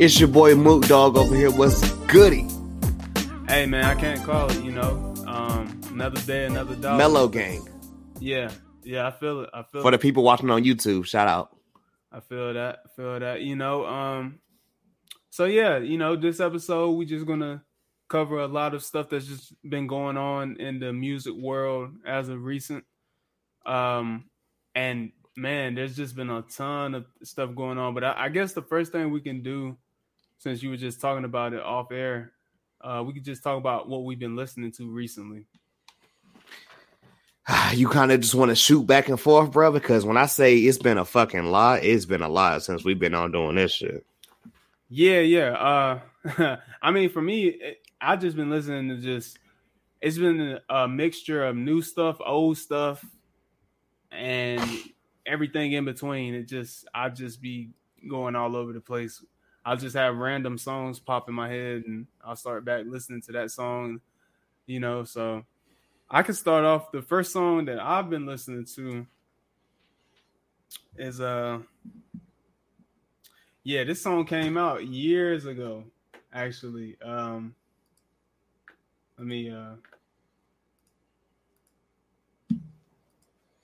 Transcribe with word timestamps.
It's 0.00 0.18
your 0.18 0.30
boy 0.30 0.54
Mook 0.54 0.86
Dog 0.86 1.18
over 1.18 1.36
here. 1.36 1.50
What's 1.50 1.86
goody? 2.06 2.46
Hey 3.46 3.66
man, 3.66 3.84
I 3.84 3.94
can't 3.94 4.24
call 4.24 4.50
it, 4.50 4.64
you 4.64 4.72
know. 4.72 5.14
Um, 5.26 5.78
another 5.90 6.18
day, 6.22 6.46
another 6.46 6.74
dog. 6.74 6.96
Mellow 6.96 7.28
Gang. 7.28 7.68
Yeah, 8.18 8.50
yeah, 8.82 9.06
I 9.06 9.10
feel 9.10 9.42
it. 9.42 9.50
I 9.52 9.62
feel 9.62 9.82
For 9.82 9.88
it. 9.88 9.90
the 9.90 9.98
people 9.98 10.22
watching 10.22 10.48
on 10.48 10.64
YouTube, 10.64 11.04
shout 11.04 11.28
out. 11.28 11.54
I 12.10 12.20
feel 12.20 12.54
that. 12.54 12.78
I 12.86 12.88
feel 12.96 13.20
that. 13.20 13.42
You 13.42 13.56
know, 13.56 13.84
um, 13.84 14.38
so 15.28 15.44
yeah, 15.44 15.76
you 15.76 15.98
know, 15.98 16.16
this 16.16 16.40
episode 16.40 16.92
we 16.92 17.04
just 17.04 17.26
gonna 17.26 17.62
cover 18.08 18.38
a 18.38 18.48
lot 18.48 18.72
of 18.72 18.82
stuff 18.82 19.10
that's 19.10 19.26
just 19.26 19.52
been 19.68 19.86
going 19.86 20.16
on 20.16 20.56
in 20.56 20.80
the 20.80 20.94
music 20.94 21.34
world 21.34 21.90
as 22.06 22.30
of 22.30 22.42
recent. 22.42 22.84
Um, 23.66 24.30
and 24.74 25.12
man, 25.36 25.74
there's 25.74 25.94
just 25.94 26.16
been 26.16 26.30
a 26.30 26.40
ton 26.40 26.94
of 26.94 27.04
stuff 27.22 27.54
going 27.54 27.76
on. 27.76 27.92
But 27.92 28.04
I, 28.04 28.14
I 28.16 28.28
guess 28.30 28.54
the 28.54 28.62
first 28.62 28.92
thing 28.92 29.10
we 29.10 29.20
can 29.20 29.42
do, 29.42 29.76
since 30.40 30.62
you 30.62 30.70
were 30.70 30.76
just 30.76 31.00
talking 31.02 31.24
about 31.24 31.52
it 31.52 31.62
off 31.62 31.92
air, 31.92 32.32
uh, 32.80 33.04
we 33.06 33.12
could 33.12 33.24
just 33.24 33.42
talk 33.42 33.58
about 33.58 33.88
what 33.88 34.04
we've 34.04 34.18
been 34.18 34.36
listening 34.36 34.72
to 34.72 34.90
recently. 34.90 35.46
You 37.74 37.88
kind 37.88 38.10
of 38.10 38.20
just 38.20 38.34
want 38.34 38.48
to 38.48 38.56
shoot 38.56 38.84
back 38.84 39.08
and 39.08 39.20
forth, 39.20 39.52
bro, 39.52 39.70
because 39.70 40.04
when 40.04 40.16
I 40.16 40.26
say 40.26 40.56
it's 40.56 40.78
been 40.78 40.98
a 40.98 41.04
fucking 41.04 41.44
lot, 41.44 41.84
it's 41.84 42.04
been 42.04 42.22
a 42.22 42.28
lot 42.28 42.62
since 42.62 42.84
we've 42.84 42.98
been 42.98 43.14
on 43.14 43.30
doing 43.30 43.54
this 43.54 43.72
shit. 43.72 44.04
Yeah, 44.88 45.20
yeah. 45.20 46.00
Uh, 46.34 46.56
I 46.82 46.90
mean, 46.90 47.10
for 47.10 47.22
me, 47.22 47.46
it, 47.46 47.78
I 48.00 48.16
just 48.16 48.36
been 48.36 48.50
listening 48.50 48.88
to 48.88 48.96
just. 48.96 49.38
It's 50.00 50.18
been 50.18 50.58
a 50.68 50.88
mixture 50.88 51.44
of 51.44 51.54
new 51.54 51.82
stuff, 51.82 52.16
old 52.24 52.56
stuff, 52.56 53.04
and 54.10 54.60
everything 55.26 55.72
in 55.72 55.84
between. 55.84 56.34
It 56.34 56.48
just, 56.48 56.88
I 56.94 57.10
just 57.10 57.40
be 57.42 57.70
going 58.08 58.34
all 58.34 58.56
over 58.56 58.72
the 58.72 58.80
place. 58.80 59.22
I'll 59.70 59.76
just 59.76 59.94
have 59.94 60.16
random 60.16 60.58
songs 60.58 60.98
pop 60.98 61.28
in 61.28 61.34
my 61.36 61.48
head, 61.48 61.84
and 61.86 62.08
I'll 62.24 62.34
start 62.34 62.64
back 62.64 62.86
listening 62.88 63.22
to 63.22 63.32
that 63.34 63.52
song. 63.52 64.00
You 64.66 64.80
know, 64.80 65.04
so 65.04 65.44
I 66.10 66.24
can 66.24 66.34
start 66.34 66.64
off. 66.64 66.90
The 66.90 67.02
first 67.02 67.32
song 67.32 67.66
that 67.66 67.78
I've 67.78 68.10
been 68.10 68.26
listening 68.26 68.66
to 68.74 69.06
is 70.96 71.20
uh 71.20 71.60
yeah, 73.62 73.84
this 73.84 74.02
song 74.02 74.26
came 74.26 74.56
out 74.56 74.88
years 74.88 75.46
ago, 75.46 75.84
actually. 76.32 76.96
Um 77.00 77.54
let 79.18 79.28
me 79.28 79.52
uh 79.52 79.74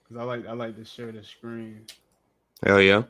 cuz 0.07 0.17
I 0.17 0.23
like 0.23 0.47
I 0.47 0.53
like 0.53 0.77
to 0.77 0.85
share 0.85 1.11
the 1.11 1.21
screen. 1.21 1.85
Hell 2.63 2.79
yeah. 2.79 3.03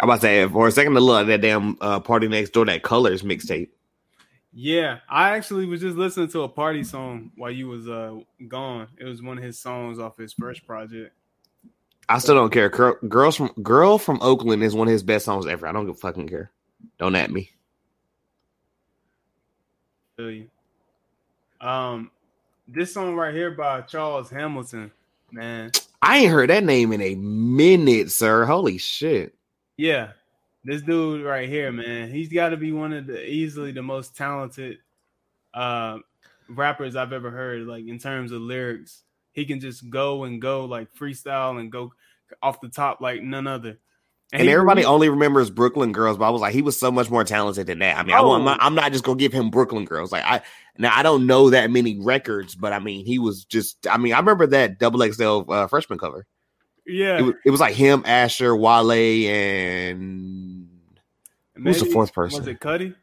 I'm 0.00 0.08
about 0.08 0.16
to 0.16 0.20
say 0.22 0.48
for 0.48 0.66
a 0.66 0.72
second 0.72 0.94
to 0.94 1.00
look 1.00 1.22
at 1.22 1.26
that 1.26 1.40
damn 1.42 1.76
uh, 1.80 2.00
PARTYNEXTDOOR, 2.00 2.66
that 2.66 2.82
colors 2.82 3.22
mixtape. 3.22 3.68
Yeah, 4.52 4.98
I 5.08 5.36
actually 5.36 5.66
was 5.66 5.80
just 5.80 5.96
listening 5.96 6.28
to 6.28 6.42
a 6.42 6.48
party 6.48 6.82
song 6.82 7.30
while 7.36 7.50
you 7.50 7.68
was 7.68 7.88
uh 7.88 8.18
gone. 8.48 8.88
It 8.98 9.04
was 9.04 9.22
one 9.22 9.38
of 9.38 9.44
his 9.44 9.58
songs 9.58 9.98
off 9.98 10.16
his 10.16 10.32
first 10.32 10.66
project. 10.66 11.14
I 12.08 12.18
still 12.18 12.34
don't 12.34 12.50
care. 12.50 12.68
Girl, 12.68 12.96
girls 13.06 13.36
from 13.36 13.52
Girl 13.62 13.98
from 13.98 14.18
Oakland 14.22 14.64
is 14.64 14.74
one 14.74 14.88
of 14.88 14.92
his 14.92 15.04
best 15.04 15.26
songs 15.26 15.46
ever. 15.46 15.68
I 15.68 15.72
don't 15.72 15.86
give 15.86 16.00
fucking 16.00 16.28
care. 16.28 16.50
Don't 16.98 17.14
at 17.14 17.30
me. 17.30 17.50
Feel 20.16 20.30
you. 20.30 20.50
Um 21.60 22.10
this 22.66 22.92
song 22.92 23.14
right 23.14 23.34
here 23.34 23.52
by 23.52 23.82
Charles 23.82 24.30
Hamilton, 24.30 24.90
man. 25.30 25.70
I 26.02 26.18
ain't 26.18 26.32
heard 26.32 26.50
that 26.50 26.64
name 26.64 26.92
in 26.92 27.02
a 27.02 27.14
minute, 27.14 28.10
sir. 28.10 28.46
Holy 28.46 28.78
shit. 28.78 29.34
Yeah, 29.80 30.08
this 30.62 30.82
dude 30.82 31.24
right 31.24 31.48
here, 31.48 31.72
man, 31.72 32.10
he's 32.10 32.28
got 32.28 32.50
to 32.50 32.58
be 32.58 32.70
one 32.70 32.92
of 32.92 33.06
the 33.06 33.26
easily 33.26 33.72
the 33.72 33.82
most 33.82 34.14
talented 34.14 34.76
uh, 35.54 36.00
rappers 36.50 36.96
I've 36.96 37.14
ever 37.14 37.30
heard. 37.30 37.66
Like 37.66 37.86
in 37.86 37.98
terms 37.98 38.30
of 38.30 38.42
lyrics, 38.42 39.04
he 39.32 39.46
can 39.46 39.58
just 39.58 39.88
go 39.88 40.24
and 40.24 40.38
go 40.38 40.66
like 40.66 40.92
freestyle 40.92 41.58
and 41.58 41.72
go 41.72 41.94
off 42.42 42.60
the 42.60 42.68
top 42.68 43.00
like 43.00 43.22
none 43.22 43.46
other. 43.46 43.78
And, 44.34 44.42
he 44.42 44.52
everybody 44.52 44.84
only 44.84 45.08
remembers 45.08 45.48
Brooklyn 45.48 45.92
Girls, 45.92 46.18
but 46.18 46.26
I 46.26 46.30
was 46.30 46.42
like, 46.42 46.52
he 46.52 46.60
was 46.60 46.78
so 46.78 46.92
much 46.92 47.08
more 47.08 47.24
talented 47.24 47.66
than 47.66 47.78
that. 47.78 47.96
I 47.96 48.02
mean, 48.02 48.14
I 48.14 48.20
Oh. 48.20 48.38
my, 48.38 48.58
I'm 48.60 48.74
not 48.74 48.92
just 48.92 49.02
gonna 49.02 49.16
give 49.16 49.32
him 49.32 49.48
Brooklyn 49.48 49.86
Girls. 49.86 50.12
Like 50.12 50.24
I 50.24 50.42
now 50.76 50.94
I 50.94 51.02
don't 51.02 51.26
know 51.26 51.48
that 51.48 51.70
many 51.70 51.98
records, 51.98 52.54
but 52.54 52.74
I 52.74 52.80
mean, 52.80 53.06
he 53.06 53.18
was 53.18 53.46
just. 53.46 53.86
I 53.86 53.96
mean, 53.96 54.12
I 54.12 54.18
remember 54.18 54.46
that 54.48 54.78
double 54.78 55.10
XL 55.10 55.50
uh, 55.50 55.66
freshman 55.68 55.98
cover. 55.98 56.26
Yeah, 56.90 57.18
It 57.18 57.22
was, 57.22 57.34
it 57.46 57.50
was 57.50 57.60
like 57.60 57.74
him, 57.74 58.02
Asher, 58.06 58.54
Wale, 58.56 58.90
and 59.90 60.68
who's 61.54 61.80
the 61.80 61.86
fourth 61.86 62.12
person? 62.12 62.40
Was 62.40 62.48
it 62.48 62.60
Cudi? 62.60 62.94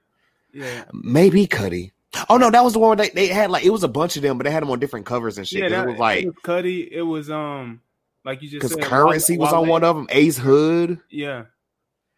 Yeah, 0.53 0.85
maybe 0.93 1.47
Cudi. 1.47 1.91
Oh 2.29 2.37
no, 2.37 2.49
that 2.49 2.63
was 2.63 2.73
the 2.73 2.79
one 2.79 2.89
where 2.97 3.07
they, 3.07 3.09
they 3.09 3.27
had 3.27 3.51
like 3.51 3.63
it 3.65 3.69
was 3.69 3.83
a 3.83 3.87
bunch 3.87 4.15
of 4.15 4.23
them, 4.23 4.37
but 4.37 4.45
they 4.45 4.51
had 4.51 4.63
them 4.63 4.71
on 4.71 4.79
different 4.79 5.05
covers 5.05 5.37
and 5.37 5.47
shit. 5.47 5.59
yeah. 5.59 5.69
'cause 5.69 5.71
That, 5.77 5.83
it 5.87 5.91
was 5.91 5.99
like 5.99 6.23
it 6.23 6.27
was 6.27 6.35
Cudi. 6.43 6.87
It 6.91 7.01
was 7.03 7.29
um 7.29 7.81
like 8.25 8.41
you 8.41 8.49
just 8.49 8.61
because 8.61 8.73
said, 8.73 8.83
Currency 8.83 9.37
was 9.37 9.53
on 9.53 9.67
one 9.67 9.83
of 9.83 9.95
them. 9.95 10.07
Ace 10.09 10.37
Hood. 10.37 10.99
Yeah, 11.09 11.45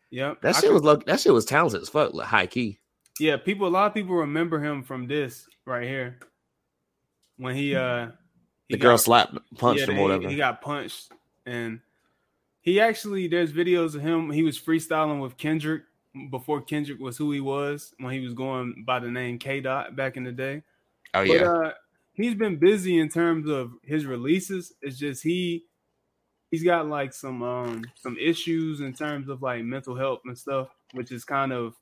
yep. 0.10 0.42
That 0.42 0.56
I 0.56 0.60
shit 0.60 0.70
could- 0.70 0.74
was 0.76 0.84
look. 0.84 1.06
That 1.06 1.20
shit 1.20 1.34
was 1.34 1.46
talented 1.46 1.82
as 1.82 1.90
fuck. 1.90 2.14
Like, 2.14 2.28
high 2.28 2.48
key. 2.48 2.80
Yeah, 3.20 3.36
people. 3.38 3.68
A 3.68 3.70
lot 3.70 3.88
of 3.88 3.94
people 3.94 4.16
remember 4.16 4.60
him 4.64 4.84
from 4.84 5.08
this 5.08 5.46
right 5.66 5.86
here 5.88 6.20
when 7.38 7.56
he 7.56 7.76
uh 7.76 8.08
he 8.70 8.76
The 8.76 8.80
girl 8.80 8.98
slapped, 8.98 9.38
punched 9.58 9.82
yeah, 9.88 9.94
him, 9.94 10.00
or 10.00 10.04
whatever. 10.04 10.30
He 10.30 10.36
got 10.38 10.62
punched, 10.62 11.12
and 11.50 11.82
he 12.62 12.80
actually 12.80 13.28
there's 13.28 13.52
videos 13.52 13.96
of 13.96 14.02
him. 14.02 14.32
He 14.32 14.44
was 14.44 14.60
freestyling 14.60 15.22
with 15.22 15.38
Kendrick 15.38 15.84
before 16.30 16.62
Kendrick 16.62 17.00
was 17.00 17.18
who 17.18 17.32
he 17.32 17.40
was 17.40 17.94
when 18.00 18.14
he 18.14 18.20
was 18.20 18.34
going 18.34 18.84
by 18.86 19.00
the 19.00 19.10
name 19.10 19.40
K 19.40 19.62
Dot 19.62 19.96
back 19.96 20.18
in 20.18 20.24
the 20.24 20.32
day. 20.32 20.64
oh 21.14 21.26
But 21.26 21.28
yeah. 21.28 21.52
uh, 21.52 21.74
he's 22.14 22.36
been 22.36 22.58
busy 22.58 23.00
in 23.00 23.10
terms 23.10 23.50
of 23.50 23.72
his 23.84 24.06
releases. 24.06 24.74
It's 24.82 24.98
just 24.98 25.24
he 25.24 25.66
he's 26.52 26.64
got 26.64 26.88
like 26.88 27.14
some 27.14 27.44
um 27.44 27.84
some 27.96 28.18
issues 28.18 28.82
in 28.82 28.94
terms 28.94 29.30
of 29.30 29.42
like 29.42 29.64
mental 29.64 29.96
health 29.96 30.22
and 30.26 30.38
stuff, 30.38 30.70
which 30.94 31.12
is 31.12 31.24
kind 31.24 31.52
of 31.54 31.76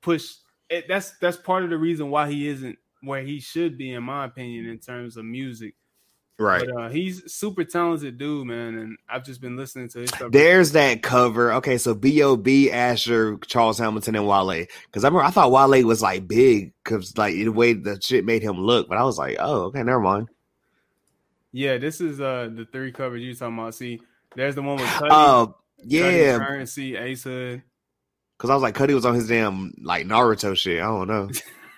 pushed. 0.00 0.40
It, 0.70 0.86
that's 0.88 1.16
that's 1.18 1.36
part 1.36 1.64
of 1.64 1.70
the 1.70 1.78
reason 1.78 2.10
why 2.10 2.30
he 2.30 2.48
isn't 2.48 2.78
where 3.02 3.22
he 3.22 3.40
should 3.40 3.78
be, 3.78 3.92
in 3.92 4.02
my 4.02 4.24
opinion, 4.24 4.66
in 4.66 4.78
terms 4.78 5.16
of 5.16 5.24
music. 5.24 5.74
Right. 6.40 6.64
But 6.72 6.80
uh, 6.82 6.88
he's 6.88 7.32
super 7.32 7.64
talented 7.64 8.16
dude, 8.16 8.46
man, 8.46 8.78
and 8.78 8.96
I've 9.08 9.24
just 9.24 9.40
been 9.40 9.56
listening 9.56 9.88
to 9.88 9.98
his 10.00 10.10
stuff. 10.10 10.30
There's 10.30 10.70
that 10.72 11.02
cover. 11.02 11.52
Okay, 11.54 11.78
so 11.78 11.94
B.O.B. 11.94 12.70
Asher, 12.70 13.38
Charles 13.38 13.78
Hamilton, 13.78 14.14
and 14.14 14.26
Wale. 14.28 14.66
Because 14.86 15.02
I 15.04 15.08
remember 15.08 15.24
I 15.24 15.30
thought 15.30 15.50
Wale 15.50 15.84
was 15.84 16.00
like 16.00 16.28
big 16.28 16.72
because 16.84 17.18
like 17.18 17.34
the 17.34 17.48
way 17.48 17.72
the 17.72 18.00
shit 18.00 18.24
made 18.24 18.42
him 18.44 18.56
look, 18.60 18.88
but 18.88 18.98
I 18.98 19.02
was 19.02 19.18
like, 19.18 19.36
oh, 19.40 19.62
okay, 19.64 19.82
never 19.82 19.98
mind. 20.00 20.28
yeah, 21.50 21.76
this 21.76 22.00
is 22.00 22.20
uh 22.20 22.48
the 22.54 22.66
three 22.70 22.92
covers 22.92 23.20
you 23.20 23.34
talking 23.34 23.58
about. 23.58 23.74
See, 23.74 24.00
there's 24.36 24.54
the 24.54 24.62
one 24.62 24.76
with 24.76 24.86
Cudi, 24.86 25.10
Cudi, 25.10 25.54
yeah, 25.86 26.38
Currency, 26.38 26.96
Ace 26.96 27.24
Hood. 27.24 27.62
because 28.36 28.50
I 28.50 28.54
was 28.54 28.62
like, 28.62 28.76
Cudi 28.76 28.94
was 28.94 29.04
on 29.06 29.14
his 29.16 29.26
damn 29.26 29.74
like 29.82 30.06
Naruto 30.06 30.56
shit. 30.56 30.80
I 30.80 30.86
don't 30.86 31.08
know, 31.08 31.30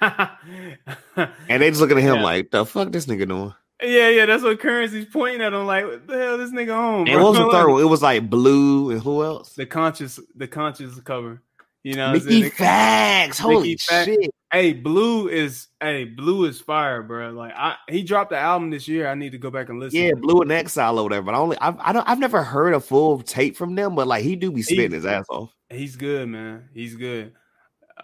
and 1.49 1.62
they 1.62 1.70
just 1.70 1.81
looking 1.81 1.96
at 1.96 2.02
him 2.05 2.17
Yeah. 2.17 2.23
like, 2.25 2.50
the 2.50 2.67
fuck 2.67 2.93
this 2.93 3.06
nigga 3.06 3.26
doing? 3.26 3.55
Yeah, 3.82 4.09
yeah, 4.09 4.27
that's 4.27 4.43
what 4.43 4.61
Currency's 4.61 5.06
pointing 5.06 5.41
at 5.41 5.53
him. 5.53 5.67
Like, 5.67 5.85
what 5.85 6.06
the 6.06 6.19
hell, 6.19 6.38
this 6.38 6.50
nigga 6.50 6.77
on? 6.77 7.09
And 7.09 7.23
what 7.23 7.31
was 7.31 7.38
the 7.38 7.50
third 7.50 7.71
one? 7.71 7.82
It 7.82 7.87
was 7.87 8.03
like 8.03 8.29
Blu 8.29 8.91
and 8.91 9.00
who 9.00 9.25
else? 9.25 9.55
The 9.55 9.67
conscious, 9.67 10.21
the 10.35 10.47
conscious 10.47 10.99
cover. 11.00 11.43
You 11.82 11.94
know, 11.94 12.12
Mickey 12.12 12.50
saying? 12.50 13.32
Holy 13.38 13.77
Fax. 13.77 14.05
shit! 14.05 14.31
hey, 14.53 14.75
Blu 14.75 15.29
is, 15.29 15.69
hey, 15.81 16.05
Blu 16.05 16.44
is 16.44 16.61
fire, 16.61 17.03
bro. 17.03 17.31
Like, 17.31 17.53
I 17.56 17.77
he 17.88 18.03
dropped 18.03 18.31
the 18.31 18.37
album 18.37 18.69
this 18.69 18.87
year. 18.87 19.09
I 19.09 19.15
need 19.15 19.32
to 19.32 19.38
go 19.38 19.50
back 19.50 19.71
and 19.71 19.81
listen. 19.81 19.99
Yeah, 19.99 20.12
Blu 20.15 20.43
and 20.43 20.53
Exile 20.53 20.99
or 20.99 21.05
whatever. 21.05 21.26
But 21.26 21.35
I 21.35 21.38
only 21.38 21.56
I've 21.59 21.79
I 21.79 21.93
don't 21.94 22.06
I've 22.06 22.19
never 22.19 22.43
heard 22.43 22.75
a 22.75 22.81
full 22.81 23.23
tape 23.23 23.56
from 23.56 23.75
them, 23.76 23.94
but 23.94 24.06
like 24.06 24.23
he 24.25 24.37
do 24.37 24.53
be 24.53 24.61
spitting 24.61 24.93
his 24.93 25.06
ass 25.06 25.25
off. 25.31 25.55
he's 25.71 25.97
good, 25.97 26.29
man. 26.29 26.69
He's 26.75 26.97
good. 26.97 27.33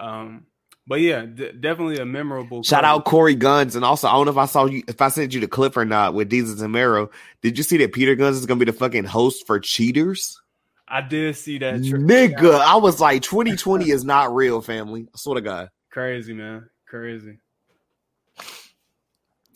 Um, 0.01 0.47
but 0.87 1.01
yeah, 1.01 1.25
d- 1.27 1.53
definitely 1.53 1.99
a 1.99 2.05
memorable. 2.07 2.63
Shout 2.63 2.83
cover. 2.83 2.93
out 2.95 3.05
Corey 3.05 3.37
Gunz, 3.37 3.75
and 3.75 3.85
also 3.85 4.09
I 4.09 4.13
don't 4.13 4.27
know 4.27 4.33
if 4.33 4.39
I 4.39 4.47
saw 4.47 4.67
you 4.67 4.83
if 4.89 5.01
I 5.01 5.09
sent 5.09 5.35
you 5.35 5.41
the 5.41 5.49
clip 5.49 5.77
or 5.77 5.85
not 5.85 6.15
with 6.15 6.31
Desus 6.31 6.63
and 6.63 6.73
Mero. 6.73 7.11
Did 7.43 7.59
you 7.59 7.65
see 7.65 7.77
that 7.79 7.93
Peter 7.93 8.15
Gunz 8.17 8.33
is 8.33 8.47
gonna 8.47 8.59
be 8.59 8.65
the 8.67 8.73
fucking 8.73 9.05
host 9.05 9.47
for 9.47 9.59
Cheaters? 9.59 10.41
I 10.89 11.01
did 11.01 11.35
see 11.37 11.59
that. 11.59 11.85
Tr- 11.85 11.97
Nigga, 11.97 12.61
I 12.61 12.77
was 12.77 13.01
like, 13.01 13.23
2020 13.23 13.91
is 13.91 14.05
not 14.05 14.33
real, 14.33 14.61
family. 14.61 15.09
I 15.13 15.19
swear 15.19 15.35
to 15.35 15.41
God. 15.41 15.71
Crazy, 15.91 16.33
man. 16.33 16.71
Crazy. 16.87 17.39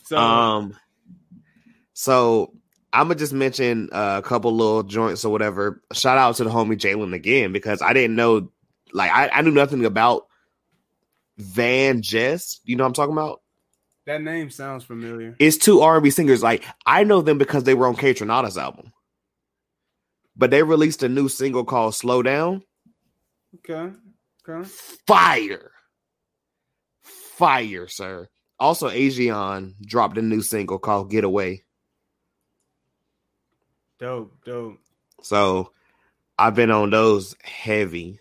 So, 0.04 0.16
Um, 0.18 0.76
so 1.92 2.52
I'm 2.92 3.04
gonna 3.06 3.14
just 3.14 3.32
mention 3.32 3.90
uh, 3.92 4.20
a 4.24 4.26
couple 4.26 4.52
little 4.56 4.82
joints 4.82 5.24
or 5.24 5.30
whatever. 5.30 5.82
Shout 5.92 6.18
out 6.18 6.34
to 6.36 6.44
the 6.44 6.50
homie 6.50 6.76
Jalen 6.76 7.14
again 7.14 7.52
because 7.52 7.80
I 7.82 7.92
didn't 7.92 8.16
know, 8.16 8.50
like, 8.92 9.12
I, 9.12 9.28
I 9.32 9.42
knew 9.42 9.52
nothing 9.52 9.84
about 9.84 10.26
VanJess. 11.40 12.60
You 12.64 12.76
know 12.76 12.84
what 12.84 12.88
I'm 12.88 12.94
talking 12.94 13.12
about? 13.12 13.40
That 14.06 14.22
name 14.22 14.50
sounds 14.50 14.84
familiar. 14.84 15.36
It's 15.38 15.56
two 15.56 15.80
R 15.80 15.96
and 15.96 16.04
B 16.04 16.10
singers. 16.10 16.42
Like 16.42 16.64
I 16.86 17.04
know 17.04 17.22
them 17.22 17.38
because 17.38 17.64
they 17.64 17.74
were 17.74 17.86
on 17.86 17.96
Kaytranada's 17.96 18.58
album, 18.58 18.92
but 20.36 20.50
they 20.50 20.62
released 20.62 21.02
a 21.02 21.08
new 21.08 21.28
single 21.28 21.64
called 21.64 21.94
"Slow 21.94 22.22
Down." 22.22 22.62
Okay. 23.56 23.94
Okay. 24.48 24.68
Fire, 25.06 25.70
fire, 27.02 27.88
sir. 27.88 28.28
Also, 28.58 28.88
Asian 28.88 29.76
dropped 29.80 30.18
a 30.18 30.22
new 30.22 30.42
single 30.42 30.78
called 30.78 31.10
"Getaway." 31.10 31.64
Dope, 33.98 34.32
dope. 34.44 34.78
So, 35.22 35.72
I've 36.38 36.54
been 36.54 36.70
on 36.70 36.90
those 36.90 37.36
heavy. 37.42 38.18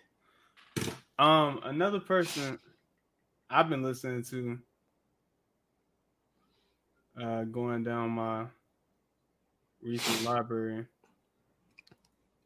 Um, 1.18 1.62
another 1.64 2.00
person 2.00 2.60
I've 3.50 3.70
been 3.70 3.84
listening 3.84 4.24
to 4.24 4.60
uh 7.22 7.44
going 7.46 7.84
down 7.84 8.12
my 8.12 8.46
recent 9.82 10.24
library. 10.24 10.86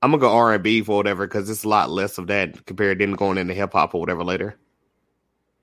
I'm 0.01 0.11
gonna 0.11 0.21
go 0.21 0.31
R 0.31 0.53
and 0.53 0.63
B 0.63 0.81
for 0.81 0.97
whatever 0.97 1.27
because 1.27 1.49
it's 1.49 1.63
a 1.63 1.69
lot 1.69 1.89
less 1.89 2.17
of 2.17 2.27
that 2.27 2.65
compared 2.65 2.99
to 2.99 3.05
them 3.05 3.15
going 3.15 3.37
into 3.37 3.53
hip 3.53 3.73
hop 3.73 3.95
or 3.95 4.01
whatever 4.01 4.23
later. 4.23 4.57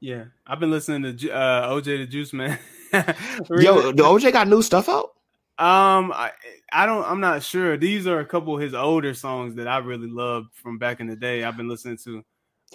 Yeah, 0.01 0.25
I've 0.47 0.61
been 0.61 0.71
listening 0.71 1.17
to 1.17 1.31
uh, 1.31 1.71
OJ 1.71 1.85
the 1.85 2.07
Juice 2.07 2.33
Man. 2.33 2.59
Yo, 2.93 3.93
the 3.93 4.03
OJ 4.03 4.33
got 4.33 4.49
new 4.49 4.63
stuff 4.63 4.89
out. 4.89 5.13
Um, 5.59 6.11
I 6.13 6.33
I 6.73 6.87
don't 6.87 7.05
I'm 7.05 7.21
not 7.21 7.43
sure. 7.43 7.77
These 7.77 8.07
are 8.07 8.21
a 8.21 8.25
couple 8.25 8.55
of 8.55 8.63
his 8.63 8.73
older 8.73 9.13
songs 9.13 9.55
that 9.57 9.69
I 9.69 9.77
really 9.79 10.09
loved 10.09 10.55
from 10.55 10.79
back 10.79 11.01
in 11.01 11.07
the 11.07 11.17
day. 11.17 11.45
I've 11.45 11.57
been 11.57 11.69
listening 11.69 11.99
to. 12.05 12.25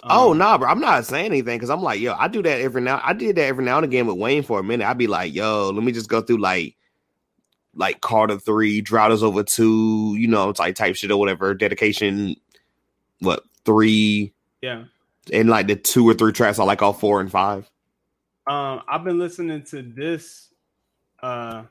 Um, 0.02 0.10
oh 0.12 0.32
no, 0.34 0.44
nah, 0.44 0.58
bro! 0.58 0.68
I'm 0.68 0.80
not 0.80 1.06
saying 1.06 1.26
anything 1.26 1.56
because 1.56 1.70
I'm 1.70 1.82
like, 1.82 2.00
yo, 2.00 2.14
I 2.14 2.28
do 2.28 2.42
that 2.42 2.60
every 2.60 2.82
now. 2.82 3.00
I 3.02 3.14
did 3.14 3.36
that 3.36 3.46
every 3.46 3.64
now 3.64 3.76
and 3.76 3.84
again 3.84 4.06
with 4.06 4.18
Wayne 4.18 4.42
for 4.42 4.58
a 4.58 4.62
minute. 4.62 4.86
I'd 4.86 4.98
be 4.98 5.06
like, 5.06 5.34
yo, 5.34 5.70
let 5.70 5.82
me 5.82 5.92
just 5.92 6.08
go 6.08 6.20
through 6.20 6.38
like, 6.38 6.76
like 7.74 8.02
Carter 8.02 8.38
three, 8.38 8.82
Drought 8.82 9.12
is 9.12 9.22
over 9.22 9.42
two, 9.42 10.14
you 10.18 10.28
know, 10.28 10.52
type 10.52 10.74
type 10.74 10.96
shit 10.96 11.10
or 11.10 11.16
whatever. 11.16 11.54
Dedication, 11.54 12.36
what 13.20 13.42
three? 13.64 14.34
Yeah, 14.60 14.84
and 15.32 15.48
like 15.48 15.66
the 15.66 15.76
two 15.76 16.06
or 16.08 16.14
three 16.14 16.32
tracks, 16.32 16.58
I 16.58 16.64
like 16.64 16.82
all 16.82 16.92
four 16.92 17.20
and 17.20 17.30
five. 17.30 17.70
Um, 18.46 18.82
I've 18.88 19.02
been 19.02 19.18
listening 19.18 19.62
to 19.64 19.82
this 19.82 20.50
uh 21.22 21.64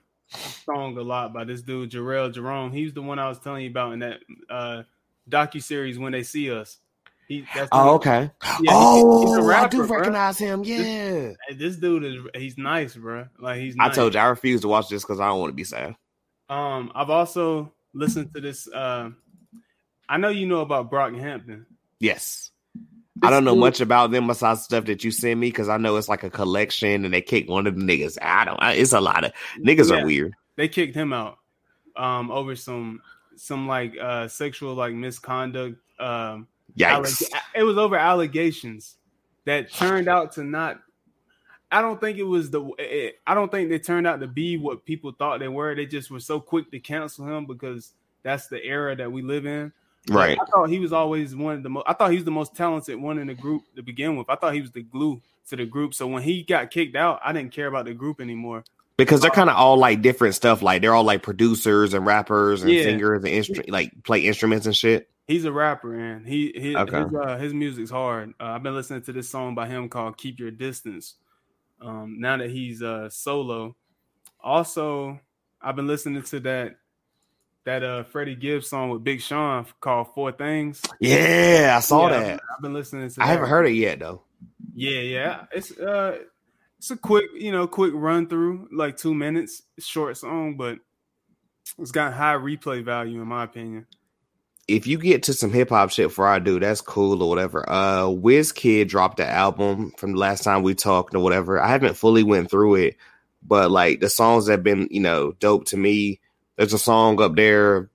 song 0.66 0.98
a 0.98 1.02
lot 1.02 1.32
by 1.32 1.44
this 1.44 1.62
dude 1.62 1.92
Jharrel 1.92 2.34
Jerome. 2.34 2.72
He's 2.72 2.94
the 2.94 3.02
one 3.02 3.20
I 3.20 3.30
was 3.30 3.40
telling 3.40 3.64
you 3.64 3.70
about 3.70 3.94
in 3.94 4.00
that 4.00 4.20
uh 4.50 4.84
docu 5.30 5.62
series 5.62 6.00
when 6.00 6.12
they 6.12 6.24
see 6.24 6.52
us. 6.52 6.80
He, 7.28 7.46
that's 7.56 7.70
oh, 7.72 7.96
okay. 7.96 8.30
Yeah, 8.62 8.72
oh, 8.74 9.36
he's 9.36 9.46
rapper, 9.46 9.66
I 9.66 9.68
do 9.68 9.88
bro. 9.88 9.98
recognize 9.98 10.38
him. 10.38 10.64
Yeah, 10.64 11.34
this, 11.50 11.58
this, 11.58 11.76
dude 11.78 12.04
is 12.04 12.22
he's 12.36 12.58
nice, 12.58 12.96
bro. 12.96 13.28
Like 13.40 13.60
he's. 13.60 13.76
I 13.80 13.90
told 13.90 14.14
you 14.14 14.20
I 14.20 14.26
refuse 14.26 14.62
to 14.62 14.68
watch 14.68 14.90
this 14.90 15.04
because 15.04 15.20
I 15.20 15.28
don't 15.28 15.40
want 15.40 15.50
to 15.52 15.56
be 15.56 15.64
sad. 15.64 15.96
Um, 16.50 16.92
I've 16.94 17.10
also 17.10 17.74
listened 17.94 18.34
to 18.36 18.42
this. 18.42 18.68
Uh, 18.68 19.10
I 20.08 20.18
know 20.18 20.30
you 20.30 20.46
know 20.46 20.62
about 20.62 20.92
Brockhampton. 20.92 21.66
Yes. 22.00 22.52
I 23.24 23.30
don't 23.30 23.46
know 23.46 23.54
dude- 23.54 23.62
much 23.62 23.82
about 23.82 24.12
them 24.12 24.28
besides 24.28 24.64
stuff 24.64 24.86
that 24.86 25.04
you 25.04 25.10
send 25.10 25.40
me 25.40 25.48
because 25.48 25.70
I 25.70 25.78
know 25.78 25.96
it's 25.96 26.10
like 26.10 26.24
a 26.24 26.30
collection 26.30 27.06
and 27.06 27.14
they 27.14 27.22
kicked 27.22 27.50
one 27.50 27.66
of 27.66 27.76
the 27.76 27.82
niggas. 27.82 28.18
I 28.22 28.46
don't. 28.46 28.62
I, 28.62 28.74
it's 28.74 28.94
a 28.94 29.02
lot 29.02 29.24
of 29.24 29.32
niggas 29.58 29.90
Yeah. 29.90 30.02
are 30.02 30.06
weird. 30.06 30.34
They 30.58 30.68
kicked 30.68 30.96
him 30.96 31.14
out 31.14 31.40
um, 31.96 32.30
over 32.30 32.56
some 32.56 33.02
some 33.38 33.68
like 33.68 33.96
uh, 34.00 34.28
sexual 34.28 34.76
like 34.76 34.94
misconduct. 34.94 35.78
Um, 36.00 36.48
Yikes! 36.78 37.24
alleg- 37.24 37.40
it 37.56 37.64
was 37.64 37.78
over 37.78 37.96
allegations 37.96 38.98
that 39.46 39.72
turned 39.72 40.08
out 40.08 40.34
to 40.34 40.44
not. 40.44 40.82
I 41.72 41.82
don't 41.82 42.00
think 42.00 42.18
it 42.18 42.24
was 42.24 42.52
the. 42.52 42.64
It, 42.78 43.20
I 43.26 43.34
don't 43.34 43.52
think 43.52 43.70
they 43.70 43.80
turned 43.80 44.08
out 44.08 44.20
to 44.20 44.28
be 44.28 44.58
what 44.58 44.86
people 44.86 45.12
thought 45.12 45.40
they 45.40 45.48
were. 45.48 45.76
They 45.76 45.86
just 45.86 46.12
were 46.12 46.20
so 46.20 46.40
quick 46.40 46.72
to 46.72 46.80
cancel 46.80 47.28
him 47.28 47.46
because 47.46 47.94
that's 48.24 48.48
the 48.48 48.64
era 48.64 48.96
that 48.96 49.12
we 49.12 49.22
live 49.22 49.46
in. 49.46 49.72
Right. 50.10 50.38
I 50.40 50.46
thought 50.46 50.70
he 50.70 50.80
was 50.80 50.94
always 50.94 51.36
one 51.36 51.56
of 51.56 51.64
the 51.64 51.70
most. 51.70 51.86
I 51.88 51.94
thought 51.94 52.12
he 52.12 52.18
was 52.18 52.26
the 52.26 52.32
most 52.32 52.56
talented 52.56 53.00
one 53.00 53.18
in 53.18 53.28
the 53.28 53.34
group 53.34 53.64
to 53.76 53.82
begin 53.82 54.16
with. 54.16 54.30
I 54.30 54.36
thought 54.36 54.54
he 54.54 54.62
was 54.62 54.72
the 54.72 54.84
glue 54.84 55.22
to 55.50 55.56
the 55.56 55.66
group. 55.66 55.94
So 55.94 56.08
when 56.08 56.24
he 56.24 56.44
got 56.44 56.72
kicked 56.72 56.96
out, 56.96 57.20
I 57.24 57.34
didn't 57.34 57.52
care 57.52 57.68
about 57.68 57.86
the 57.86 57.94
group 57.94 58.22
anymore. 58.22 58.64
Because 58.98 59.20
they're 59.22 59.30
kind 59.32 59.50
of 59.50 59.58
all 59.58 59.78
like 59.78 60.02
different 60.02 60.36
stuff. 60.36 60.62
Like 60.62 60.82
they're 60.82 60.96
all 60.96 61.04
like 61.04 61.22
producers 61.22 61.94
and 61.94 62.06
rappers 62.06 62.64
and 62.64 62.72
Yeah. 62.72 62.84
singers 62.84 63.24
and 63.24 63.34
instru- 63.34 63.70
like 63.70 63.92
play 64.04 64.22
instruments 64.26 64.66
and 64.66 64.76
shit. 64.76 65.10
He's 65.28 65.44
a 65.44 65.52
rapper 65.52 65.94
and 65.96 66.26
he, 66.26 66.54
he 66.56 66.76
Okay. 66.78 67.04
his, 67.04 67.14
uh, 67.14 67.38
his 67.38 67.54
music's 67.54 67.90
hard. 67.92 68.34
Uh, 68.40 68.44
I've 68.46 68.64
been 68.64 68.76
listening 68.76 69.02
to 69.04 69.12
this 69.12 69.28
song 69.30 69.54
by 69.56 69.68
him 69.68 69.90
called 69.90 70.18
"Keep 70.18 70.40
Your 70.40 70.52
Distance." 70.52 71.16
Um, 71.82 72.20
now 72.20 72.38
that 72.38 72.50
he's 72.52 72.82
uh, 72.82 73.10
solo, 73.10 73.76
also 74.40 75.20
I've 75.62 75.76
been 75.76 75.88
listening 75.88 76.22
to 76.24 76.40
that 76.42 76.76
that 77.66 77.84
uh 77.84 78.04
Freddie 78.04 78.36
Gibbs 78.36 78.70
song 78.70 78.92
with 78.92 79.04
Big 79.04 79.20
Sean 79.20 79.66
called 79.82 80.14
Four 80.14 80.32
Things. 80.32 80.82
Yeah, 81.02 81.74
I 81.76 81.80
saw 81.80 82.08
Yeah, 82.08 82.16
I've 82.16 82.22
that. 82.22 82.28
been- 82.28 82.40
I've 82.56 82.62
been 82.62 82.74
listening 82.74 83.10
to. 83.10 83.22
I 83.22 83.26
that. 83.26 83.32
haven't 83.34 83.50
heard 83.50 83.66
it 83.68 83.72
yet 83.74 84.00
though. 84.00 84.22
Yeah, 84.76 85.00
yeah. 85.02 85.46
It's 85.52 85.78
uh 85.78 86.20
it's 86.86 86.92
a 86.92 86.98
quick, 86.98 87.26
you 87.34 87.52
know, 87.52 87.66
quick 87.66 87.94
run 87.96 88.28
through, 88.28 88.70
like 88.72 88.96
two 88.96 89.16
minutes, 89.16 89.64
short 89.80 90.18
song, 90.18 90.56
but 90.56 90.78
it's 91.80 91.90
got 91.90 92.14
high 92.14 92.36
replay 92.36 92.84
value 92.84 93.20
in 93.24 93.28
my 93.28 93.44
opinion. 93.44 93.88
if 94.68 94.86
you 94.86 95.00
get 95.00 95.24
to 95.24 95.34
some 95.34 95.52
hip 95.52 95.70
hop 95.70 95.90
shit 95.90 96.12
for 96.12 96.28
I 96.28 96.38
do, 96.38 96.60
that's 96.60 96.82
cool 96.82 97.24
or 97.24 97.30
whatever. 97.30 97.68
Uh 97.68 98.14
Kid 98.54 98.88
dropped 98.88 99.18
the 99.18 99.28
album 99.28 99.94
from 99.98 100.12
the 100.12 100.20
last 100.20 100.44
time 100.44 100.62
we 100.62 100.76
talked 100.76 101.16
or 101.16 101.22
whatever. 101.22 101.60
I 101.60 101.70
haven't 101.70 101.98
fully 101.98 102.22
went 102.22 102.52
through 102.52 102.76
it, 102.76 102.98
but 103.42 103.72
like 103.72 104.00
the 104.00 104.10
songs 104.10 104.48
have 104.48 104.62
been, 104.62 104.88
you 104.92 105.02
know, 105.02 105.32
dope 105.40 105.66
to 105.70 105.78
me. 105.78 106.20
There's 106.56 106.74
a 106.74 106.78
song 106.78 107.20
up 107.20 107.36
there 107.36 107.90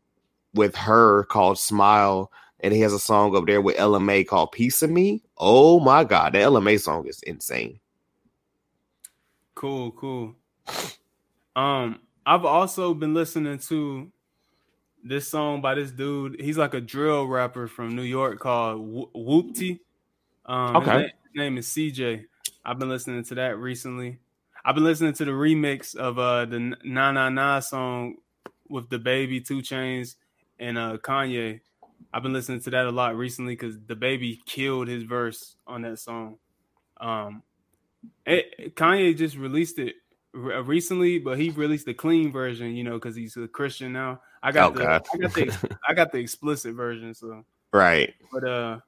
with 0.53 0.75
her 0.75 1.23
called 1.27 1.61
Smile, 1.61 2.33
and 2.59 2.75
he 2.75 2.81
has 2.81 2.93
a 2.93 2.99
song 2.99 3.37
up 3.37 3.47
there 3.47 3.61
with 3.61 3.77
LMA 3.77 4.27
called 4.27 4.51
Piece 4.51 4.83
of 4.83 4.91
Me. 4.91 5.23
Oh 5.39 5.79
my 5.79 6.03
god, 6.03 6.33
the 6.33 6.41
LMA 6.41 6.81
song 6.81 7.07
is 7.07 7.23
insane. 7.23 7.79
Cool, 9.61 9.91
cool. 9.91 10.35
Um, 11.55 12.01
I've 12.25 12.47
also 12.47 12.95
been 12.95 13.13
listening 13.13 13.59
to 13.59 14.11
this 15.05 15.29
song 15.29 15.61
by 15.61 15.75
this 15.75 15.91
dude. 15.91 16.41
He's 16.41 16.57
like 16.57 16.73
a 16.73 16.81
drill 16.81 17.27
rapper 17.27 17.69
from 17.69 17.95
New 17.95 18.01
York 18.01 18.41
called 18.41 18.81
Wh- 18.81 19.15
Whoopty. 19.15 19.81
Um, 20.47 20.77
his 20.77 20.89
Okay. 20.89 21.03
His 21.03 21.35
name 21.35 21.59
is 21.59 21.67
CJ. 21.67 22.25
I've 22.65 22.79
been 22.79 22.89
listening 22.89 23.23
to 23.25 23.35
that 23.35 23.59
recently. 23.59 24.19
I've 24.65 24.77
been 24.77 24.85
listening 24.85 25.13
to 25.13 25.27
the 25.27 25.31
remix 25.33 25.95
of 25.95 26.19
uh 26.19 26.47
the 26.47 26.75
Na 26.83 27.13
Na 27.13 27.29
Na 27.29 27.61
song 27.61 28.15
with 28.71 28.89
the 28.89 28.99
baby 28.99 29.43
2 29.43 29.59
Chainz 29.59 30.17
and 30.59 30.79
uh 30.79 30.97
Kanye. 31.03 31.61
I've 32.15 32.23
been 32.23 32.33
listening 32.33 32.63
to 32.63 32.71
that 32.71 32.87
a 32.87 32.91
lot 32.91 33.15
recently 33.15 33.57
because 33.57 33.77
DaBaby 33.77 34.47
killed 34.47 34.89
his 34.89 35.03
verse 35.03 35.57
on 35.67 35.83
that 35.83 35.99
song. 35.99 36.39
Um, 36.99 37.43
it, 38.27 38.75
Kanye 38.77 39.17
just 39.17 39.37
released 39.37 39.79
it 39.79 39.97
re- 40.33 40.61
recently, 40.61 41.19
but 41.19 41.39
he 41.39 41.51
released 41.51 41.87
the 41.87 41.95
clean 41.95 42.31
version, 42.33 42.75
you 42.77 42.85
know, 42.85 42.95
because 42.95 43.17
he's 43.17 43.37
a 43.37 43.49
Christian 43.49 43.93
now. 43.93 44.21
I 44.43 44.53
got 44.53 44.73
Oh, 44.73 44.75
the, 44.75 44.85
God. 44.85 45.07
I 45.13 45.17
got 45.19 45.35
the, 45.35 45.79
I 45.89 45.95
got 45.95 46.13
the 46.13 46.19
explicit 46.19 46.75
version. 46.75 47.13
So, 47.15 47.45
Right. 47.73 48.15
but 48.33 48.45
uh, 48.45 48.79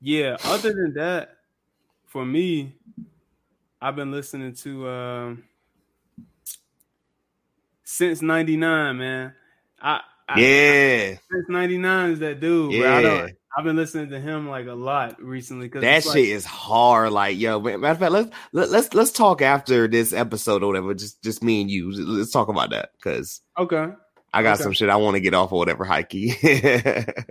yeah. 0.00 0.36
Other 0.44 0.72
than 0.72 0.94
that, 0.94 1.36
for 2.06 2.24
me, 2.24 2.74
I've 3.80 3.96
been 3.96 4.10
listening 4.10 4.54
to 4.54 4.88
um 4.88 5.44
since 7.84 8.20
'99, 8.22 8.98
man. 8.98 9.34
I, 9.80 10.00
I 10.28 10.40
Yeah. 10.40 11.06
since 11.30 11.48
'99 11.48 12.10
is 12.10 12.18
that 12.20 12.40
dude. 12.40 12.74
I 12.84 13.00
Yeah. 13.00 13.26
I've 13.56 13.64
been 13.64 13.76
listening 13.76 14.10
to 14.10 14.20
him 14.20 14.48
like 14.48 14.66
a 14.66 14.74
lot 14.74 15.20
recently 15.22 15.66
because 15.66 15.80
That 15.82 16.04
shit 16.04 16.28
is 16.28 16.44
hard. 16.44 17.10
Like, 17.12 17.38
yo, 17.38 17.58
matter 17.60 17.86
of 17.86 17.98
fact, 17.98 18.12
let's 18.12 18.30
let, 18.52 18.70
let's 18.70 18.94
let's 18.94 19.10
talk 19.10 19.42
after 19.42 19.88
this 19.88 20.12
episode 20.12 20.62
or 20.62 20.68
whatever. 20.68 20.94
Just 20.94 21.22
just 21.22 21.42
me 21.42 21.60
and 21.62 21.70
you. 21.70 21.90
Let's 21.92 22.30
talk 22.30 22.48
about 22.48 22.70
that 22.70 22.90
because 22.96 23.40
okay. 23.58 23.88
I 24.34 24.42
got 24.42 24.54
Okay. 24.56 24.62
some 24.64 24.72
shit 24.72 24.90
I 24.90 24.96
want 24.96 25.14
to 25.16 25.20
get 25.20 25.34
off 25.34 25.52
or 25.52 25.58
whatever. 25.58 25.84
Hikey. 25.84 26.34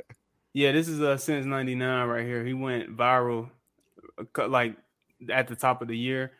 Yeah, 0.53 0.71
this 0.71 0.88
is 0.88 1.00
uh 1.01 1.17
since 1.17 1.45
'99 1.45 2.07
right 2.07 2.25
here. 2.25 2.43
He 2.43 2.53
went 2.53 2.97
viral, 2.97 3.51
uh, 4.36 4.47
like 4.47 4.75
at 5.29 5.47
the 5.47 5.55
top 5.55 5.83
of 5.83 5.88
the 5.88 5.97
year. 5.97 6.31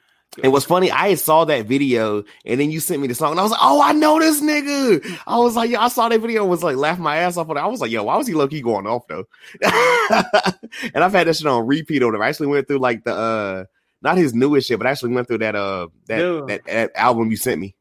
It 0.43 0.50
was 0.50 0.65
funny. 0.65 0.91
I 0.91 1.15
saw 1.15 1.46
that 1.46 1.65
video 1.65 2.24
and 2.46 2.60
then 2.60 2.69
you 2.69 2.79
sent 2.79 3.01
me 3.01 3.07
the 3.07 3.15
song 3.15 3.31
and 3.31 3.39
I 3.39 3.43
was 3.43 3.51
like, 3.51 3.62
oh, 3.63 3.81
I 3.81 3.93
know 3.93 4.19
this 4.19 4.41
nigga. 4.41 5.19
I 5.25 5.39
was 5.39 5.55
like, 5.55 5.69
yo, 5.69 5.79
I 5.79 5.88
saw 5.88 6.10
that 6.10 6.22
video 6.22 6.41
and 6.41 6.50
was 6.50 6.63
like 6.63 6.75
laughing 6.75 7.03
my 7.03 7.17
ass 7.17 7.38
off 7.38 7.50
on 7.50 7.57
it. 7.57 7.62
I 7.62 7.67
was 7.67 7.81
like, 7.81 7.91
yo, 7.91 8.03
why 8.03 8.17
was 8.17 8.27
he 8.27 8.34
low 8.34 8.48
key 8.48 8.62
going 8.62 8.86
off 8.86 9.07
though? 9.07 9.25
and 10.93 11.03
I've 11.03 11.13
had 11.13 11.27
that 11.27 11.36
shit 11.36 11.48
on 11.48 11.65
repeat 11.65 12.03
or 12.03 12.07
whatever. 12.07 12.24
I 12.24 12.29
actually 12.29 12.48
went 12.48 12.67
through 12.67 12.79
like 12.79 13.03
the 13.03 13.15
uh 13.15 13.65
not 14.01 14.17
his 14.17 14.34
newest 14.34 14.67
shit, 14.67 14.77
but 14.77 14.86
I 14.86 14.91
actually 14.91 15.13
went 15.13 15.27
through 15.27 15.39
that 15.39 15.55
uh 15.55 15.88
that 16.07 16.19
Dude. 16.19 16.48
that, 16.48 16.65
that 16.65 16.91
album 16.96 17.31
you 17.31 17.38
sent 17.38 17.60
me. 17.60 17.75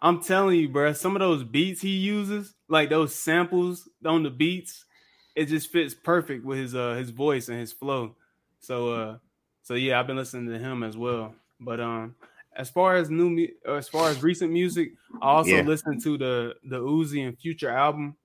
I'm 0.00 0.20
telling 0.20 0.58
you, 0.58 0.68
bro. 0.68 0.92
Some 0.94 1.14
of 1.14 1.20
those 1.20 1.44
beats 1.44 1.80
he 1.80 1.90
uses, 1.90 2.52
like 2.68 2.90
those 2.90 3.14
samples 3.14 3.88
on 4.04 4.24
the 4.24 4.30
beats, 4.30 4.84
it 5.36 5.46
just 5.46 5.70
fits 5.70 5.94
perfect 5.94 6.44
with 6.44 6.58
his 6.58 6.74
uh 6.74 6.94
his 6.94 7.10
voice 7.10 7.48
and 7.48 7.60
his 7.60 7.72
flow. 7.72 8.16
So 8.58 8.92
uh, 8.92 9.18
so 9.62 9.74
yeah, 9.74 10.00
I've 10.00 10.08
been 10.08 10.16
listening 10.16 10.52
to 10.52 10.58
him 10.58 10.82
as 10.82 10.96
well. 10.96 11.34
But 11.64 11.80
um, 11.80 12.14
as 12.56 12.70
far 12.70 12.96
as 12.96 13.08
new, 13.10 13.30
mu- 13.30 13.46
as 13.76 13.88
far 13.88 14.10
as 14.10 14.22
recent 14.22 14.52
music, 14.52 14.92
I 15.20 15.30
also 15.30 15.50
Yeah. 15.50 15.62
listened 15.62 16.02
to 16.04 16.18
the 16.18 16.54
the 16.64 16.78
Uzi 16.80 17.26
and 17.26 17.38
Future 17.38 17.70
album. 17.70 18.16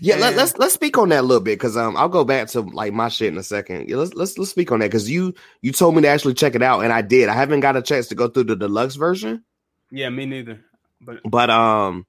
Yeah, 0.00 0.14
let, 0.16 0.28
And- 0.28 0.36
let's 0.36 0.56
let's 0.58 0.74
speak 0.74 0.96
on 0.96 1.08
that 1.08 1.20
a 1.20 1.22
little 1.22 1.42
bit 1.42 1.58
because 1.58 1.76
um 1.76 1.96
I'll 1.96 2.08
go 2.08 2.24
back 2.24 2.48
to 2.48 2.60
like 2.60 2.92
my 2.92 3.08
shit 3.08 3.32
in 3.32 3.38
a 3.38 3.42
second. 3.42 3.88
Yeah, 3.88 3.96
let's 3.96 4.14
let's 4.14 4.38
let's 4.38 4.50
speak 4.52 4.70
on 4.72 4.78
that 4.80 4.86
because 4.86 5.10
you 5.10 5.34
you 5.60 5.72
told 5.72 5.96
me 5.96 6.02
to 6.02 6.08
actually 6.08 6.34
check 6.34 6.54
it 6.54 6.62
out 6.62 6.80
and 6.84 6.92
I 6.92 7.02
did. 7.02 7.28
I 7.28 7.34
haven't 7.34 7.60
got 7.60 7.76
a 7.76 7.82
chance 7.82 8.06
to 8.08 8.14
go 8.14 8.28
through 8.28 8.44
the 8.44 8.56
deluxe 8.56 8.94
version, 8.94 9.44
Yeah, 9.90 10.08
me 10.10 10.26
neither. 10.26 10.60
But 11.00 11.20
but 11.24 11.50
um 11.50 12.06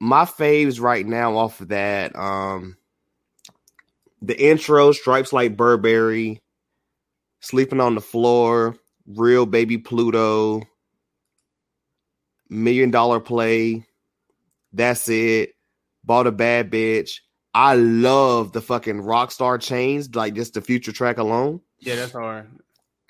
my 0.00 0.24
faves 0.24 0.80
right 0.80 1.04
now 1.04 1.36
off 1.36 1.60
of 1.60 1.68
that 1.68 2.14
um 2.14 2.76
the 4.22 4.40
intro 4.40 4.92
stripes 4.92 5.32
like 5.32 5.56
Burberry, 5.56 6.40
sleeping 7.40 7.80
on 7.80 7.94
the 7.96 8.00
floor, 8.00 8.76
real 9.08 9.46
baby 9.46 9.78
Pluto, 9.78 10.62
million 12.48 12.90
dollar 12.90 13.20
play. 13.20 13.84
That's 14.72 15.08
it. 15.08 15.54
Bought 16.04 16.26
a 16.26 16.32
bad 16.32 16.70
bitch. 16.70 17.20
I 17.54 17.74
love 17.74 18.52
the 18.52 18.60
fucking 18.60 19.02
Rockstar 19.02 19.60
chains, 19.60 20.14
like 20.14 20.34
just 20.34 20.54
the 20.54 20.60
future 20.60 20.92
track 20.92 21.18
alone. 21.18 21.60
yeah, 21.80 21.96
that's 21.96 22.12
hard. 22.12 22.48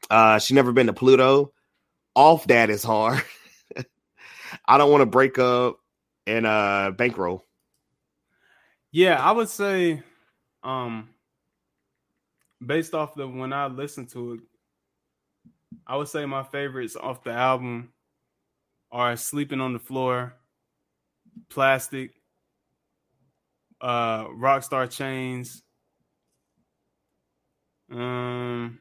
Uh, 0.09 0.39
she 0.39 0.55
never 0.55 0.73
been 0.73 0.87
to 0.87 0.93
Pluto. 0.93 1.53
Off 2.15 2.47
that 2.47 2.71
is 2.71 2.83
hard. 2.83 3.23
I 4.67 4.79
don't 4.79 4.91
want 4.91 5.03
to 5.03 5.07
break 5.07 5.39
up 5.39 5.79
and 6.27 6.47
uh 6.47 6.93
bankroll. 6.97 7.45
Yeah, 8.91 9.23
I 9.23 9.33
would 9.33 9.51
say, 9.51 10.03
um, 10.63 11.11
based 12.65 12.95
off 12.95 13.15
the 13.15 13.29
when 13.29 13.53
I 13.53 13.67
listened 13.67 14.09
to 14.11 14.35
it, 14.35 14.41
I 15.87 15.97
would 15.97 16.09
say 16.09 16.25
my 16.27 16.43
favorites 16.45 16.97
off 16.97 17.25
the 17.25 17.33
album 17.33 17.93
are 18.91 19.17
"Sleeping 19.17 19.61
on 19.61 19.73
the 19.73 19.79
Floor," 19.79 20.35
"Plastic," 21.49 22.13
uh, 23.81 24.25
"Rockstar 24.27 24.91
Chains." 24.91 25.63
Um, 27.91 28.81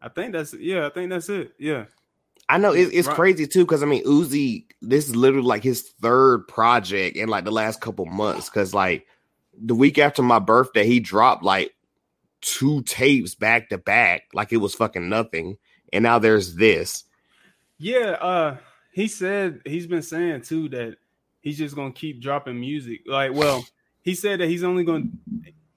I 0.00 0.08
think 0.08 0.32
that's 0.32 0.54
yeah. 0.54 0.86
I 0.86 0.90
think 0.90 1.10
that's 1.10 1.28
it. 1.28 1.52
Yeah. 1.58 1.86
I 2.48 2.58
know 2.58 2.72
it, 2.72 2.90
it's 2.92 3.08
Right. 3.08 3.16
crazy 3.16 3.46
too 3.46 3.64
because 3.64 3.82
I 3.82 3.86
mean 3.86 4.04
Uzi, 4.04 4.66
this 4.80 5.08
is 5.08 5.16
literally 5.16 5.46
like 5.46 5.64
his 5.64 5.82
third 6.00 6.46
project 6.46 7.16
in 7.16 7.28
like 7.28 7.44
the 7.44 7.50
last 7.50 7.80
couple 7.80 8.06
months. 8.06 8.48
Because 8.48 8.72
like 8.72 9.06
the 9.60 9.74
week 9.74 9.98
after 9.98 10.22
my 10.22 10.38
birthday, 10.38 10.86
he 10.86 11.00
dropped 11.00 11.42
like 11.42 11.72
two 12.46 12.80
tapes 12.82 13.34
back 13.34 13.68
to 13.68 13.76
back, 13.76 14.22
like 14.32 14.52
it 14.52 14.58
was 14.58 14.74
fucking 14.74 15.08
nothing. 15.08 15.58
And 15.92 16.04
now 16.04 16.18
there's 16.18 16.54
this. 16.54 17.04
Yeah, 17.78 18.12
uh 18.20 18.56
he 18.92 19.08
said 19.08 19.60
he's 19.66 19.86
been 19.86 20.02
saying 20.02 20.42
too 20.42 20.68
that 20.70 20.96
he's 21.40 21.58
just 21.58 21.74
gonna 21.74 21.92
keep 21.92 22.22
dropping 22.22 22.58
music. 22.58 23.00
Like, 23.06 23.34
well, 23.34 23.66
he 24.02 24.14
said 24.14 24.40
that 24.40 24.48
he's 24.48 24.64
only 24.64 24.84
gonna 24.84 25.04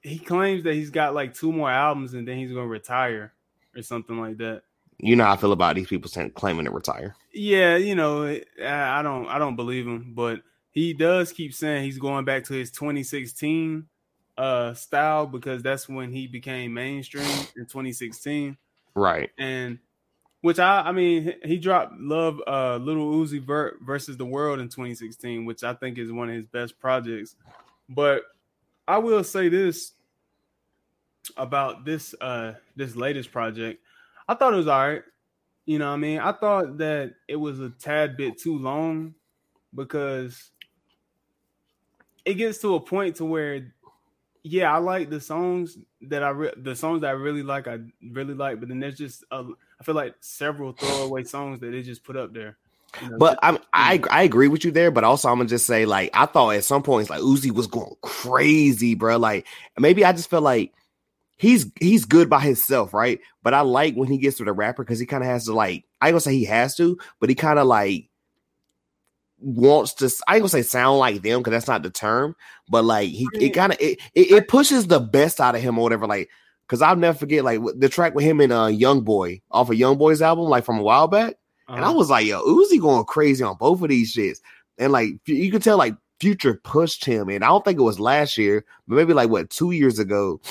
he 0.02 0.20
claims 0.20 0.64
that 0.64 0.76
he's 0.76 0.92
got 0.92 1.14
like 1.14 1.34
two 1.34 1.52
more 1.52 1.70
albums 1.70 2.14
and 2.14 2.28
then 2.28 2.38
he's 2.38 2.52
gonna 2.52 2.68
retire 2.68 3.34
or 3.76 3.82
something 3.82 4.20
like 4.20 4.38
that. 4.38 4.62
You 5.00 5.16
know 5.16 5.26
how 5.26 5.34
I 5.34 5.38
feel 5.38 5.52
about 5.52 5.76
these 5.76 5.88
people 5.88 6.10
saying 6.10 6.32
claiming 6.32 6.66
to 6.66 6.72
retire. 6.72 7.16
Yeah, 7.34 7.78
you 7.78 7.96
know, 7.96 8.26
I 8.64 9.02
don't 9.02 9.28
I 9.28 9.40
don't 9.40 9.56
believe 9.56 9.88
him, 9.88 10.14
but 10.16 10.42
he 10.72 10.94
does 10.94 11.32
keep 11.32 11.54
saying 11.54 11.84
he's 11.84 11.98
going 11.98 12.26
back 12.26 12.44
to 12.46 12.54
his 12.54 12.70
2016 12.72 13.88
uh 14.40 14.74
style 14.74 15.28
because 15.28 15.62
that's 15.62 15.90
when 15.90 16.12
he 16.14 16.26
became 16.28 16.74
mainstream 16.74 17.28
in 17.58 17.66
2016. 17.68 18.58
Right. 18.96 19.30
and 19.38 19.80
which 20.42 20.60
I 20.60 20.82
I 20.82 20.92
mean 20.94 21.36
he- 21.44 21.58
dropped 21.58 21.94
Love 22.00 22.42
uh 22.48 22.78
Little 22.78 23.12
Uzi 23.14 23.42
Vert 23.42 23.80
versus 23.82 24.18
the 24.18 24.26
World 24.26 24.60
in 24.60 24.70
2016, 24.70 25.46
which 25.46 25.64
I 25.64 25.74
think 25.74 25.98
is 25.98 26.12
one 26.12 26.30
of 26.30 26.36
his 26.36 26.46
best 26.46 26.80
projects. 26.80 27.36
But 27.90 28.24
I 28.88 28.98
will 29.00 29.24
say 29.24 29.50
this 29.50 29.94
about 31.38 31.86
this 31.86 32.16
uh 32.22 32.56
this 32.76 32.96
latest 32.96 33.32
project. 33.32 33.84
I 34.28 34.36
thought 34.36 34.54
it 34.54 34.58
was 34.58 34.68
all 34.68 34.88
right. 34.88 35.04
You 35.66 35.78
know 35.80 35.90
what 35.90 35.96
I 35.96 35.98
mean? 35.98 36.20
I 36.20 36.32
thought 36.32 36.78
that 36.80 37.16
it 37.28 37.36
was 37.36 37.60
a 37.60 37.70
tad 37.70 38.18
bit 38.18 38.38
too 38.40 38.58
long 38.58 39.16
because 39.76 40.52
it 42.26 42.36
gets 42.36 42.60
to 42.60 42.76
a 42.76 42.80
point 42.80 43.18
to 43.18 43.26
where 43.26 43.74
yeah, 44.50 44.74
I 44.74 44.78
like 44.80 45.10
the 45.10 45.22
songs 45.22 45.78
that 46.02 46.24
I 46.24 46.30
re- 46.30 46.54
the 46.58 46.76
songs 46.76 47.02
that 47.02 47.10
I 47.10 47.12
really 47.12 47.44
like. 47.44 47.68
I 47.68 47.80
really 48.02 48.34
like, 48.34 48.60
but 48.60 48.68
then 48.70 48.80
there's 48.80 48.98
just 48.98 49.24
a, 49.32 49.46
I 49.80 49.84
feel 49.84 49.96
like 49.96 50.16
several 50.22 50.72
throwaway 50.72 51.24
songs 51.24 51.60
that 51.60 51.72
they 51.72 51.84
just 51.84 52.04
put 52.04 52.18
up 52.18 52.34
there. 52.34 52.58
You 53.00 53.10
know, 53.10 53.18
But 53.20 53.38
I'm, 53.44 53.60
I 53.72 54.02
I 54.10 54.24
agree 54.24 54.48
with 54.48 54.66
you 54.66 54.72
there, 54.72 54.90
but 54.90 55.04
also 55.04 55.30
I'm 55.30 55.38
gonna 55.38 55.50
just 55.50 55.68
say 55.68 55.86
like 55.86 56.10
I 56.16 56.26
thought 56.26 56.56
at 56.56 56.64
some 56.64 56.82
points 56.82 57.12
like 57.12 57.22
Uzi 57.22 57.52
was 57.52 57.68
going 57.68 57.94
crazy, 58.02 58.96
bro. 58.96 59.18
Like 59.18 59.46
maybe 59.78 60.04
I 60.04 60.14
just 60.14 60.32
feel 60.32 60.42
like 60.42 60.74
he's 61.38 61.72
he's 61.80 62.06
good 62.06 62.28
by 62.28 62.40
himself, 62.40 62.92
right? 62.92 63.20
But 63.44 63.54
I 63.54 63.62
like 63.62 63.94
when 63.94 64.10
he 64.10 64.18
gets 64.18 64.40
with 64.40 64.50
a 64.50 64.54
rapper 64.54 64.84
because 64.84 65.00
he 65.00 65.06
kind 65.06 65.24
of 65.24 65.30
has 65.30 65.46
to 65.46 65.54
like 65.54 65.86
I 66.02 66.08
ain't 66.08 66.14
gonna 66.14 66.22
say 66.22 66.34
he 66.34 66.46
has 66.46 66.76
to, 66.78 66.98
but 67.20 67.30
he 67.30 67.36
kind 67.36 67.60
of 67.60 67.68
like 67.68 68.09
wants 69.42 69.96
to. 69.96 70.12
I 70.28 70.36
ain't 70.36 70.42
gonna 70.42 70.50
say 70.50 70.62
sound 70.62 71.00
like 71.00 71.22
them 71.22 71.40
because 71.40 71.52
that's 71.52 71.68
not 71.68 71.84
the 71.84 71.90
term, 71.90 72.36
but 72.70 72.84
like 72.84 73.10
he 73.10 73.28
it 73.34 73.50
kind 73.50 73.72
of 73.72 73.80
it, 73.80 74.00
it 74.14 74.32
it 74.32 74.48
pushes 74.48 74.88
the 74.88 75.00
best 75.00 75.40
out 75.40 75.56
of 75.56 75.62
him 75.62 75.78
or 75.78 75.84
whatever. 75.84 76.08
Like 76.08 76.30
because 76.66 76.82
I'll 76.82 76.96
never 76.96 77.18
forget 77.18 77.44
like 77.44 77.60
the 77.78 77.90
track 77.90 78.14
with 78.14 78.26
him 78.26 78.42
and 78.42 78.54
uh 78.54 78.68
Young 78.68 79.02
Boy 79.02 79.42
off 79.50 79.70
of 79.70 79.76
Young 79.76 79.98
Boy's 79.98 80.22
album, 80.22 80.46
like 80.46 80.66
from 80.66 80.80
a 80.80 80.84
while 80.84 81.08
back. 81.08 81.36
And 81.68 81.86
I 81.86 81.90
uh, 81.90 81.94
was 81.94 82.10
like, 82.10 82.26
yo, 82.26 82.42
Uzi 82.42 82.82
going 82.82 83.06
crazy 83.06 83.44
on 83.44 83.56
both 83.58 83.82
of 83.82 83.90
these 83.90 84.16
shits. 84.16 84.40
And 84.78 84.92
like 84.92 85.10
you 85.26 85.52
could 85.52 85.64
tell 85.64 85.78
like 85.78 85.96
Future 86.20 86.60
pushed 86.64 87.06
him. 87.06 87.30
And 87.30 87.44
I 87.44 87.48
don't 87.48 87.64
think 87.64 87.80
it 87.80 87.84
was 87.84 88.00
last 88.00 88.38
year, 88.38 88.66
but 88.88 88.96
maybe 88.96 89.14
like 89.14 89.30
what 89.30 89.50
two 89.50 89.72
years 89.72 90.00
ago. 90.00 90.42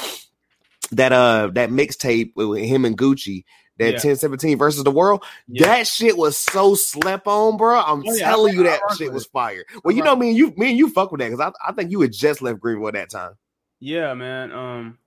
That 0.92 1.12
uh 1.12 1.50
that 1.52 1.68
mixtape 1.68 2.32
with 2.34 2.64
him 2.64 2.86
and 2.86 2.96
Gucci, 2.96 3.44
that 3.78 3.84
Yeah. 3.84 3.90
1017 3.92 4.58
versus 4.58 4.84
the 4.84 4.90
world, 4.90 5.24
yeah. 5.48 5.66
that 5.66 5.86
shit 5.86 6.16
was 6.16 6.36
so 6.36 6.74
slept 6.74 7.26
on, 7.26 7.56
bro. 7.56 7.78
I'm 7.80 8.00
Oh, 8.00 8.12
yeah, 8.14 8.28
telling 8.28 8.54
you 8.54 8.62
that 8.64 8.80
shit 8.96 9.12
was 9.12 9.26
fire. 9.26 9.64
Well, 9.84 9.94
you 9.94 10.02
rock 10.02 10.12
know, 10.12 10.16
me 10.16 10.28
and 10.30 10.36
you, 10.38 10.52
me 10.56 10.70
and 10.70 10.78
you 10.78 10.90
fuck 10.90 11.10
with 11.12 11.20
that 11.20 11.30
because 11.30 11.52
I, 11.64 11.68
I 11.68 11.72
think 11.72 11.90
you 11.90 12.00
had 12.00 12.12
just 12.12 12.42
left 12.42 12.60
Greenwood 12.60 12.94
that 12.94 13.10
time. 13.10 13.32
Yeah, 13.80 14.14
man. 14.14 14.50
Um, 14.52 14.98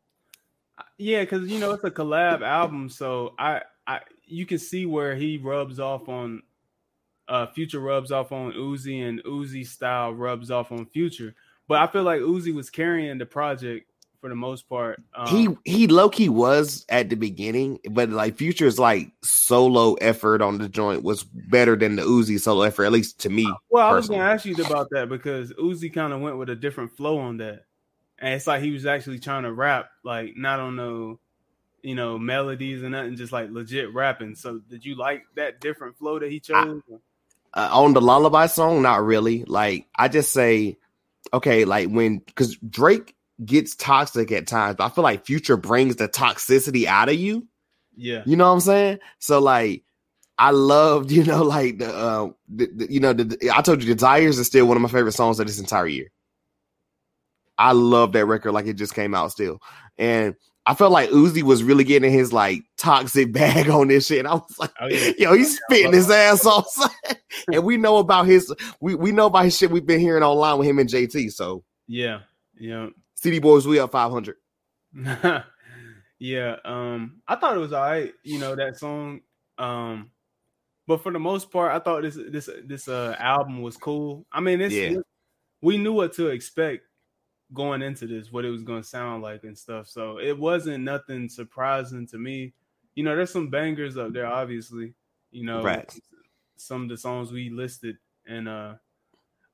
yeah, 0.97 1.21
because 1.21 1.49
you 1.49 1.59
know 1.59 1.71
it's 1.71 1.83
a 1.83 1.91
collab 1.91 2.41
album, 2.41 2.89
so 2.89 3.33
I, 3.37 3.61
I, 3.85 3.99
you 4.25 4.45
can 4.45 4.59
see 4.59 4.85
where 4.85 5.15
he 5.15 5.37
rubs 5.37 5.79
off 5.79 6.07
on, 6.07 6.43
uh, 7.27 7.47
Future 7.47 7.79
rubs 7.79 8.11
off 8.11 8.31
on 8.31 8.53
Uzi, 8.53 9.07
and 9.07 9.23
Uzi 9.23 9.65
style 9.67 10.13
rubs 10.13 10.51
off 10.51 10.71
on 10.71 10.85
Future. 10.85 11.35
But 11.67 11.81
I 11.81 11.87
feel 11.87 12.03
like 12.03 12.21
Uzi 12.21 12.53
was 12.53 12.69
carrying 12.69 13.17
the 13.17 13.25
project 13.25 13.90
for 14.21 14.29
the 14.29 14.35
most 14.35 14.69
part. 14.69 15.01
Um, 15.15 15.27
he 15.27 15.47
he 15.65 15.87
low 15.87 16.09
key 16.09 16.29
was 16.29 16.85
at 16.87 17.09
the 17.09 17.15
beginning, 17.15 17.79
but 17.89 18.09
like 18.09 18.37
Future's 18.37 18.79
like 18.79 19.11
solo 19.21 19.95
effort 19.95 20.41
on 20.41 20.59
the 20.59 20.69
joint 20.69 21.03
was 21.03 21.23
better 21.23 21.75
than 21.75 21.95
the 21.95 22.03
Uzi 22.03 22.39
solo 22.39 22.61
effort, 22.61 22.85
at 22.85 22.91
least 22.91 23.19
to 23.21 23.29
me. 23.29 23.51
Well, 23.69 23.85
I 23.85 23.93
was 23.93 24.07
going 24.07 24.21
to 24.21 24.25
ask 24.25 24.45
you 24.45 24.55
about 24.63 24.91
that 24.91 25.09
because 25.09 25.51
Uzi 25.53 25.91
kind 25.91 26.13
of 26.13 26.21
went 26.21 26.37
with 26.37 26.49
a 26.49 26.55
different 26.55 26.95
flow 26.95 27.17
on 27.17 27.37
that, 27.37 27.65
and 28.19 28.35
it's 28.35 28.47
like 28.47 28.61
he 28.61 28.71
was 28.71 28.85
actually 28.85 29.19
trying 29.19 29.43
to 29.43 29.51
rap, 29.51 29.89
like 30.03 30.37
not 30.37 30.59
on 30.59 30.75
no, 30.75 31.19
you 31.81 31.95
know, 31.95 32.19
melodies 32.19 32.83
and 32.83 32.91
nothing, 32.91 33.15
just 33.15 33.33
like 33.33 33.49
legit 33.49 33.93
rapping. 33.93 34.35
So, 34.35 34.59
did 34.59 34.85
you 34.85 34.95
like 34.95 35.23
that 35.35 35.59
different 35.59 35.97
flow 35.97 36.19
that 36.19 36.31
he 36.31 36.39
chose? 36.39 36.81
Uh, 37.53 37.69
on 37.71 37.93
the 37.93 38.01
lullaby 38.01 38.45
song, 38.45 38.83
not 38.83 39.03
really. 39.03 39.43
Like 39.45 39.87
I 39.95 40.07
just 40.07 40.31
say, 40.31 40.77
okay, 41.33 41.65
like 41.65 41.89
when 41.89 42.19
because 42.19 42.55
Drake 42.57 43.15
gets 43.45 43.75
toxic 43.75 44.31
at 44.31 44.47
times, 44.47 44.75
but 44.77 44.85
I 44.85 44.89
feel 44.89 45.03
like 45.03 45.25
Future 45.25 45.57
brings 45.57 45.95
the 45.97 46.07
toxicity 46.07 46.85
out 46.85 47.09
of 47.09 47.15
you. 47.15 47.47
yeah, 47.95 48.23
You 48.25 48.35
know 48.35 48.47
what 48.47 48.53
I'm 48.53 48.59
saying? 48.61 48.99
So 49.19 49.39
like. 49.39 49.83
I 50.37 50.49
loved, 50.49 51.11
you 51.11 51.23
know, 51.23 51.43
like 51.43 51.77
the, 51.77 51.93
uh, 51.95 52.29
the, 52.49 52.65
the 52.75 52.91
you 52.91 52.99
know, 52.99 53.13
the, 53.13 53.25
the- 53.25 53.51
I 53.55 53.61
told 53.61 53.83
you, 53.83 53.93
"Desires" 53.93 54.39
is 54.39 54.47
still 54.47 54.65
one 54.65 54.75
of 54.75 54.81
my 54.81 54.89
favorite 54.89 55.11
songs 55.11 55.39
of 55.39 55.45
this 55.45 55.59
entire 55.59 55.85
year. 55.85 56.09
I 57.57 57.73
love 57.73 58.13
that 58.13 58.25
record, 58.25 58.53
like 58.53 58.65
it 58.65 58.73
just 58.73 58.95
came 58.95 59.13
out 59.13 59.31
still, 59.31 59.59
and 59.99 60.35
I 60.65 60.73
felt 60.73 60.91
like 60.91 61.09
Uzi 61.11 61.43
was 61.43 61.63
really 61.63 61.83
getting 61.83 62.11
his 62.11 62.33
like 62.33 62.63
toxic 62.77 63.31
bag 63.33 63.69
on 63.69 63.87
this 63.89 64.07
shit. 64.07 64.19
And 64.19 64.27
I 64.27 64.33
was 64.35 64.55
like, 64.57 64.71
Oh, 64.79 64.87
yeah. 64.87 65.11
yo, 65.19 65.33
he's 65.33 65.59
spitting 65.59 65.93
his 65.93 66.09
ass 66.09 66.43
off, 66.45 66.75
and 67.53 67.63
we 67.63 67.77
know 67.77 67.97
about 67.97 68.25
his, 68.25 68.51
we 68.79 68.95
we 68.95 69.11
know 69.11 69.27
about 69.27 69.45
his 69.45 69.55
shit 69.55 69.69
we've 69.69 69.85
been 69.85 69.99
hearing 69.99 70.23
online 70.23 70.57
with 70.57 70.67
him 70.67 70.79
and 70.79 70.89
JT. 70.89 71.33
So, 71.33 71.63
yeah, 71.87 72.21
yeah. 72.59 72.87
City 73.21 73.37
Boys, 73.39 73.67
we 73.67 73.77
up 73.79 73.91
five 73.91 74.11
hundred. 74.11 74.37
yeah, 76.19 76.55
um, 76.65 77.21
I 77.27 77.35
thought 77.35 77.55
it 77.55 77.59
was 77.59 77.73
all 77.73 77.83
right, 77.83 78.13
you 78.23 78.39
know, 78.39 78.55
that 78.55 78.77
song. 78.77 79.21
Um, 79.57 80.11
but 80.87 81.03
for 81.03 81.11
the 81.11 81.19
most 81.19 81.51
part, 81.51 81.71
I 81.71 81.79
thought 81.79 82.01
this 82.03 82.17
this 82.29 82.49
this 82.65 82.87
uh 82.87 83.15
album 83.19 83.61
was 83.61 83.77
cool. 83.77 84.25
I 84.31 84.39
mean, 84.41 84.59
it's 84.61 84.73
Yeah. 84.73 84.95
we 85.61 85.77
knew 85.77 85.93
what 85.93 86.13
to 86.13 86.27
expect 86.29 86.85
going 87.53 87.81
into 87.81 88.07
this, 88.07 88.31
what 88.31 88.45
it 88.45 88.49
was 88.49 88.63
gonna 88.63 88.83
sound 88.83 89.23
like 89.23 89.43
and 89.43 89.57
stuff. 89.57 89.87
So 89.87 90.17
it 90.19 90.37
wasn't 90.37 90.83
nothing 90.83 91.29
surprising 91.29 92.07
to 92.07 92.17
me. 92.17 92.53
you 92.95 93.03
know, 93.03 93.15
there's 93.15 93.31
some 93.31 93.49
bangers 93.49 93.97
up 93.97 94.11
there, 94.13 94.27
obviously. 94.27 94.93
You 95.31 95.45
know, 95.45 95.63
Right. 95.63 95.89
some 96.57 96.83
of 96.83 96.89
the 96.89 96.97
songs 96.97 97.31
we 97.31 97.49
listed, 97.49 97.97
and 98.25 98.49
uh 98.49 98.75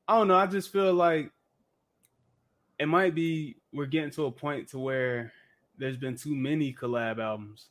I 0.08 0.18
don't 0.18 0.30
know. 0.30 0.38
I 0.38 0.48
just 0.48 0.72
feel 0.72 0.94
like 0.94 1.32
it 2.80 2.88
might 2.88 3.16
be 3.16 3.58
we're 3.74 3.86
getting 3.86 4.12
to 4.12 4.26
a 4.26 4.32
point 4.32 4.70
to 4.70 4.80
where 4.80 5.32
there's 5.78 5.98
been 5.98 6.16
too 6.16 6.36
many 6.36 6.74
collab 6.74 7.20
albums. 7.20 7.68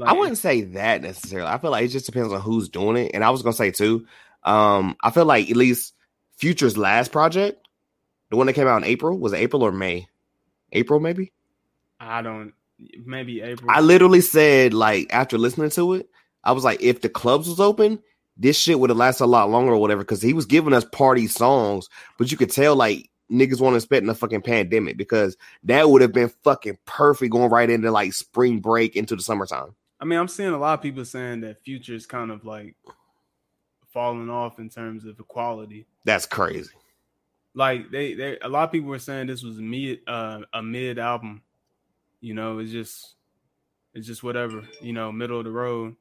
I 0.00 0.14
wouldn't 0.14 0.38
say 0.38 0.62
that 0.62 1.02
necessarily. 1.02 1.48
I 1.48 1.58
feel 1.58 1.70
like 1.70 1.84
it 1.84 1.88
just 1.88 2.06
depends 2.06 2.32
on 2.32 2.40
who's 2.40 2.68
doing 2.68 2.96
it. 2.96 3.10
And 3.14 3.22
I 3.22 3.30
was 3.30 3.42
gonna 3.42 3.52
say 3.52 3.70
too, 3.70 4.06
um, 4.42 4.96
I 5.02 5.10
feel 5.10 5.24
like 5.24 5.50
at 5.50 5.56
least 5.56 5.94
Future's 6.36 6.78
last 6.78 7.12
project, 7.12 7.66
the 8.30 8.36
one 8.36 8.46
that 8.46 8.54
came 8.54 8.66
out 8.66 8.78
in 8.78 8.88
April, 8.88 9.18
was 9.18 9.32
it 9.32 9.38
April 9.38 9.62
or 9.62 9.72
May? 9.72 10.08
April, 10.72 11.00
maybe. 11.00 11.32
I 12.00 12.22
don't. 12.22 12.52
Maybe 13.04 13.42
April. 13.42 13.70
I 13.70 13.80
literally 13.80 14.22
said 14.22 14.74
like 14.74 15.12
after 15.12 15.38
listening 15.38 15.70
to 15.70 15.94
it, 15.94 16.08
I 16.42 16.52
was 16.52 16.64
like, 16.64 16.82
if 16.82 17.02
the 17.02 17.08
clubs 17.08 17.48
was 17.48 17.60
open, 17.60 18.00
this 18.36 18.58
shit 18.58 18.80
would 18.80 18.90
have 18.90 18.96
lasted 18.96 19.24
a 19.24 19.26
lot 19.26 19.50
longer 19.50 19.72
or 19.72 19.78
whatever. 19.78 20.00
Because 20.00 20.22
he 20.22 20.32
was 20.32 20.46
giving 20.46 20.72
us 20.72 20.84
party 20.84 21.26
songs, 21.26 21.88
but 22.18 22.32
you 22.32 22.38
could 22.38 22.50
tell 22.50 22.74
like 22.74 23.10
niggas 23.32 23.60
want 23.60 23.74
to 23.74 23.80
spend 23.80 24.08
the 24.08 24.14
fucking 24.14 24.42
pandemic 24.42 24.96
because 24.96 25.36
that 25.64 25.88
would 25.88 26.02
have 26.02 26.12
been 26.12 26.28
fucking 26.44 26.78
perfect 26.84 27.32
going 27.32 27.50
right 27.50 27.70
into 27.70 27.90
like 27.90 28.12
spring 28.12 28.60
break 28.60 28.94
into 28.94 29.16
the 29.16 29.22
summertime. 29.22 29.74
I 29.98 30.04
mean, 30.04 30.18
I'm 30.18 30.28
seeing 30.28 30.50
a 30.50 30.58
lot 30.58 30.74
of 30.74 30.82
people 30.82 31.04
saying 31.04 31.40
that 31.40 31.62
Future's 31.62 32.06
kind 32.06 32.30
of 32.30 32.44
like 32.44 32.76
falling 33.92 34.30
off 34.30 34.58
in 34.58 34.68
terms 34.68 35.04
of 35.04 35.18
equality. 35.18 35.86
That's 36.04 36.26
crazy. 36.26 36.70
Like 37.54 37.90
they, 37.90 38.14
they, 38.14 38.38
a 38.40 38.48
lot 38.48 38.64
of 38.64 38.72
people 38.72 38.88
were 38.88 38.98
saying 38.98 39.26
this 39.26 39.42
was 39.42 39.58
mid, 39.58 40.00
uh, 40.06 40.40
a 40.52 40.62
mid 40.62 40.98
album. 40.98 41.42
You 42.20 42.34
know, 42.34 42.58
it's 42.58 42.72
just, 42.72 43.14
it's 43.94 44.06
just 44.06 44.22
whatever. 44.22 44.62
You 44.80 44.92
know, 44.92 45.12
middle 45.12 45.38
of 45.38 45.44
the 45.44 45.50
road. 45.50 45.96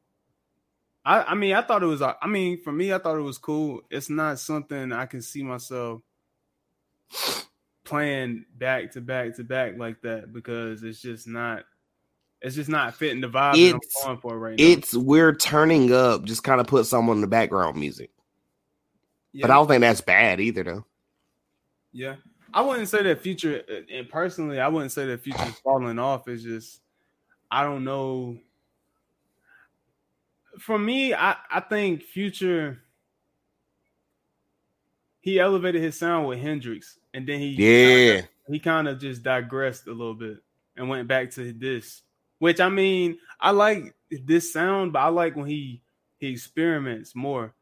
I, 1.04 1.24
I 1.24 1.36
mean, 1.36 1.56
I 1.56 1.62
thought 1.62 1.84
it 1.84 1.88
was. 1.88 2.02
I 2.02 2.16
mean, 2.28 2.62
for 2.62 2.72
me, 2.72 2.94
I 2.94 3.00
thought 3.00 3.18
it 3.18 3.22
was 3.22 3.40
cool. 3.40 3.82
It's 3.90 4.10
not 4.10 4.40
something 4.40 4.92
I 4.92 5.08
can 5.08 5.22
see 5.22 5.42
myself 5.42 6.02
playing 7.84 8.46
back 8.58 8.92
to 8.92 9.02
back 9.02 9.36
to 9.36 9.44
back 9.44 9.78
like 9.78 10.02
that 10.02 10.34
because 10.34 10.84
it's 10.84 11.02
just 11.02 11.28
not. 11.28 11.64
It's 12.44 12.56
just 12.56 12.70
not 12.70 12.96
fitting 12.96 13.22
the 13.22 13.28
vibe 13.30 13.54
that 13.54 13.60
It's- 13.60 13.80
I'm 14.04 14.08
going 14.08 14.18
for 14.20 14.40
right 14.40 14.58
now. 14.58 14.66
It's 14.66 14.96
we're 14.96 15.36
turning 15.36 15.94
up, 15.94 16.24
just 16.26 16.44
kind 16.44 16.60
of 16.60 16.66
put 16.66 16.88
someone 16.88 17.18
in 17.18 17.22
the 17.22 17.28
background 17.28 17.78
music. 17.78 18.10
Yeah. 19.32 19.44
But 19.44 19.52
I 19.52 19.54
don't 19.56 19.68
think 19.68 19.82
that's 19.82 20.02
bad 20.02 20.40
either, 20.40 20.64
though. 20.64 20.86
Yeah, 21.94 22.16
I 22.54 22.62
wouldn't 22.62 22.90
say 22.90 23.04
that 23.04 23.22
future, 23.22 23.64
uh, 23.70 23.94
and 23.94 24.10
personally, 24.10 24.60
I 24.60 24.70
wouldn't 24.70 24.92
say 24.92 25.06
that 25.06 25.22
future's 25.22 25.60
falling 25.60 26.00
off. 26.00 26.28
It's 26.28 26.42
just, 26.42 26.82
I 27.52 27.64
don't 27.64 27.84
know. 27.84 28.38
For 30.60 30.80
me, 30.80 31.14
I 31.14 31.36
I 31.50 31.60
think 31.60 32.02
future. 32.04 32.82
He 35.22 35.40
elevated 35.40 35.82
his 35.82 35.98
sound 35.98 36.28
with 36.28 36.40
Hendrix, 36.40 36.98
and 37.14 37.28
then 37.28 37.40
he 37.40 37.50
Yeah. 37.52 38.22
he 38.50 38.60
kind 38.60 38.88
of 38.88 39.00
just 39.00 39.24
digressed 39.24 39.88
a 39.88 39.92
little 39.92 40.16
bit 40.16 40.38
and 40.76 40.90
went 40.90 41.08
back 41.08 41.32
to 41.32 41.54
this. 41.54 42.02
Which 42.40 42.60
I 42.60 42.70
mean, 42.70 43.18
I 43.40 43.52
like 43.52 43.96
this 44.10 44.52
sound, 44.52 44.94
but 44.94 45.00
I 45.00 45.08
like 45.10 45.36
when 45.36 45.46
he 45.48 45.84
he 46.18 46.28
experiments 46.30 47.16
more, 47.16 47.54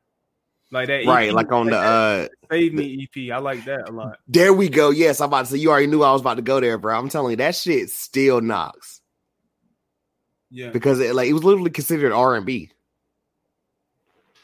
like 0.72 0.88
that. 0.88 1.06
Right, 1.06 1.30
EP, 1.30 1.36
like 1.36 1.52
on 1.52 1.68
the 1.68 1.78
uh 1.78 2.28
Save 2.50 2.74
Me 2.74 3.04
EP. 3.14 3.32
I 3.32 3.40
like 3.40 3.66
that 3.66 3.90
a 3.90 3.92
lot. 3.92 4.18
there 4.28 4.54
we 4.54 4.70
go. 4.70 4.90
Yes, 4.90 5.20
I'm 5.20 5.28
about 5.28 5.46
to 5.46 5.52
say 5.52 5.58
you 5.58 5.70
already 5.70 5.88
knew 5.88 6.02
I 6.02 6.12
was 6.14 6.22
about 6.22 6.36
to 6.36 6.42
go 6.42 6.60
there, 6.62 6.78
bro. 6.78 6.98
I'm 6.98 7.10
telling 7.10 7.32
you, 7.32 7.38
that 7.38 7.56
shit 7.56 7.90
still 7.90 8.40
knocks. 8.42 9.02
Yeah. 10.50 10.70
Because 10.70 11.00
it 11.00 11.14
like 11.14 11.28
it 11.30 11.34
was 11.34 11.44
literally 11.44 11.72
considered 11.72 12.14
R 12.14 12.36
and 12.36 12.46
B. 12.46 12.72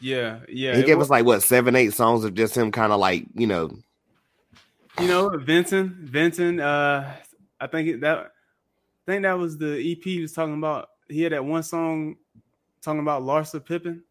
Yeah, 0.06 0.39
yeah. 0.48 0.76
He 0.78 0.84
gave 0.84 0.98
was- 1.00 1.08
us 1.08 1.10
like 1.10 1.26
what 1.26 1.41
seven, 1.41 1.76
eight 1.76 1.94
songs 1.94 2.24
of 2.24 2.36
just 2.36 2.56
him 2.56 2.72
kind 2.72 2.94
of 2.94 3.00
like, 3.00 3.26
you 3.34 3.48
know, 3.48 3.72
you 5.00 5.08
know, 5.08 5.30
Vincent, 5.30 5.94
Vincent. 5.96 6.62
Uh, 6.62 7.06
I 7.60 7.65
think 7.68 8.02
that, 8.02 8.18
I 8.20 9.12
think 9.12 9.24
that 9.24 9.39
was 9.39 9.58
the 9.58 9.74
EP 9.91 10.04
he 10.04 10.22
was 10.22 10.32
talking 10.34 10.54
about. 10.54 10.89
He 11.10 11.24
had 11.24 11.32
that 11.32 11.44
one 11.44 11.63
song 11.63 12.18
talking 12.84 13.00
about 13.02 13.24
Larsa 13.24 13.65
Pippen. 13.65 14.04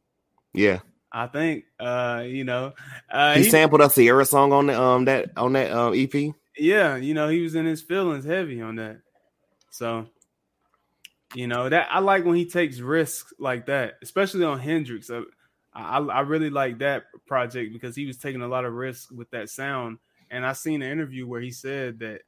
yeah. 0.53 0.81
I 1.17 1.29
think, 1.29 1.67
uh, 1.79 2.25
you 2.27 2.43
know, 2.43 2.73
uh, 3.09 3.37
He, 3.37 3.45
he- 3.45 3.51
sampled 3.51 3.81
a 3.83 3.89
Ciara 3.89 4.25
song 4.25 4.53
on 4.53 4.67
the 4.67 4.81
um 4.81 5.05
that 5.05 5.31
on 5.37 5.53
that 5.53 5.71
um 5.71 5.95
EP. 5.95 6.35
yeah, 6.59 6.97
you 6.97 7.15
know, 7.15 7.29
he 7.29 7.41
was 7.41 7.55
in 7.55 7.67
his 7.67 7.83
feelings 7.83 8.25
heavy 8.25 8.61
on 8.61 8.75
that. 8.77 8.99
So, 9.71 10.09
you 11.37 11.47
know, 11.47 11.69
that 11.69 11.87
I 11.89 12.01
like 12.01 12.25
when 12.25 12.35
he 12.35 12.47
takes 12.47 12.81
risks 12.81 13.33
like 13.39 13.67
that, 13.67 13.95
especially 14.03 14.43
on 14.45 14.59
Hendrix. 14.59 15.09
Uh, 15.09 15.23
I, 15.75 15.99
I 15.99 16.21
really 16.21 16.51
like 16.51 16.79
that 16.79 17.05
project 17.27 17.73
because 17.73 17.97
he 17.97 18.07
was 18.07 18.17
taking 18.19 18.43
a 18.43 18.49
lot 18.49 18.65
of 18.65 18.73
risks 18.73 19.11
with 19.11 19.31
that 19.31 19.49
sound. 19.51 19.99
And 20.31 20.47
I 20.47 20.53
seen 20.53 20.83
an 20.83 20.91
interview 20.91 21.27
where 21.27 21.41
he 21.41 21.51
said 21.51 21.99
that 22.01 22.21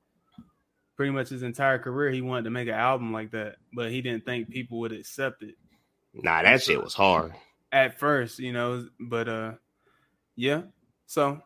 pretty 0.96 1.12
much 1.12 1.28
his 1.28 1.42
entire 1.42 1.78
career 1.78 2.10
he 2.10 2.22
wanted 2.22 2.44
to 2.44 2.50
make 2.50 2.68
an 2.68 2.74
album 2.74 3.12
like 3.12 3.30
that, 3.32 3.56
but 3.74 3.90
he 3.90 4.00
didn't 4.02 4.24
think 4.24 4.48
people 4.50 4.80
would 4.80 4.92
accept 4.92 5.42
it 5.42 5.54
Nah, 6.22 6.42
that 6.42 6.62
shit 6.62 6.82
was 6.82 6.94
hard. 6.94 7.34
at 7.72 7.98
first, 7.98 8.38
you 8.38 8.52
know. 8.52 8.88
But 8.98 9.28
uh, 9.28 9.52
yeah. 10.34 10.62
So, 11.06 11.40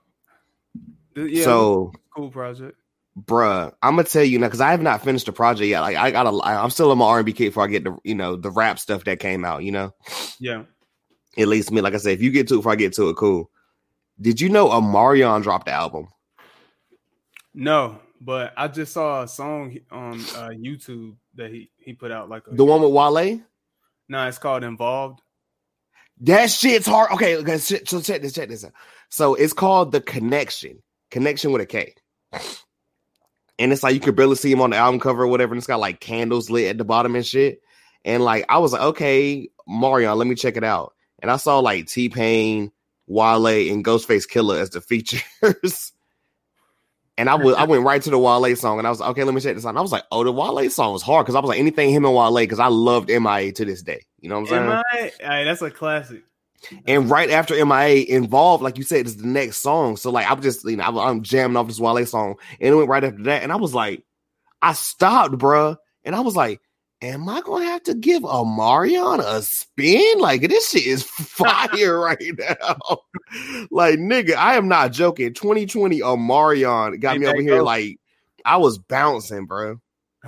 th- 1.14 1.30
yeah, 1.30 1.42
so 1.44 1.92
cool 2.14 2.30
project. 2.30 2.76
bruh, 3.18 3.72
I'm 3.82 3.96
gonna 3.96 4.04
tell 4.04 4.22
you 4.24 4.38
now 4.38 4.46
because 4.46 4.60
I 4.60 4.70
have 4.70 4.82
not 4.82 5.02
finished 5.02 5.26
the 5.26 5.32
project 5.32 5.66
yet. 5.66 5.80
Like 5.80 5.96
I 5.96 6.10
gotta, 6.12 6.30
I'm 6.44 6.70
still 6.70 6.92
in 6.92 6.98
my 6.98 7.04
R&B 7.06 7.32
kit 7.32 7.48
before 7.48 7.64
I 7.64 7.66
get 7.66 7.84
the, 7.84 7.96
you 8.04 8.14
know, 8.14 8.36
the 8.36 8.50
rap 8.50 8.78
stuff 8.78 9.04
that 9.04 9.18
came 9.18 9.44
out. 9.44 9.64
You 9.64 9.72
know, 9.72 9.94
Yeah. 10.38 10.64
At 11.38 11.48
least 11.48 11.70
me. 11.70 11.80
Like 11.80 11.94
I 11.94 11.98
said, 11.98 12.12
if 12.12 12.22
you 12.22 12.30
get 12.30 12.48
to 12.48 12.54
it 12.54 12.58
before 12.58 12.72
I 12.72 12.76
get 12.76 12.92
to 12.94 13.08
it, 13.10 13.16
cool. 13.16 13.50
Did 14.20 14.40
you 14.40 14.48
know 14.48 14.68
Omarion 14.68 15.42
dropped 15.42 15.66
the 15.66 15.72
album? 15.72 16.08
No, 17.54 17.98
but 18.20 18.52
I 18.56 18.68
just 18.68 18.92
saw 18.92 19.22
a 19.22 19.28
song 19.28 19.78
on 19.90 20.14
uh, 20.14 20.50
YouTube 20.52 21.16
that 21.34 21.50
he 21.50 21.70
he 21.78 21.92
put 21.94 22.10
out 22.10 22.28
like 22.28 22.44
a 22.50 22.54
The 22.54 22.64
one 22.64 22.82
with 22.82 22.92
Wale? 22.92 23.40
no, 24.08 24.28
it's 24.28 24.38
called 24.38 24.64
Involved. 24.64 25.20
That 26.22 26.50
shit's 26.50 26.86
hard. 26.86 27.12
Okay, 27.12 27.36
okay. 27.36 27.58
So 27.58 28.00
check 28.00 28.20
this, 28.22 28.34
check 28.34 28.48
this 28.48 28.64
out. 28.64 28.72
So 29.08 29.34
it's 29.34 29.54
called 29.54 29.90
the 29.92 30.00
Connection, 30.02 30.82
Connection 31.10 31.50
with 31.52 31.62
a 31.62 31.66
K. 31.66 31.94
And 33.58 33.72
it's 33.72 33.82
like 33.82 33.94
you 33.94 34.00
could 34.00 34.16
barely 34.16 34.36
see 34.36 34.52
him 34.52 34.60
on 34.60 34.70
the 34.70 34.76
album 34.76 35.00
cover 35.00 35.22
or 35.22 35.26
whatever. 35.28 35.52
And 35.54 35.58
it's 35.58 35.66
got 35.66 35.80
like 35.80 36.00
candles 36.00 36.50
lit 36.50 36.68
at 36.68 36.78
the 36.78 36.84
bottom 36.84 37.14
and 37.16 37.24
shit. 37.26 37.60
And 38.04 38.22
like 38.22 38.44
I 38.48 38.58
was 38.58 38.72
like, 38.72 38.82
okay, 38.82 39.48
Marion, 39.66 40.16
let 40.18 40.26
me 40.26 40.34
check 40.34 40.56
it 40.56 40.64
out. 40.64 40.94
And 41.20 41.30
I 41.30 41.36
saw 41.36 41.58
like 41.58 41.86
T 41.86 42.08
Pain, 42.08 42.72
Wale, 43.06 43.46
and 43.46 43.84
Ghostface 43.84 44.28
Killah 44.28 44.60
as 44.60 44.70
the 44.70 44.80
features. 44.80 45.22
and 47.18 47.28
I 47.28 47.34
was 47.34 47.54
I 47.54 47.64
went 47.64 47.84
right 47.84 48.00
to 48.00 48.10
the 48.10 48.18
Wale 48.18 48.56
song, 48.56 48.78
and 48.78 48.86
I 48.86 48.90
was 48.90 49.00
like, 49.00 49.10
okay, 49.10 49.24
let 49.24 49.34
me 49.34 49.40
check 49.40 49.54
this 49.54 49.66
out. 49.66 49.70
And 49.70 49.78
I 49.78 49.82
was 49.82 49.92
like, 49.92 50.04
oh, 50.10 50.24
the 50.24 50.32
Wale 50.32 50.70
song 50.70 50.92
was 50.92 51.02
hard 51.02 51.26
because 51.26 51.34
I 51.34 51.40
was 51.40 51.48
like 51.48 51.58
anything 51.58 51.90
him 51.90 52.04
and 52.04 52.14
Wale 52.14 52.34
because 52.34 52.58
I 52.58 52.68
loved 52.68 53.10
MIA 53.10 53.52
to 53.52 53.64
this 53.64 53.82
day. 53.82 54.06
You 54.20 54.30
know 54.30 54.40
what 54.40 54.52
I'm 54.52 54.82
saying? 54.82 54.82
I? 54.92 55.12
Hey, 55.20 55.44
that's 55.44 55.60
a 55.60 55.70
classic. 55.70 56.22
And 56.86 57.10
right 57.10 57.30
after 57.30 57.54
MIA 57.64 58.04
involved, 58.08 58.62
like 58.62 58.78
you 58.78 58.84
said, 58.84 59.06
is 59.06 59.16
the 59.16 59.26
next 59.26 59.58
song. 59.58 59.96
So 59.96 60.10
like 60.10 60.30
I'm 60.30 60.40
just, 60.40 60.64
you 60.64 60.76
know, 60.76 60.84
I'm, 60.84 60.98
I'm 60.98 61.22
jamming 61.22 61.56
off 61.56 61.66
this 61.66 61.80
Wale 61.80 62.04
song, 62.06 62.36
and 62.58 62.72
it 62.72 62.74
went 62.74 62.88
right 62.88 63.04
after 63.04 63.22
that, 63.24 63.42
and 63.42 63.52
I 63.52 63.56
was 63.56 63.74
like, 63.74 64.02
I 64.62 64.72
stopped, 64.72 65.34
bruh, 65.34 65.76
and 66.04 66.14
I 66.14 66.20
was 66.20 66.36
like, 66.36 66.60
Am 67.02 67.28
I 67.30 67.40
gonna 67.40 67.64
have 67.64 67.82
to 67.84 67.94
give 67.94 68.24
Omarion 68.24 69.20
a 69.20 69.40
spin? 69.40 70.18
Like 70.18 70.42
this 70.42 70.70
shit 70.70 70.84
is 70.86 71.02
fire 71.04 71.98
right 71.98 72.18
now. 72.38 72.76
like 73.70 73.98
nigga, 73.98 74.34
I 74.34 74.56
am 74.56 74.68
not 74.68 74.92
joking. 74.92 75.32
2020 75.32 76.00
Omarion 76.00 77.00
got 77.00 77.18
me 77.18 77.26
over 77.26 77.40
here 77.40 77.62
like 77.62 77.98
I 78.44 78.58
was 78.58 78.78
bouncing, 78.78 79.46
bro. 79.46 79.80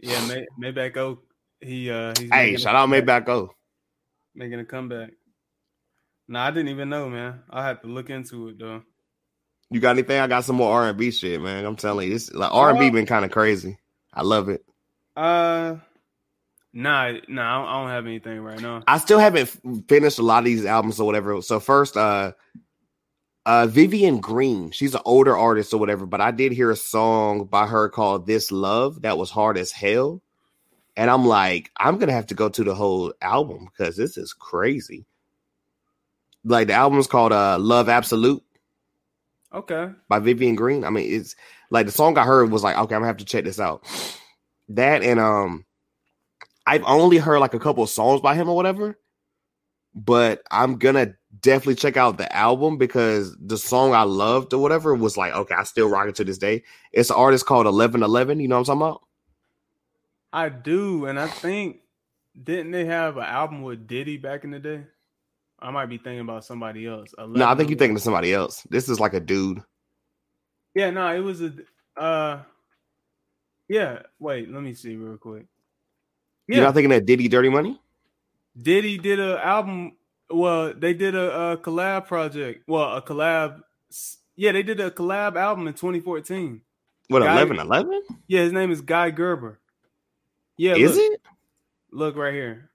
yeah, 0.00 0.26
May, 0.26 0.46
Maybach 0.58 0.96
Oak. 0.96 1.22
He 1.60 1.90
uh 1.90 2.14
he's 2.18 2.30
Hey, 2.30 2.56
shout 2.56 2.74
out 2.74 2.88
Maybach 2.88 3.28
O. 3.28 3.50
making 4.34 4.60
a 4.60 4.64
comeback. 4.64 5.10
No, 6.28 6.40
I 6.40 6.50
didn't 6.50 6.68
even 6.68 6.88
know, 6.88 7.10
man. 7.10 7.42
I 7.50 7.66
had 7.66 7.82
to 7.82 7.88
look 7.88 8.08
into 8.08 8.48
it 8.48 8.58
though. 8.58 8.82
You 9.70 9.80
got 9.80 9.90
anything? 9.90 10.18
I 10.18 10.26
got 10.28 10.44
some 10.44 10.56
more 10.56 10.72
R 10.72 10.88
and 10.88 10.96
B 10.96 11.10
shit, 11.10 11.42
man. 11.42 11.66
I'm 11.66 11.76
telling 11.76 12.08
you, 12.08 12.14
this 12.14 12.32
like 12.32 12.54
R 12.54 12.70
and 12.70 12.78
B 12.78 12.88
been 12.88 13.04
kind 13.04 13.26
of 13.26 13.30
crazy. 13.30 13.78
I 14.14 14.22
love 14.22 14.48
it. 14.48 14.64
Uh, 15.18 15.78
nah, 16.72 17.10
nah, 17.26 17.66
I 17.66 17.80
don't, 17.80 17.90
have 17.90 18.06
anything 18.06 18.38
right 18.40 18.60
now. 18.60 18.84
I 18.86 18.98
still 18.98 19.18
haven't 19.18 19.48
finished 19.88 20.20
a 20.20 20.22
lot 20.22 20.38
of 20.38 20.44
these 20.44 20.64
albums 20.64 21.00
or 21.00 21.06
whatever. 21.06 21.42
So 21.42 21.58
first, 21.58 21.96
uh, 21.96 22.34
uh, 23.44 23.66
Vivian 23.66 24.20
Green, 24.20 24.70
she's 24.70 24.94
an 24.94 25.00
older 25.04 25.36
artist 25.36 25.74
or 25.74 25.80
whatever, 25.80 26.06
but 26.06 26.20
I 26.20 26.30
did 26.30 26.52
hear 26.52 26.70
a 26.70 26.76
song 26.76 27.46
by 27.46 27.66
her 27.66 27.88
called 27.88 28.28
"This 28.28 28.52
Love" 28.52 29.02
that 29.02 29.18
was 29.18 29.28
hard 29.28 29.58
as 29.58 29.72
hell, 29.72 30.22
and 30.96 31.10
I'm 31.10 31.26
like, 31.26 31.72
I'm 31.76 31.98
gonna 31.98 32.12
have 32.12 32.28
to 32.28 32.36
go 32.36 32.48
to 32.50 32.62
the 32.62 32.76
whole 32.76 33.12
album 33.20 33.66
because 33.76 33.96
this 33.96 34.16
is 34.16 34.32
crazy. 34.32 35.04
Like 36.44 36.68
the 36.68 36.74
album's 36.74 37.08
called 37.08 37.32
uh, 37.32 37.58
"Love 37.58 37.88
Absolute" 37.88 38.44
Okay, 39.52 39.90
by 40.08 40.20
Vivian 40.20 40.54
Green. 40.54 40.84
I 40.84 40.90
mean, 40.90 41.12
it's 41.12 41.34
like 41.70 41.86
the 41.86 41.92
song 41.92 42.16
I 42.18 42.24
heard 42.24 42.52
was 42.52 42.62
like, 42.62 42.76
okay, 42.76 42.94
I'm 42.94 43.00
gonna 43.00 43.08
have 43.08 43.16
to 43.16 43.24
check 43.24 43.42
this 43.42 43.58
out. 43.58 43.82
That 44.68 45.02
and 45.02 45.18
um, 45.18 45.64
I've 46.66 46.84
only 46.84 47.18
heard 47.18 47.38
like 47.38 47.54
a 47.54 47.58
couple 47.58 47.86
songs 47.86 48.20
by 48.20 48.34
him 48.34 48.48
or 48.48 48.56
whatever, 48.56 48.98
but 49.94 50.42
I'm 50.50 50.78
gonna 50.78 51.14
definitely 51.40 51.76
check 51.76 51.96
out 51.96 52.18
the 52.18 52.34
album 52.34 52.76
because 52.78 53.36
the 53.40 53.56
song 53.58 53.94
I 53.94 54.02
loved 54.02 54.52
or 54.52 54.60
whatever 54.60 54.94
was 54.94 55.16
like, 55.16 55.34
okay, 55.34 55.54
I 55.54 55.64
still 55.64 55.88
rock 55.88 56.08
it 56.08 56.14
to 56.16 56.24
this 56.24 56.38
day. 56.38 56.62
It's 56.92 57.10
an 57.10 57.16
artist 57.16 57.46
called 57.46 57.66
Eleven 57.66 58.02
Eleven. 58.02 58.40
You 58.40 58.48
know 58.48 58.56
what 58.56 58.68
I'm 58.68 58.78
talking 58.78 58.82
about? 58.82 59.02
I 60.32 60.48
do, 60.50 61.06
and 61.06 61.18
I 61.18 61.26
think 61.26 61.78
didn't 62.40 62.72
they 62.72 62.84
have 62.84 63.16
an 63.16 63.24
album 63.24 63.62
with 63.62 63.86
Diddy 63.86 64.18
back 64.18 64.44
in 64.44 64.50
the 64.50 64.58
day? 64.58 64.84
I 65.60 65.70
might 65.70 65.86
be 65.86 65.98
thinking 65.98 66.20
about 66.20 66.44
somebody 66.44 66.86
else. 66.86 67.14
No, 67.18 67.46
I 67.46 67.54
think 67.54 67.70
you're 67.70 67.78
thinking 67.78 67.96
of 67.96 68.02
somebody 68.02 68.32
else. 68.32 68.62
This 68.70 68.88
is 68.88 69.00
like 69.00 69.14
a 69.14 69.20
dude. 69.20 69.60
Yeah, 70.74 70.90
no, 70.90 71.12
it 71.14 71.20
was 71.20 71.42
a 71.42 71.52
uh 71.96 72.42
yeah, 73.68 74.02
wait, 74.18 74.50
let 74.50 74.62
me 74.62 74.74
see 74.74 74.96
real 74.96 75.16
quick. 75.16 75.46
Yeah. 76.46 76.56
You're 76.56 76.64
not 76.64 76.74
thinking 76.74 76.92
of 76.92 77.04
Diddy 77.04 77.28
Dirty 77.28 77.50
Money? 77.50 77.80
Diddy 78.60 78.98
did 78.98 79.20
an 79.20 79.38
album. 79.38 79.92
Well, 80.30 80.72
they 80.74 80.94
did 80.94 81.14
a, 81.14 81.52
a, 81.52 81.56
collab 81.58 82.06
project. 82.06 82.64
Well, 82.66 82.96
a 82.96 83.02
collab. 83.02 83.62
Yeah, 84.36 84.52
they 84.52 84.62
did 84.62 84.80
a 84.80 84.90
collab 84.90 85.36
album 85.36 85.68
in 85.68 85.74
2014. 85.74 86.60
What, 87.08 87.22
11 87.22 87.58
11? 87.58 88.02
Yeah, 88.26 88.40
his 88.40 88.52
name 88.52 88.70
is 88.70 88.80
Guy 88.80 89.10
Gerber. 89.10 89.58
Yeah, 90.56 90.74
is 90.74 90.96
look, 90.96 91.12
it? 91.12 91.20
Look 91.90 92.16
right 92.16 92.34
here. 92.34 92.70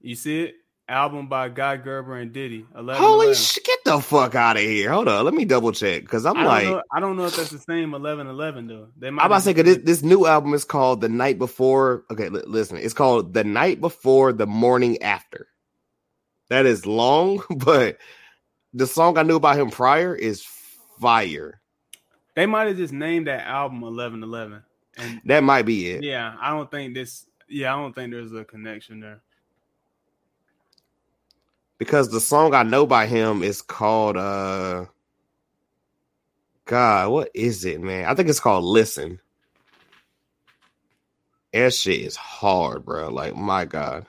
You 0.00 0.14
see 0.14 0.42
it? 0.42 0.54
Album 0.88 1.28
by 1.28 1.48
Guy 1.48 1.76
Gerber 1.76 2.16
and 2.16 2.32
Diddy. 2.32 2.66
11, 2.76 3.02
Holy 3.02 3.34
shit! 3.34 3.64
Get 3.64 3.78
the 3.84 4.00
fuck 4.00 4.34
out 4.34 4.56
of 4.56 4.62
here! 4.62 4.90
Hold 4.92 5.08
on, 5.08 5.24
let 5.24 5.34
me 5.34 5.44
double 5.44 5.72
check 5.72 6.02
because 6.02 6.26
I'm 6.26 6.36
I 6.36 6.44
like, 6.44 6.64
know, 6.64 6.82
I 6.92 7.00
don't 7.00 7.16
know 7.16 7.26
if 7.26 7.36
that's 7.36 7.50
the 7.50 7.58
same 7.58 7.94
Eleven 7.94 8.26
Eleven 8.26 8.66
though. 8.66 8.88
They 8.96 9.10
might 9.10 9.22
I'm 9.22 9.26
about 9.26 9.38
to 9.38 9.42
say 9.42 9.52
this, 9.54 9.78
this 9.78 10.02
new 10.02 10.26
album 10.26 10.54
is 10.54 10.64
called 10.64 11.00
The 11.00 11.08
Night 11.08 11.38
Before. 11.38 12.04
Okay, 12.10 12.28
li- 12.28 12.42
listen, 12.46 12.76
it's 12.76 12.94
called 12.94 13.34
The 13.34 13.44
Night 13.44 13.80
Before 13.80 14.32
the 14.32 14.46
Morning 14.46 15.02
After. 15.02 15.48
That 16.50 16.66
is 16.66 16.86
long, 16.86 17.42
but 17.56 17.98
the 18.72 18.86
song 18.86 19.18
I 19.18 19.22
knew 19.22 19.36
about 19.36 19.58
him 19.58 19.70
prior 19.70 20.14
is 20.14 20.46
fire. 21.00 21.60
They 22.36 22.46
might 22.46 22.66
have 22.66 22.76
just 22.76 22.92
named 22.92 23.28
that 23.28 23.46
album 23.46 23.82
Eleven 23.82 24.22
Eleven, 24.22 24.62
and 24.96 25.20
that 25.24 25.44
might 25.44 25.62
be 25.62 25.90
it. 25.90 26.02
Yeah, 26.04 26.34
I 26.40 26.50
don't 26.50 26.70
think 26.70 26.94
this. 26.94 27.26
Yeah, 27.48 27.74
I 27.74 27.78
don't 27.78 27.94
think 27.94 28.10
there's 28.10 28.32
a 28.32 28.44
connection 28.44 29.00
there 29.00 29.20
because 31.84 32.10
the 32.10 32.20
song 32.20 32.54
I 32.54 32.62
know 32.62 32.86
by 32.86 33.06
him 33.06 33.42
is 33.42 33.62
called 33.62 34.16
uh 34.16 34.86
God, 36.66 37.10
what 37.10 37.30
is 37.34 37.64
it, 37.64 37.80
man? 37.80 38.06
I 38.06 38.14
think 38.14 38.28
it's 38.28 38.40
called 38.40 38.64
Listen. 38.64 39.20
That 41.52 41.72
shit 41.74 42.00
is 42.00 42.16
hard, 42.16 42.84
bro. 42.84 43.10
Like, 43.10 43.36
my 43.36 43.64
God. 43.64 44.06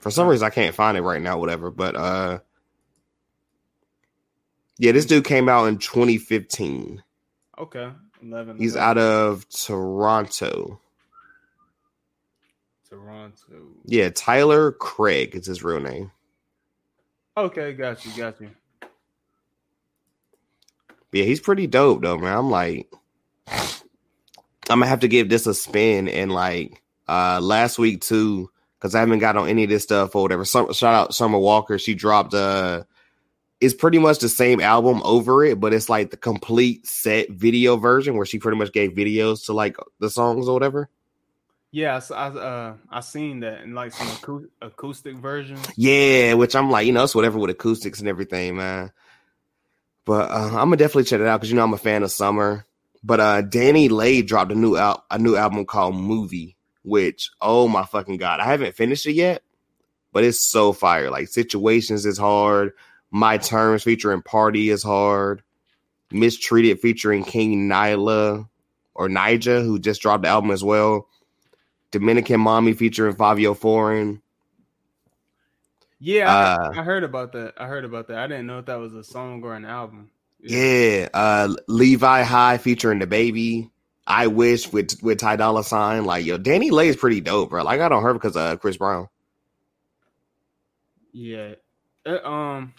For 0.00 0.10
some 0.10 0.28
reason 0.28 0.46
I 0.46 0.50
can't 0.50 0.74
find 0.74 0.96
it 0.96 1.02
right 1.02 1.22
now, 1.22 1.38
whatever. 1.38 1.70
But 1.70 1.96
uh 1.96 2.38
yeah, 4.78 4.92
this 4.92 5.06
dude 5.06 5.24
came 5.24 5.48
out 5.48 5.66
in 5.66 5.78
2015. 5.78 7.02
Okay. 7.58 7.90
11. 8.22 8.58
He's 8.58 8.74
11. 8.76 8.90
out 8.90 8.98
of 8.98 9.48
Toronto. 9.48 10.80
Toronto. 12.90 13.68
Yeah, 13.84 14.10
Tyler 14.10 14.72
Craig 14.72 15.36
is 15.36 15.46
his 15.46 15.62
real 15.62 15.78
name. 15.78 16.10
Okay, 17.36 17.72
got 17.72 18.04
you, 18.04 18.10
got 18.16 18.40
you. 18.40 18.50
Yeah, 21.12 21.24
he's 21.24 21.40
pretty 21.40 21.68
dope 21.68 22.02
though, 22.02 22.18
man. 22.18 22.36
I'm 22.36 22.50
like, 22.50 22.92
I'm 23.48 24.80
gonna 24.80 24.86
have 24.86 25.00
to 25.00 25.08
give 25.08 25.28
this 25.28 25.46
a 25.46 25.54
spin. 25.54 26.08
And 26.08 26.32
like 26.32 26.82
uh 27.08 27.38
last 27.40 27.78
week 27.78 28.00
too, 28.00 28.50
because 28.78 28.96
I 28.96 29.00
haven't 29.00 29.20
got 29.20 29.36
on 29.36 29.48
any 29.48 29.64
of 29.64 29.70
this 29.70 29.84
stuff 29.84 30.16
or 30.16 30.22
whatever. 30.22 30.44
Some, 30.44 30.72
shout 30.72 30.94
out 30.94 31.14
Summer 31.14 31.38
Walker. 31.38 31.78
She 31.78 31.94
dropped 31.94 32.34
uh 32.34 32.82
it's 33.60 33.74
pretty 33.74 33.98
much 33.98 34.18
the 34.18 34.28
same 34.28 34.60
album 34.60 35.00
over 35.04 35.44
it, 35.44 35.60
but 35.60 35.72
it's 35.72 35.88
like 35.88 36.10
the 36.10 36.16
complete 36.16 36.86
set 36.86 37.30
video 37.30 37.76
version 37.76 38.16
where 38.16 38.26
she 38.26 38.38
pretty 38.38 38.58
much 38.58 38.72
gave 38.72 38.92
videos 38.92 39.46
to 39.46 39.52
like 39.52 39.76
the 40.00 40.10
songs 40.10 40.48
or 40.48 40.54
whatever. 40.54 40.88
Yeah, 41.72 42.00
I, 42.10 42.26
uh 42.26 42.74
I 42.90 43.00
seen 43.00 43.40
that 43.40 43.62
in 43.62 43.74
like 43.74 43.92
some 43.92 44.48
acoustic 44.60 45.16
versions. 45.16 45.64
Yeah, 45.76 46.34
which 46.34 46.56
I'm 46.56 46.70
like, 46.70 46.86
you 46.86 46.92
know, 46.92 47.04
it's 47.04 47.14
whatever 47.14 47.38
with 47.38 47.50
acoustics 47.50 48.00
and 48.00 48.08
everything, 48.08 48.56
man. 48.56 48.92
But 50.04 50.30
uh, 50.30 50.46
I'm 50.48 50.52
gonna 50.70 50.76
definitely 50.76 51.04
check 51.04 51.20
it 51.20 51.26
out 51.26 51.38
because 51.40 51.50
you 51.50 51.56
know 51.56 51.62
I'm 51.64 51.72
a 51.72 51.78
fan 51.78 52.02
of 52.02 52.10
Summer. 52.10 52.66
But 53.04 53.20
uh 53.20 53.42
Lay 53.52 54.22
dropped 54.22 54.50
a 54.50 54.56
new 54.56 54.76
out 54.76 55.04
al- 55.10 55.18
a 55.18 55.22
new 55.22 55.36
album 55.36 55.64
called 55.64 55.94
Movie, 55.94 56.56
which 56.82 57.30
oh 57.40 57.68
my 57.68 57.84
fucking 57.84 58.16
god, 58.16 58.40
I 58.40 58.46
haven't 58.46 58.74
finished 58.74 59.06
it 59.06 59.12
yet, 59.12 59.42
but 60.12 60.24
it's 60.24 60.40
so 60.40 60.72
fire. 60.72 61.10
Like 61.10 61.28
Situations 61.28 62.04
is 62.04 62.18
hard. 62.18 62.72
My 63.12 63.38
Terms 63.38 63.84
featuring 63.84 64.22
Party 64.22 64.70
is 64.70 64.82
hard. 64.82 65.42
Mistreated 66.10 66.80
featuring 66.80 67.22
King 67.22 67.68
Nyla 67.68 68.48
or 68.94 69.08
Nija, 69.08 69.64
who 69.64 69.78
just 69.78 70.02
dropped 70.02 70.24
the 70.24 70.28
album 70.28 70.50
as 70.50 70.64
well. 70.64 71.06
Dominican 71.90 72.40
Mommy 72.40 72.72
featuring 72.72 73.14
Fivio 73.14 73.56
Foreign. 73.56 74.22
Yeah, 75.98 76.32
uh, 76.32 76.70
I, 76.74 76.80
I, 76.80 76.82
heard 76.82 77.04
about 77.04 77.32
that. 77.32 77.54
I 77.58 77.66
heard 77.66 77.84
about 77.84 78.08
that. 78.08 78.18
I 78.18 78.26
didn't 78.26 78.46
know 78.46 78.60
if 78.60 78.66
that 78.66 78.78
was 78.78 78.94
a 78.94 79.04
song 79.04 79.42
or 79.42 79.54
an 79.54 79.66
album. 79.66 80.10
Yeah, 80.42 81.08
uh, 81.12 81.54
Levi 81.68 82.22
High 82.22 82.56
featuring 82.56 83.00
DaBaby. 83.00 83.70
I 84.06 84.26
wish 84.28 84.72
with 84.72 85.02
with 85.02 85.18
Ty 85.18 85.36
Dolla 85.36 85.62
Sign. 85.62 86.06
Like 86.06 86.24
yo, 86.24 86.38
DaniLeigh 86.38 86.86
is 86.86 86.96
pretty 86.96 87.20
dope, 87.20 87.50
bro. 87.50 87.62
Like 87.62 87.80
I 87.80 87.88
don't 87.90 88.02
her 88.02 88.14
because 88.14 88.34
of 88.34 88.60
Chris 88.60 88.78
Brown. 88.78 89.08
Yeah, 91.12 91.54
uh, 92.06 92.26
um, 92.26 92.72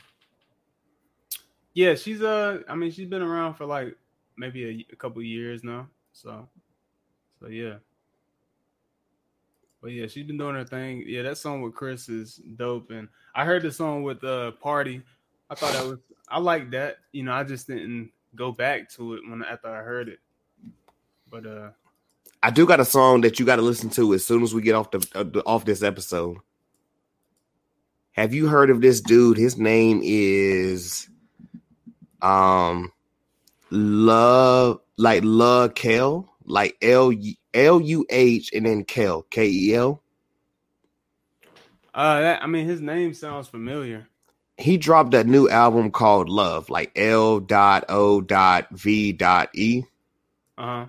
yeah, 1.73 1.93
she's 1.95 2.23
uh, 2.23 2.61
I 2.67 2.75
mean, 2.75 2.91
she's 2.91 3.07
been 3.07 3.21
around 3.21 3.53
for 3.53 3.65
like 3.65 3.95
maybe 4.35 4.65
a, 4.89 4.93
a 4.93 4.95
couple 4.95 5.21
years 5.21 5.63
now. 5.63 5.87
So, 6.13 6.47
so 7.39 7.47
yeah. 7.47 7.75
But 9.81 9.91
yeah, 9.91 10.07
she's 10.07 10.25
been 10.25 10.37
doing 10.37 10.55
her 10.55 10.63
thing. 10.63 11.03
Yeah, 11.07 11.23
that 11.23 11.37
song 11.37 11.61
with 11.61 11.73
Chris 11.73 12.07
is 12.07 12.35
dope. 12.55 12.91
And 12.91 13.07
I 13.33 13.45
heard 13.45 13.63
the 13.63 13.71
song 13.71 14.03
with 14.03 14.23
uh 14.23 14.51
Party. 14.51 15.01
I 15.49 15.55
thought 15.55 15.73
that 15.73 15.85
was 15.85 15.99
I 16.29 16.39
like 16.39 16.71
that. 16.71 16.97
You 17.11 17.23
know, 17.23 17.33
I 17.33 17.43
just 17.43 17.67
didn't 17.67 18.11
go 18.35 18.51
back 18.51 18.89
to 18.91 19.15
it 19.15 19.21
when 19.27 19.43
after 19.43 19.67
I 19.69 19.81
heard 19.81 20.09
it. 20.09 20.19
But 21.29 21.45
uh 21.45 21.69
I 22.43 22.51
do 22.51 22.65
got 22.65 22.79
a 22.79 22.85
song 22.85 23.21
that 23.21 23.39
you 23.39 23.45
got 23.45 23.57
to 23.57 23.61
listen 23.61 23.89
to 23.91 24.13
as 24.13 24.25
soon 24.25 24.41
as 24.41 24.53
we 24.53 24.61
get 24.61 24.75
off 24.75 24.91
the 24.91 25.07
uh, 25.13 25.41
off 25.45 25.65
this 25.65 25.83
episode. 25.83 26.37
Have 28.13 28.33
you 28.33 28.47
heard 28.47 28.69
of 28.69 28.81
this 28.81 29.01
dude? 29.01 29.37
His 29.37 29.57
name 29.57 30.01
is 30.03 31.09
um 32.21 32.91
Love 33.71 34.81
like 34.97 35.23
Luh 35.23 35.69
Kel, 35.69 36.29
like 36.45 36.77
L 36.81 37.11
L 37.53 37.81
U 37.81 38.05
H 38.09 38.51
and 38.53 38.65
then 38.65 38.83
Kel 38.83 39.23
K 39.23 39.47
E 39.47 39.75
L. 39.75 40.01
Uh, 41.93 42.21
that, 42.21 42.43
I 42.43 42.47
mean, 42.47 42.65
his 42.65 42.81
name 42.81 43.13
sounds 43.13 43.47
familiar. 43.47 44.07
He 44.57 44.77
dropped 44.77 45.13
a 45.13 45.23
new 45.23 45.49
album 45.49 45.91
called 45.91 46.29
Love, 46.29 46.69
like 46.69 46.91
L 46.95 47.39
dot 47.39 47.85
O 47.89 48.21
dot 48.21 48.67
V 48.71 49.11
dot 49.11 49.49
E. 49.53 49.83
Uh 50.57 50.61
huh. 50.61 50.85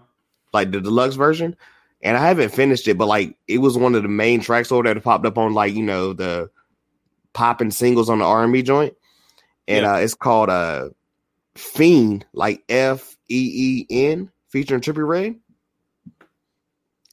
Like 0.53 0.71
the 0.71 0.81
deluxe 0.81 1.15
version, 1.15 1.57
and 2.03 2.17
I 2.17 2.27
haven't 2.27 2.51
finished 2.51 2.87
it, 2.87 2.99
but 2.99 3.07
like 3.07 3.37
it 3.49 3.59
was 3.59 3.79
one 3.79 3.95
of 3.95 4.03
the 4.03 4.09
main 4.09 4.41
tracks 4.41 4.71
over 4.71 4.83
there 4.83 4.95
that 4.95 5.03
popped 5.03 5.25
up 5.25 5.39
on 5.39 5.55
like 5.55 5.75
you 5.75 5.83
know 5.83 6.13
the 6.13 6.51
popping 7.33 7.71
singles 7.71 8.11
on 8.11 8.19
the 8.19 8.27
R 8.27 8.45
and 8.45 8.53
B 8.53 8.63
joint, 8.63 8.95
and 9.67 9.85
yeah. 9.85 9.95
uh, 9.95 9.97
it's 9.97 10.15
called 10.15 10.51
uh 10.51 10.91
Feen, 11.57 12.25
like 12.35 12.63
F 12.69 13.17
E 13.31 13.87
E 13.89 14.09
N, 14.09 14.31
featuring 14.51 14.83
Trippie 14.83 15.07
Redd. 15.07 15.37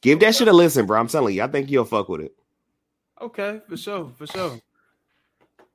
Give 0.02 0.20
that 0.22 0.36
shit 0.36 0.48
a 0.48 0.54
listen, 0.54 0.86
bro. 0.86 1.00
I'm 1.00 1.08
telling 1.08 1.36
you, 1.36 1.44
I 1.44 1.48
think 1.48 1.70
you'll 1.70 1.86
fuck 1.86 2.10
with 2.10 2.22
it. 2.22 2.36
Okay, 3.22 3.62
for 3.68 3.76
sure, 3.76 4.12
for 4.18 4.28
sure. 4.28 4.60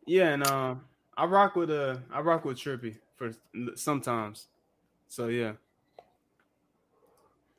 Yeah, 0.07 0.31
and 0.31 0.43
uh, 0.43 0.75
I 1.17 1.25
rock 1.27 1.57
with 1.57 1.71
uh, 1.71 1.97
I 2.11 2.21
rock 2.21 2.45
with 2.45 2.59
Trippie 2.59 2.97
for 3.17 3.33
sometimes. 3.77 4.47
So 5.09 5.29
yeah. 5.29 5.53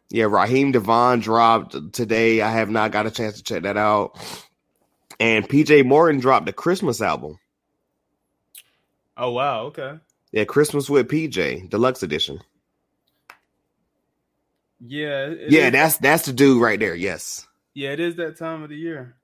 Yeah, 0.10 0.26
Raheem 0.26 0.72
DeVaughn 0.72 1.20
dropped 1.20 1.94
today. 1.94 2.42
I 2.42 2.52
have 2.52 2.70
not 2.70 2.92
got 2.92 3.08
a 3.08 3.12
chance 3.12 3.38
to 3.38 3.44
check 3.44 3.64
that 3.64 3.78
out. 3.78 4.18
And 5.20 5.48
PJ 5.48 5.86
Morton 5.86 6.20
dropped 6.20 6.48
a 6.48 6.54
Christmas 6.54 7.02
album. 7.02 7.40
Oh 9.18 9.32
wow, 9.32 9.64
okay. 9.66 10.00
Yeah, 10.32 10.44
Christmas 10.44 10.90
with 10.90 11.08
PJ, 11.08 11.70
deluxe 11.70 12.04
edition. 12.04 12.42
Yeah. 14.80 15.34
Yeah, 15.48 15.68
is. 15.68 15.72
that's 15.72 15.98
that's 15.98 16.26
the 16.26 16.34
dude 16.34 16.62
right 16.62 16.80
there. 16.80 16.96
Yes. 16.96 17.48
Yeah, 17.74 17.92
it 17.92 18.00
is 18.00 18.16
that 18.16 18.38
time 18.38 18.64
of 18.64 18.70
the 18.70 18.76
year 18.76 19.16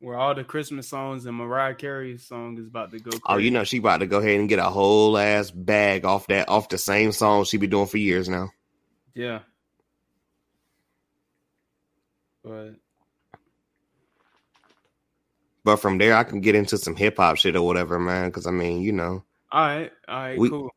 where 0.00 0.18
all 0.18 0.34
the 0.34 0.44
Christmas 0.44 0.88
songs 0.88 1.24
and 1.26 1.36
Mariah 1.36 1.74
Carey's 1.74 2.26
song 2.26 2.58
is 2.58 2.66
about 2.66 2.90
to 2.92 2.98
go. 2.98 3.10
Crazy. 3.10 3.22
Oh, 3.26 3.36
you 3.38 3.50
know 3.50 3.64
she 3.64 3.78
about 3.78 3.98
to 3.98 4.06
go 4.06 4.18
ahead 4.18 4.38
and 4.38 4.48
get 4.48 4.58
a 4.58 4.64
whole 4.64 5.16
ass 5.16 5.50
bag 5.50 6.04
off 6.04 6.26
that 6.28 6.48
off 6.48 6.68
the 6.68 6.78
same 6.78 7.12
song 7.12 7.44
she 7.44 7.56
be 7.56 7.66
doing 7.66 7.86
for 7.86 7.98
years 7.98 8.28
now. 8.28 8.50
Yeah. 9.14 9.40
But 12.42 12.74
But 15.64 15.76
from 15.76 15.96
there, 15.96 16.14
I 16.14 16.24
can 16.24 16.40
get 16.42 16.54
into 16.54 16.76
some 16.76 16.94
hip 16.94 17.16
hop 17.16 17.36
shit 17.36 17.56
or 17.56 17.62
whatever, 17.62 17.98
man. 17.98 18.28
Because 18.28 18.46
I 18.46 18.50
mean, 18.50 18.82
you 18.82 18.92
know, 18.92 19.24
all 19.50 19.66
right, 19.66 19.92
all 20.06 20.16
right, 20.16 20.38
We- 20.38 20.50
cool. 20.50 20.70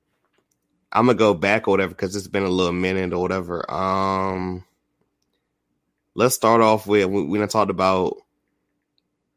I'm 0.92 1.06
gonna 1.06 1.18
go 1.18 1.34
back 1.34 1.68
or 1.68 1.72
whatever 1.72 1.90
because 1.90 2.16
it's 2.16 2.28
been 2.28 2.44
a 2.44 2.50
little 2.50 2.74
minute 2.74 3.14
or 3.14 3.22
whatever. 3.22 3.70
Um, 3.72 4.64
let's 6.16 6.36
start 6.36 6.62
off 6.62 6.88
with 6.88 7.08
we, 7.08 7.24
we 7.24 7.38
done 7.38 7.48
talked 7.48 7.72
about, 7.72 8.18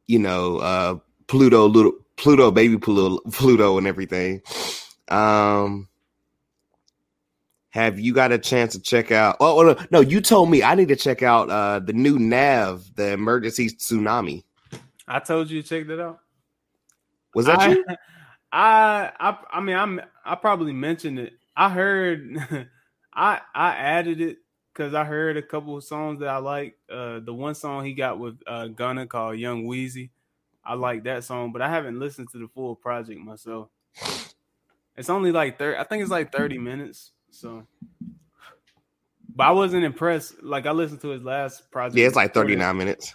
you 0.06 0.18
know, 0.18 0.58
uh, 0.58 0.98
Pluto, 1.26 1.66
little 1.66 1.92
Pluto, 2.16 2.50
baby 2.50 2.78
Pluto, 2.78 3.18
Pluto, 3.30 3.78
and 3.78 3.86
everything. 3.86 4.42
Um, 5.08 5.88
have 7.70 7.98
you 8.00 8.12
got 8.12 8.32
a 8.32 8.38
chance 8.38 8.72
to 8.72 8.80
check 8.80 9.10
out? 9.10 9.36
Oh 9.40 9.62
no, 9.62 9.76
no, 9.90 10.00
you 10.00 10.20
told 10.20 10.50
me 10.50 10.62
I 10.62 10.74
need 10.74 10.88
to 10.88 10.96
check 10.96 11.22
out 11.22 11.50
uh 11.50 11.80
the 11.80 11.92
new 11.92 12.18
Nav, 12.18 12.94
the 12.94 13.12
emergency 13.12 13.70
tsunami. 13.70 14.44
I 15.06 15.18
told 15.18 15.50
you 15.50 15.62
to 15.62 15.68
check 15.68 15.88
that 15.88 16.00
out. 16.00 16.20
Was 17.34 17.46
that 17.46 17.58
I, 17.58 17.68
you? 17.70 17.84
I, 18.52 19.12
I, 19.18 19.38
I 19.52 19.60
mean, 19.60 19.76
I'm, 19.76 20.00
I 20.24 20.34
probably 20.34 20.72
mentioned 20.72 21.18
it. 21.18 21.34
I 21.56 21.68
heard, 21.68 22.36
I, 23.14 23.40
I 23.54 23.70
added 23.74 24.20
it 24.20 24.38
because 24.72 24.94
I 24.94 25.04
heard 25.04 25.36
a 25.36 25.42
couple 25.42 25.76
of 25.76 25.84
songs 25.84 26.20
that 26.20 26.28
I 26.28 26.38
like. 26.38 26.78
Uh, 26.90 27.20
the 27.20 27.34
one 27.34 27.54
song 27.54 27.84
he 27.84 27.92
got 27.92 28.18
with 28.18 28.40
uh, 28.46 28.68
Gunna 28.68 29.06
called 29.06 29.38
Young 29.38 29.66
Wheezy. 29.66 30.10
I 30.64 30.74
like 30.74 31.04
that 31.04 31.24
song, 31.24 31.52
but 31.52 31.62
I 31.62 31.68
haven't 31.68 31.98
listened 31.98 32.28
to 32.32 32.38
the 32.38 32.48
full 32.48 32.76
project 32.76 33.20
myself. 33.20 33.68
It's 34.96 35.10
only 35.10 35.32
like 35.32 35.58
thirty. 35.58 35.78
I 35.78 35.84
think 35.84 36.02
it's 36.02 36.10
like 36.10 36.32
thirty 36.32 36.58
minutes. 36.58 37.12
So, 37.30 37.66
but 39.34 39.44
I 39.44 39.50
wasn't 39.52 39.84
impressed. 39.84 40.42
Like 40.42 40.66
I 40.66 40.72
listened 40.72 41.00
to 41.02 41.08
his 41.08 41.22
last 41.22 41.70
project. 41.70 41.96
Yeah, 41.98 42.06
it's 42.06 42.16
like 42.16 42.34
this. 42.34 42.42
39 42.42 42.76
minutes. 42.76 43.14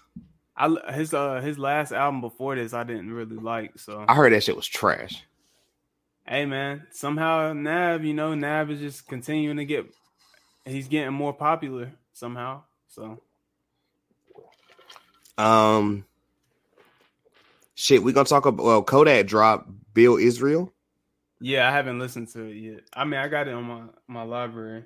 I 0.57 0.93
his 0.93 1.13
uh 1.13 1.41
his 1.41 1.59
last 1.59 1.91
album 1.91 2.21
before 2.21 2.55
this 2.55 2.73
I 2.73 2.83
didn't 2.83 3.11
really 3.11 3.35
like. 3.35 3.77
So 3.77 4.05
I 4.07 4.15
heard 4.15 4.33
that 4.33 4.43
shit 4.43 4.55
was 4.55 4.67
trash. 4.67 5.23
Hey 6.27 6.45
man, 6.45 6.87
somehow 6.91 7.53
Nav, 7.53 8.03
you 8.03 8.13
know, 8.13 8.33
Nav 8.35 8.71
is 8.71 8.79
just 8.79 9.07
continuing 9.07 9.57
to 9.57 9.65
get 9.65 9.85
he's 10.65 10.87
getting 10.87 11.13
more 11.13 11.33
popular 11.33 11.91
somehow. 12.13 12.63
So 12.87 13.21
Um, 15.37 16.05
shit, 17.75 18.03
we 18.03 18.13
gonna 18.13 18.25
talk 18.25 18.45
about. 18.45 18.65
Well, 18.65 18.83
Kodak 18.83 19.27
dropped 19.27 19.69
Bill 19.93 20.17
Israel. 20.17 20.71
yeah, 21.41 21.67
I 21.67 21.71
haven't 21.71 21.99
listened 21.99 22.29
to 22.29 22.43
it 22.45 22.55
yet. 22.55 22.81
I 22.93 23.03
mean, 23.05 23.19
I 23.19 23.27
got 23.27 23.47
it 23.47 23.53
on 23.53 23.63
my 23.63 23.81
my 24.07 24.23
library. 24.23 24.85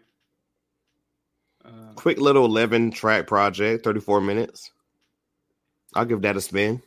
Uh, 1.64 1.94
Quick 1.96 2.20
little 2.20 2.46
11 2.46 2.92
track 2.92 3.28
project, 3.28 3.84
34 3.84 4.22
minutes. 4.22 4.72
I'll 5.94 6.06
give 6.06 6.22
that 6.22 6.38
a 6.38 6.42
spin. 6.42 6.82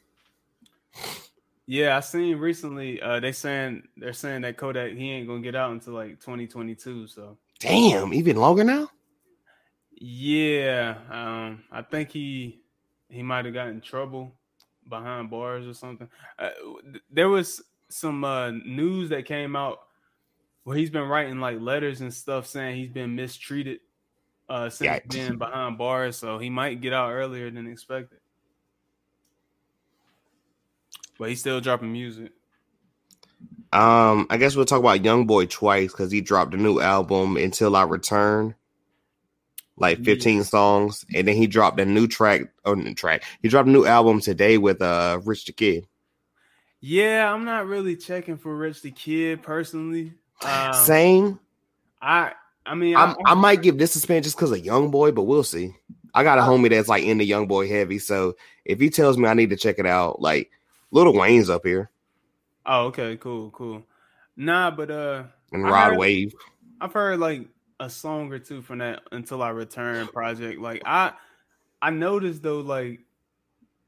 Yeah, 1.73 1.97
I 1.97 2.01
seen 2.01 2.37
recently. 2.37 3.01
Uh, 3.01 3.19
they 3.19 3.33
saying 3.33 3.85
they're 3.97 4.13
saying 4.13 4.43
that 4.43 4.59
Kodak 4.59 4.93
he 4.93 5.11
ain't 5.11 5.27
gonna 5.27 5.41
get 5.41 5.55
out 5.55 5.73
until 5.73 5.95
like 5.95 6.21
2022. 6.21 7.07
So 7.07 7.39
Damn, 7.61 8.13
even 8.13 8.37
longer 8.37 8.63
now. 8.63 8.91
yeah, 9.99 10.97
um, 11.11 11.65
I 11.73 11.81
think 11.81 12.11
he 12.11 12.61
he 13.09 13.23
might 13.23 13.47
have 13.47 13.55
gotten 13.55 13.77
in 13.77 13.81
trouble 13.81 14.35
behind 14.87 15.31
bars 15.31 15.67
or 15.67 15.73
something. 15.73 16.11
Uh, 16.39 16.51
there 17.11 17.31
was 17.31 17.63
some 17.89 18.23
uh, 18.23 18.51
news 18.51 19.09
that 19.09 19.25
came 19.25 19.57
out 19.57 19.79
where 20.65 20.77
he's 20.77 20.91
been 20.91 21.09
writing 21.09 21.41
like 21.41 21.59
letters 21.59 22.03
and 22.03 22.13
stuff 22.13 22.47
saying 22.47 22.77
he's 22.77 22.91
been 22.91 23.17
mistreated 23.17 23.81
uh, 24.51 24.69
since 24.69 24.91
Yikes. 24.91 25.11
being 25.11 25.39
behind 25.39 25.79
bars, 25.79 26.19
so 26.19 26.37
he 26.39 26.51
might 26.51 26.83
get 26.83 26.93
out 26.93 27.13
earlier 27.13 27.51
than 27.51 27.67
expected. 27.67 28.19
But 31.23 31.29
he's 31.29 31.39
still 31.39 31.61
dropping 31.61 31.93
music. 31.93 32.33
Um, 33.73 34.27
I 34.29 34.39
guess 34.39 34.57
we'll 34.57 34.65
talk 34.65 34.81
about 34.81 35.05
Young 35.05 35.25
Boy 35.25 35.47
twice 35.47 35.93
because 35.93 36.11
he 36.11 36.21
dropped 36.21 36.53
a 36.53 36.57
new 36.57 36.81
album 36.81 37.37
until 37.37 37.77
I 37.77 37.85
return, 37.85 38.57
like 39.77 40.03
15 40.03 40.43
songs, 40.43 41.05
and 41.15 41.29
then 41.29 41.37
he 41.37 41.47
dropped 41.47 41.79
a 41.79 41.85
new 41.85 42.09
track. 42.09 42.41
Oh, 42.65 42.75
new 42.75 42.93
track. 42.93 43.23
He 43.41 43.49
dropped 43.49 43.69
a 43.69 43.71
new 43.71 43.87
album 43.87 44.21
today 44.21 44.59
with 44.59 44.83
uh 44.83 45.21
Rich 45.25 45.45
the 45.45 45.53
Kid. 45.53 45.87
Yeah, 46.81 47.33
I'm 47.33 47.45
not 47.45 47.69
really 47.69 47.95
checking 47.95 48.37
for 48.37 48.57
Rich 48.57 48.83
the 48.83 48.91
Kid 48.91 49.45
personally. 49.45 50.15
Um, 50.45 50.75
Same. 50.75 51.39
I 52.01 52.33
I 52.67 52.75
mean 52.75 52.97
I'm, 52.97 53.15
I 53.25 53.35
might 53.35 53.63
give 53.63 53.79
this 53.79 53.95
a 53.95 54.01
spin 54.01 54.25
just 54.25 54.35
because 54.35 54.51
of 54.51 54.59
Young 54.59 54.91
Boy, 54.91 55.13
but 55.13 55.23
we'll 55.23 55.45
see. 55.45 55.73
I 56.15 56.25
got 56.25 56.39
a 56.39 56.43
homie 56.43 56.71
that's 56.71 56.89
like 56.89 57.05
in 57.05 57.19
the 57.19 57.25
Young 57.25 57.47
Boy 57.47 57.69
heavy, 57.69 58.01
so 58.01 58.35
if 58.65 58.81
he 58.81 58.91
tells 58.91 59.17
me 59.17 59.29
I 59.29 59.35
need 59.35 59.51
to 59.51 59.57
check 59.57 59.79
it 59.79 59.87
out, 59.87 60.21
like 60.21 60.51
Little 60.93 61.15
Wayne's 61.15 61.51
up 61.51 61.65
here 61.65 61.91
Oh, 62.65 62.87
okay, 62.87 63.17
cool, 63.17 63.51
cool. 63.51 63.83
Nah, 64.37 64.71
but 64.71 64.89
uh 64.91 65.25
and 65.51 65.65
Rod 65.65 65.91
heard- 65.91 65.99
Wave. 65.99 66.33
I've 66.81 66.93
heard 66.93 67.19
like 67.19 67.49
a 67.81 67.91
song 67.91 68.33
or 68.33 68.39
two 68.39 68.63
from 68.63 68.79
that 68.79 69.01
until 69.11 69.43
I 69.43 69.49
return 69.51 70.07
project. 70.07 70.61
Like 70.61 70.83
I 70.87 71.13
I 71.81 71.91
noticed 71.91 72.43
though 72.43 72.61
like 72.61 73.01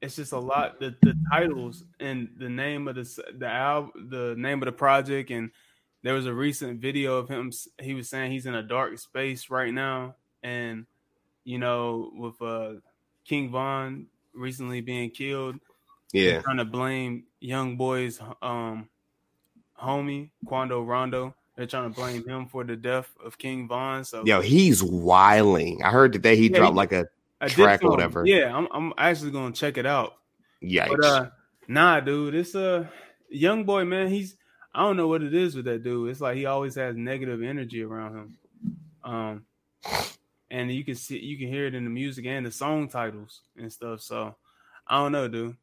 it's 0.02 0.16
just 0.16 0.32
a 0.32 0.38
lot 0.38 0.80
the, 0.80 0.94
the 1.02 1.14
titles 1.30 1.84
and 2.00 2.28
the 2.36 2.48
name 2.48 2.88
of 2.88 2.96
the 2.96 3.24
the 3.38 3.46
album 3.48 4.08
the 4.10 4.34
name 4.36 4.60
of 4.60 4.66
the 4.66 4.72
project 4.72 5.30
and 5.30 5.50
there 6.02 6.12
was 6.14 6.26
a 6.26 6.34
recent 6.34 6.80
video 6.80 7.16
of 7.16 7.28
him 7.28 7.50
he 7.80 7.94
was 7.94 8.10
saying 8.10 8.30
he's 8.32 8.44
in 8.46 8.54
a 8.54 8.62
dark 8.62 8.98
space 8.98 9.48
right 9.48 9.72
now 9.72 10.16
and 10.42 10.84
you 11.44 11.58
know 11.58 12.10
with 12.14 12.42
uh 12.42 12.72
King 13.24 13.50
Von 13.50 14.06
recently 14.34 14.80
being 14.82 15.10
killed 15.10 15.56
Yeah, 16.14 16.40
trying 16.42 16.58
to 16.58 16.64
blame 16.64 17.24
young 17.40 17.76
boys 17.76 18.20
um 18.40 18.88
homie 19.80 20.30
Quando 20.46 20.82
Rondo. 20.82 21.34
They're 21.56 21.66
trying 21.66 21.92
to 21.92 21.94
blame 21.94 22.26
him 22.26 22.46
for 22.46 22.64
the 22.64 22.76
death 22.76 23.12
of 23.24 23.38
King 23.38 23.68
Von. 23.68 24.04
So 24.04 24.24
yo, 24.24 24.40
he's 24.40 24.82
wiling. 24.82 25.82
I 25.82 25.90
heard 25.90 26.12
today 26.12 26.36
he 26.36 26.48
Yeah, 26.48 26.58
dropped 26.58 26.74
he- 26.74 26.76
like 26.76 26.92
a, 26.92 27.06
did 27.40 27.50
track 27.50 27.82
or 27.84 27.90
whatever. 27.90 28.24
Yeah, 28.26 28.56
I'm 28.56 28.68
I'm 28.72 28.92
actually 28.96 29.30
gonna 29.32 29.52
check 29.52 29.76
it 29.76 29.86
out. 29.86 30.14
But 30.88 31.04
uh 31.04 31.26
nah, 31.68 32.00
dude, 32.00 32.34
it's 32.34 32.54
a 32.54 32.90
young 33.28 33.64
boy, 33.64 33.84
man. 33.84 34.08
He's 34.08 34.36
I 34.74 34.82
don't 34.82 34.96
know 34.96 35.08
what 35.08 35.22
it 35.22 35.34
is 35.34 35.54
with 35.54 35.64
that 35.66 35.82
dude. 35.84 36.10
It's 36.10 36.20
like 36.20 36.36
he 36.36 36.46
always 36.46 36.74
has 36.76 36.96
negative 36.96 37.42
energy 37.42 37.82
around 37.82 38.14
him. 38.16 38.38
Um 39.04 39.46
and 40.50 40.72
you 40.72 40.84
can 40.84 40.94
see 40.94 41.18
you 41.18 41.38
can 41.38 41.48
hear 41.48 41.66
it 41.66 41.74
in 41.74 41.84
the 41.84 41.90
music 41.90 42.26
and 42.26 42.46
the 42.46 42.50
song 42.52 42.88
titles 42.88 43.42
and 43.56 43.72
stuff. 43.72 44.00
So 44.00 44.34
I 44.86 44.98
don't 44.98 45.12
know, 45.12 45.28
dude. 45.28 45.56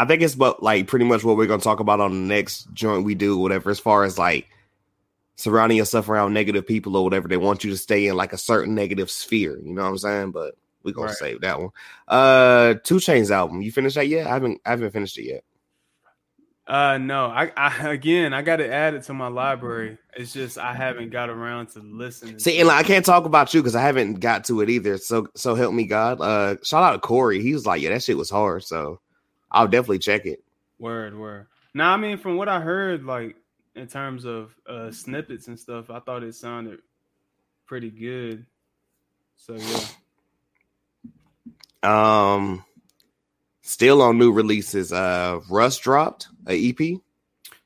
I 0.00 0.06
think 0.06 0.22
it's 0.22 0.34
but 0.34 0.62
like 0.62 0.86
pretty 0.86 1.04
much 1.04 1.22
what 1.24 1.36
we're 1.36 1.46
gonna 1.46 1.62
talk 1.62 1.80
about 1.80 2.00
on 2.00 2.10
the 2.12 2.34
next 2.34 2.72
joint 2.72 3.04
we 3.04 3.14
do, 3.14 3.36
whatever. 3.36 3.70
As 3.70 3.78
far 3.78 4.04
as 4.04 4.18
like 4.18 4.48
surrounding 5.36 5.78
yourself 5.78 6.08
around 6.08 6.32
negative 6.32 6.66
people 6.66 6.96
or 6.96 7.04
whatever, 7.04 7.28
they 7.28 7.36
want 7.36 7.64
you 7.64 7.70
to 7.70 7.76
stay 7.76 8.06
in 8.06 8.16
like 8.16 8.32
a 8.32 8.38
certain 8.38 8.74
negative 8.74 9.10
sphere. 9.10 9.58
You 9.62 9.72
know 9.74 9.82
what 9.82 9.88
I'm 9.88 9.98
saying? 9.98 10.30
But 10.30 10.54
we're 10.82 10.92
gonna 10.92 11.08
Right. 11.08 11.16
save 11.16 11.40
that 11.42 11.60
one. 11.60 11.70
Uh, 12.08 12.74
2 12.84 12.96
Chainz 12.96 13.30
album. 13.30 13.60
You 13.62 13.70
finished 13.72 13.96
that 13.96 14.08
yet? 14.08 14.26
I 14.26 14.30
haven't. 14.30 14.60
I 14.64 14.70
haven't 14.70 14.92
finished 14.92 15.18
it 15.18 15.24
yet. 15.24 15.44
Uh 16.66 16.98
no, 16.98 17.26
I, 17.26 17.50
I 17.56 17.88
again 17.90 18.32
I 18.32 18.42
got 18.42 18.56
to 18.56 18.72
add 18.72 18.94
it 18.94 19.02
to 19.04 19.14
my 19.14 19.26
library. 19.26 19.98
It's 20.16 20.32
just 20.32 20.56
I 20.56 20.72
haven't 20.72 21.10
got 21.10 21.28
around 21.28 21.70
to 21.70 21.80
listening. 21.80 22.38
See, 22.38 22.58
and 22.60 22.68
like, 22.68 22.84
I 22.84 22.86
can't 22.86 23.04
talk 23.04 23.24
about 23.24 23.52
you 23.52 23.60
because 23.60 23.74
I 23.74 23.82
haven't 23.82 24.20
got 24.20 24.44
to 24.44 24.60
it 24.60 24.70
either. 24.70 24.96
So, 24.98 25.26
so 25.34 25.56
help 25.56 25.74
me 25.74 25.84
God. 25.86 26.20
Uh, 26.20 26.56
shout 26.62 26.84
out 26.84 26.92
to 26.92 26.98
Corey. 27.00 27.42
He 27.42 27.52
was 27.54 27.66
like, 27.66 27.82
yeah, 27.82 27.88
that 27.90 28.04
shit 28.04 28.16
was 28.16 28.30
hard. 28.30 28.62
So, 28.62 29.00
I'll 29.50 29.68
definitely 29.68 29.98
check 30.00 30.26
it. 30.26 30.42
Word, 30.78 31.18
word. 31.18 31.46
Now, 31.74 31.92
I 31.92 31.96
mean, 31.96 32.18
from 32.18 32.36
what 32.36 32.48
I 32.48 32.60
heard, 32.60 33.04
like 33.04 33.36
in 33.74 33.86
terms 33.86 34.24
of 34.24 34.54
uh 34.66 34.90
snippets 34.90 35.48
and 35.48 35.58
stuff, 35.58 35.90
I 35.90 36.00
thought 36.00 36.22
it 36.22 36.34
sounded 36.34 36.80
pretty 37.66 37.90
good. 37.90 38.46
So 39.36 39.54
yeah, 39.56 39.80
Um, 41.82 42.64
still 43.62 44.02
on 44.02 44.18
new 44.18 44.32
releases. 44.32 44.92
Uh, 44.92 45.40
Russ 45.48 45.78
dropped 45.78 46.28
a 46.46 46.68
EP. 46.70 47.00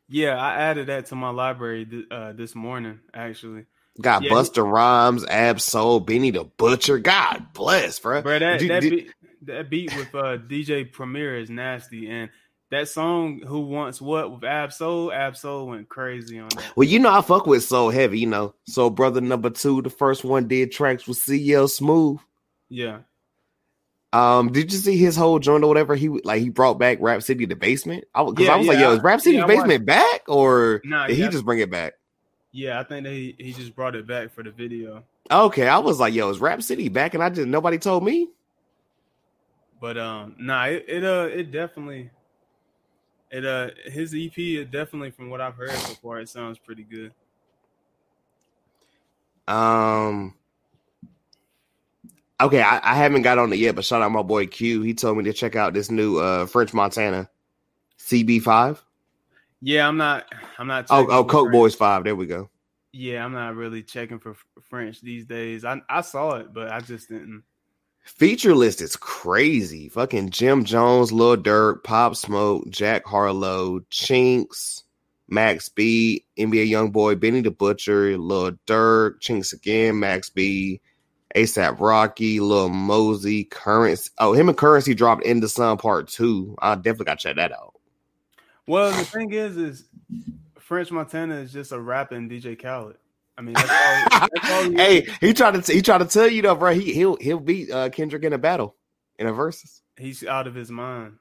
yeah, 0.08 0.36
I 0.40 0.54
added 0.56 0.86
that 0.88 1.06
to 1.06 1.14
my 1.16 1.30
library 1.30 1.84
th- 1.86 2.06
uh, 2.10 2.32
this 2.32 2.54
morning. 2.54 3.00
Actually, 3.12 3.66
Got 4.00 4.22
Yeah. 4.24 4.30
Busta 4.32 4.68
Rhymes, 4.68 5.24
Ab 5.26 5.60
Soul, 5.60 6.00
Benny 6.00 6.30
the 6.32 6.42
Butcher. 6.44 6.98
God 6.98 7.52
bless, 7.52 8.00
bro. 8.00 8.22
bro, 8.22 8.38
that 8.40 8.58
Did- 8.58 8.70
that, 8.70 8.80
did- 8.82 9.14
that 9.46 9.70
beat 9.70 9.92
with 9.92 10.14
uh 10.14 10.38
DJ 10.38 10.90
Premier 10.90 11.36
is 11.38 11.50
nasty, 11.50 12.08
and 12.10 12.30
that 12.70 12.88
song 12.88 13.40
"Who 13.46 13.60
Wants 13.60 14.00
What" 14.00 14.32
with 14.32 14.44
Ab-Soul, 14.44 15.12
Ab-Soul 15.12 15.66
went 15.68 15.88
crazy 15.88 16.38
on 16.38 16.56
that. 16.56 16.74
Well, 16.76 16.88
you 16.88 16.98
know 16.98 17.10
I 17.12 17.20
fuck 17.20 17.46
with 17.46 17.64
Soul 17.64 17.90
Heavy. 17.90 18.20
You 18.20 18.26
know, 18.26 18.54
So 18.66 18.90
Brother 18.90 19.20
number 19.20 19.50
two. 19.50 19.82
The 19.82 19.90
first 19.90 20.24
one 20.24 20.48
did 20.48 20.72
tracks 20.72 21.06
with 21.06 21.18
CL 21.18 21.68
Smooth. 21.68 22.18
Yeah, 22.68 23.00
Um, 24.12 24.52
did 24.52 24.72
you 24.72 24.78
see 24.78 24.96
his 24.96 25.16
whole 25.16 25.38
joint 25.38 25.64
or 25.64 25.68
whatever? 25.68 25.94
He 25.96 26.08
like 26.08 26.40
he 26.40 26.48
brought 26.48 26.78
back 26.78 26.98
Rap 27.00 27.22
City 27.22 27.46
the 27.46 27.56
basement. 27.56 28.04
I 28.14 28.24
because 28.24 28.48
Yeah, 28.48 28.54
I 28.54 28.56
was 28.56 28.66
like, 28.68 28.78
yeah, 28.78 28.88
yo, 28.88 28.92
is 28.92 29.00
Rap 29.00 29.20
City 29.20 29.36
yeah, 29.38 29.46
basement 29.46 29.86
back 29.86 30.22
or 30.28 30.80
Nah, 30.84 31.06
did 31.08 31.16
he 31.16 31.28
just 31.28 31.44
bring 31.44 31.58
it 31.58 31.70
back? 31.70 31.94
yeah, 32.52 32.78
I 32.78 32.84
think 32.84 33.04
that 33.04 33.12
he, 33.12 33.34
he 33.38 33.52
just 33.52 33.74
brought 33.74 33.96
it 33.96 34.06
back 34.06 34.32
for 34.32 34.42
the 34.44 34.50
video. 34.50 35.04
Okay, 35.30 35.66
I 35.66 35.78
was 35.78 35.98
like, 36.00 36.14
yo, 36.14 36.28
is 36.30 36.38
Rap 36.38 36.62
City 36.62 36.88
back? 36.88 37.14
And 37.14 37.22
I 37.22 37.30
just 37.30 37.48
nobody 37.48 37.78
told 37.78 38.04
me. 38.04 38.28
But 39.84 39.98
um, 39.98 40.34
nah, 40.38 40.64
it, 40.64 40.86
it 40.88 41.04
uh, 41.04 41.28
it 41.30 41.50
definitely, 41.52 42.08
it 43.30 43.44
uh, 43.44 43.68
his 43.84 44.14
EP, 44.14 44.32
it 44.38 44.70
definitely 44.70 45.10
from 45.10 45.28
what 45.28 45.42
I've 45.42 45.56
heard 45.56 45.72
so 45.72 45.92
far, 45.96 46.20
it 46.20 46.30
sounds 46.30 46.58
pretty 46.58 46.84
good. 46.84 47.12
Um. 49.46 50.36
Okay, 52.40 52.62
I, 52.62 52.80
I, 52.82 52.94
haven't 52.94 53.20
got 53.20 53.36
on 53.36 53.52
it 53.52 53.58
yet, 53.58 53.74
but 53.74 53.84
shout 53.84 54.00
out 54.00 54.10
my 54.10 54.22
boy 54.22 54.46
Q. 54.46 54.80
He 54.80 54.94
told 54.94 55.18
me 55.18 55.24
to 55.24 55.34
check 55.34 55.54
out 55.54 55.74
this 55.74 55.90
new 55.90 56.16
uh 56.16 56.46
French 56.46 56.72
Montana 56.72 57.28
CB5. 57.98 58.80
Yeah, 59.60 59.86
I'm 59.86 59.98
not. 59.98 60.24
I'm 60.58 60.66
not. 60.66 60.86
Oh, 60.88 61.06
oh, 61.10 61.24
Coke 61.24 61.48
French. 61.48 61.52
Boys 61.52 61.74
Five. 61.74 62.04
There 62.04 62.16
we 62.16 62.24
go. 62.24 62.48
Yeah, 62.92 63.22
I'm 63.22 63.34
not 63.34 63.54
really 63.54 63.82
checking 63.82 64.18
for 64.18 64.34
French 64.62 65.02
these 65.02 65.26
days. 65.26 65.66
I 65.66 65.82
I 65.90 66.00
saw 66.00 66.36
it, 66.36 66.54
but 66.54 66.72
I 66.72 66.80
just 66.80 67.10
didn't. 67.10 67.42
Feature 68.04 68.54
list 68.54 68.82
is 68.82 68.96
crazy. 68.96 69.88
Fucking 69.88 70.28
Jim 70.30 70.64
Jones, 70.64 71.10
Lil 71.10 71.38
Durk, 71.38 71.82
Pop 71.82 72.14
Smoke, 72.14 72.68
Jack 72.68 73.06
Harlow, 73.06 73.80
Chinx, 73.90 74.82
Max 75.26 75.70
B, 75.70 76.24
NBA 76.38 76.68
YoungBoy, 76.68 77.18
Benny 77.18 77.40
the 77.40 77.50
Butcher, 77.50 78.18
Lil 78.18 78.52
Durk, 78.66 79.20
Chinx 79.20 79.54
again, 79.54 79.98
Max 79.98 80.28
B, 80.28 80.82
ASAP 81.34 81.80
Rocky, 81.80 82.40
Lil 82.40 82.68
Mosey, 82.68 83.44
Currency. 83.44 84.10
Oh, 84.18 84.34
him 84.34 84.50
and 84.50 84.58
Currency 84.58 84.94
dropped 84.94 85.24
In 85.24 85.40
the 85.40 85.48
Sun 85.48 85.78
Part 85.78 86.08
Two. 86.08 86.54
I 86.60 86.74
definitely 86.74 87.06
got 87.06 87.18
to 87.20 87.28
check 87.28 87.36
that 87.36 87.52
out. 87.52 87.74
Well, 88.66 88.92
the 88.92 89.04
thing 89.04 89.32
is, 89.32 89.56
is 89.56 89.84
French 90.58 90.90
Montana 90.92 91.36
is 91.36 91.52
just 91.52 91.72
a 91.72 91.80
rapping 91.80 92.28
DJ 92.28 92.60
Khaled. 92.60 92.96
I 93.36 93.42
mean, 93.42 93.54
that's 93.54 93.70
all, 93.70 94.28
that's 94.32 94.50
all 94.50 94.70
he 94.70 94.76
hey, 94.76 95.08
he 95.20 95.32
tried 95.32 95.62
to 95.62 95.72
he 95.72 95.82
tried 95.82 95.98
to 95.98 96.06
tell 96.06 96.28
you 96.28 96.42
though, 96.42 96.54
bro. 96.54 96.72
He 96.72 96.92
he'll 96.92 97.16
he'll 97.16 97.40
beat 97.40 97.70
uh, 97.70 97.90
Kendrick 97.90 98.22
in 98.22 98.32
a 98.32 98.38
battle 98.38 98.76
in 99.18 99.26
a 99.26 99.32
Verzuz. 99.32 99.80
He's 99.96 100.24
out 100.24 100.46
of 100.46 100.54
his 100.54 100.70
mind. 100.70 101.18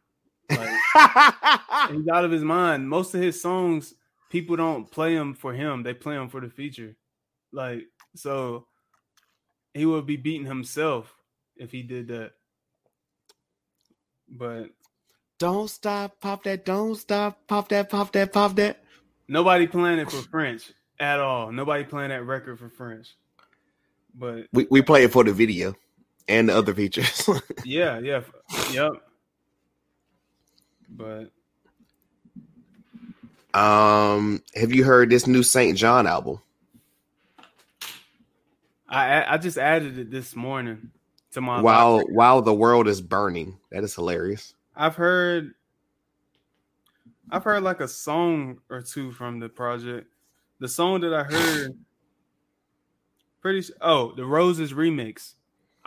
Like, 0.49 0.59
he's 1.91 2.07
out 2.07 2.25
of 2.25 2.31
his 2.31 2.43
mind. 2.43 2.87
Most 2.87 3.15
of 3.15 3.21
his 3.21 3.41
songs, 3.41 3.93
people 4.29 4.55
don't 4.55 4.89
play 4.91 5.15
them 5.15 5.33
for 5.33 5.53
him; 5.53 5.81
they 5.81 5.93
play 5.93 6.15
them 6.15 6.29
for 6.29 6.41
the 6.41 6.49
feature. 6.49 6.95
Like 7.51 7.83
so, 8.15 8.67
he 9.73 9.85
would 9.85 10.05
be 10.05 10.17
beating 10.17 10.45
himself 10.45 11.15
if 11.55 11.71
he 11.71 11.81
did 11.81 12.09
that. 12.09 12.31
But 14.29 14.69
don't 15.39 15.69
stop, 15.69 16.19
pop 16.19 16.43
that, 16.43 16.63
don't 16.63 16.95
stop, 16.95 17.47
pop 17.47 17.69
that, 17.69 17.89
pop 17.89 18.11
that, 18.11 18.31
pop 18.31 18.55
that. 18.55 18.83
Nobody 19.27 19.67
playing 19.67 19.99
it 19.99 20.11
for 20.11 20.21
French 20.21 20.71
at 20.99 21.19
all. 21.19 21.51
Nobody 21.51 21.83
playing 21.83 22.09
that 22.09 22.25
record 22.25 22.59
for 22.59 22.69
friends. 22.69 23.13
But 24.15 24.47
we, 24.53 24.67
we 24.69 24.81
play 24.81 25.03
it 25.03 25.11
for 25.11 25.23
the 25.23 25.33
video 25.33 25.75
and 26.27 26.49
the 26.49 26.55
other 26.55 26.73
features. 26.73 27.27
yeah, 27.65 27.99
yeah. 27.99 28.21
Yep. 28.71 28.91
But 30.89 31.31
um 33.53 34.41
have 34.55 34.73
you 34.73 34.83
heard 34.83 35.09
this 35.09 35.27
new 35.27 35.43
SAINt 35.43 35.77
JHN 35.77 36.07
album? 36.07 36.39
I 38.87 39.33
I 39.33 39.37
just 39.37 39.57
added 39.57 39.97
it 39.97 40.11
this 40.11 40.35
morning 40.35 40.91
to 41.31 41.41
my 41.41 41.61
while 41.61 41.97
library. 41.97 42.15
while 42.15 42.41
the 42.41 42.53
world 42.53 42.87
is 42.87 43.01
burning. 43.01 43.57
That 43.71 43.83
is 43.83 43.95
hilarious. 43.95 44.53
I've 44.75 44.95
heard 44.95 45.53
I've 47.31 47.43
heard 47.43 47.63
like 47.63 47.79
a 47.79 47.87
song 47.87 48.59
or 48.69 48.81
two 48.81 49.11
from 49.11 49.39
the 49.39 49.49
project. 49.49 50.12
The 50.63 50.69
song 50.69 51.01
that 51.01 51.13
I 51.13 51.23
heard 51.25 51.73
pretty 53.41 53.67
oh, 53.81 54.13
the 54.15 54.23
Roses 54.23 54.71
remix, 54.71 55.33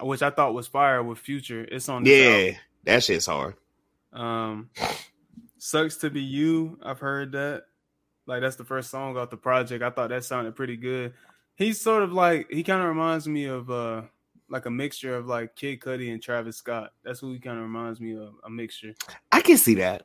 which 0.03 0.21
I 0.21 0.29
thought 0.29 0.53
was 0.53 0.67
fire 0.67 1.03
with 1.03 1.17
Future. 1.17 1.63
It's 1.65 1.89
on 1.89 2.05
Yeah, 2.05 2.27
album. 2.27 2.57
that 2.85 3.03
shit's 3.03 3.25
hard. 3.25 3.55
Um 4.13 4.69
Sucks 5.57 5.97
to 5.97 6.11
be 6.11 6.21
you. 6.21 6.79
I've 6.83 6.99
heard 6.99 7.33
that. 7.33 7.63
Like 8.27 8.43
that's 8.43 8.57
the 8.57 8.67
first 8.67 8.91
song 8.91 9.17
off 9.17 9.31
the 9.31 9.39
project. 9.39 9.83
I 9.83 9.89
thought 9.89 10.11
that 10.11 10.25
sounded 10.25 10.55
pretty 10.55 10.77
good. 10.77 11.15
He's 11.55 11.81
sort 11.81 12.03
of 12.03 12.13
like 12.13 12.51
he 12.51 12.63
kind 12.63 12.83
of 12.83 12.89
reminds 12.89 13.27
me 13.27 13.47
of 13.47 13.71
uh 13.71 14.03
like 14.51 14.67
a 14.67 14.71
mixture 14.71 15.17
of 15.17 15.27
like 15.27 15.57
Kid 15.57 15.81
Cudi 15.81 16.13
and 16.13 16.23
Travis 16.23 16.59
Scott. 16.59 16.93
That's 17.03 17.21
who 17.21 17.33
he 17.33 17.39
kind 17.39 17.57
of 17.57 17.63
reminds 17.63 17.99
me 17.99 18.15
of, 18.19 18.35
a 18.45 18.51
mixture. 18.51 18.95
I 19.33 19.41
can 19.41 19.57
see 19.57 19.77
that. 19.77 20.03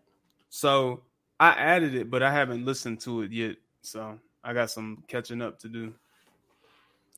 So 0.48 1.02
I 1.42 1.50
added 1.50 1.94
it, 1.94 2.10
but 2.10 2.24
I 2.24 2.32
haven't 2.32 2.64
listened 2.64 3.02
to 3.02 3.24
it 3.24 3.34
yet. 3.34 3.58
So 3.82 4.18
I 4.44 4.54
got 4.54 4.72
some 4.72 5.04
catching 5.08 5.42
up 5.42 5.60
to 5.60 5.70
do. 5.70 5.94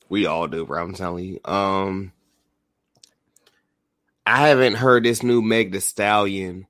We 0.09 0.25
all 0.25 0.47
do, 0.47 0.65
bro. 0.65 0.83
I'm 0.83 0.93
telling 0.93 1.25
you. 1.25 1.39
Um 1.45 2.11
I 4.25 4.47
haven't 4.47 4.75
heard 4.75 5.03
this 5.03 5.23
new 5.23 5.41
Meg 5.41 5.71
the 5.71 5.81
Stallion. 5.81 6.67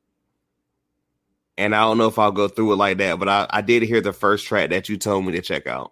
And 1.55 1.75
I 1.75 1.81
don't 1.81 1.99
know 1.99 2.07
if 2.07 2.17
I'll 2.17 2.31
go 2.31 2.47
through 2.47 2.73
it 2.73 2.77
like 2.77 2.97
that, 2.97 3.19
but 3.19 3.29
I, 3.29 3.45
I 3.47 3.61
did 3.61 3.83
hear 3.83 4.01
the 4.01 4.11
first 4.11 4.47
track 4.47 4.71
that 4.71 4.89
you 4.89 4.97
told 4.97 5.23
me 5.25 5.33
to 5.33 5.41
check 5.41 5.67
out. 5.67 5.91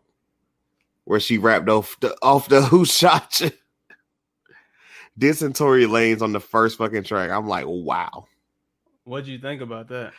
Where 1.06 1.20
she 1.20 1.38
rapped 1.38 1.70
off 1.70 2.00
the 2.00 2.16
off 2.22 2.48
the 2.48 2.62
who 2.62 2.86
shot 2.86 3.42
you 3.42 3.52
dissing 5.20 5.56
Tory 5.56 5.86
Lanez 5.86 6.22
on 6.22 6.32
the 6.32 6.40
first 6.40 6.78
fucking 6.78 7.04
track. 7.04 7.30
I'm 7.30 7.48
like, 7.48 7.66
wow. 7.68 8.26
What'd 9.04 9.28
you 9.28 9.40
think 9.40 9.62
about 9.62 9.88
that? 9.90 10.14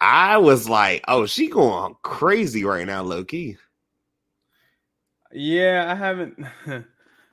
I 0.00 0.38
was 0.38 0.68
like, 0.68 1.04
oh, 1.08 1.26
she 1.26 1.48
going 1.48 1.96
crazy 2.02 2.64
right 2.64 2.86
now, 2.86 3.02
low 3.02 3.24
key. 3.24 3.56
Yeah, 5.36 5.92
I 5.92 5.94
haven't. 5.94 6.38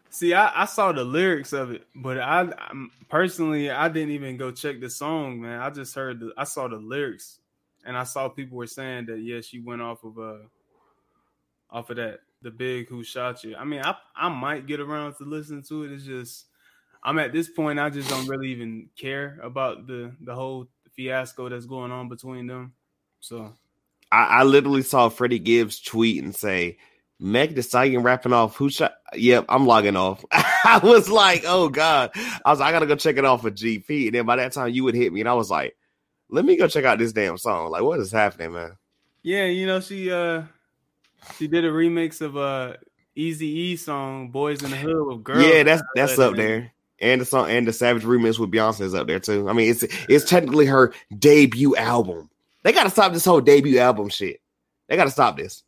See, 0.10 0.34
I, 0.34 0.64
I 0.64 0.66
saw 0.66 0.92
the 0.92 1.06
lyrics 1.06 1.54
of 1.54 1.72
it, 1.72 1.88
but 1.96 2.20
I 2.20 2.42
I'm, 2.70 2.92
personally 3.10 3.72
I 3.72 3.88
didn't 3.88 4.12
even 4.12 4.36
go 4.36 4.52
check 4.52 4.82
the 4.82 4.90
song, 4.90 5.42
man. 5.42 5.62
I 5.62 5.70
just 5.70 5.96
heard 5.96 6.20
the 6.20 6.34
I 6.38 6.44
saw 6.44 6.68
the 6.68 6.76
lyrics, 6.76 7.40
and 7.86 7.98
I 7.98 8.04
saw 8.04 8.28
people 8.28 8.58
were 8.58 8.68
saying 8.68 9.06
that 9.06 9.20
yeah, 9.20 9.40
she 9.40 9.60
went 9.60 9.82
off 9.82 10.04
of 10.04 10.20
uh 10.20 10.44
off 11.72 11.90
of 11.90 11.96
that 11.96 12.20
the 12.42 12.52
big 12.52 12.90
who 12.90 13.06
shot 13.06 13.42
you. 13.46 13.56
I 13.56 13.64
mean, 13.64 13.82
I 13.82 13.96
I 14.14 14.28
might 14.28 14.68
get 14.68 14.82
around 14.82 15.16
to 15.16 15.24
listen 15.24 15.64
to 15.70 15.84
it. 15.86 15.94
It's 15.94 16.04
just 16.04 16.48
I'm 17.04 17.20
at 17.20 17.32
this 17.32 17.50
point. 17.50 17.80
I 17.80 17.90
just 17.90 18.10
don't 18.10 18.28
really 18.28 18.50
even 18.50 18.90
care 18.98 19.40
about 19.42 19.88
the 19.88 20.12
the 20.20 20.36
whole 20.36 20.68
fiasco 20.94 21.48
that's 21.48 21.66
going 21.66 21.94
on 21.94 22.10
between 22.10 22.48
them. 22.48 22.74
So, 23.22 23.54
I, 24.12 24.26
I 24.26 24.44
literally 24.44 24.84
saw 24.84 25.08
Freddie 25.08 25.40
Gibbs 25.40 25.80
tweet 25.80 26.22
and 26.22 26.36
say, 26.36 26.78
"Meg 27.20 27.56
the 27.56 27.64
Stallion 27.64 28.04
rapping 28.04 28.34
off 28.34 28.56
who 28.56 28.70
shot." 28.70 28.94
Yep, 29.14 29.46
I'm 29.50 29.66
logging 29.66 29.96
off. 29.96 30.24
I 30.32 30.80
was 30.84 31.10
like, 31.10 31.44
"Oh 31.46 31.70
God!" 31.70 32.12
I 32.16 32.50
was, 32.52 32.62
I 32.62 32.72
gotta 32.72 32.86
go 32.86 32.96
check 32.96 33.18
it 33.18 33.26
off 33.26 33.42
for 33.42 33.52
GP. 33.52 34.08
And 34.08 34.16
then 34.16 34.26
by 34.26 34.38
that 34.38 34.54
time, 34.54 34.70
you 34.70 34.84
would 34.84 34.96
hit 34.96 35.14
me, 35.14 35.22
and 35.22 35.30
I 35.30 35.34
was 35.34 35.50
like, 35.50 35.76
"Let 36.30 36.46
me 36.46 36.56
go 36.56 36.68
check 36.68 36.86
out 36.86 37.00
this 37.00 37.14
damn 37.14 37.38
song." 37.38 37.72
Like, 37.72 37.84
what 37.84 38.00
is 38.00 38.12
happening, 38.12 38.54
man? 38.54 38.78
Yeah, 39.22 39.46
you 39.46 39.68
know 39.68 39.80
she 39.80 40.12
uh 40.12 40.44
she 41.38 41.48
did 41.48 41.66
a 41.66 41.72
remix 41.72 42.22
of 42.22 42.36
a 42.36 42.40
uh, 42.40 42.74
Easy 43.16 43.48
E 43.48 43.76
song 43.76 44.30
"Boys 44.30 44.64
in 44.64 44.72
the 44.72 44.78
Hood" 44.78 45.08
with 45.08 45.24
girls. 45.24 45.46
Yeah, 45.46 45.64
that's 45.64 45.84
that's 45.96 46.20
up 46.20 46.36
there 46.36 46.74
and 47.04 47.20
the 47.20 47.26
song 47.26 47.50
and 47.50 47.68
the 47.68 47.74
Savage 47.74 48.04
remix 48.04 48.40
with 48.40 48.52
Beyonce 48.52 48.82
is 48.82 48.96
up 48.96 49.08
there 49.08 49.20
too. 49.20 49.50
I 49.50 49.54
mean, 49.54 49.70
it's 49.70 49.84
it's 50.10 50.28
technically 50.28 50.66
her 50.66 50.94
debut 51.20 51.76
album. 51.76 52.30
They 52.64 52.72
gotta 52.72 52.90
stop 52.90 53.12
this 53.14 53.26
whole 53.26 53.42
debut 53.42 53.78
album 53.78 54.10
shit. 54.10 54.40
They 54.88 54.96
gotta 54.96 55.12
stop 55.12 55.38
this. 55.38 55.64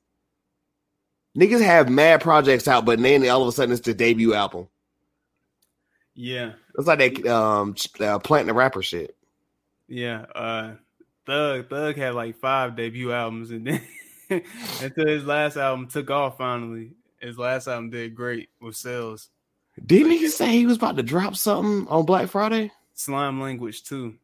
Niggas 1.36 1.61
have 1.61 1.89
mad 1.89 2.21
projects 2.21 2.67
out, 2.67 2.86
but 2.86 2.99
then 2.99 3.27
all 3.27 3.41
of 3.41 3.47
a 3.47 3.51
sudden 3.51 3.73
it's 3.73 3.86
the 3.86 3.93
debut 3.93 4.33
album. 4.33 4.67
Yeah, 6.13 6.53
it's 6.77 6.88
like 6.88 6.99
that 6.99 7.27
um 7.27 7.75
uh, 7.99 8.19
planting 8.19 8.47
the 8.47 8.53
rapper 8.53 8.81
shit. 8.81 9.15
Yeah, 9.88 10.25
uh, 10.33 10.75
Thug 11.25 11.69
Thug 11.69 11.97
had 11.97 12.15
like 12.15 12.38
five 12.38 12.75
debut 12.77 13.11
albums, 13.11 13.51
and 13.51 13.67
then 13.67 13.81
until 14.81 15.07
his 15.07 15.25
last 15.25 15.57
album 15.57 15.88
took 15.88 16.09
off 16.09 16.38
finally. 16.38 16.91
His 17.19 17.38
last 17.38 17.67
album 17.67 17.89
did 17.89 18.15
great 18.15 18.49
with 18.61 18.75
sales. 18.75 19.29
Didn't 19.83 20.11
he 20.11 20.27
say 20.29 20.49
he 20.51 20.65
was 20.65 20.77
about 20.77 20.95
to 20.97 21.03
drop 21.03 21.36
something 21.36 21.88
on 21.89 22.05
Black 22.05 22.29
Friday? 22.29 22.71
Slime 22.93 23.41
Language 23.41 23.83
too. 23.83 24.15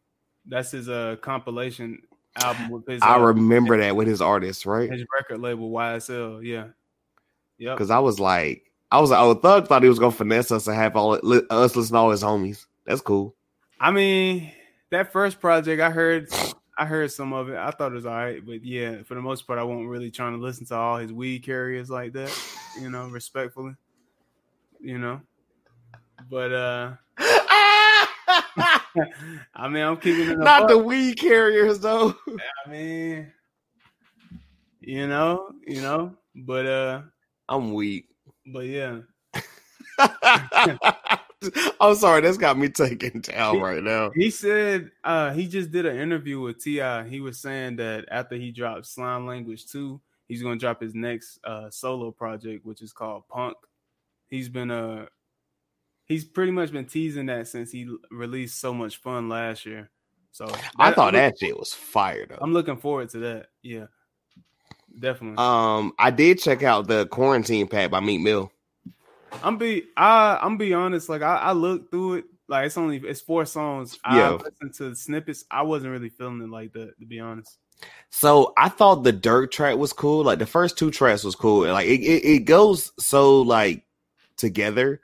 That's 0.45 0.71
his 0.71 0.87
uh 0.87 1.17
compilation 1.21 2.03
album 2.35 2.69
with 2.69 2.87
his. 2.87 3.01
I 3.01 3.15
uh, 3.15 3.19
remember 3.19 3.77
that 3.77 3.95
with 3.95 4.07
his 4.07 4.21
artist, 4.21 4.65
right? 4.65 4.91
His 4.91 5.05
record 5.13 5.41
label 5.41 5.71
YSL, 5.71 6.45
yeah, 6.45 6.67
yeah. 7.61 7.73
Because 7.75 7.91
I 7.91 7.99
was 7.99 8.19
like, 8.19 8.71
I 8.91 8.99
was 8.99 9.11
like, 9.11 9.19
oh, 9.19 9.35
Thug 9.35 9.67
thought 9.67 9.83
he 9.83 9.89
was 9.89 9.99
gonna 9.99 10.11
finesse 10.11 10.51
us 10.51 10.65
and 10.65 10.75
have 10.75 10.95
all 10.95 11.19
li- 11.21 11.43
us 11.51 11.75
listen 11.75 11.93
to 11.93 11.99
all 11.99 12.09
his 12.09 12.23
homies. 12.23 12.65
That's 12.87 13.01
cool. 13.01 13.35
I 13.79 13.91
mean, 13.91 14.51
that 14.89 15.13
first 15.13 15.39
project, 15.39 15.79
I 15.79 15.91
heard, 15.91 16.33
I 16.75 16.85
heard 16.85 17.11
some 17.11 17.33
of 17.33 17.49
it. 17.49 17.57
I 17.57 17.69
thought 17.69 17.91
it 17.91 17.95
was 17.95 18.07
all 18.07 18.15
right, 18.15 18.43
but 18.43 18.65
yeah, 18.65 19.03
for 19.03 19.13
the 19.13 19.21
most 19.21 19.45
part, 19.45 19.59
I 19.59 19.63
wasn't 19.63 19.89
really 19.89 20.09
trying 20.09 20.33
to 20.33 20.43
listen 20.43 20.65
to 20.67 20.75
all 20.75 20.97
his 20.97 21.13
weed 21.13 21.43
carriers 21.43 21.91
like 21.91 22.13
that. 22.13 22.35
You 22.81 22.89
know, 22.89 23.07
respectfully. 23.07 23.75
You 24.79 24.97
know, 24.97 25.21
but 26.27 26.51
uh 26.51 26.93
I 29.53 29.67
mean, 29.69 29.83
I'm 29.83 29.97
keeping 29.97 30.31
it 30.31 30.39
not 30.39 30.67
the 30.67 30.79
weed 30.79 31.19
carriers 31.19 31.79
though. 31.79 32.15
I 32.65 32.69
mean, 32.69 33.31
you 34.79 35.07
know, 35.07 35.51
you 35.67 35.81
know, 35.81 36.15
but 36.35 36.65
uh 36.65 37.01
I'm 37.51 37.73
weak. 37.73 38.07
But 38.47 38.65
yeah. 38.65 38.99
I'm 41.81 41.95
sorry, 41.95 42.21
that's 42.21 42.37
got 42.37 42.57
me 42.57 42.69
taken 42.69 43.19
down 43.21 43.55
He- 43.55 43.61
right 43.61 43.83
now. 43.83 44.11
He 44.15 44.29
said 44.29 44.91
uh, 45.03 45.33
he 45.33 45.47
just 45.47 45.69
did 45.71 45.85
an 45.85 45.97
interview 45.97 46.39
with 46.39 46.63
Ti. 46.63 47.03
He 47.09 47.19
was 47.19 47.39
saying 47.39 47.75
that 47.75 48.05
after 48.09 48.35
he 48.35 48.51
dropped 48.51 48.85
Slime 48.85 49.27
Language 49.27 49.67
Two, 49.67 49.99
he's 50.27 50.41
going 50.41 50.57
to 50.57 50.63
drop 50.63 50.81
his 50.81 50.95
next 50.95 51.39
uh, 51.43 51.69
solo 51.69 52.11
project, 52.11 52.65
which 52.65 52.81
is 52.81 52.93
called 52.93 53.27
Punk. 53.27 53.57
He's 54.29 54.47
been 54.47 54.71
uh 54.71 55.07
he's 56.05 56.23
pretty 56.23 56.53
much 56.53 56.71
been 56.71 56.85
teasing 56.85 57.25
that 57.25 57.49
since 57.49 57.69
he 57.69 57.89
released 58.11 58.59
so 58.61 58.73
much 58.73 58.97
fun 58.97 59.27
last 59.27 59.65
year. 59.65 59.89
So 60.31 60.45
I 60.77 60.93
thought 60.93 61.09
I'm, 61.15 61.19
that 61.21 61.37
shit 61.37 61.57
was 61.57 61.73
fired 61.73 62.29
though. 62.29 62.37
I'm 62.39 62.53
looking 62.53 62.77
forward 62.77 63.09
to 63.09 63.19
that. 63.19 63.47
Yeah, 63.61 63.87
definitely. 64.99 65.43
Um, 65.43 65.93
I 65.97 66.11
did 66.11 66.39
check 66.39 66.63
out 66.63 66.87
the 66.87 67.07
quarantine 67.07 67.67
pack 67.67 67.91
by 67.91 67.99
Meek 67.99 68.21
Mill. 68.21 68.51
I'm 69.43 69.57
be 69.57 69.85
I 69.97 70.39
I'm 70.41 70.57
be 70.57 70.73
honest. 70.73 71.09
Like 71.09 71.21
I, 71.21 71.37
I 71.37 71.51
looked 71.53 71.91
through 71.91 72.15
it. 72.15 72.25
Like 72.47 72.65
it's 72.65 72.77
only 72.77 72.97
it's 72.97 73.21
four 73.21 73.45
songs. 73.45 73.97
I 74.03 74.17
Yeah. 74.17 74.31
listened 74.33 74.73
to 74.75 74.89
the 74.89 74.95
snippets. 74.95 75.45
I 75.49 75.61
wasn't 75.63 75.91
really 75.91 76.09
feeling 76.09 76.41
it 76.41 76.49
like 76.49 76.73
that 76.73 76.99
to 76.99 77.05
be 77.05 77.19
honest. 77.19 77.57
So 78.09 78.53
I 78.57 78.69
thought 78.69 79.03
the 79.03 79.11
dirt 79.11 79.51
track 79.51 79.77
was 79.77 79.93
cool. 79.93 80.23
Like 80.23 80.39
the 80.39 80.45
first 80.45 80.77
two 80.77 80.91
tracks 80.91 81.23
was 81.23 81.35
cool. 81.35 81.67
Like 81.71 81.87
it, 81.87 82.01
it, 82.01 82.25
it 82.25 82.39
goes 82.45 82.91
so 82.99 83.41
like 83.41 83.85
together. 84.37 85.01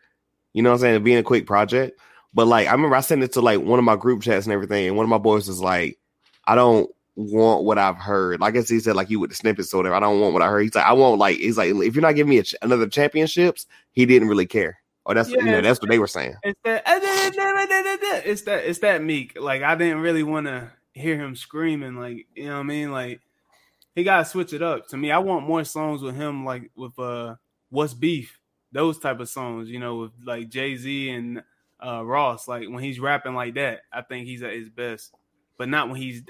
You 0.54 0.62
know 0.64 0.70
what 0.72 0.76
I'm 0.76 0.82
saying? 0.82 1.04
Being 1.04 1.18
a 1.20 1.24
quick 1.24 1.46
project. 1.46 2.00
But 2.34 2.48
like 2.48 2.68
I 2.68 2.72
remember 2.74 2.96
I 2.96 3.02
sent 3.02 3.24
it 3.24 3.32
to 3.34 3.42
like 3.42 3.62
one 3.62 3.80
of 3.80 3.86
my 3.86 3.96
group 3.96 4.22
chats 4.22 4.46
and 4.46 4.54
everything, 4.54 4.88
and 4.88 4.98
one 4.98 5.06
of 5.06 5.10
my 5.10 5.18
boys 5.18 5.48
was 5.48 5.62
like, 5.62 5.98
I 6.46 6.56
don't 6.56 6.90
want 7.18 7.64
what 7.64 7.78
I've 7.80 7.98
heard. 7.98 8.40
Like 8.40 8.50
I 8.54 8.58
guess 8.58 8.70
he 8.70 8.80
said 8.80 8.96
like 8.96 9.10
you 9.10 9.20
with 9.20 9.32
the 9.32 9.36
snippets 9.36 9.74
or 9.74 9.78
whatever. 9.78 9.96
I 9.96 10.00
don't 10.00 10.22
want 10.22 10.34
what 10.34 10.44
I 10.44 10.48
heard. 10.48 10.62
He's 10.62 10.76
like, 10.76 10.86
I 10.86 10.94
want 10.94 11.18
like 11.20 11.38
he's 11.38 11.58
like 11.58 11.70
if 11.74 11.96
you're 11.96 12.02
not 12.02 12.16
giving 12.16 12.30
me 12.30 12.38
a 12.38 12.44
ch- 12.44 12.56
another 12.62 12.88
championships, 12.88 13.66
he 13.92 14.06
didn't 14.06 14.28
really 14.30 14.46
care. 14.46 14.78
Or 15.06 15.16
that's 15.16 15.30
you 15.30 15.42
know 15.42 15.52
Yeah. 15.56 15.62
that's 15.62 15.82
what 15.82 15.90
they 15.90 16.00
were 16.00 16.08
saying. 16.08 16.36
It's 16.44 16.60
that 16.64 16.84
it's 18.26 18.42
that 18.44 18.66
it's 18.66 18.80
that 18.80 19.04
meek. 19.04 19.38
Like 19.40 19.64
I 19.64 19.76
didn't 19.76 20.00
really 20.02 20.24
want 20.24 20.48
to 20.48 20.72
hear 20.94 21.16
him 21.18 21.36
screaming. 21.36 21.96
Like 21.96 22.28
you 22.36 22.46
know 22.46 22.54
what 22.56 22.60
I 22.60 22.64
mean. 22.64 22.92
Like 22.92 23.22
he 23.96 24.04
got 24.04 24.20
to 24.20 24.26
switch 24.26 24.54
it 24.54 24.62
up. 24.62 24.88
To 24.90 24.98
me, 24.98 25.12
I 25.12 25.18
want 25.20 25.48
more 25.48 25.64
songs 25.64 26.02
with 26.02 26.16
him. 26.16 26.46
Like 26.46 26.70
with 26.76 26.98
uh, 27.00 27.36
What's 27.70 27.94
Free? 27.94 28.28
Those 28.72 29.00
type 29.00 29.20
of 29.20 29.30
songs. 29.30 29.70
You 29.70 29.80
know, 29.80 29.96
with 29.98 30.12
like 30.24 30.50
Jay 30.50 30.76
Z 30.76 31.10
and 31.10 31.42
uh 31.84 32.06
Ross. 32.06 32.48
Like 32.48 32.68
when 32.70 32.84
he's 32.84 33.00
rapping 33.00 33.34
like 33.34 33.56
that, 33.56 33.82
I 33.92 34.02
think 34.02 34.28
he's 34.28 34.44
at 34.44 34.54
his 34.54 34.70
best. 34.70 35.14
But 35.58 35.70
not 35.70 35.90
when 35.90 36.00
he's 36.00 36.22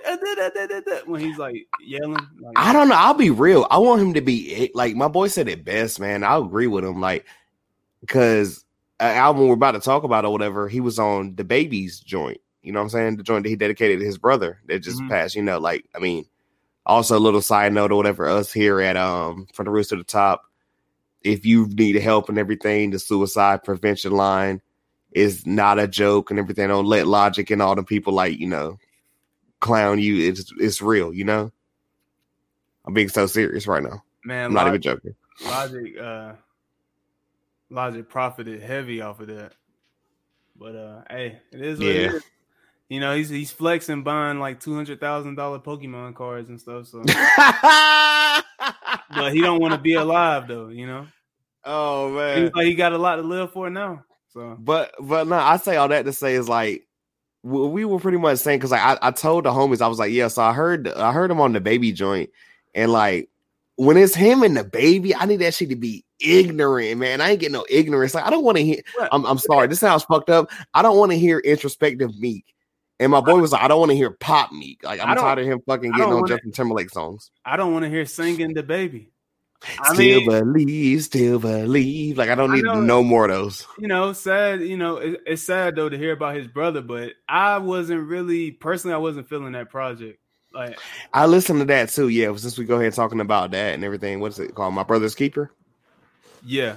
when 1.05 1.19
he's 1.21 1.37
like 1.37 1.67
yelling. 1.85 2.15
Like, 2.39 2.53
I 2.55 2.71
don't 2.71 2.87
know. 2.87 2.95
I'll 2.95 3.13
be 3.13 3.29
real. 3.29 3.67
I 3.69 3.77
want 3.77 4.01
him 4.01 4.13
to 4.13 4.21
be 4.21 4.53
it. 4.53 4.75
like 4.75 4.95
my 4.95 5.09
boy 5.09 5.27
said 5.27 5.49
it 5.49 5.65
best, 5.65 5.99
man. 5.99 6.23
I 6.23 6.37
agree 6.37 6.67
with 6.67 6.85
him, 6.85 7.01
like 7.01 7.25
because 7.99 8.63
an 8.99 9.15
album 9.15 9.47
we're 9.47 9.53
about 9.53 9.71
to 9.71 9.79
talk 9.79 10.03
about 10.03 10.23
or 10.25 10.31
whatever, 10.31 10.69
he 10.69 10.79
was 10.79 10.97
on 10.97 11.33
DaBaby's 11.33 11.99
joint. 11.99 12.39
You 12.63 12.71
know 12.71 12.79
what 12.79 12.85
I'm 12.85 12.89
saying? 12.89 13.17
The 13.17 13.23
joint 13.23 13.43
that 13.43 13.49
he 13.49 13.55
dedicated 13.55 13.99
to 13.99 14.05
his 14.05 14.17
brother 14.17 14.59
that 14.67 14.79
just 14.79 15.01
Mhm. 15.01 15.09
passed. 15.09 15.35
You 15.35 15.43
know, 15.43 15.59
like 15.59 15.85
I 15.93 15.99
mean, 15.99 16.25
also 16.85 17.17
a 17.17 17.19
little 17.19 17.41
side 17.41 17.73
note 17.73 17.91
or 17.91 17.95
whatever. 17.97 18.27
Us 18.27 18.51
here 18.53 18.79
at 18.79 18.95
um 18.95 19.47
from 19.53 19.65
the 19.65 19.71
roost 19.71 19.89
to 19.89 19.97
the 19.97 20.03
top, 20.05 20.43
if 21.21 21.45
you 21.45 21.67
need 21.67 21.95
help 21.97 22.29
and 22.29 22.37
everything, 22.39 22.91
the 22.91 22.99
suicide 22.99 23.63
prevention 23.63 24.13
line 24.13 24.61
is 25.11 25.45
not 25.45 25.79
a 25.79 25.87
joke 25.87 26.29
and 26.29 26.39
everything. 26.39 26.67
Don't 26.69 26.85
let 26.85 27.07
logic 27.07 27.49
and 27.51 27.61
all 27.61 27.75
the 27.75 27.83
people 27.83 28.13
like 28.13 28.39
you 28.39 28.47
know 28.47 28.77
clown 29.59 29.99
you. 29.99 30.27
It's 30.29 30.51
it's 30.59 30.81
real. 30.81 31.13
You 31.13 31.23
know. 31.25 31.51
I'm 32.85 32.93
being 32.93 33.09
so 33.09 33.25
serious 33.27 33.67
right 33.67 33.83
now. 33.83 34.01
man, 34.23 34.45
I'm 34.45 34.53
not 34.53 34.61
Log- 34.65 34.67
even 34.69 34.81
joking. 34.81 35.15
Logic, 35.45 35.97
uh, 35.99 36.33
Logic 37.69 38.07
profited 38.07 38.61
heavy 38.63 39.01
off 39.01 39.19
of 39.19 39.27
that. 39.27 39.51
But 40.55 40.75
uh, 40.75 41.01
hey, 41.09 41.39
it 41.51 41.61
is 41.61 41.79
what 41.79 41.87
Yeah. 41.87 41.93
it 41.93 42.13
is. 42.15 42.23
You 42.89 43.01
know, 43.01 43.13
he's 43.13 43.27
he's 43.27 43.51
flexing 43.51 44.03
buying 44.03 44.39
like 44.39 44.61
two 44.61 44.73
hundred 44.73 45.01
thousand 45.01 45.35
dollar 45.35 45.59
Pokemon 45.59 46.15
cards 46.15 46.47
and 46.47 46.57
stuff. 46.61 46.87
So, 46.87 47.03
but 49.09 49.33
he 49.33 49.41
don't 49.41 49.59
want 49.59 49.73
to 49.73 49.79
be 49.79 49.95
alive 49.95 50.47
though. 50.47 50.69
You 50.69 50.87
know, 50.87 51.07
oh 51.65 52.07
he's 52.35 52.43
man. 52.43 52.51
like 52.55 52.65
he 52.67 52.75
got 52.75 52.93
a 52.93 52.97
lot 52.97 53.17
to 53.17 53.21
live 53.23 53.51
for 53.51 53.69
now. 53.69 54.05
So 54.29 54.55
But 54.57 54.93
but 55.01 55.27
no, 55.27 55.35
I 55.35 55.57
say 55.57 55.75
all 55.75 55.89
that 55.89 56.05
to 56.05 56.13
say 56.13 56.35
is 56.35 56.47
like 56.47 56.86
we 57.47 57.85
were 57.85 57.99
pretty 57.99 58.17
much 58.17 58.39
saying 58.39 58.59
because 58.59 58.71
like 58.71 58.81
I, 58.81 58.97
I 59.01 59.11
told 59.11 59.45
the 59.45 59.51
homies 59.51 59.81
I 59.81 59.87
was 59.87 59.99
like 59.99 60.11
yeah 60.11 60.27
so 60.27 60.41
I 60.41 60.53
heard 60.53 60.87
I 60.87 61.11
heard 61.13 61.31
him 61.31 61.39
on 61.39 61.53
DaBaby 61.53 61.93
joint. 61.93 62.29
And 62.75 62.91
like 62.91 63.29
when 63.75 63.97
it's 63.97 64.15
him 64.15 64.43
and 64.43 64.57
DaBaby 64.57 65.13
I 65.17 65.25
need 65.25 65.37
that 65.37 65.53
shit 65.53 65.69
to 65.69 65.75
be 65.75 66.03
ignorant 66.19 66.97
man. 66.97 67.21
I 67.21 67.31
ain't 67.31 67.39
getting 67.39 67.53
no 67.53 67.65
ignorance. 67.69 68.13
Like 68.13 68.25
I 68.25 68.29
don't 68.29 68.43
want 68.43 68.57
to 68.57 68.63
hear 68.63 68.81
I'm 69.11 69.25
I'm 69.25 69.37
sorry 69.37 69.67
this 69.67 69.79
sounds 69.79 70.03
fucked 70.03 70.29
up. 70.29 70.49
I 70.73 70.81
don't 70.81 70.97
want 70.97 71.11
to 71.11 71.17
hear 71.17 71.39
introspective 71.39 72.17
meek. 72.19 72.45
And 72.99 73.11
my 73.11 73.21
boy 73.21 73.39
was 73.39 73.51
like 73.51 73.61
I 73.61 73.67
don't 73.67 73.79
want 73.79 73.91
to 73.91 73.95
hear 73.97 74.09
pop 74.11 74.51
meek. 74.51 74.83
Like 74.83 74.99
I'm 74.99 75.15
tired 75.15 75.39
of 75.39 75.45
him 75.45 75.61
fucking 75.65 75.91
getting 75.91 76.05
on 76.05 76.15
wanna- 76.15 76.27
Justin 76.27 76.51
Timberlake 76.51 76.89
songs. 76.89 77.31
I 77.45 77.55
don't 77.55 77.71
want 77.71 77.83
to 77.83 77.89
hear 77.89 78.05
singing 78.05 78.55
DaBaby. 78.55 79.07
I 79.79 79.93
still 79.93 79.97
mean, 80.21 80.29
believe 80.29 81.03
still 81.03 81.39
believe 81.39 82.17
like 82.17 82.29
I 82.29 82.35
don't 82.35 82.51
I 82.51 82.55
need 82.55 82.63
know- 82.63 82.79
no 82.81 83.03
more 83.03 83.25
of 83.25 83.31
those 83.31 83.67
you 83.79 83.87
know, 83.87 84.13
sad. 84.13 84.61
You 84.61 84.77
know, 84.77 84.97
it, 84.97 85.21
it's 85.25 85.41
sad 85.41 85.75
though 85.75 85.89
to 85.89 85.97
hear 85.97 86.11
about 86.13 86.35
his 86.35 86.47
brother, 86.47 86.81
but 86.81 87.13
I 87.27 87.57
wasn't 87.57 88.07
really 88.07 88.51
personally. 88.51 88.93
I 88.93 88.97
wasn't 88.99 89.27
feeling 89.29 89.53
that 89.53 89.69
project. 89.69 90.19
Like, 90.53 90.77
I 91.13 91.25
listened 91.25 91.59
to 91.59 91.65
that 91.65 91.89
too. 91.89 92.07
Yeah, 92.07 92.35
since 92.35 92.57
we 92.57 92.65
go 92.65 92.79
ahead 92.79 92.93
talking 92.93 93.19
about 93.19 93.51
that 93.51 93.73
and 93.73 93.83
everything, 93.83 94.19
what's 94.19 94.39
it 94.39 94.55
called? 94.55 94.73
My 94.73 94.83
brother's 94.83 95.15
keeper. 95.15 95.51
yeah, 96.45 96.75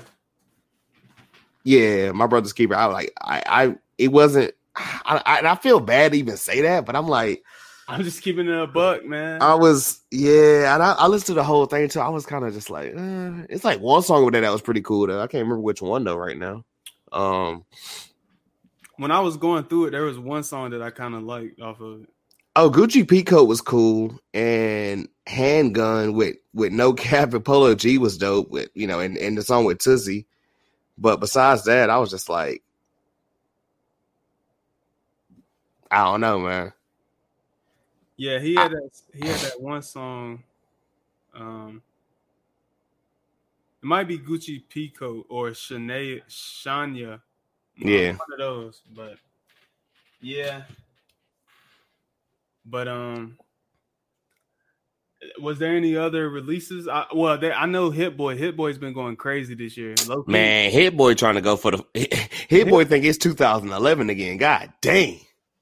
Yeah, 1.65 2.13
my 2.13 2.27
brother's 2.27 2.53
keeper. 2.53 2.75
I 2.75 2.87
like, 2.87 3.13
I, 3.21 3.43
I, 3.47 3.75
it 3.99 4.09
wasn't. 4.09 4.53
I, 4.77 5.21
I, 5.25 5.39
and 5.39 5.47
I 5.49 5.55
feel 5.57 5.81
bad 5.81 6.13
to 6.13 6.19
even 6.19 6.37
say 6.37 6.63
that, 6.63 6.85
but 6.87 6.97
I'm 6.97 7.09
like, 7.09 7.43
I'm 7.91 8.05
just 8.05 8.23
keeping 8.23 8.47
it 8.49 8.57
a 8.57 8.69
buck, 8.69 9.05
man. 9.05 9.43
I 9.43 9.55
was, 9.55 10.01
yeah, 10.13 10.75
and 10.75 10.83
I, 10.83 10.93
I 10.93 11.07
listened 11.09 11.27
to 11.27 11.35
the 11.35 11.43
whole 11.45 11.67
thing 11.67 11.89
too. 11.89 11.99
I 11.99 12.09
was 12.09 12.25
kind 12.25 12.45
of 12.45 12.55
just 12.55 12.71
like, 12.71 12.95
uh, 12.97 13.47
it's 13.49 13.65
like 13.65 13.81
one 13.81 14.03
song 14.03 14.25
with 14.25 14.35
that 14.35 14.43
that 14.43 14.53
was 14.53 14.63
pretty 14.63 14.81
cool 14.81 15.09
though. 15.09 15.21
I 15.21 15.27
can't 15.27 15.43
remember 15.43 15.61
which 15.61 15.83
one 15.83 16.05
though 16.05 16.17
right 16.17 16.39
now. 16.39 16.65
Um, 17.11 17.65
when 18.97 19.11
I 19.11 19.19
was 19.19 19.37
going 19.37 19.65
through 19.65 19.87
it, 19.87 19.91
there 19.91 20.05
was 20.05 20.21
one 20.21 20.45
song 20.45 20.71
that 20.71 20.83
I 20.83 20.91
kind 20.91 21.17
of 21.17 21.25
liked 21.25 21.61
off 21.61 21.81
of 21.81 22.03
it. 22.03 22.09
oh, 22.55 22.71
Gucci 22.71 23.05
Peacoat 23.05 23.49
was 23.49 23.61
cool, 23.61 24.17
and 24.33 25.09
Handgun 25.27 26.13
with 26.15 26.37
with 26.55 26.73
NoCap 26.73 27.35
and 27.35 27.45
Polo 27.45 27.75
G 27.75 27.99
was 27.99 28.19
dope. 28.19 28.51
With 28.51 28.69
you 28.75 28.87
know, 28.87 29.01
and, 29.01 29.17
and 29.17 29.37
the 29.37 29.43
song 29.43 29.65
with 29.65 29.79
Tizzy. 29.79 30.27
But 30.97 31.19
besides 31.19 31.65
that, 31.65 31.91
I 31.91 31.99
was 31.99 32.11
just 32.11 32.29
like, 32.29 32.63
I 35.91 36.05
don't 36.05 36.21
know, 36.21 36.39
man. 36.39 36.73
Yeah, 38.21 38.39
he 38.39 38.55
had 38.55 38.73
that. 38.73 38.91
He 39.15 39.27
had 39.27 39.39
that 39.39 39.63
one 39.63 39.81
song. 39.81 40.43
Um, 41.35 41.81
it 43.83 43.87
might 43.87 44.09
be 44.09 44.19
Gucci 44.19 44.63
Pico 44.69 45.25
or 45.31 45.53
Shania. 45.53 46.21
Shania. 46.29 47.23
Yeah. 47.79 48.09
one 48.11 48.33
of 48.35 48.39
those. 48.39 48.83
But 48.95 49.15
yeah. 50.21 50.65
But 52.67 52.89
um, 52.89 53.39
was 55.41 55.59
there 55.59 55.75
any 55.75 55.97
other 55.97 56.29
releases? 56.29 56.89
I, 56.89 57.07
well, 57.15 57.39
there, 57.39 57.55
I 57.55 57.65
know 57.65 57.89
Hit 57.89 58.19
Boy. 58.19 58.37
Hit 58.37 58.55
Boy's 58.55 58.77
been 58.77 58.93
going 58.93 59.17
crazy 59.17 59.55
this 59.55 59.79
year. 59.79 59.95
Low 60.07 60.25
key. 60.25 60.33
Man, 60.33 60.71
Hit 60.71 60.95
Boy 60.95 61.15
trying 61.15 61.37
to 61.37 61.41
go 61.41 61.57
for 61.57 61.71
the 61.71 61.85
Hit 62.49 62.69
Boy 62.69 62.85
think 62.85 63.07
it's 63.07 63.17
2011 63.17 64.11
again. 64.11 64.37
God 64.37 64.75
dang. 64.83 65.21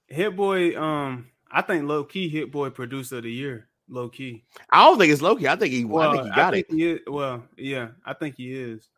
Hit 0.09 0.35
Boy. 0.35 0.77
Um, 0.77 1.29
I 1.51 1.63
think 1.63 1.89
low 1.89 2.05
key 2.05 2.29
Hit 2.29 2.53
Boy 2.53 2.71
producer 2.71 3.19
of 3.19 3.25
the 3.25 3.33
year. 3.33 3.69
Low 3.89 4.09
key. 4.09 4.45
I 4.71 4.85
don't 4.85 4.99
think 4.99 5.13
it's 5.13 5.23
Loki. 5.23 5.49
I 5.49 5.57
think 5.57 5.73
he. 5.73 5.85
I 5.85 6.13
think 6.13 6.25
he 6.25 6.31
got 6.31 6.55
it. 6.55 6.67
He 6.71 6.99
well, 7.07 7.43
yeah, 7.57 7.89
I 8.05 8.13
think 8.13 8.37
he 8.37 8.55
is. 8.55 8.89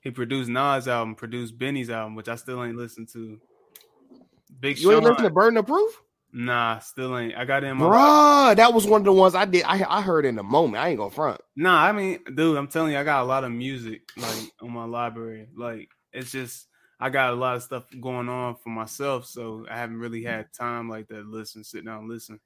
He 0.00 0.10
produced 0.10 0.48
Nas 0.48 0.88
album, 0.88 1.14
produced 1.14 1.58
Benny's 1.58 1.90
album, 1.90 2.14
which 2.14 2.28
I 2.28 2.36
still 2.36 2.64
ain't 2.64 2.76
listened 2.76 3.08
to. 3.12 3.38
Big 4.60 4.78
You 4.78 4.92
ain't 4.92 5.02
Sean, 5.02 5.10
listen 5.10 5.24
to 5.24 5.30
Burden 5.30 5.58
of 5.58 5.66
Proof, 5.66 6.02
nah, 6.32 6.78
still 6.78 7.18
ain't. 7.18 7.36
I 7.36 7.44
got 7.44 7.64
it 7.64 7.68
in 7.68 7.76
my 7.76 7.84
bruh. 7.84 8.56
That 8.56 8.72
was 8.72 8.86
one 8.86 9.00
of 9.00 9.04
the 9.04 9.12
ones 9.12 9.34
I 9.34 9.44
did. 9.44 9.64
I 9.64 9.84
I 9.88 10.00
heard 10.00 10.24
in 10.24 10.36
the 10.36 10.42
moment. 10.42 10.82
I 10.82 10.88
ain't 10.88 10.98
gonna 10.98 11.10
front. 11.10 11.40
Nah, 11.56 11.84
I 11.84 11.92
mean, 11.92 12.20
dude, 12.34 12.56
I'm 12.56 12.68
telling 12.68 12.92
you, 12.92 12.98
I 12.98 13.04
got 13.04 13.22
a 13.22 13.26
lot 13.26 13.44
of 13.44 13.52
music 13.52 14.02
like 14.16 14.52
on 14.62 14.70
my 14.70 14.84
library. 14.84 15.48
Like, 15.56 15.88
it's 16.12 16.30
just 16.30 16.68
I 17.00 17.10
got 17.10 17.32
a 17.32 17.36
lot 17.36 17.56
of 17.56 17.62
stuff 17.62 17.84
going 18.00 18.28
on 18.28 18.56
for 18.56 18.70
myself, 18.70 19.26
so 19.26 19.66
I 19.70 19.76
haven't 19.78 19.98
really 20.00 20.22
had 20.22 20.52
time 20.52 20.88
like 20.88 21.08
that. 21.08 21.26
Listen, 21.26 21.64
sit 21.64 21.84
down, 21.84 22.00
and 22.00 22.08
listen. 22.10 22.40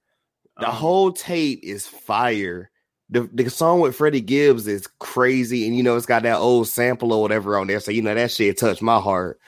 The 0.60 0.68
Um, 0.68 0.74
whole 0.74 1.12
tape 1.12 1.60
is 1.64 1.86
fire. 1.86 2.70
The 3.10 3.28
the 3.32 3.50
song 3.50 3.80
with 3.80 3.96
Freddie 3.96 4.20
Gibbs 4.22 4.66
is 4.68 4.86
crazy, 5.00 5.66
and 5.66 5.76
you 5.76 5.82
know 5.82 5.96
it's 5.96 6.06
got 6.06 6.22
that 6.24 6.38
old 6.38 6.68
sample 6.68 7.12
or 7.12 7.22
whatever 7.22 7.58
on 7.58 7.66
there. 7.66 7.80
So 7.80 7.90
you 7.90 8.02
know 8.02 8.14
that 8.14 8.30
shit 8.30 8.58
touched 8.58 8.82
my 8.82 9.00
heart. 9.00 9.40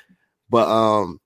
But 0.50 0.68
um, 0.68 1.20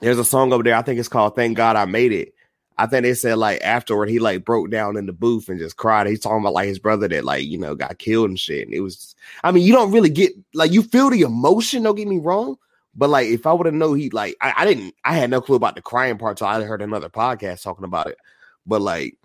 there's 0.00 0.18
a 0.18 0.24
song 0.24 0.52
over 0.52 0.62
there. 0.62 0.76
I 0.76 0.82
think 0.82 0.98
it's 1.00 1.08
called 1.08 1.36
"Thank 1.36 1.56
God 1.56 1.76
I 1.76 1.86
Made 1.86 2.12
It." 2.12 2.34
I 2.78 2.86
think 2.86 3.04
they 3.04 3.14
said 3.14 3.38
like 3.38 3.60
afterward 3.62 4.08
he 4.10 4.18
like 4.18 4.44
broke 4.44 4.70
down 4.70 4.96
in 4.96 5.06
the 5.06 5.12
booth 5.12 5.48
and 5.48 5.58
just 5.60 5.76
cried. 5.76 6.06
He's 6.08 6.20
talking 6.20 6.40
about 6.40 6.54
like 6.54 6.68
his 6.68 6.78
brother 6.80 7.08
that 7.08 7.24
like 7.24 7.44
you 7.44 7.58
know 7.58 7.74
got 7.74 7.98
killed 7.98 8.30
and 8.30 8.38
shit. 8.40 8.66
And 8.66 8.74
it 8.74 8.80
was, 8.80 9.14
I 9.44 9.52
mean, 9.52 9.64
you 9.64 9.72
don't 9.72 9.92
really 9.92 10.10
get 10.10 10.32
like 10.54 10.72
you 10.72 10.82
feel 10.82 11.10
the 11.10 11.22
emotion. 11.22 11.84
Don't 11.84 11.94
get 11.96 12.08
me 12.08 12.18
wrong, 12.18 12.56
But 12.96 13.10
like, 13.10 13.28
if 13.28 13.46
I 13.46 13.52
would 13.52 13.66
have 13.66 13.74
known 13.74 13.98
he 13.98 14.10
like, 14.10 14.36
I, 14.40 14.54
I, 14.58 14.64
didn't, 14.64 14.94
I 15.04 15.14
had 15.14 15.30
no 15.30 15.40
clue 15.40 15.56
about 15.56 15.74
the 15.74 15.82
crying 15.82 16.16
part 16.18 16.36
till 16.36 16.46
I 16.46 16.62
heard 16.62 16.82
another 16.82 17.08
podcast 17.08 17.62
talking 17.62 17.84
about 17.84 18.06
it. 18.08 18.18
But 18.66 18.82
like, 18.82 19.18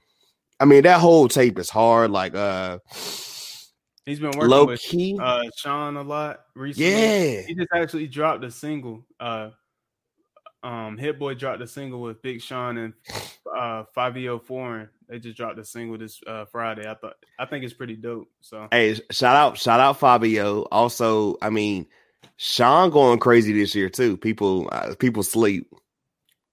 I 0.59 0.65
mean, 0.65 0.83
that 0.83 0.99
whole 0.99 1.27
tape 1.27 1.59
is 1.59 1.69
hard. 1.69 2.11
Like, 2.11 2.35
uh, 2.35 2.79
he's 4.05 4.19
been 4.19 4.31
working 4.31 4.47
low 4.49 4.65
with 4.65 4.81
key. 4.81 5.17
uh 5.21 5.43
Sean 5.55 5.95
a 5.97 6.01
lot 6.01 6.41
recently. 6.55 6.91
yeah, 6.91 7.41
He 7.41 7.53
just 7.55 7.69
actually 7.73 8.07
dropped 8.07 8.43
a 8.43 8.51
single. 8.51 9.05
Uh, 9.19 9.51
um, 10.61 10.97
Hit 10.97 11.17
Boy 11.17 11.35
dropped 11.35 11.61
a 11.61 11.67
single 11.67 12.01
with 12.01 12.21
Big 12.21 12.41
Sean 12.41 12.77
and 12.77 12.93
uh 13.55 13.83
Fivio 13.95 14.43
Foreign. 14.43 14.89
They 15.07 15.19
just 15.19 15.37
dropped 15.37 15.57
a 15.57 15.63
single 15.63 15.97
this 15.97 16.19
uh 16.27 16.45
Friday. 16.51 16.89
I 16.89 16.95
thought 16.95 17.15
I 17.39 17.45
think 17.45 17.63
it's 17.63 17.73
pretty 17.73 17.95
dope. 17.95 18.29
So 18.41 18.67
Hey, 18.69 18.95
shout 19.11 19.37
out, 19.37 19.57
shout 19.57 19.79
out 19.79 19.99
Fivio. 19.99 20.67
Also, 20.69 21.37
I 21.41 21.49
mean, 21.49 21.87
Sean 22.37 22.89
going 22.89 23.19
crazy 23.19 23.53
this 23.53 23.75
year 23.75 23.89
too. 23.89 24.17
People, 24.17 24.69
uh, 24.71 24.95
people 24.99 25.23
sleep. 25.23 25.67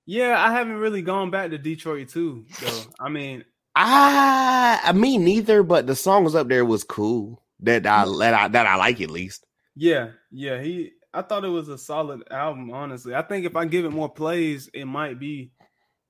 yeah, 0.07 0.37
I 0.39 0.53
haven't 0.53 0.79
really 0.79 1.03
gone 1.03 1.31
back 1.31 1.51
to 1.51 1.59
Detroit 1.59 2.09
too. 2.09 2.45
Though 2.61 2.83
I 3.01 3.09
mean, 3.09 3.45
I, 3.75 4.81
I 4.83 4.93
mean, 4.93 5.25
neither. 5.25 5.63
But 5.63 5.87
the 5.87 5.97
song 5.97 6.25
was 6.25 6.35
up 6.35 6.49
there 6.49 6.65
was 6.65 6.85
cool. 6.85 7.43
That 7.61 7.87
I 7.87 8.05
that 8.19 8.35
I 8.35 8.49
that 8.49 8.67
I 8.67 8.77
like 8.77 9.01
at 9.01 9.11
least. 9.11 9.47
yeah, 9.75 10.09
yeah, 10.31 10.61
he. 10.61 10.93
I 11.15 11.23
thought 11.23 11.45
it 11.45 11.49
was 11.49 11.69
a 11.69 11.79
solid 11.79 12.23
album. 12.31 12.71
Honestly, 12.73 13.15
I 13.15 13.23
think 13.23 13.47
if 13.47 13.57
I 13.57 13.65
give 13.65 13.85
it 13.87 13.91
more 13.91 14.09
plays, 14.11 14.69
it 14.75 14.85
might 14.85 15.19
be, 15.19 15.53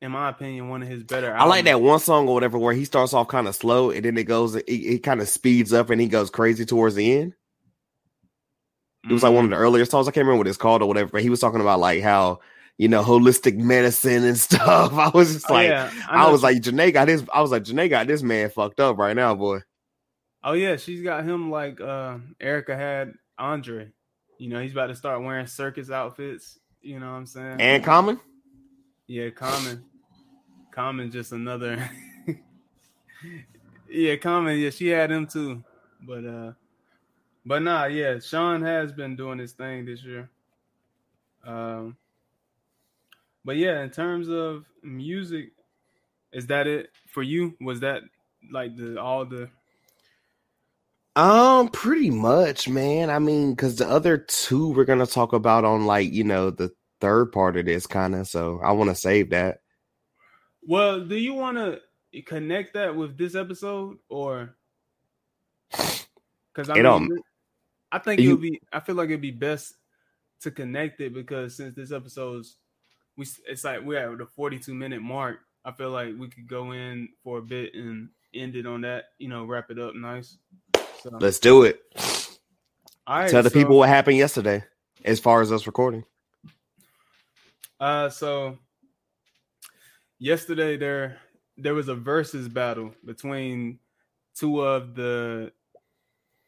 in 0.03 0.11
my 0.11 0.31
opinion, 0.31 0.69
one 0.69 0.83
of 0.83 0.89
his 0.89 1.05
better. 1.05 1.33
I 1.37 1.45
like 1.45 1.65
that 1.67 1.81
one 1.81 2.01
song 2.01 2.27
or 2.27 2.35
whatever 2.35 2.59
where 2.59 2.75
he 2.75 2.85
starts 2.85 3.15
off 3.15 3.29
kind 3.29 3.47
of 3.47 3.55
slow 3.55 3.91
and 3.93 4.05
then 4.05 4.19
it 4.19 4.25
goes, 4.25 4.57
it, 4.57 4.65
it 4.67 5.03
kind 5.05 5.21
of 5.21 5.29
speeds 5.29 5.73
up 5.73 5.91
and 5.91 6.01
he 6.01 6.09
goes 6.09 6.29
crazy 6.31 6.65
towards 6.65 6.97
the 6.97 7.19
end. 7.19 7.35
It 9.09 9.13
was 9.13 9.23
like 9.23 9.33
one 9.33 9.45
of 9.45 9.51
the 9.51 9.57
earlier 9.57 9.85
songs. 9.85 10.09
I 10.09 10.11
can't 10.11 10.25
remember 10.27 10.39
what 10.39 10.49
it's 10.49 10.57
called 10.57 10.83
or 10.83 10.87
whatever, 10.89 11.11
but 11.11 11.23
he 11.23 11.31
was 11.31 11.41
talking 11.41 11.61
about 11.61 11.79
like 11.81 12.03
how 12.03 12.41
you 12.79 12.89
know 12.89 13.03
holistic 13.03 13.57
medicine 13.57 14.25
and 14.25 14.39
stuff. 14.39 14.93
I 14.93 15.09
was 15.11 15.33
just 15.35 15.51
Oh, 15.51 15.55
like, 15.55 15.69
yeah, 15.69 15.91
I, 16.09 16.31
was 16.31 16.43
like, 16.43 16.59
Jhené 16.59 16.93
got 16.93 17.07
this. 17.07 17.25
I 17.33 17.41
was 17.41 17.51
like, 17.51 17.63
Jhené 17.65 17.89
got 17.89 18.07
this 18.07 18.23
man 18.23 18.51
fucked 18.51 18.81
up 18.81 18.99
right 18.99 19.15
now, 19.17 19.35
boy. 19.35 19.61
Oh 20.43 20.53
yeah, 20.53 20.77
she's 20.77 21.03
got 21.03 21.25
him 21.25 21.51
like 21.51 21.81
uh 21.81 22.19
Erykah 22.41 22.77
had 22.77 23.15
Andre. 23.39 23.91
You 24.39 24.49
know, 24.51 24.61
he's 24.61 24.73
about 24.73 24.89
to 24.89 24.95
start 24.97 25.23
wearing 25.23 25.47
circus 25.47 25.91
outfits. 25.91 26.59
You 26.83 27.01
know 27.01 27.07
what 27.07 27.17
I'm 27.19 27.27
saying? 27.27 27.61
And 27.61 27.83
Common, 27.85 28.21
yeah, 29.07 29.31
Common. 29.31 29.85
Common 30.73 31.11
just 31.11 31.33
another 31.33 31.89
Yeah, 33.91 34.17
Common, 34.17 34.59
yeah, 34.59 34.71
she 34.71 34.89
had 34.89 35.11
him 35.11 35.27
too. 35.27 35.65
But 36.03 36.25
uh 36.25 36.53
but 37.47 37.63
nah, 37.63 37.87
yeah, 37.87 38.19
Sean 38.19 38.61
has 38.63 38.93
been 38.93 39.17
doing 39.17 39.39
his 39.39 39.53
thing 39.53 39.87
this 39.87 40.03
year. 40.05 40.29
Um 41.45 41.97
but 43.45 43.57
yeah, 43.57 43.83
in 43.83 43.91
terms 43.91 44.29
of 44.29 44.65
music, 44.83 45.53
is 46.33 46.49
that 46.49 46.67
it 46.67 46.91
for 47.09 47.23
you? 47.23 47.55
Was 47.61 47.81
that 47.81 48.03
like 48.51 48.77
the 48.77 49.01
all 49.01 49.25
the 49.25 49.49
um, 51.17 51.69
pretty 51.71 52.11
much, 52.11 52.69
man. 52.69 53.09
I 53.09 53.19
mean, 53.19 53.53
because 53.55 53.77
the 53.77 53.89
other 53.89 54.19
two 54.19 54.75
we're 54.75 54.85
gonna 54.85 55.07
talk 55.07 55.33
about 55.33 55.65
on 55.65 55.87
like 55.87 56.13
you 56.13 56.25
know 56.25 56.51
the 56.51 56.73
third 57.01 57.33
part 57.33 57.57
of 57.57 57.65
this 57.65 57.87
kind 57.87 58.15
of. 58.15 58.29
So 58.29 58.61
I 58.63 58.73
want 58.73 58.91
to 58.91 58.95
save 58.97 59.31
that. 59.31 59.61
Well, 60.63 61.07
do 61.07 61.17
you 61.17 61.33
want 61.33 61.57
to 61.57 62.23
connect 62.23 62.75
that 62.75 62.95
with 62.95 63.17
this 63.17 63.35
episode 63.35 63.97
or? 64.11 64.57
Because 65.71 66.69
I 66.69 66.75
It, 66.75 66.83
mean, 66.83 66.87
um, 66.87 67.09
I 67.93 67.99
think 67.99 68.21
you- 68.21 68.31
it'll 68.33 68.41
be. 68.43 68.61
I 68.73 68.81
feel 68.81 68.95
like 68.95 69.09
it'd 69.09 69.21
be 69.21 69.31
best 69.31 69.75
to 70.41 70.51
connect 70.51 71.01
it 71.01 71.15
because 71.15 71.57
since 71.57 71.75
this 71.75 71.93
episode's, 71.93 72.57
we 73.17 73.27
it's 73.47 73.65
like 73.65 73.83
we're 73.83 74.13
at 74.13 74.19
the 74.19 74.27
forty-two 74.27 74.75
minute 74.75 75.01
mark. 75.03 75.39
I 75.65 75.73
feel 75.73 75.91
like 75.91 76.15
we 76.19 76.29
could 76.29 76.47
go 76.47 76.73
in 76.73 77.09
for 77.25 77.39
a 77.39 77.43
bit 77.43 77.75
and 77.75 78.09
end 78.35 78.55
it 78.57 78.67
on 78.67 78.83
that. 78.83 79.07
You 79.19 79.29
know, 79.29 79.45
wrap 79.45 79.71
it 79.71 79.79
up 79.79 79.95
nice. 79.95 80.37
So, 81.03 81.11
Let's 81.21 81.39
do 81.39 81.63
it. 81.65 81.81
all 83.07 83.19
right, 83.21 83.31
Tell 83.31 83.43
the 83.43 83.51
so- 83.51 83.55
people 83.59 83.79
what 83.79 83.89
happened 83.89 84.17
yesterday, 84.17 84.65
as 85.05 85.19
far 85.21 85.41
as 85.41 85.51
us 85.53 85.67
recording. 85.67 86.05
Uh, 87.79 88.09
so 88.09 88.59
yesterday 90.19 90.77
there 90.77 91.19
there 91.59 91.75
was 91.75 91.89
a 91.89 91.95
Verzuz 91.95 92.53
battle 92.53 92.95
between 93.05 93.79
two 94.35 94.61
of 94.61 94.95
the 94.95 95.53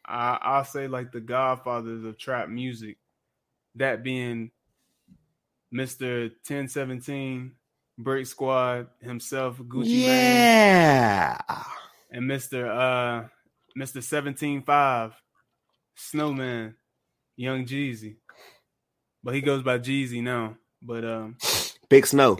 I, 0.09 0.39
I'll 0.41 0.65
say 0.65 0.89
like 0.89 1.13
the 1.13 1.21
godfathers 1.21 2.05
of 2.05 2.17
trap 2.17 2.49
music, 2.49 2.97
that 3.75 4.03
being 4.03 4.51
Ten 6.45 6.69
Seventeen, 6.69 7.53
Brick 7.99 8.27
Squad 8.27 8.87
himself, 9.01 9.59
Gucci 9.59 10.07
Mane, 10.07 10.07
yeah. 10.07 11.39
and 12.11 12.27
Mister 12.27 12.71
uh 12.71 13.29
Seventeen 14.01 14.63
Five, 14.63 15.13
Snowman, 15.95 16.75
Young 17.37 17.67
Jeezy, 17.67 18.17
but 19.23 19.35
he 19.35 19.43
goes 19.43 19.63
by 19.63 19.79
Jeezy 19.79 20.23
now, 20.23 20.57
but 20.81 21.05
um 21.05 21.37
Big 21.91 22.07
Snow. 22.07 22.39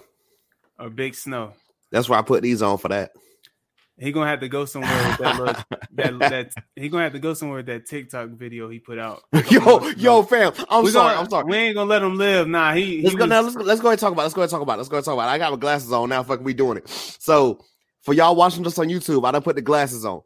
or 0.79 0.91
Big 0.91 1.15
Snow. 1.15 1.53
That's 1.91 2.09
where 2.09 2.19
I 2.19 2.23
put 2.23 2.43
these 2.43 2.63
on 2.63 2.79
for 2.79 2.89
that. 2.89 3.13
He 4.01 4.13
gonna 4.13 4.31
have 4.31 4.41
to 4.41 4.49
go 4.49 4.65
somewhere 4.65 5.09
with 5.09 5.19
that, 5.19 5.39
little, 5.41 5.55
that 5.93 6.19
that 6.31 6.51
he 6.77 6.89
gonna 6.89 7.03
have 7.03 7.15
to 7.15 7.19
go 7.19 7.35
somewhere 7.35 7.57
with 7.59 7.67
that 7.67 7.87
TikTok 7.87 8.31
video 8.31 8.69
he 8.69 8.79
put 8.79 8.99
out. 8.99 9.23
yo, 9.51 9.89
yo, 9.97 10.23
fam. 10.23 10.53
I'm 10.71 10.85
We 10.85 10.91
sorry. 10.91 11.15
gonna- 11.15 11.21
I'm 11.25 11.31
sorry. 11.31 11.45
We 11.45 11.57
ain't 11.57 11.75
gonna 11.75 11.91
let 11.91 12.03
him 12.03 12.17
live. 12.17 12.47
Nah, 12.47 12.75
he. 12.75 13.03
Let's 13.03 13.13
he 13.13 13.17
go 13.19 13.25
was- 13.25 13.31
now. 13.31 13.41
Let's 13.41 13.57
go, 13.57 13.63
let's 13.65 13.81
go 13.81 13.89
ahead 13.89 13.95
and 13.95 14.01
talk 14.01 14.13
about. 14.13 14.23
It. 14.23 14.25
Let's 14.27 14.35
go 14.35 14.41
ahead 14.43 14.49
and 14.49 14.51
talk 14.53 14.63
about. 14.63 14.75
It. 14.75 14.77
Let's 14.79 14.89
go 14.89 14.95
ahead 14.97 15.01
and 15.01 15.05
talk 15.07 15.15
about. 15.15 15.29
It. 15.29 15.33
I 15.33 15.39
got 15.39 15.51
my 15.53 15.59
glasses 15.59 15.93
on 15.93 16.09
now. 16.09 16.23
Fuck, 16.23 16.41
we 16.45 16.55
doing 16.55 16.79
it. 16.79 16.89
So 16.89 17.65
for 18.03 18.15
y'all 18.15 18.37
watching 18.37 18.63
this 18.63 18.79
on 18.79 18.89
YouTube, 18.89 19.27
I 19.27 19.33
done 19.33 19.43
put 19.43 19.57
the 19.57 19.63
glasses 19.63 20.05
on. 20.05 20.23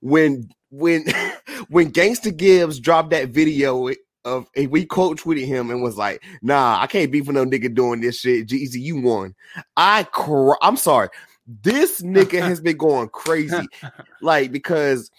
When 0.00 0.48
when 0.70 1.04
when 1.68 1.92
Gangsta 1.92 2.34
Gibbs 2.36 2.80
dropped 2.80 3.10
that 3.10 3.28
video 3.28 3.90
of 4.24 4.48
we 4.56 4.84
quote 4.84 5.20
tweeted 5.20 5.46
him 5.46 5.70
and 5.70 5.82
was 5.82 5.96
like, 5.96 6.22
"Nah, 6.42 6.78
I 6.80 6.86
can't 6.88 7.12
be 7.12 7.20
for 7.20 7.32
no 7.32 7.44
nigga 7.44 7.72
doing 7.72 8.00
this 8.00 8.18
shit." 8.20 8.48
Jeezy, 8.48 8.80
you 8.80 9.00
won. 9.00 9.34
I 9.76 10.02
cr- 10.04 10.54
I'm 10.62 10.76
sorry. 10.76 11.08
This 11.46 12.02
nigga 12.02 12.40
has 12.40 12.60
been 12.60 12.76
going 12.76 13.08
crazy, 13.08 13.66
like 14.22 14.52
because. 14.52 15.10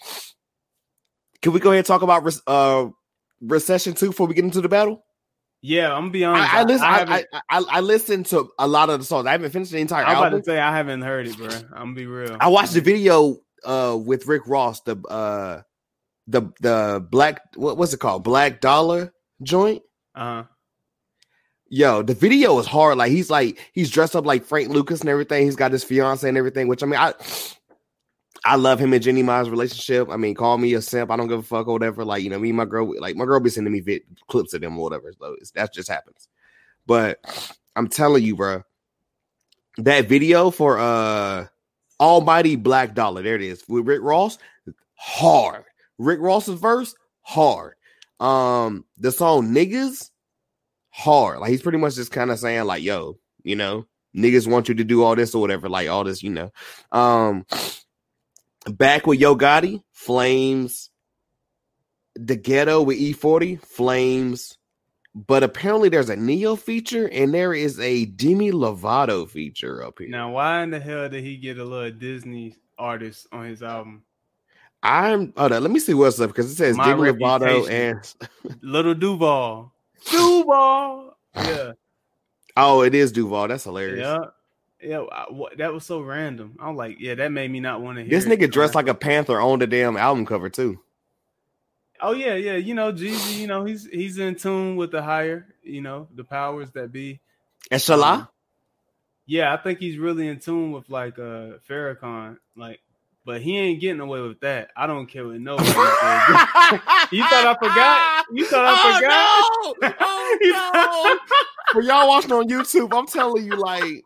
Can 1.40 1.52
we 1.52 1.60
go 1.60 1.70
ahead 1.70 1.78
and 1.78 1.86
talk 1.86 2.02
about 2.02 2.28
uh 2.48 2.88
recession 3.40 3.94
two 3.94 4.08
before 4.08 4.26
we 4.26 4.34
get 4.34 4.44
into 4.44 4.60
the 4.60 4.68
battle? 4.68 5.04
Yeah, 5.60 5.92
I'm 5.92 6.02
gonna 6.02 6.10
be 6.12 6.24
honest. 6.24 6.54
I, 6.54 6.60
I 6.60 6.62
listen. 6.62 6.86
I, 6.86 7.24
I, 7.32 7.40
I, 7.50 7.64
I, 7.70 7.80
listened 7.80 8.26
to 8.26 8.48
a 8.58 8.68
lot 8.68 8.90
of 8.90 9.00
the 9.00 9.04
songs. 9.04 9.26
I 9.26 9.32
haven't 9.32 9.50
finished 9.50 9.72
the 9.72 9.78
entire 9.78 10.04
I'm 10.04 10.16
about 10.16 10.24
album. 10.26 10.40
to 10.40 10.44
say 10.44 10.58
I 10.58 10.76
haven't 10.76 11.02
heard 11.02 11.26
it, 11.26 11.36
bro. 11.36 11.48
I'm 11.48 11.78
gonna 11.78 11.94
be 11.94 12.06
real. 12.06 12.36
I 12.40 12.48
watched 12.48 12.74
the 12.74 12.80
video 12.80 13.38
uh 13.64 13.98
with 14.00 14.26
Rick 14.26 14.46
Ross, 14.46 14.80
the 14.82 14.96
uh 15.08 15.62
the 16.28 16.42
the 16.60 17.04
black 17.10 17.42
what 17.56 17.76
what's 17.76 17.92
it 17.92 17.98
called? 17.98 18.22
Black 18.22 18.60
Dollar 18.60 19.12
joint. 19.42 19.82
Uh-huh. 20.14 20.44
Yo, 21.70 22.02
the 22.02 22.14
video 22.14 22.58
is 22.58 22.66
hard. 22.66 22.96
Like 22.96 23.10
he's 23.10 23.30
like 23.30 23.58
he's 23.72 23.90
dressed 23.90 24.16
up 24.16 24.24
like 24.24 24.44
Frank 24.44 24.70
Lucas 24.70 25.00
and 25.00 25.08
everything. 25.08 25.44
He's 25.44 25.56
got 25.56 25.72
his 25.72 25.84
fiance 25.84 26.26
and 26.26 26.38
everything. 26.38 26.66
Which 26.68 26.82
I 26.82 26.86
mean, 26.86 26.98
I 26.98 27.12
I 28.44 28.56
love 28.56 28.78
him 28.78 28.92
and 28.94 29.02
Jeannie 29.02 29.22
Mai's 29.22 29.50
relationship. 29.50 30.08
I 30.08 30.16
mean, 30.16 30.34
call 30.34 30.56
me 30.56 30.72
a 30.74 30.80
simp. 30.80 31.10
I 31.10 31.16
don't 31.16 31.28
give 31.28 31.40
a 31.40 31.42
fuck 31.42 31.68
or 31.68 31.74
whatever. 31.74 32.04
Like 32.04 32.22
you 32.22 32.30
know, 32.30 32.38
me 32.38 32.48
and 32.50 32.56
my 32.56 32.64
girl, 32.64 32.98
like 32.98 33.16
my 33.16 33.26
girl 33.26 33.40
be 33.40 33.50
sending 33.50 33.72
me 33.72 33.80
vid- 33.80 34.02
clips 34.28 34.54
of 34.54 34.62
them 34.62 34.78
or 34.78 34.84
whatever. 34.84 35.12
So 35.18 35.36
that 35.54 35.74
just 35.74 35.90
happens. 35.90 36.28
But 36.86 37.20
I'm 37.76 37.88
telling 37.88 38.24
you, 38.24 38.36
bro, 38.36 38.62
that 39.78 40.08
video 40.08 40.50
for 40.50 40.78
uh 40.78 41.46
Almighty 42.00 42.56
Black 42.56 42.94
Dollar, 42.94 43.22
there 43.22 43.34
it 43.34 43.42
is 43.42 43.62
with 43.68 43.86
Rick 43.86 44.00
Ross, 44.02 44.38
hard. 44.94 45.64
Rick 45.98 46.20
Ross's 46.20 46.58
verse, 46.58 46.94
hard. 47.22 47.74
Um, 48.20 48.84
the 48.96 49.12
song 49.12 49.48
Niggas, 49.48 50.10
hard. 50.98 51.38
Like 51.38 51.50
he's 51.50 51.62
pretty 51.62 51.78
much 51.78 51.94
just 51.94 52.12
kind 52.12 52.30
of 52.30 52.38
saying, 52.38 52.64
like, 52.64 52.82
yo, 52.82 53.18
you 53.42 53.56
know, 53.56 53.86
niggas 54.16 54.50
want 54.50 54.68
you 54.68 54.74
to 54.74 54.84
do 54.84 55.04
all 55.04 55.14
this 55.14 55.34
or 55.34 55.40
whatever, 55.40 55.68
like 55.68 55.88
all 55.88 56.04
this, 56.04 56.22
you 56.22 56.30
know. 56.30 56.50
Um 56.92 57.46
back 58.70 59.06
with 59.06 59.20
Yo 59.20 59.36
Gotti, 59.36 59.82
Flames, 59.92 60.90
the 62.16 62.36
ghetto 62.36 62.82
with 62.82 62.98
E40, 62.98 63.62
Flames. 63.62 64.58
But 65.14 65.42
apparently 65.42 65.88
there's 65.88 66.10
a 66.10 66.16
Ne-Yo 66.16 66.54
feature 66.54 67.08
and 67.08 67.34
there 67.34 67.52
is 67.52 67.80
a 67.80 68.04
Demi 68.04 68.52
Lovato 68.52 69.28
feature 69.28 69.82
up 69.82 69.98
here. 69.98 70.08
Now, 70.08 70.32
why 70.32 70.62
in 70.62 70.70
the 70.70 70.78
hell 70.78 71.08
did 71.08 71.24
he 71.24 71.36
get 71.36 71.58
a 71.58 71.64
little 71.64 71.90
Disney 71.90 72.54
artist 72.78 73.26
on 73.32 73.46
his 73.46 73.62
album? 73.62 74.02
I'm 74.80 75.32
hold 75.36 75.52
on, 75.52 75.62
let 75.62 75.72
me 75.72 75.80
see 75.80 75.94
what's 75.94 76.20
up 76.20 76.30
because 76.30 76.52
it 76.52 76.54
says 76.54 76.76
My 76.76 76.84
Demi 76.84 77.10
Lovato 77.10 77.68
and 77.68 78.14
Little 78.62 78.94
Duval. 78.94 79.72
Duval. 80.10 81.16
Yeah. 81.36 81.72
oh, 82.56 82.82
it 82.82 82.94
is 82.94 83.12
Duval. 83.12 83.48
That's 83.48 83.64
hilarious. 83.64 84.00
Yeah. 84.00 84.18
Yeah, 84.80 85.00
I- 85.10 85.26
what- 85.30 85.58
that 85.58 85.72
was 85.72 85.84
so 85.84 86.00
random. 86.00 86.56
I'm 86.60 86.76
like, 86.76 86.98
yeah, 87.00 87.16
that 87.16 87.32
made 87.32 87.50
me 87.50 87.58
not 87.60 87.80
want 87.80 87.96
to 87.98 88.02
hear. 88.04 88.10
This 88.10 88.26
it. 88.26 88.28
nigga 88.38 88.50
dressed 88.50 88.76
like 88.76 88.86
a 88.88 88.94
panther 88.94 89.40
on 89.40 89.58
the 89.58 89.66
damn 89.66 89.96
album 89.96 90.24
cover 90.24 90.48
too. 90.48 90.78
Oh 92.00 92.12
yeah, 92.12 92.34
yeah. 92.34 92.54
You 92.56 92.74
know, 92.74 92.92
Jeezy. 92.92 93.40
You 93.40 93.48
know, 93.48 93.64
he's 93.64 93.86
he's 93.86 94.18
in 94.18 94.36
tune 94.36 94.76
with 94.76 94.92
the 94.92 95.02
higher. 95.02 95.46
You 95.64 95.80
know, 95.80 96.06
the 96.14 96.22
powers 96.22 96.70
that 96.72 96.92
be. 96.92 97.18
And 97.72 97.82
Salah. 97.82 98.12
Um, 98.14 98.28
yeah, 99.26 99.52
I 99.52 99.56
think 99.56 99.80
he's 99.80 99.98
really 99.98 100.28
in 100.28 100.38
tune 100.38 100.70
with 100.70 100.88
like 100.88 101.18
uh 101.18 101.58
Farrakhan. 101.68 102.38
Like, 102.56 102.78
but 103.28 103.42
he 103.42 103.58
ain't 103.58 103.78
getting 103.78 104.00
away 104.00 104.22
with 104.22 104.40
that. 104.40 104.70
I 104.74 104.86
don't 104.86 105.06
care 105.06 105.26
what 105.26 105.38
nobody 105.40 105.68
says. 105.68 105.76
you 107.12 107.22
thought 107.24 107.44
I 107.44 107.56
forgot? 107.60 108.24
You 108.32 108.46
thought 108.46 108.64
I 108.64 108.72
oh, 108.72 109.74
forgot? 109.74 109.92
No. 109.92 109.94
Oh, 110.00 110.38
no. 110.40 111.18
For 111.72 111.82
y'all 111.82 112.08
watching 112.08 112.32
on 112.32 112.48
YouTube, 112.48 112.96
I'm 112.96 113.06
telling 113.06 113.44
you, 113.44 113.54
like, 113.54 114.02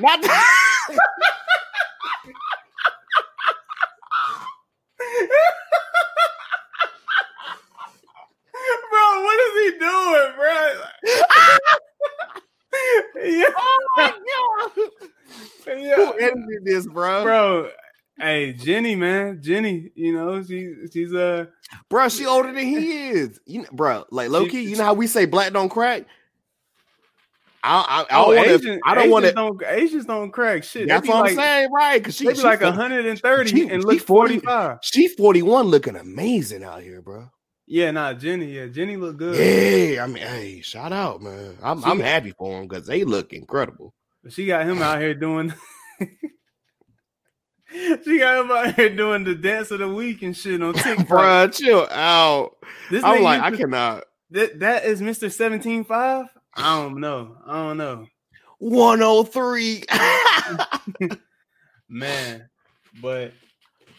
not. 0.00 0.20
bro, 0.20 0.28
what 9.22 9.38
is 9.38 9.54
he 9.62 9.70
doing, 9.78 10.32
bro? 10.36 10.82
yeah. 13.24 13.52
Oh 13.56 13.78
my 13.96 14.10
god. 14.10 14.90
Yeah. 15.66 15.96
Who 15.96 16.14
edited 16.20 16.64
this, 16.64 16.86
bro? 16.86 17.22
Bro, 17.22 17.70
hey, 18.18 18.52
Jenny, 18.52 18.94
man, 18.94 19.40
Jenny, 19.42 19.90
you 19.94 20.12
know, 20.12 20.42
she 20.42 20.74
she's 20.92 21.12
uh 21.14 21.46
bro, 21.88 22.08
she 22.08 22.26
older 22.26 22.52
than 22.52 22.64
he 22.64 23.08
is. 23.08 23.40
You 23.46 23.62
know, 23.62 23.68
bro, 23.72 24.04
like 24.10 24.30
low 24.30 24.46
key, 24.46 24.62
you 24.62 24.76
know 24.76 24.84
how 24.84 24.94
we 24.94 25.06
say 25.06 25.26
black 25.26 25.52
don't 25.52 25.68
crack? 25.68 26.04
I, 27.66 28.04
I, 28.10 28.14
I, 28.14 28.24
oh, 28.24 28.32
Asian, 28.32 28.78
I 28.84 28.94
don't 28.94 29.08
want 29.08 29.24
to. 29.24 29.32
Don't, 29.32 29.62
Asians 29.66 30.04
don't 30.04 30.30
crack 30.30 30.64
shit. 30.64 30.86
That's 30.86 31.08
what 31.08 31.20
like, 31.20 31.30
I'm 31.30 31.36
saying, 31.36 31.72
right? 31.72 31.98
Because 31.98 32.14
she, 32.14 32.28
be 32.28 32.34
like 32.34 32.60
130 32.60 33.50
she, 33.50 33.68
and 33.70 33.82
look 33.82 34.00
45. 34.00 34.78
She 34.82 35.08
41, 35.08 35.66
looking 35.68 35.96
amazing 35.96 36.62
out 36.62 36.82
here, 36.82 37.00
bro. 37.00 37.30
Yeah, 37.66 37.90
nah, 37.90 38.12
Jenny. 38.12 38.52
Yeah, 38.52 38.66
Jenny 38.66 38.98
look 38.98 39.16
good. 39.16 39.36
Yeah, 39.36 40.04
I 40.04 40.06
mean, 40.06 40.22
hey, 40.22 40.60
shout 40.60 40.92
out, 40.92 41.22
man. 41.22 41.56
I'm 41.62 41.80
she, 41.80 41.86
I'm 41.86 42.00
happy 42.00 42.34
for 42.36 42.60
him 42.60 42.68
because 42.68 42.86
they 42.86 43.02
look 43.04 43.32
incredible. 43.32 43.94
She 44.28 44.46
got 44.46 44.66
him 44.66 44.82
out 44.82 45.00
here 45.00 45.14
doing. 45.14 45.54
she 48.04 48.18
got 48.18 48.44
him 48.44 48.50
out 48.52 48.74
here 48.74 48.94
doing 48.94 49.24
the 49.24 49.34
dance 49.34 49.72
of 49.72 49.80
the 49.80 49.88
week 49.88 50.22
and 50.22 50.36
shit 50.36 50.62
on 50.62 50.74
TikTok. 50.74 51.06
Bruh, 51.08 51.52
chill 51.52 51.88
out. 51.90 52.56
This 52.90 53.02
I'm 53.02 53.22
like, 53.22 53.42
I 53.42 53.50
cannot. 53.50 54.04
That 54.30 54.60
that 54.60 54.84
is 54.84 55.00
Mr. 55.00 55.22
175. 55.22 56.26
I 56.54 56.82
don't 56.82 57.00
know. 57.00 57.36
I 57.44 57.54
don't 57.54 57.76
know. 57.76 58.06
103. 58.58 59.84
Man, 61.88 62.48
but 63.02 63.32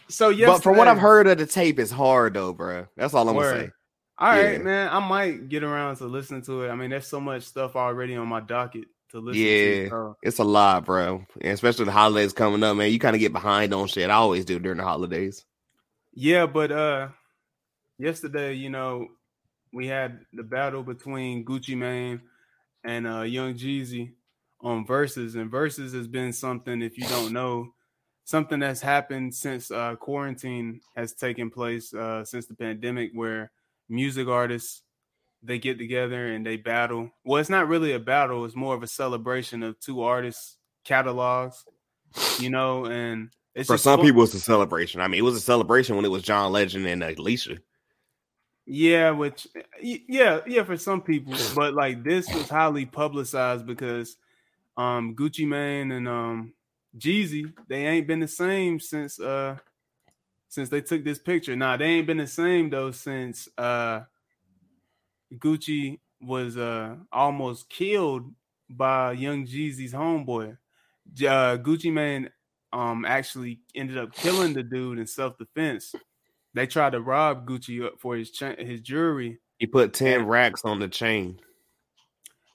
so 0.08 0.30
yes, 0.30 0.48
but 0.48 0.62
from 0.62 0.76
what 0.78 0.88
I've 0.88 0.98
heard 0.98 1.26
of 1.26 1.36
the 1.38 1.46
tape, 1.46 1.78
it's 1.78 1.90
hard 1.90 2.34
though, 2.34 2.52
bro. 2.54 2.86
That's 2.96 3.12
all 3.12 3.28
I'm 3.28 3.36
Word. 3.36 3.52
gonna 3.52 3.64
say. 3.66 3.70
All 4.18 4.28
right, 4.30 4.52
yeah. 4.52 4.58
man. 4.58 4.88
I 4.90 5.06
might 5.06 5.50
get 5.50 5.62
around 5.62 5.96
to 5.96 6.06
listening 6.06 6.40
to 6.42 6.62
it. 6.62 6.70
I 6.70 6.74
mean, 6.74 6.88
there's 6.88 7.06
so 7.06 7.20
much 7.20 7.42
stuff 7.42 7.76
already 7.76 8.16
on 8.16 8.26
my 8.26 8.40
docket 8.40 8.86
to 9.10 9.20
listen 9.20 9.42
yeah, 9.42 9.84
to. 9.84 9.88
So. 9.88 10.16
it's 10.22 10.38
a 10.38 10.44
lot, 10.44 10.84
bro. 10.84 11.24
And 11.40 11.52
especially 11.52 11.84
the 11.84 11.92
holidays 11.92 12.32
coming 12.32 12.62
up, 12.62 12.76
man. 12.76 12.92
You 12.92 12.98
kind 12.98 13.16
of 13.16 13.20
get 13.20 13.32
behind 13.32 13.72
on 13.72 13.86
shit. 13.86 14.10
I 14.10 14.14
always 14.14 14.44
do 14.44 14.58
during 14.58 14.78
the 14.78 14.84
holidays. 14.84 15.44
Yeah, 16.12 16.46
but 16.46 16.72
uh 16.72 17.08
yesterday, 17.98 18.54
you 18.54 18.70
know, 18.70 19.08
we 19.72 19.86
had 19.86 20.20
the 20.32 20.42
battle 20.42 20.82
between 20.82 21.44
Gucci 21.44 21.76
Mane 21.76 22.20
and 22.84 23.06
uh 23.06 23.22
Young 23.22 23.54
Jeezy 23.54 24.12
on 24.60 24.86
Verzuz, 24.86 25.34
and 25.34 25.50
Verzuz 25.50 25.94
has 25.94 26.08
been 26.08 26.32
something, 26.32 26.82
if 26.82 26.98
you 26.98 27.06
don't 27.08 27.32
know, 27.32 27.72
something 28.24 28.58
that's 28.58 28.80
happened 28.80 29.34
since 29.34 29.70
uh, 29.70 29.94
quarantine 29.96 30.80
has 30.96 31.12
taken 31.12 31.50
place 31.50 31.94
uh, 31.94 32.24
since 32.24 32.46
the 32.46 32.54
pandemic, 32.54 33.10
where 33.14 33.52
music 33.88 34.28
artists 34.28 34.82
they 35.42 35.58
get 35.58 35.78
together 35.78 36.32
and 36.32 36.44
they 36.44 36.56
battle. 36.56 37.10
Well, 37.24 37.40
it's 37.40 37.50
not 37.50 37.68
really 37.68 37.92
a 37.92 37.98
battle; 37.98 38.44
it's 38.44 38.56
more 38.56 38.74
of 38.74 38.82
a 38.82 38.88
celebration 38.88 39.62
of 39.62 39.78
two 39.80 40.02
artists' 40.02 40.56
catalogs, 40.84 41.64
you 42.38 42.50
know. 42.50 42.86
And 42.86 43.30
for 43.64 43.78
some 43.78 43.98
fun. 43.98 44.06
people, 44.06 44.22
it's 44.22 44.34
a 44.34 44.40
celebration. 44.40 45.00
I 45.00 45.08
mean, 45.08 45.18
it 45.18 45.24
was 45.24 45.36
a 45.36 45.40
celebration 45.40 45.96
when 45.96 46.04
it 46.04 46.10
was 46.10 46.22
John 46.22 46.52
Legend 46.52 46.86
and 46.86 47.02
Alicia. 47.02 47.58
Yeah, 48.66 49.12
which 49.12 49.46
yeah, 49.80 50.40
yeah, 50.46 50.64
for 50.64 50.76
some 50.76 51.00
people, 51.00 51.34
but 51.54 51.74
like 51.74 52.02
this 52.02 52.32
was 52.34 52.48
highly 52.48 52.84
publicized 52.84 53.64
because 53.64 54.16
um 54.76 55.14
Gucci 55.14 55.46
Mane 55.46 55.92
and 55.92 56.08
um 56.08 56.52
Jeezy, 56.98 57.52
they 57.68 57.86
ain't 57.86 58.06
been 58.06 58.20
the 58.20 58.28
same 58.28 58.80
since 58.80 59.20
uh 59.20 59.56
since 60.48 60.68
they 60.68 60.80
took 60.80 61.04
this 61.04 61.18
picture. 61.18 61.54
Nah, 61.54 61.76
they 61.76 61.86
ain't 61.86 62.06
been 62.06 62.16
the 62.16 62.26
same 62.26 62.68
though 62.68 62.90
since 62.90 63.48
uh 63.56 64.00
Gucci 65.34 65.98
was 66.20 66.56
uh 66.56 66.96
almost 67.12 67.68
killed 67.68 68.32
by 68.68 69.12
young 69.12 69.46
Jeezy's 69.46 69.92
homeboy. 69.92 70.56
Uh, 71.20 71.56
Gucci 71.58 71.92
Mane 71.92 72.30
um 72.72 73.04
actually 73.04 73.60
ended 73.74 73.98
up 73.98 74.12
killing 74.12 74.52
the 74.52 74.62
dude 74.62 74.98
in 74.98 75.06
self-defense. 75.06 75.94
They 76.54 76.66
tried 76.66 76.92
to 76.92 77.00
rob 77.00 77.46
Gucci 77.46 77.86
for 77.98 78.16
his 78.16 78.30
cha- 78.30 78.56
his 78.56 78.80
jewelry. 78.80 79.38
He 79.58 79.66
put 79.66 79.92
10 79.92 80.26
racks 80.26 80.62
on 80.64 80.78
the 80.78 80.88
chain. 80.88 81.38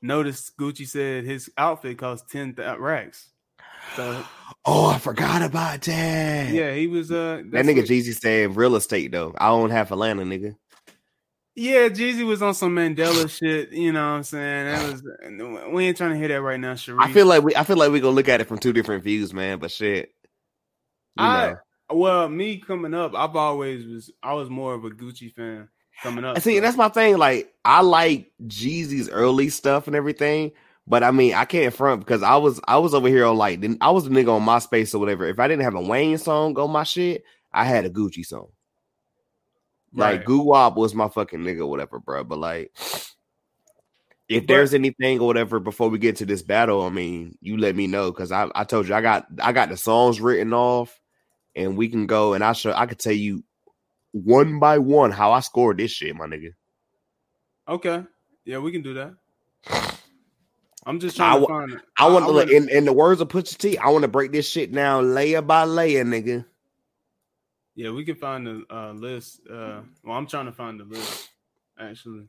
Notice 0.02 0.52
Gucci 0.60 0.88
said 0.88 1.24
his 1.24 1.52
outfit 1.58 1.98
cost 1.98 2.30
10 2.30 2.56
th- 2.56 2.78
racks. 2.80 3.30
So, 3.96 4.24
oh, 4.66 4.88
I 4.88 4.98
forgot 4.98 5.44
about 5.44 5.82
that. 5.82 6.50
Yeah, 6.50 6.74
he 6.74 6.88
was 6.88 7.12
uh 7.12 7.44
that 7.52 7.66
nigga 7.66 7.78
what, 7.78 7.86
Jeezy 7.86 8.20
said 8.20 8.56
real 8.56 8.76
estate 8.76 9.12
though. 9.12 9.34
I 9.38 9.50
own 9.50 9.70
half 9.70 9.92
Atlanta, 9.92 10.24
nigga. 10.24 10.56
Yeah, 11.56 11.90
Jeezy 11.90 12.26
was 12.26 12.42
on 12.42 12.54
some 12.54 12.76
Mandela 12.76 13.30
shit. 13.30 13.72
You 13.74 13.92
know 13.92 14.12
what 14.12 14.16
I'm 14.18 14.24
saying? 14.24 14.66
That 14.68 14.92
was 14.92 15.74
we 15.74 15.86
ain't 15.86 15.98
trying 15.98 16.12
to 16.12 16.18
hear 16.18 16.30
that 16.30 16.42
right 16.42 16.60
now, 16.60 16.76
Sharif. 16.76 17.02
I 17.02 17.12
feel 17.12 17.26
like 17.26 17.44
we 17.44 17.56
I 17.56 17.64
feel 17.64 17.78
like 17.78 17.92
we 17.92 18.00
gonna 18.00 18.16
look 18.16 18.30
at 18.30 18.40
it 18.40 18.48
from 18.48 18.58
two 18.58 18.72
different 18.72 19.04
views, 19.04 19.34
man. 19.34 19.60
But 19.60 19.72
shit, 19.72 20.14
you 21.18 21.26
I 21.26 21.50
know. 21.50 21.58
well, 21.98 22.30
me 22.30 22.58
coming 22.58 22.94
up, 22.94 23.16
I've 23.16 23.36
always 23.36 23.86
was 23.86 24.12
I 24.24 24.34
was 24.34 24.50
more 24.50 24.74
of 24.74 24.86
a 24.86 24.90
Gucci 24.90 25.34
fan 25.34 25.68
coming 26.02 26.24
up. 26.24 26.40
See, 26.40 26.56
so. 26.56 26.62
that's 26.62 26.78
my 26.78 26.88
thing. 26.88 27.18
Like 27.18 27.54
I 27.66 27.82
like 27.82 28.32
Jeezy's 28.48 29.10
early 29.10 29.50
stuff 29.50 29.88
and 29.88 29.96
everything, 29.96 30.54
but 30.88 31.04
I 31.04 31.12
mean, 31.12 31.34
I 31.34 31.44
can't 31.44 31.74
front 31.74 32.00
because 32.00 32.24
I 32.24 32.38
was 32.38 32.62
I 32.66 32.78
was 32.78 32.94
over 32.94 33.10
here 33.10 33.26
on 33.26 33.36
like 33.36 33.62
I 33.82 33.92
was 33.92 34.08
a 34.08 34.10
nigga 34.10 34.34
on 34.34 34.46
MySpace 34.46 34.96
or 34.96 35.00
whatever. 35.00 35.28
If 35.28 35.40
I 35.40 35.50
didn't 35.50 35.64
have 35.64 35.76
a 35.76 35.82
Wayne 35.82 36.18
song 36.18 36.58
on 36.58 36.72
my 36.72 36.84
shit, 36.84 37.26
I 37.52 37.66
had 37.66 37.84
a 37.84 37.90
Gucci 37.90 38.26
song. 38.26 38.48
Right. 39.94 40.18
Like 40.18 40.26
Guwop 40.26 40.76
was 40.76 40.96
my 40.96 41.10
fucking 41.10 41.40
nigga, 41.42 41.68
whatever, 41.68 42.00
bro. 42.00 42.24
But 42.24 42.40
like, 42.40 42.72
if 44.30 44.48
there's 44.48 44.74
anything 44.74 45.20
or 45.20 45.28
whatever 45.28 45.60
before 45.60 45.90
we 45.90 46.00
get 46.00 46.18
to 46.18 46.26
this 46.26 46.42
battle, 46.42 46.84
I 46.84 46.90
mean, 46.90 47.38
you 47.42 47.58
let 47.58 47.76
me 47.76 47.88
know 47.88 48.12
because 48.12 48.32
I, 48.32 48.50
I 48.56 48.64
told 48.64 48.88
you 48.88 48.96
I 48.96 49.02
got 49.02 49.28
I 49.42 49.52
got 49.52 49.70
the 49.70 49.78
songs 49.78 50.22
written 50.22 50.54
off, 50.54 50.98
and 51.56 51.78
we 51.78 51.90
can 51.90 52.08
go 52.08 52.34
and 52.34 52.44
I 52.44 52.54
show 52.54 52.74
I 52.74 52.86
could 52.86 53.00
tell 53.00 53.14
you 53.14 53.44
one 54.12 54.60
by 54.60 54.78
one 54.78 55.12
how 55.12 55.34
I 55.34 55.42
scored 55.42 55.78
this 55.78 55.92
shit, 55.92 56.16
my 56.16 56.26
nigga. 56.26 56.54
Okay, 57.68 58.04
yeah, 58.46 58.60
we 58.60 58.72
can 58.72 58.82
do 58.82 58.94
that. 58.94 59.14
I'm 60.86 61.00
just 61.00 61.16
trying 61.16 61.38
I, 61.38 61.40
to 61.40 61.46
find 61.46 61.72
it. 61.74 61.82
I, 61.96 62.08
want 62.08 62.26
to, 62.26 62.56
in, 62.56 62.68
in 62.70 62.86
the 62.86 62.94
words 62.94 63.22
of 63.22 63.28
Pusha 63.28 63.56
T, 63.56 63.78
I 63.78 63.90
want 63.90 64.02
to 64.02 64.08
break 64.08 64.32
this 64.32 64.50
shit 64.50 64.72
down 64.72 65.14
layer 65.14 65.44
by 65.44 65.66
layer, 65.66 66.04
nigga. 66.04 66.44
Yeah, 67.82 67.90
we 67.90 68.06
can 68.06 68.14
find 68.14 68.46
the 68.46 68.64
uh, 68.70 68.92
list. 68.92 69.42
Uh, 69.50 69.82
well, 70.04 70.16
I'm 70.16 70.28
trying 70.28 70.46
to 70.46 70.52
find 70.52 70.80
the 70.80 70.84
list 70.84 71.30
actually. 71.80 72.28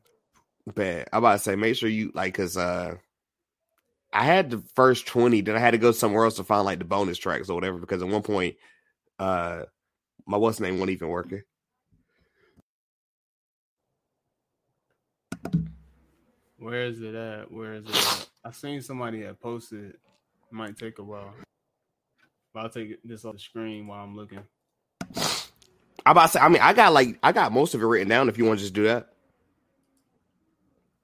Bad. 0.74 1.10
I'm 1.12 1.18
about 1.18 1.32
to 1.32 1.38
say, 1.40 1.56
make 1.56 1.76
sure 1.76 1.90
you 1.90 2.10
like, 2.14 2.32
cause 2.32 2.56
uh, 2.56 2.94
I 4.14 4.24
had 4.24 4.48
the 4.50 4.62
first 4.74 5.06
twenty, 5.06 5.42
then 5.42 5.54
I 5.54 5.58
had 5.58 5.72
to 5.72 5.78
go 5.78 5.92
somewhere 5.92 6.24
else 6.24 6.36
to 6.36 6.44
find 6.44 6.64
like 6.64 6.78
the 6.78 6.86
bonus 6.86 7.18
tracks 7.18 7.50
or 7.50 7.54
whatever. 7.54 7.76
Because 7.76 8.00
at 8.00 8.08
one 8.08 8.22
point, 8.22 8.56
uh, 9.18 9.64
my 10.26 10.38
what's 10.38 10.58
name 10.58 10.78
wasn't 10.78 10.92
even 10.92 11.08
working. 11.08 11.42
Where 16.56 16.86
is 16.86 17.02
it 17.02 17.14
at? 17.14 17.52
Where 17.52 17.74
is 17.74 17.84
it 17.84 17.94
at? 17.94 18.28
I 18.42 18.52
seen 18.52 18.80
somebody 18.80 19.20
had 19.20 19.38
posted. 19.38 19.90
It 19.90 19.98
might 20.50 20.78
take 20.78 20.98
a 20.98 21.04
while. 21.04 21.34
But 22.54 22.60
I'll 22.60 22.70
take 22.70 23.02
this 23.04 23.26
off 23.26 23.34
the 23.34 23.38
screen 23.38 23.86
while 23.86 24.02
I'm 24.02 24.16
looking. 24.16 24.44
I'm 26.04 26.12
about 26.12 26.26
to 26.26 26.28
say, 26.32 26.40
I 26.40 26.48
mean, 26.48 26.62
I 26.62 26.72
got 26.72 26.92
like 26.92 27.18
I 27.22 27.32
got 27.32 27.52
most 27.52 27.74
of 27.74 27.82
it 27.82 27.86
written 27.86 28.08
down 28.08 28.28
if 28.28 28.38
you 28.38 28.44
want 28.44 28.58
to 28.58 28.64
just 28.64 28.74
do 28.74 28.84
that. 28.84 29.08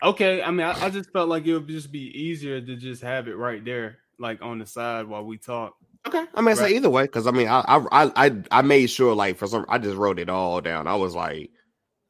Okay. 0.03 0.43
I 0.43 0.51
mean, 0.51 0.67
I, 0.67 0.87
I 0.87 0.91
just 0.91 1.11
felt 1.11 1.29
like 1.29 1.47
it 1.47 1.55
would 1.55 1.69
just 1.69 1.91
be 1.91 2.07
easier 2.21 2.61
to 2.61 2.77
just 2.77 3.03
have 3.03 3.29
it 3.29 3.37
right 3.37 3.65
there, 3.65 3.99
like 4.19 4.43
on 4.43 4.59
the 4.59 4.67
side 4.67 5.07
while 5.07 5.25
we 5.25 5.39
talk. 5.39 5.75
Okay. 6.07 6.25
I 6.35 6.41
mean, 6.41 6.47
right. 6.47 6.57
say 6.57 6.77
either 6.77 6.91
way, 6.91 7.05
because 7.05 7.27
I 7.27 7.33
mean, 7.33 7.49
I, 7.49 7.61
I 7.61 8.27
I 8.27 8.43
I 8.51 8.63
made 8.63 8.87
sure 8.89 9.15
like 9.15 9.37
for 9.37 9.47
some, 9.47 9.67
I 9.69 9.79
just 9.79 9.97
wrote 9.97 10.19
it 10.19 10.29
all 10.29 10.61
down. 10.61 10.87
I 10.87 10.95
was 10.95 11.15
like, 11.15 11.51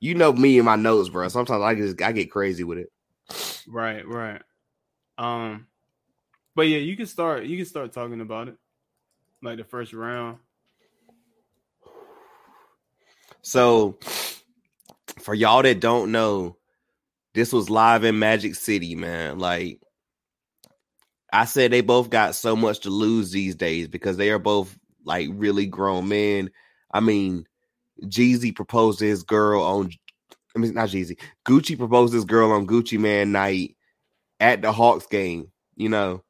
you 0.00 0.14
know 0.14 0.32
me 0.32 0.58
and 0.58 0.66
my 0.66 0.76
notes, 0.76 1.08
bro. 1.08 1.28
Sometimes 1.28 1.62
I 1.62 1.74
just 1.74 2.00
I 2.02 2.12
get 2.12 2.30
crazy 2.30 2.64
with 2.64 2.78
it. 2.78 2.92
Right, 3.66 4.06
right. 4.06 4.42
Um, 5.16 5.66
but 6.54 6.68
yeah, 6.68 6.78
you 6.78 6.96
can 6.96 7.06
start. 7.06 7.44
You 7.44 7.56
can 7.56 7.66
start 7.66 7.92
talking 7.92 8.20
about 8.20 8.48
it, 8.48 8.56
like 9.42 9.58
the 9.58 9.64
first 9.64 9.92
round. 9.92 10.38
So, 13.42 13.98
for 15.20 15.34
y'all 15.34 15.62
that 15.62 15.80
don't 15.80 16.12
know, 16.12 16.56
this 17.34 17.52
was 17.52 17.70
live 17.70 18.04
in 18.04 18.18
Magic 18.18 18.54
City, 18.54 18.94
man. 18.94 19.38
Like 19.38 19.80
I 21.32 21.44
said, 21.44 21.70
they 21.70 21.82
both 21.82 22.10
got 22.10 22.34
so 22.34 22.56
much 22.56 22.80
to 22.80 22.90
lose 22.90 23.30
these 23.30 23.54
days 23.54 23.88
because 23.88 24.16
they 24.16 24.30
are 24.30 24.38
both 24.38 24.76
like 25.04 25.28
really 25.32 25.66
grown 25.66 26.08
men. 26.08 26.50
I 26.92 27.00
mean, 27.00 27.46
Jeezy 28.04 28.54
proposed 28.54 29.00
to 29.00 29.06
his 29.06 29.22
girl 29.22 29.62
on 29.62 29.90
I 30.56 30.58
mean 30.58 30.74
not 30.74 30.88
Jeezy. 30.88 31.18
Gucci 31.46 31.76
proposed 31.76 32.14
his 32.14 32.24
girl 32.24 32.52
on 32.52 32.66
Gucci 32.66 32.98
Mane 32.98 33.32
night 33.32 33.76
at 34.40 34.62
the 34.62 34.72
Hawks 34.72 35.06
game, 35.06 35.50
you 35.76 35.88
know. 35.88 36.22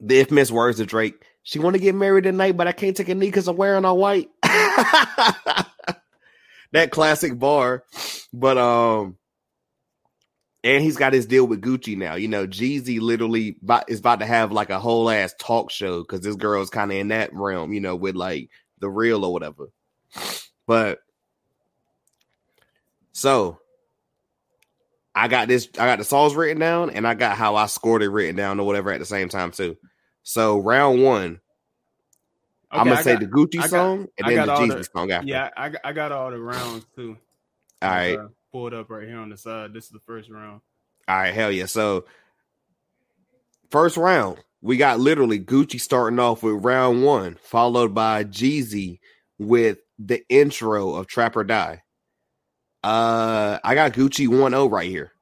The 0.00 0.20
infamous 0.20 0.50
words 0.50 0.80
of 0.80 0.86
Drake, 0.86 1.22
she 1.42 1.58
want 1.58 1.74
to 1.74 1.82
get 1.82 1.94
married 1.94 2.24
tonight, 2.24 2.56
but 2.56 2.66
I 2.66 2.72
can't 2.72 2.96
take 2.96 3.10
a 3.10 3.14
knee 3.14 3.26
because 3.26 3.48
I'm 3.48 3.56
wearing 3.56 3.84
all 3.84 3.98
white. 3.98 4.30
that 6.72 6.90
classic 6.90 7.38
bar. 7.38 7.84
But 8.32 8.58
um 8.58 9.16
and 10.62 10.82
he's 10.84 10.96
got 10.96 11.12
his 11.12 11.26
deal 11.26 11.46
with 11.46 11.62
Gucci 11.62 11.96
now. 11.96 12.14
You 12.14 12.28
know, 12.28 12.46
Jeezy 12.46 13.00
literally 13.00 13.56
is 13.88 14.00
about 14.00 14.20
to 14.20 14.26
have 14.26 14.52
like 14.52 14.70
a 14.70 14.78
whole 14.78 15.08
ass 15.08 15.34
talk 15.38 15.70
show 15.70 16.00
because 16.02 16.20
this 16.20 16.36
girl 16.36 16.62
is 16.62 16.70
kind 16.70 16.90
of 16.90 16.98
in 16.98 17.08
that 17.08 17.32
realm, 17.32 17.72
you 17.72 17.80
know, 17.80 17.96
with 17.96 18.14
like 18.14 18.50
the 18.78 18.90
real 18.90 19.24
or 19.24 19.32
whatever. 19.32 19.70
But 20.66 20.98
so 23.12 23.58
I 25.14 25.28
got 25.28 25.48
this, 25.48 25.68
I 25.78 25.86
got 25.86 25.98
the 25.98 26.04
songs 26.04 26.34
written 26.34 26.60
down 26.60 26.90
and 26.90 27.06
I 27.06 27.14
got 27.14 27.36
how 27.36 27.56
I 27.56 27.66
scored 27.66 28.02
it 28.02 28.10
written 28.10 28.36
down 28.36 28.60
or 28.60 28.66
whatever 28.66 28.92
at 28.92 29.00
the 29.00 29.06
same 29.06 29.28
time 29.28 29.52
too. 29.52 29.76
So 30.22 30.58
round 30.60 31.02
one, 31.02 31.40
I'm 32.70 32.86
gonna 32.86 33.02
say 33.02 33.14
got, 33.14 33.20
the 33.20 33.26
Gucci 33.26 33.68
song 33.68 34.06
and 34.18 34.28
then 34.28 34.46
the 34.46 34.54
Jeezy 34.54 34.76
the, 34.78 34.84
song 34.84 35.10
after. 35.10 35.26
Yeah, 35.26 35.50
I, 35.56 35.72
I 35.82 35.92
got 35.92 36.12
all 36.12 36.30
the 36.30 36.38
rounds 36.38 36.86
too. 36.94 37.16
All 37.82 37.88
right. 37.90 38.18
Uh, 38.18 38.28
pulled 38.52 38.74
up 38.74 38.90
right 38.90 39.06
here 39.06 39.18
on 39.18 39.30
the 39.30 39.36
side. 39.36 39.72
This 39.72 39.84
is 39.84 39.90
the 39.90 40.00
first 40.06 40.30
round. 40.30 40.60
All 41.08 41.16
right, 41.16 41.34
hell 41.34 41.50
yeah. 41.50 41.66
So 41.66 42.04
first 43.70 43.96
round, 43.96 44.38
we 44.60 44.76
got 44.76 45.00
literally 45.00 45.40
Gucci 45.40 45.80
starting 45.80 46.18
off 46.18 46.42
with 46.42 46.64
round 46.64 47.02
one, 47.02 47.36
followed 47.42 47.94
by 47.94 48.24
Jeezy 48.24 49.00
with 49.38 49.78
the 49.98 50.22
intro 50.28 50.94
of 50.94 51.06
Trap 51.06 51.36
or 51.36 51.44
Die. 51.44 51.82
Uh 52.82 53.58
I 53.62 53.74
got 53.74 53.92
Gucci 53.92 54.26
1-0 54.28 54.70
right 54.70 54.88
here. 54.88 55.12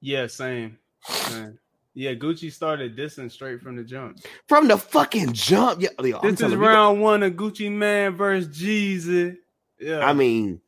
Yeah, 0.00 0.26
same. 0.26 0.78
same. 1.04 1.58
Yeah, 1.94 2.14
Gucci 2.14 2.50
started 2.50 2.96
dissing 2.96 3.30
straight 3.30 3.60
from 3.60 3.76
the 3.76 3.84
jump. 3.84 4.18
From 4.48 4.66
the 4.66 4.78
fucking 4.78 5.34
jump. 5.34 5.82
Yeah, 5.82 5.90
this 6.22 6.40
is 6.40 6.54
round 6.54 6.98
you, 6.98 7.02
one 7.02 7.22
of 7.22 7.34
Gucci 7.34 7.70
Mane 7.70 8.16
versus 8.16 8.48
Jeezy. 8.48 9.36
Yeah. 9.78 10.06
I 10.06 10.14
mean, 10.14 10.60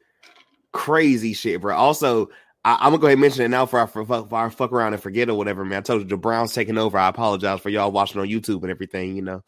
crazy 0.72 1.32
shit, 1.32 1.62
bro. 1.62 1.74
Also, 1.74 2.28
I, 2.64 2.86
am 2.86 2.90
gonna 2.90 2.98
go 2.98 3.06
ahead 3.06 3.14
and 3.14 3.20
mention 3.22 3.44
it 3.44 3.48
now 3.48 3.64
for 3.64 3.78
our, 3.78 3.86
for, 3.86 4.04
for 4.04 4.26
our 4.32 4.50
fuck 4.50 4.72
around 4.72 4.92
and 4.92 5.02
forget 5.02 5.30
or 5.30 5.34
whatever, 5.34 5.64
man. 5.64 5.78
I 5.78 5.82
told 5.82 6.02
you 6.02 6.08
the 6.08 6.16
Browns 6.18 6.52
taking 6.52 6.76
over. 6.76 6.98
I 6.98 7.08
apologize 7.08 7.60
for 7.60 7.70
y'all 7.70 7.92
watching 7.92 8.20
on 8.20 8.28
YouTube 8.28 8.62
and 8.62 8.70
everything, 8.70 9.16
you 9.16 9.22
know. 9.22 9.42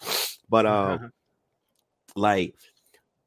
But 0.49 0.65
um, 0.65 1.11
like 2.17 2.55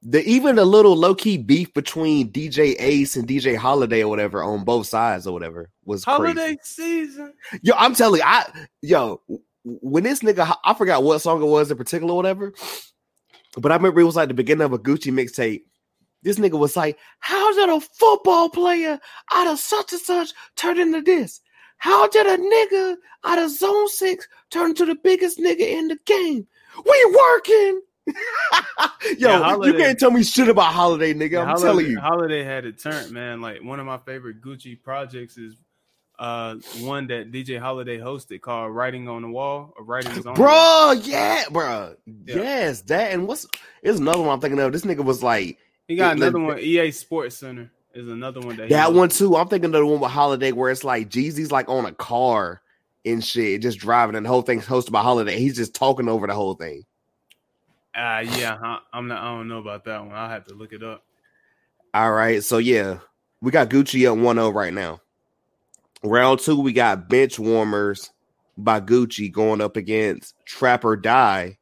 the 0.02 0.24
even 0.24 0.56
the 0.56 0.66
little 0.66 0.96
low 0.96 1.14
key 1.14 1.38
beef 1.38 1.74
between 1.74 2.32
DJ 2.32 2.76
Ace 2.80 3.16
and 3.16 3.28
DJ 3.28 3.58
Holiday 3.58 4.04
or 4.04 4.08
whatever 4.08 4.42
on 4.42 4.64
both 4.64 4.88
sides 4.88 5.28
or 5.28 5.34
whatever 5.34 5.70
was 5.84 6.04
holiday 6.04 6.56
crazy. 6.56 6.60
season. 6.64 7.34
Yo, 7.62 7.74
I'm 7.78 7.94
telling 7.94 8.22
you, 8.22 8.26
I 8.26 8.50
yo 8.82 9.22
when 9.64 10.04
this 10.04 10.22
nigga 10.22 10.56
I 10.64 10.74
forgot 10.74 11.04
what 11.04 11.20
song 11.20 11.42
it 11.42 11.46
was 11.46 11.70
in 11.70 11.78
particular, 11.78 12.14
or 12.14 12.18
whatever. 12.18 12.54
But 13.58 13.72
I 13.72 13.76
remember 13.76 14.00
it 14.00 14.06
was 14.06 14.16
like 14.16 14.30
the 14.30 14.34
beginning 14.34 14.64
of 14.64 14.74
a 14.74 14.80
Gucci 14.80 15.12
mixtape. 15.12 15.64
This 16.24 16.40
nigga 16.40 16.58
was 16.58 16.78
like, 16.78 16.98
"How 17.20 17.54
did 17.54 17.70
a 17.70 17.82
football 17.82 18.50
player 18.50 19.00
out 19.34 19.48
of 19.48 19.60
such 19.60 19.92
and 19.92 20.02
such 20.02 20.32
turn 20.56 20.80
into 20.80 21.02
this? 21.02 21.42
How 21.78 22.08
did 22.08 22.26
a 22.26 22.38
nigga 22.38 22.96
out 23.26 23.40
of 23.40 23.52
zone 23.52 23.90
six 23.90 24.28
turn 24.50 24.72
into 24.72 24.86
the 24.86 24.96
biggest 24.96 25.40
nigga 25.40 25.62
in 25.62 25.90
the 25.90 25.98
game? 26.06 26.48
We 26.86 27.16
working." 27.18 27.82
Yo, 29.18 29.30
yeah, 29.30 29.40
Holiday, 29.40 29.78
you 29.78 29.84
can't 29.84 30.00
tell 30.00 30.12
me 30.12 30.24
shit 30.24 30.50
about 30.50 30.74
Holiday, 30.74 31.14
nigga. 31.14 31.32
Yeah, 31.32 31.42
I'm 31.42 31.48
Holiday, 31.48 31.66
telling 31.66 31.86
you. 31.88 32.00
Holiday 32.00 32.44
had 32.44 32.66
it 32.66 32.80
turned, 32.80 33.12
man. 33.12 33.42
Like 33.42 33.64
one 33.64 33.80
of 33.80 33.86
my 33.86 33.98
favorite 33.98 34.42
Gucci 34.42 34.82
projects 34.82 35.38
is 35.38 35.56
uh 36.18 36.56
one 36.80 37.08
that 37.08 37.32
DJ 37.32 37.60
Holiday 37.60 37.98
hosted 37.98 38.42
called 38.42 38.76
Writing 38.76 39.08
on 39.08 39.22
the 39.22 39.30
Wall 39.30 39.74
or 39.78 39.84
Writing 39.84 40.12
on 40.28 40.34
Bro, 40.34 41.02
yeah, 41.04 41.46
bro. 41.50 41.96
Yeah. 42.26 42.36
Yes, 42.36 42.82
that 42.84 43.14
and 43.14 43.28
what's 43.28 43.48
is 43.82 44.00
another 44.00 44.22
one 44.22 44.30
I'm 44.30 44.42
thinking 44.42 44.60
of. 44.60 44.72
This 44.72 44.84
nigga 44.84 45.04
was 45.04 45.24
like 45.24 45.58
he 45.88 45.96
got 45.96 46.18
it, 46.18 46.22
another 46.22 46.40
one, 46.40 46.60
EA 46.60 46.92
Sports 46.92 47.38
Center 47.38 47.72
is 47.94 48.08
another 48.08 48.42
one 48.42 48.58
that 48.58 48.70
That 48.70 48.94
one 48.94 49.10
too. 49.10 49.36
I'm 49.36 49.48
thinking 49.48 49.74
of 49.74 49.80
the 49.80 49.86
one 49.86 50.00
with 50.00 50.12
Holiday 50.12 50.52
where 50.52 50.72
it's 50.72 50.84
like 50.84 51.10
Jeezy's 51.10 51.52
like 51.52 51.70
on 51.70 51.86
a 51.86 51.94
car 51.94 52.62
and 53.06 53.24
shit, 53.24 53.62
just 53.62 53.80
driving, 53.80 54.16
and 54.16 54.26
the 54.26 54.30
whole 54.30 54.42
thing's 54.42 54.66
hosted 54.66 54.92
by 54.92 55.02
Holiday. 55.02 55.40
He's 55.40 55.56
just 55.56 55.74
talking 55.74 56.10
over 56.10 56.28
the 56.28 56.34
whole 56.34 56.54
thing. 56.54 56.84
Uh 58.00 58.22
yeah, 58.38 58.56
I'm 58.94 59.10
not. 59.10 59.22
I 59.22 59.26
don't 59.26 59.50
know 59.50 59.58
about 59.58 59.84
that 59.84 60.00
one. 60.00 60.14
I'll 60.14 60.30
have 60.30 60.46
to 60.46 60.54
look 60.54 60.72
it 60.72 60.84
up. 60.84 61.04
All 61.94 62.14
right, 62.14 62.42
so 62.42 62.58
yeah, 62.60 63.00
we 63.42 63.52
got 63.52 63.70
Gucci 63.70 64.10
up 64.10 64.18
1-0 64.18 64.54
right 64.54 64.74
now. 64.74 65.02
Round 66.02 66.40
two, 66.40 66.62
we 66.62 66.72
got 66.72 67.10
bench 67.10 67.38
warmers 67.38 68.12
by 68.58 68.80
Gucci 68.80 69.30
going 69.30 69.60
up 69.60 69.76
against 69.76 70.36
Trap 70.46 70.86
or 70.86 70.96
Die, 70.96 71.58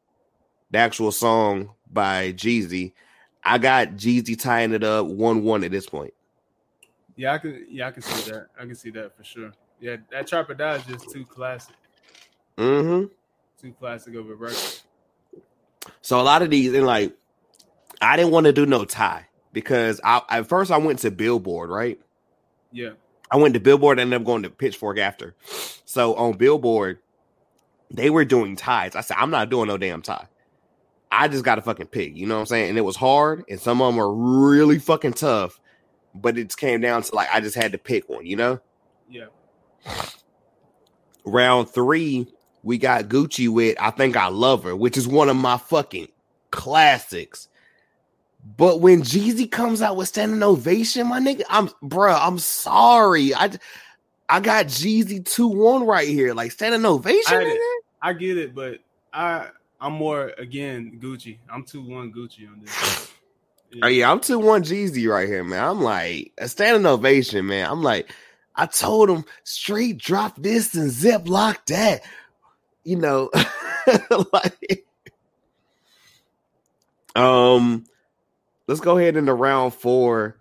the 0.69 0.77
actual 0.77 1.11
song 1.11 1.71
by 1.91 2.33
Jeezy. 2.33 2.93
I 3.43 3.57
got 3.57 3.95
Jeezy 3.95 4.39
tying 4.39 4.73
it 4.73 4.83
up 4.83 5.07
one 5.07 5.43
one 5.43 5.63
at 5.63 5.71
this 5.71 5.88
point. 5.88 6.13
Yeah, 7.15 7.33
I 7.33 7.39
can. 7.39 7.65
Yeah, 7.67 7.88
I 7.88 7.91
can 7.91 8.03
see 8.03 8.31
that. 8.31 8.47
I 8.59 8.65
can 8.65 8.75
see 8.75 8.91
that 8.91 9.17
for 9.17 9.23
sure. 9.23 9.53
Yeah, 9.79 9.95
that 10.11 10.27
Trap 10.27 10.51
or 10.51 10.53
Die 10.53 10.75
is 10.75 10.85
just 10.85 11.09
too 11.09 11.25
classic. 11.25 11.75
Mm-hmm. 12.57 13.07
Too 13.59 13.73
classic 13.79 14.13
of 14.13 14.29
a 14.29 14.35
record. 14.35 14.81
So 16.01 16.19
a 16.19 16.23
lot 16.23 16.41
of 16.41 16.49
these, 16.49 16.73
and 16.73 16.85
like, 16.85 17.13
I 18.01 18.15
didn't 18.15 18.31
want 18.31 18.45
to 18.45 18.53
do 18.53 18.65
no 18.65 18.85
tie 18.85 19.27
because 19.53 19.99
I 20.03 20.21
at 20.29 20.47
first 20.47 20.71
I 20.71 20.77
went 20.77 20.99
to 20.99 21.11
Billboard, 21.11 21.69
right? 21.69 21.99
Yeah. 22.71 22.91
I 23.29 23.38
went 23.38 23.55
to 23.55 23.59
Billboard, 23.59 23.99
and 23.99 24.13
ended 24.13 24.21
up 24.21 24.25
going 24.25 24.43
to 24.43 24.49
Pitchfork 24.49 24.97
after. 24.99 25.35
So 25.85 26.15
on 26.15 26.38
Billboard, 26.38 26.99
they 27.91 28.09
were 28.09 28.25
doing 28.25 28.55
ties. 28.55 28.95
I 28.95 29.01
said, 29.01 29.17
I'm 29.19 29.31
not 29.31 29.49
doing 29.49 29.67
no 29.67 29.77
damn 29.77 30.01
tie. 30.01 30.27
I 31.11 31.27
just 31.27 31.43
got 31.43 31.55
to 31.55 31.61
fucking 31.61 31.88
pick. 31.88 32.15
You 32.15 32.27
know 32.27 32.35
what 32.35 32.41
I'm 32.41 32.45
saying? 32.47 32.69
And 32.69 32.77
it 32.77 32.81
was 32.81 32.95
hard, 32.95 33.43
and 33.49 33.59
some 33.59 33.81
of 33.81 33.88
them 33.88 33.97
were 33.97 34.13
really 34.13 34.79
fucking 34.79 35.13
tough. 35.13 35.59
But 36.13 36.38
it 36.38 36.55
came 36.55 36.81
down 36.81 37.01
to 37.03 37.15
like 37.15 37.29
I 37.31 37.41
just 37.41 37.55
had 37.55 37.73
to 37.73 37.77
pick 37.77 38.09
one. 38.09 38.25
You 38.25 38.35
know? 38.35 38.59
Yeah. 39.09 39.27
Round 41.25 41.69
three, 41.69 42.27
we 42.68 42.78
got 42.78 43.05
Gucci 43.05 43.47
with 43.47 43.78
I 43.80 43.91
Think 43.91 44.18
I 44.18 44.28
Love 44.28 44.65
Her, 44.65 44.76
which 44.76 44.97
is 44.97 45.07
one 45.07 45.30
of 45.30 45.38
my 45.38 45.57
fucking 45.57 46.09
classics. 46.51 47.47
But 48.57 48.82
when 48.82 49.03
Jeezy 49.03 49.49
comes 49.49 49.82
out 49.82 49.95
with 49.95 50.09
standing 50.09 50.43
ovation, 50.43 51.07
my 51.07 51.22
nigga, 51.22 51.43
I'm 51.49 51.70
bruh, 51.82 52.20
I'm 52.22 52.39
sorry. 52.39 53.34
I 53.34 53.51
I 54.28 54.41
got 54.41 54.65
Jeezy 54.65 55.24
2-1 55.24 55.88
right 55.88 56.09
here. 56.09 56.34
Like 56.34 56.51
standing 56.51 56.86
ovation. 56.86 57.38
I, 57.38 57.80
I 58.01 58.13
get 58.13 58.38
it, 58.38 58.53
but 58.53 58.80
I 59.13 59.47
I'm 59.80 59.93
more 59.93 60.34
again 60.38 60.99
Gucci. 61.01 61.38
I'm 61.49 61.63
2-1 61.63 62.13
Gucci 62.13 62.51
on 62.51 62.59
this. 62.61 62.72
Yeah. 62.72 63.05
Oh 63.84 63.88
yeah, 63.88 64.09
I'm 64.09 64.22
2-1 64.22 64.61
Jeezy 64.61 65.09
right 65.09 65.28
here, 65.28 65.43
man. 65.43 65.61
I'm 65.61 65.82
like 65.82 66.32
a 66.38 66.47
standing 66.47 66.86
ovation, 66.86 67.47
man. 67.47 67.70
I'm 67.70 67.84
like, 67.84 68.09
I 68.55 68.65
told 68.65 69.09
him 69.09 69.26
straight 69.43 69.97
drop 69.97 70.41
this 70.41 70.74
and 70.74 70.89
zip 70.89 71.28
lock 71.28 71.65
that 71.65 72.01
you 72.88 72.95
know, 72.95 73.29
like, 74.33 74.85
um, 77.17 77.83
let's 78.65 78.79
go 78.79 78.97
ahead 78.97 79.17
into 79.17 79.33
round 79.33 79.73
four. 79.73 80.38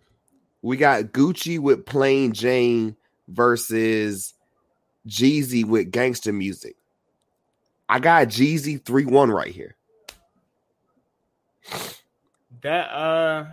We 0.62 0.76
got 0.76 1.06
Gucci 1.06 1.58
with 1.58 1.84
Plain 1.84 2.32
Jane 2.32 2.96
versus 3.26 4.32
Jeezy 5.08 5.64
with 5.64 5.90
Gangster 5.90 6.32
Music. 6.32 6.76
I 7.88 7.98
got 7.98 8.28
Jeezy 8.28 8.80
3 8.84 9.06
1 9.06 9.30
right 9.32 9.52
here. 9.52 9.74
That, 12.62 12.92
uh, 12.92 13.46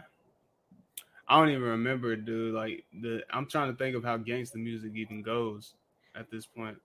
I 1.28 1.40
don't 1.40 1.50
even 1.50 1.64
remember, 1.64 2.16
dude. 2.16 2.54
Like, 2.54 2.86
the 3.02 3.24
I'm 3.32 3.48
trying 3.48 3.72
to 3.72 3.78
think 3.78 3.96
of 3.96 4.04
how 4.04 4.18
Gangster 4.18 4.60
Music 4.60 4.92
even 4.94 5.24
goes 5.24 5.74
at 6.16 6.30
this 6.30 6.46
point. 6.46 6.78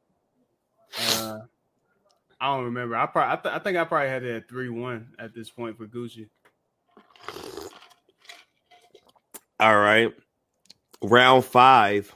Uh, 0.98 1.40
I 2.40 2.54
don't 2.54 2.66
remember. 2.66 2.96
I 2.96 3.06
probably 3.06 3.32
I, 3.32 3.36
th- 3.36 3.54
I 3.54 3.58
think 3.58 3.76
I 3.76 3.84
probably 3.84 4.08
had 4.08 4.22
it 4.22 4.36
at 4.36 4.48
three 4.48 4.68
one 4.68 5.08
at 5.18 5.34
this 5.34 5.50
point 5.50 5.76
for 5.76 5.86
Gucci. 5.86 6.28
All 9.60 9.76
right, 9.76 10.12
round 11.02 11.44
five. 11.44 12.14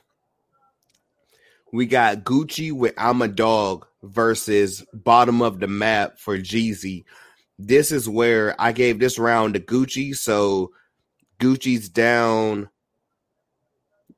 We 1.72 1.86
got 1.86 2.24
Gucci 2.24 2.70
with 2.72 2.94
I'm 2.98 3.22
a 3.22 3.28
Dog 3.28 3.86
versus 4.02 4.84
Bottom 4.92 5.42
of 5.42 5.58
the 5.58 5.66
Map 5.66 6.18
for 6.18 6.38
Jeezy. 6.38 7.04
This 7.58 7.90
is 7.90 8.08
where 8.08 8.54
I 8.60 8.72
gave 8.72 8.98
this 8.98 9.18
round 9.18 9.54
to 9.54 9.60
Gucci. 9.60 10.14
So 10.14 10.72
Gucci's 11.40 11.88
down 11.88 12.68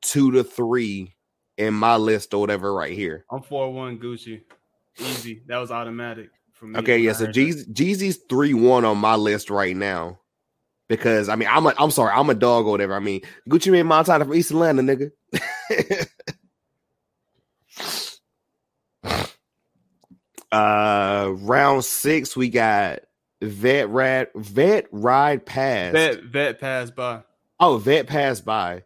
two 0.01 0.31
to 0.31 0.43
three 0.43 1.15
in 1.57 1.73
my 1.73 1.95
list 1.95 2.33
or 2.33 2.41
whatever 2.41 2.73
right 2.73 2.93
here. 2.93 3.25
I'm 3.31 3.41
four 3.41 3.71
one 3.71 3.97
Gucci, 3.97 4.41
easy. 4.99 5.41
That 5.47 5.57
was 5.57 5.71
automatic 5.71 6.29
for 6.53 6.65
me. 6.65 6.79
Okay, 6.79 6.99
yeah. 6.99 7.13
So 7.13 7.27
Jeezy, 7.27 7.65
Jeezy's 7.71 8.19
three 8.29 8.53
one 8.53 8.85
on 8.85 8.97
my 8.97 9.15
list 9.15 9.49
right 9.49 9.75
now. 9.75 10.19
Because 10.87 11.29
I 11.29 11.35
mean, 11.35 11.49
I'm 11.51 11.65
a, 11.65 11.73
I'm 11.79 11.89
sorry, 11.89 12.11
I'm 12.13 12.29
a 12.29 12.35
dog 12.35 12.65
or 12.65 12.71
whatever. 12.71 12.93
I 12.93 12.99
mean, 12.99 13.21
Gucci 13.49 13.71
Mane 13.71 13.87
Montana 13.87 14.25
from 14.25 14.35
East 14.35 14.51
Atlanta, 14.51 14.83
nigga. 14.83 15.11
uh, 20.51 21.31
round 21.33 21.83
six, 21.83 22.37
we 22.37 22.49
got 22.49 22.99
vet 23.41 23.89
rad 23.89 24.27
vet 24.35 24.87
ride 24.91 25.45
pass. 25.45 25.93
that. 25.93 26.15
Vet 26.15 26.31
vet 26.31 26.59
passed 26.59 26.95
by. 26.95 27.23
Oh, 27.59 27.77
vet 27.77 28.05
pass 28.05 28.41
by 28.41 28.83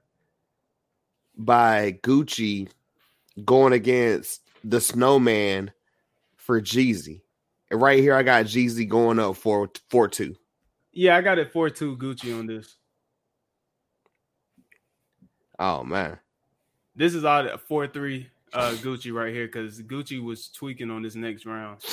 by 1.38 1.94
Gucci 2.04 2.70
going 3.44 3.74
against 3.74 4.42
the 4.64 4.82
Snowman 4.82 5.72
for 6.50 6.60
Jeezy. 6.60 7.22
And 7.70 7.80
right 7.80 8.00
here, 8.00 8.16
I 8.16 8.24
got 8.24 8.46
Jeezy 8.46 8.90
going 8.90 9.20
up 9.20 9.38
for 9.38 9.70
four 9.92 10.08
two. 10.08 10.36
Yeah, 10.92 11.16
I 11.16 11.22
got 11.22 11.38
it 11.38 11.54
four 11.54 11.70
two 11.70 11.96
Gucci 11.96 12.36
on 12.36 12.48
this. 12.48 12.76
Oh 15.60 15.84
man. 15.84 16.18
This 16.96 17.14
is 17.14 17.24
all 17.24 17.48
four 17.68 17.86
three 17.86 18.32
uh 18.52 18.72
Gucci 18.78 19.14
right 19.14 19.32
here 19.32 19.46
because 19.46 19.80
Gucci 19.84 20.24
was 20.24 20.50
tweaking 20.50 20.90
on 20.90 21.04
this 21.04 21.14
next 21.14 21.46
round. 21.46 21.86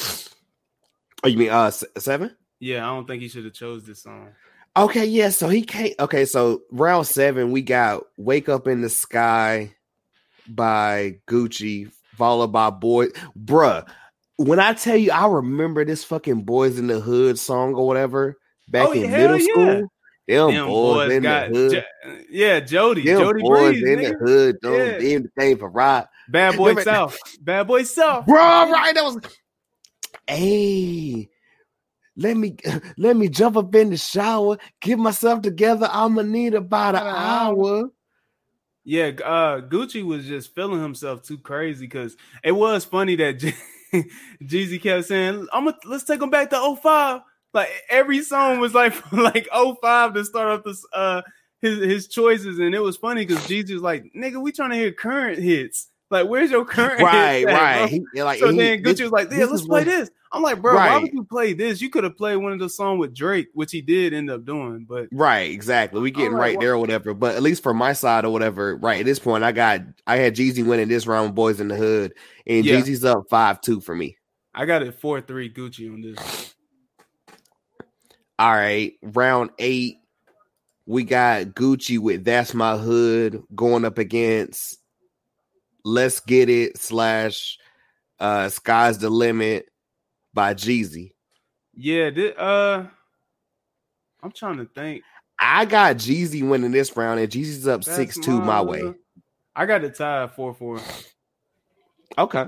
Oh, 1.22 1.28
you 1.28 1.36
mean 1.36 1.50
uh 1.50 1.70
seven? 1.70 2.34
Yeah, 2.58 2.90
I 2.90 2.94
don't 2.94 3.06
think 3.06 3.20
he 3.20 3.28
should 3.28 3.44
have 3.44 3.52
chose 3.52 3.84
this 3.84 4.04
song. 4.04 4.30
Okay, 4.74 5.04
yeah. 5.04 5.28
So 5.28 5.50
he 5.50 5.60
can't. 5.60 5.92
Okay, 6.00 6.24
so 6.24 6.62
round 6.70 7.06
seven, 7.06 7.50
we 7.52 7.60
got 7.60 8.04
"Wake 8.16 8.48
Up 8.48 8.68
in 8.68 8.80
the 8.80 8.88
Sky" 8.88 9.74
by 10.48 11.18
Gucci, 11.28 11.92
followed 12.16 12.52
by 12.52 12.70
"Boy." 12.70 13.08
Bruh, 13.38 13.86
when 14.36 14.58
I 14.60 14.74
tell 14.74 14.96
you, 14.96 15.10
I 15.12 15.26
remember 15.26 15.84
this 15.84 16.04
fucking 16.04 16.42
"Boys 16.44 16.78
in 16.78 16.86
the 16.86 17.00
Hood" 17.00 17.38
song 17.38 17.74
or 17.74 17.86
whatever 17.86 18.36
back 18.68 18.88
Oh, 18.88 18.92
in 18.92 19.10
middle 19.10 19.38
yeah. 19.38 19.44
school. 19.52 19.88
Them, 20.28 20.50
Them 20.54 20.66
boys, 20.66 21.12
in 21.12 21.22
got 21.22 21.52
the 21.52 21.54
hood. 21.58 21.72
Jo- 21.72 22.18
yeah, 22.30 22.58
Jody, 22.60 23.04
Them 23.04 23.20
Jody 23.20 23.40
boys 23.42 23.80
Breeze, 23.80 23.82
in 23.84 23.98
nigga. 24.00 24.18
the 24.18 24.24
hood. 24.26 24.56
Them, 24.60 24.72
Yeah. 24.74 24.98
them 25.20 25.30
came 25.38 25.58
for 25.58 25.68
ride. 25.70 26.06
Bad 26.28 26.56
Boy 26.56 26.70
Remember- 26.70 26.82
South, 26.82 27.18
Bad 27.40 27.68
Boy 27.68 27.84
South. 27.84 28.26
Bro, 28.26 28.36
right? 28.36 28.92
That 28.94 29.04
was. 29.04 29.18
Hey, 30.26 31.28
let 32.16 32.36
me 32.36 32.56
let 32.98 33.16
me 33.16 33.28
jump 33.28 33.56
up 33.56 33.72
in 33.74 33.90
the 33.90 33.96
shower, 33.96 34.58
get 34.80 34.98
myself 34.98 35.42
together. 35.42 35.88
I'ma 35.90 36.22
need 36.22 36.54
about 36.54 36.96
an 36.96 37.02
hour. 37.02 37.76
hour. 37.78 37.90
Yeah, 38.84 39.06
uh, 39.24 39.60
Gucci 39.62 40.04
was 40.04 40.26
just 40.26 40.54
feeling 40.54 40.80
himself 40.80 41.22
too 41.22 41.38
crazy 41.38 41.86
because 41.86 42.16
it 42.44 42.52
was 42.52 42.84
funny 42.84 43.16
that 43.16 43.32
J- 43.38 43.54
Jeezy 44.42 44.80
kept 44.80 45.06
saying, 45.06 45.46
"I'm 45.52 45.70
let's 45.84 46.04
take 46.04 46.20
him 46.22 46.30
back 46.30 46.50
to 46.50 46.76
05. 46.82 47.20
Like 47.54 47.68
every 47.88 48.22
song 48.22 48.60
was 48.60 48.74
like 48.74 48.92
from 48.94 49.20
like 49.20 49.48
05 49.52 50.14
to 50.14 50.24
start 50.24 50.48
off 50.48 50.64
this 50.64 50.84
uh 50.92 51.22
his 51.60 51.78
his 51.78 52.08
choices, 52.08 52.58
and 52.58 52.74
it 52.74 52.82
was 52.82 52.96
funny 52.96 53.24
because 53.24 53.44
Jeezy 53.46 53.72
was 53.72 53.82
like, 53.82 54.04
"Nigga, 54.16 54.40
we 54.42 54.52
trying 54.52 54.70
to 54.70 54.76
hear 54.76 54.92
current 54.92 55.38
hits. 55.38 55.88
Like, 56.10 56.28
where's 56.28 56.50
your 56.52 56.64
current 56.64 57.00
Right, 57.02 57.44
at, 57.46 57.52
right. 57.52 57.88
He, 58.12 58.22
like, 58.22 58.38
so 58.38 58.50
he- 58.50 58.58
then 58.58 58.78
Gucci 58.82 58.84
this- 58.84 59.00
was 59.02 59.10
like, 59.12 59.30
"Yeah, 59.30 59.38
this 59.38 59.50
let's 59.50 59.66
play 59.66 59.80
what- 59.80 59.86
this." 59.86 60.10
I'm 60.32 60.42
like, 60.42 60.60
"Bro, 60.60 60.74
why 60.74 60.98
would 60.98 61.12
you 61.12 61.24
play 61.24 61.52
this? 61.52 61.80
You 61.80 61.88
could 61.88 62.04
have 62.04 62.16
played 62.16 62.36
one 62.36 62.52
of 62.52 62.58
the 62.58 62.68
songs 62.68 62.98
with 63.00 63.14
Drake, 63.14 63.48
which 63.54 63.72
he 63.72 63.80
did 63.80 64.12
end 64.12 64.30
up 64.30 64.44
doing." 64.44 64.84
But 64.88 65.08
Right, 65.12 65.50
exactly. 65.50 66.00
We 66.00 66.10
getting 66.10 66.32
right 66.32 66.58
there 66.60 66.74
or 66.74 66.78
whatever. 66.78 67.14
But 67.14 67.34
at 67.36 67.42
least 67.42 67.62
for 67.62 67.72
my 67.74 67.92
side 67.92 68.24
or 68.24 68.32
whatever, 68.32 68.76
right 68.76 69.00
at 69.00 69.06
this 69.06 69.18
point, 69.18 69.44
I 69.44 69.52
got 69.52 69.80
I 70.06 70.16
had 70.16 70.36
Jeezy 70.36 70.64
winning 70.66 70.88
this 70.88 71.06
round, 71.06 71.28
with 71.30 71.34
Boys 71.36 71.60
in 71.60 71.68
the 71.68 71.76
Hood, 71.76 72.12
and 72.46 72.64
Yeah. 72.64 72.76
Jeezy's 72.80 73.04
up 73.04 73.24
five 73.30 73.60
two 73.60 73.80
for 73.80 73.94
me. 73.96 74.16
I 74.54 74.64
got 74.66 74.82
it 74.82 74.94
four 74.94 75.20
three 75.20 75.52
Gucci 75.52 75.92
on 75.92 76.02
this. 76.02 76.54
All 78.38 78.52
right, 78.52 78.92
round 79.02 79.50
eight, 79.58 79.96
we 80.84 81.04
got 81.04 81.46
Gucci 81.48 81.98
with 81.98 82.24
"That's 82.24 82.52
My 82.52 82.76
Hood" 82.76 83.42
going 83.54 83.84
up 83.86 83.96
against 83.98 84.78
"Let's 85.86 86.20
Get 86.20 86.50
It" 86.50 86.78
slash 86.78 87.58
uh 88.18 88.48
"Sky's 88.48 88.98
the 88.98 89.08
Limit" 89.08 89.66
by 90.34 90.54
Jeezy. 90.54 91.12
Yeah, 91.74 92.10
thi- 92.10 92.34
uh, 92.36 92.84
I'm 94.22 94.32
trying 94.32 94.58
to 94.58 94.64
think. 94.66 95.02
I 95.38 95.64
got 95.64 95.96
Jeezy 95.96 96.46
winning 96.46 96.72
this 96.72 96.96
round, 96.96 97.20
and 97.20 97.30
Jeezy's 97.30 97.68
up 97.68 97.84
That's 97.84 97.96
six 97.96 98.18
two 98.18 98.40
my 98.40 98.62
way. 98.62 98.94
I 99.54 99.66
got 99.66 99.84
it 99.84 99.94
tied 99.94 100.32
four 100.32 100.54
four. 100.54 100.80
Okay. 102.18 102.46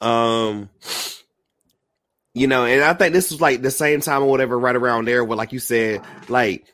Um, 0.00 0.70
you 2.32 2.46
know, 2.46 2.64
and 2.64 2.82
I 2.82 2.94
think 2.94 3.12
this 3.12 3.30
was 3.30 3.40
like 3.40 3.60
the 3.62 3.70
same 3.70 4.00
time 4.00 4.22
or 4.22 4.30
whatever, 4.30 4.58
right 4.58 4.76
around 4.76 5.06
there, 5.06 5.24
where 5.24 5.36
like 5.36 5.52
you 5.52 5.58
said, 5.58 6.02
like 6.28 6.64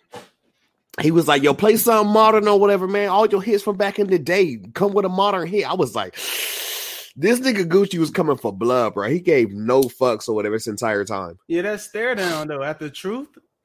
he 1.01 1.11
was 1.11 1.29
like, 1.29 1.43
"Yo, 1.43 1.55
play 1.55 1.77
something 1.77 2.13
modern 2.13 2.49
or 2.49 2.59
whatever, 2.59 2.89
man. 2.89 3.09
All 3.09 3.27
your 3.27 3.43
hits 3.43 3.63
from 3.63 3.77
back 3.77 3.99
in 3.99 4.07
the 4.07 4.19
day, 4.19 4.59
come 4.75 4.93
with 4.93 5.05
a 5.05 5.11
modern 5.11 5.47
hit." 5.47 5.69
I 5.69 5.75
was 5.75 5.95
like, 5.95 6.15
"This 7.17 7.41
nigga 7.41 7.67
Gucci 7.67 7.99
was 7.99 8.11
coming 8.11 8.37
for 8.37 8.53
blood, 8.53 8.95
bro. 8.95 9.09
He 9.09 9.21
gave 9.21 9.53
no 9.53 9.83
fucks 9.83 10.29
or 10.29 10.35
whatever 10.35 10.57
this 10.57 10.67
entire 10.67 11.05
time." 11.05 11.39
Yeah, 11.49 11.63
that 11.63 11.81
stare 11.81 12.15
down 12.15 12.49
though. 12.49 12.63
After 12.63 12.87
the 12.87 12.91
truth, 12.91 13.29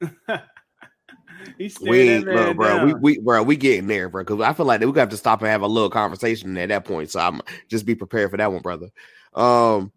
he 1.58 1.72
We 1.80 2.06
that 2.06 2.12
ain't, 2.12 2.26
man 2.26 2.34
bro, 2.34 2.54
bro. 2.54 2.68
down. 2.68 2.86
We, 2.86 2.94
we, 2.94 3.18
bro, 3.20 3.42
we 3.42 3.56
getting 3.56 3.86
there, 3.86 4.08
bro. 4.08 4.24
Because 4.24 4.40
I 4.40 4.52
feel 4.52 4.66
like 4.66 4.80
we 4.80 4.92
got 4.92 5.10
to 5.10 5.16
stop 5.16 5.40
and 5.40 5.48
have 5.48 5.62
a 5.62 5.66
little 5.66 5.90
conversation 5.90 6.56
at 6.58 6.68
that 6.68 6.84
point. 6.84 7.10
So 7.10 7.20
I'm 7.20 7.40
just 7.68 7.86
be 7.86 7.94
prepared 7.94 8.30
for 8.30 8.36
that 8.36 8.52
one, 8.52 8.62
brother. 8.62 8.90
Um, 9.34 9.92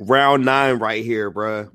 round 0.00 0.44
nine 0.44 0.78
right 0.78 1.04
here, 1.04 1.30
bro. 1.30 1.70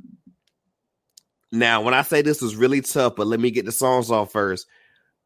Now, 1.54 1.84
when 1.84 1.94
I 1.94 2.02
say 2.02 2.24
this 2.24 2.42
was 2.42 2.56
really 2.56 2.82
tough, 2.82 3.16
but 3.16 3.28
let 3.28 3.40
me 3.40 3.52
get 3.52 3.66
the 3.66 3.72
songs 3.72 4.10
off 4.10 4.32
first. 4.32 4.66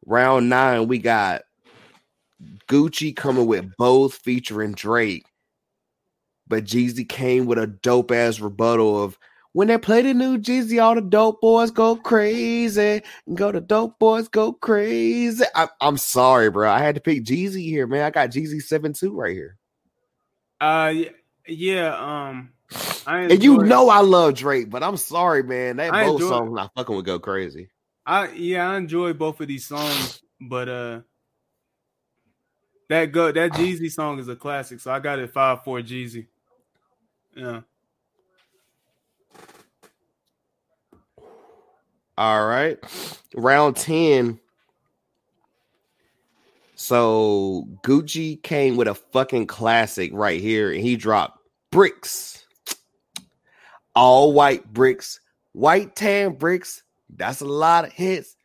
Round 0.04 0.50
nine, 0.50 0.86
we 0.86 0.98
got 0.98 1.40
Gucci 2.68 3.16
coming 3.16 3.46
with 3.46 3.74
both 3.78 4.12
featuring 4.16 4.72
Drake, 4.72 5.24
but 6.46 6.64
Jeezy 6.64 7.08
came 7.08 7.46
with 7.46 7.56
a 7.56 7.66
dope 7.66 8.10
ass 8.10 8.40
rebuttal 8.40 9.02
of 9.02 9.18
when 9.54 9.68
they 9.68 9.78
play 9.78 10.02
the 10.02 10.12
new 10.12 10.36
Jeezy, 10.36 10.82
all 10.82 10.94
the 10.94 11.00
dope 11.00 11.40
boys 11.40 11.70
go 11.70 11.96
crazy. 11.96 13.00
Go 13.34 13.50
the 13.50 13.62
dope 13.62 13.98
boys 13.98 14.28
go 14.28 14.52
crazy. 14.52 15.44
I, 15.54 15.68
I'm 15.80 15.96
sorry, 15.96 16.50
bro. 16.50 16.70
I 16.70 16.80
had 16.80 16.94
to 16.96 17.00
pick 17.00 17.24
Jeezy 17.24 17.64
here, 17.64 17.86
man. 17.86 18.02
I 18.02 18.10
got 18.10 18.32
Jeezy 18.32 18.60
seven 18.60 18.92
two 18.92 19.16
right 19.16 19.32
here, 19.32 19.56
uh, 20.60 20.92
yeah. 21.46 21.96
Um, 21.96 22.50
and 23.06 23.42
you 23.42 23.58
know 23.58 23.88
I 23.88 24.00
love 24.00 24.34
Drake, 24.34 24.70
but 24.70 24.82
I'm 24.82 24.96
sorry, 24.96 25.42
man. 25.42 25.76
That 25.76 25.92
I 25.92 26.06
both 26.06 26.22
songs 26.22 26.52
not 26.52 26.72
fucking 26.74 26.94
would 26.94 27.04
go 27.04 27.18
crazy. 27.18 27.68
I 28.04 28.30
yeah, 28.32 28.70
I 28.70 28.76
enjoy 28.76 29.12
both 29.12 29.40
of 29.40 29.48
these 29.48 29.66
songs, 29.66 30.20
but 30.40 30.68
uh, 30.68 31.00
that 32.88 33.06
go 33.06 33.32
that 33.32 33.52
Jeezy 33.52 33.90
song 33.90 34.18
is 34.18 34.28
a 34.28 34.36
classic, 34.36 34.80
so 34.80 34.90
I 34.90 34.98
got 34.98 35.18
it 35.18 35.30
five 35.30 35.64
four 35.64 35.80
Jeezy. 35.80 36.26
Yeah, 37.36 37.60
All 42.18 42.44
right, 42.46 42.76
round 43.36 43.76
ten. 43.76 44.40
So 46.74 47.68
Gucci 47.84 48.42
came 48.42 48.76
with 48.76 48.88
a 48.88 48.96
fucking 48.96 49.46
classic 49.46 50.10
right 50.12 50.40
here, 50.40 50.72
and 50.72 50.80
he 50.80 50.96
dropped 50.96 51.38
bricks, 51.70 52.37
all 53.98 54.32
white 54.32 54.72
bricks, 54.72 55.20
white 55.52 55.96
tan 55.96 56.34
bricks. 56.34 56.82
That's 57.14 57.40
a 57.40 57.44
lot 57.46 57.84
of 57.86 57.92
hits. 57.92 58.36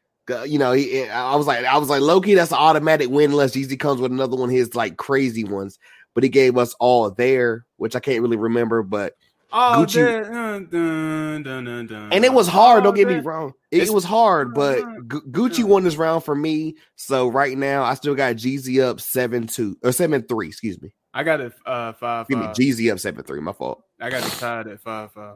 You 0.48 0.58
know, 0.58 0.72
he, 0.72 1.04
I 1.08 1.36
was 1.36 1.46
like, 1.48 1.66
I 1.66 1.78
was 1.78 1.90
like, 1.90 2.02
Loki. 2.02 2.34
That's 2.34 2.52
an 2.52 2.58
automatic 2.58 3.10
win 3.10 3.32
unless 3.32 3.56
Jeezy 3.56 3.78
comes 3.80 4.00
with 4.00 4.12
another 4.12 4.38
one. 4.38 4.50
of 4.50 4.56
His 4.56 4.74
like 4.74 4.96
crazy 4.98 5.44
ones, 5.44 5.78
but 6.14 6.24
he 6.24 6.30
gave 6.30 6.58
us 6.58 6.74
all 6.80 7.12
there, 7.12 7.66
which 7.78 7.96
I 7.96 8.00
can't 8.00 8.22
really 8.22 8.38
remember. 8.38 8.84
But 8.84 9.14
oh, 9.52 9.84
Gucci- 9.86 10.24
dun, 10.24 10.68
dun, 10.72 11.44
dun, 11.44 11.66
dun, 11.66 11.88
dun. 11.88 12.14
and 12.14 12.24
it 12.24 12.32
was 12.34 12.48
hard. 12.48 12.84
Don't 12.84 12.94
Oh, 12.94 12.96
get 12.96 13.10
me 13.10 13.16
wrong. 13.20 13.52
It, 13.70 13.78
It's- 13.78 13.92
was 13.92 14.06
hard, 14.06 14.54
but 14.54 14.82
Gu- 15.08 15.30
Gucci 15.30 15.66
won 15.66 15.84
this 15.84 15.98
round 15.98 16.24
for 16.24 16.34
me. 16.36 16.76
So 16.96 17.28
right 17.28 17.58
now, 17.58 17.84
I 17.84 17.96
still 17.96 18.16
got 18.16 18.38
Jeezy 18.38 18.82
up 18.82 19.02
seven 19.02 19.46
two 19.48 19.78
or 19.84 19.92
seven 19.92 20.24
three. 20.24 20.48
Excuse 20.48 20.82
me. 20.82 20.94
I 21.14 21.24
got 21.24 21.42
it 21.42 21.54
uh 21.66 21.92
five 21.94 22.28
Give 22.30 22.40
me. 22.40 22.46
Jeezy 22.48 22.92
up 22.92 23.00
seven 23.00 23.24
three. 23.26 23.42
My 23.42 23.52
fault. 23.52 23.84
I 24.04 24.10
got 24.10 24.28
it 24.28 24.38
tied 24.38 24.68
at 24.68 24.82
five 24.82 25.14
five. 25.14 25.36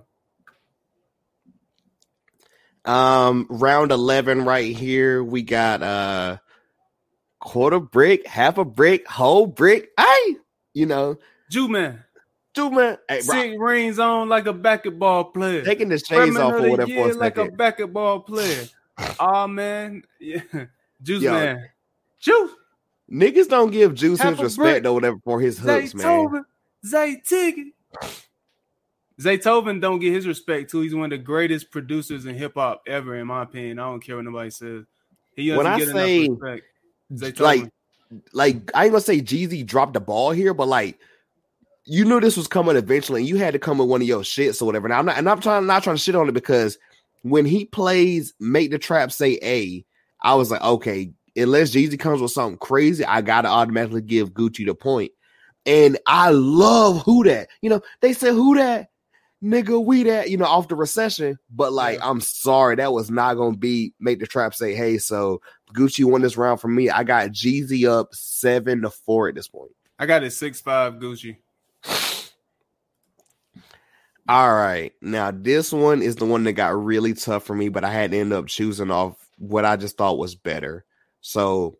Um, 2.83 3.47
round 3.49 3.93
eleven 3.93 4.43
right 4.43 4.75
here. 4.75 5.23
We 5.23 5.41
got 5.41 5.81
uh 5.81 6.37
quarter 7.39 7.79
brick, 7.79 8.27
half 8.27 8.57
a 8.57 8.65
brick, 8.65 9.07
whole 9.07 9.47
brick. 9.47 9.91
Hey, 9.97 10.35
you 10.73 10.85
know, 10.85 11.17
Jew 11.49 11.69
man, 11.69 12.03
do 12.53 12.69
man. 12.69 12.97
Hey, 13.07 13.21
six 13.21 13.55
rings 13.57 13.99
on 13.99 14.27
like 14.27 14.47
a 14.47 14.53
basketball 14.53 15.23
player. 15.31 15.63
taking 15.63 15.87
the 15.87 16.03
Women 16.11 16.41
off 16.41 16.55
of 16.55 16.65
or 16.65 16.69
whatever 16.69 16.91
for 16.93 17.11
a 17.11 17.13
like 17.13 17.37
a 17.37 17.49
basketball 17.49 18.19
player. 18.19 18.65
Oh 19.17 19.47
man, 19.47 20.03
yeah, 20.19 20.41
Juice 21.01 21.23
Yo. 21.23 21.31
man, 21.31 21.69
Juice. 22.19 22.51
Niggas 23.09 23.47
don't 23.47 23.71
give 23.71 23.95
Juice 23.95 24.19
Half 24.19 24.31
his 24.31 24.41
respect 24.41 24.83
brick. 24.83 24.85
or 24.91 24.93
whatever 24.93 25.19
for 25.23 25.39
his 25.39 25.57
hooks, 25.57 25.95
man. 25.95 26.05
Zaytoven, 26.05 26.43
Zay 26.85 27.21
Tiggy. 27.25 27.73
Zaytoven 29.19 29.81
don't 29.81 29.99
get 29.99 30.13
his 30.13 30.27
respect 30.27 30.69
too. 30.69 30.81
He's 30.81 30.93
one 30.93 31.05
of 31.05 31.19
the 31.19 31.23
greatest 31.23 31.71
producers 31.71 32.25
in 32.25 32.35
hip 32.35 32.53
hop 32.55 32.83
ever, 32.87 33.15
in 33.15 33.27
my 33.27 33.43
opinion. 33.43 33.79
I 33.79 33.85
don't 33.85 33.99
care 33.99 34.15
what 34.15 34.25
nobody 34.25 34.51
says. 34.51 34.85
He 35.35 35.47
doesn't 35.47 35.57
When 35.57 35.67
I 35.67 35.79
get 35.79 35.87
say, 35.89 36.25
enough 36.25 36.37
respect. 36.41 36.65
Zaytoven. 37.13 37.39
Like, 37.39 37.71
like 38.33 38.71
I 38.75 38.85
ain't 38.85 38.91
gonna 38.91 39.01
say 39.01 39.21
Jeezy 39.21 39.65
dropped 39.65 39.93
the 39.93 39.99
ball 39.99 40.31
here, 40.31 40.53
but 40.53 40.67
like 40.67 40.99
you 41.85 42.05
knew 42.05 42.19
this 42.19 42.37
was 42.37 42.47
coming 42.47 42.75
eventually, 42.75 43.21
and 43.21 43.29
you 43.29 43.37
had 43.37 43.53
to 43.53 43.59
come 43.59 43.79
with 43.79 43.89
one 43.89 44.01
of 44.01 44.07
your 44.07 44.21
shits 44.21 44.61
or 44.61 44.65
whatever. 44.65 44.87
Now 44.87 44.99
I'm 44.99 45.05
not, 45.05 45.17
and 45.17 45.29
I'm 45.29 45.39
trying 45.39 45.65
not 45.65 45.83
trying 45.83 45.95
to 45.95 46.01
shit 46.01 46.15
on 46.15 46.29
it 46.29 46.33
because 46.33 46.77
when 47.23 47.45
he 47.45 47.65
plays 47.65 48.33
"Make 48.39 48.71
the 48.71 48.77
Trap 48.77 49.11
Say 49.11 49.39
A," 49.41 49.83
I 50.21 50.35
was 50.35 50.51
like, 50.51 50.61
okay, 50.61 51.11
unless 51.35 51.71
Jeezy 51.71 51.99
comes 51.99 52.21
with 52.21 52.31
something 52.31 52.59
crazy, 52.59 53.03
I 53.03 53.21
gotta 53.21 53.47
automatically 53.47 54.01
give 54.01 54.33
Gucci 54.33 54.65
the 54.65 54.75
point. 54.75 55.11
And 55.65 55.97
I 56.05 56.29
love 56.29 57.01
who 57.03 57.23
that. 57.23 57.49
You 57.61 57.69
know, 57.71 57.81
they 58.01 58.13
said 58.13 58.33
who 58.33 58.55
that 58.55 58.89
nigga, 59.43 59.83
we 59.83 60.03
that. 60.03 60.29
You 60.29 60.37
know, 60.37 60.45
off 60.45 60.67
the 60.67 60.75
recession, 60.75 61.37
but 61.49 61.73
like, 61.73 61.99
Yeah. 61.99 62.09
I'm 62.09 62.21
sorry, 62.21 62.75
that 62.75 62.93
was 62.93 63.09
not 63.11 63.35
gonna 63.35 63.57
be 63.57 63.93
"Make 63.99 64.19
the 64.19 64.27
Trap 64.27 64.53
Say 64.53 64.75
Hey." 64.75 64.97
So 64.97 65.41
Gucci 65.73 66.05
won 66.05 66.21
this 66.21 66.37
round 66.37 66.61
for 66.61 66.67
me. 66.67 66.89
I 66.89 67.03
got 67.03 67.31
Jeezy 67.31 67.87
up 67.89 68.13
seven 68.13 68.81
to 68.81 68.89
four 68.89 69.29
at 69.29 69.35
this 69.35 69.47
point. 69.47 69.71
I 69.99 70.05
got 70.05 70.23
it 70.23 70.31
six 70.31 70.61
five 70.61 70.95
Gucci. 70.95 71.37
All 74.29 74.53
right. 74.53 74.91
Now 75.01 75.31
this 75.31 75.71
one 75.71 76.01
is 76.01 76.17
the 76.17 76.25
one 76.25 76.43
that 76.43 76.53
got 76.53 76.75
really 76.77 77.13
tough 77.13 77.43
for 77.45 77.55
me, 77.55 77.69
but 77.69 77.85
I 77.85 77.91
had 77.91 78.11
to 78.11 78.17
end 78.17 78.33
up 78.33 78.47
choosing 78.47 78.91
off 78.91 79.15
what 79.37 79.63
I 79.63 79.77
just 79.77 79.97
thought 79.97 80.17
was 80.17 80.35
better. 80.35 80.83
So 81.21 81.77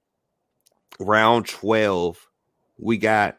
round 1.00 1.48
12, 1.48 2.26
we 2.78 2.98
got 2.98 3.38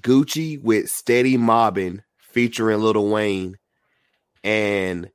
Gucci 0.00 0.62
with 0.62 0.88
Steady 0.88 1.36
Mobbing 1.36 2.02
featuring 2.36 2.80
Lil 2.80 3.08
Wayne. 3.08 3.56
And 4.44 5.10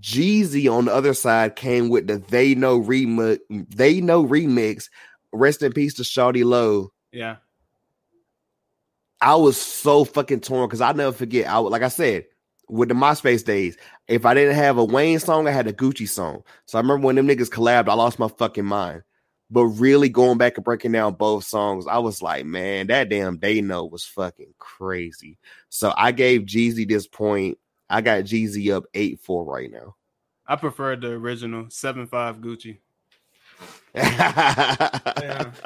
Jeezy 0.00 0.70
on 0.70 0.84
the 0.84 0.94
other 0.94 1.14
side 1.14 1.56
came 1.56 1.88
with 1.88 2.06
the 2.06 2.18
They 2.18 2.54
Know 2.54 2.78
remix. 2.78 3.38
They 3.48 4.02
Know 4.02 4.22
remix. 4.22 4.90
Rest 5.32 5.62
in 5.62 5.72
peace 5.72 5.94
to 5.94 6.02
Shawty 6.02 6.44
Lo. 6.44 6.92
Yeah, 7.10 7.36
I 9.22 9.36
was 9.36 9.56
so 9.56 10.04
fucking 10.04 10.40
torn 10.40 10.68
because 10.68 10.82
I'll 10.82 10.92
never 10.92 11.12
forget. 11.12 11.48
I 11.48 11.56
like 11.56 11.82
I 11.82 11.88
said 11.88 12.26
with 12.68 12.90
the 12.90 12.94
MySpace 12.94 13.44
days, 13.44 13.78
if 14.08 14.26
I 14.26 14.34
didn't 14.34 14.56
have 14.56 14.76
a 14.76 14.84
Wayne 14.84 15.20
song, 15.20 15.48
I 15.48 15.52
had 15.52 15.66
a 15.66 15.72
Gucci 15.72 16.08
song. 16.08 16.42
So 16.66 16.76
I 16.76 16.82
remember 16.82 17.06
when 17.06 17.16
them 17.16 17.28
niggas 17.28 17.48
collabed, 17.48 17.88
I 17.88 17.94
lost 17.94 18.18
my 18.18 18.28
fucking 18.28 18.66
mind. 18.66 19.02
But 19.52 19.66
really 19.66 20.08
going 20.08 20.38
back 20.38 20.56
and 20.56 20.64
breaking 20.64 20.92
down 20.92 21.14
both 21.14 21.44
songs, 21.44 21.86
I 21.86 21.98
was 21.98 22.22
like, 22.22 22.46
man, 22.46 22.86
that 22.86 23.10
damn 23.10 23.38
They 23.38 23.60
Know 23.60 23.84
was 23.84 24.04
fucking 24.04 24.54
crazy. 24.58 25.38
So 25.68 25.92
I 25.94 26.12
gave 26.12 26.42
Jeezy 26.42 26.88
this 26.88 27.06
point. 27.06 27.58
I 27.90 28.00
got 28.00 28.24
Jeezy 28.24 28.74
up 28.74 28.84
8 28.94 29.20
4 29.20 29.44
right 29.44 29.70
now. 29.70 29.94
I 30.46 30.56
prefer 30.56 30.96
the 30.96 31.08
original 31.08 31.66
seven 31.68 32.06
five 32.06 32.38
Gucci. 32.38 32.78
Yeah. 33.94 35.50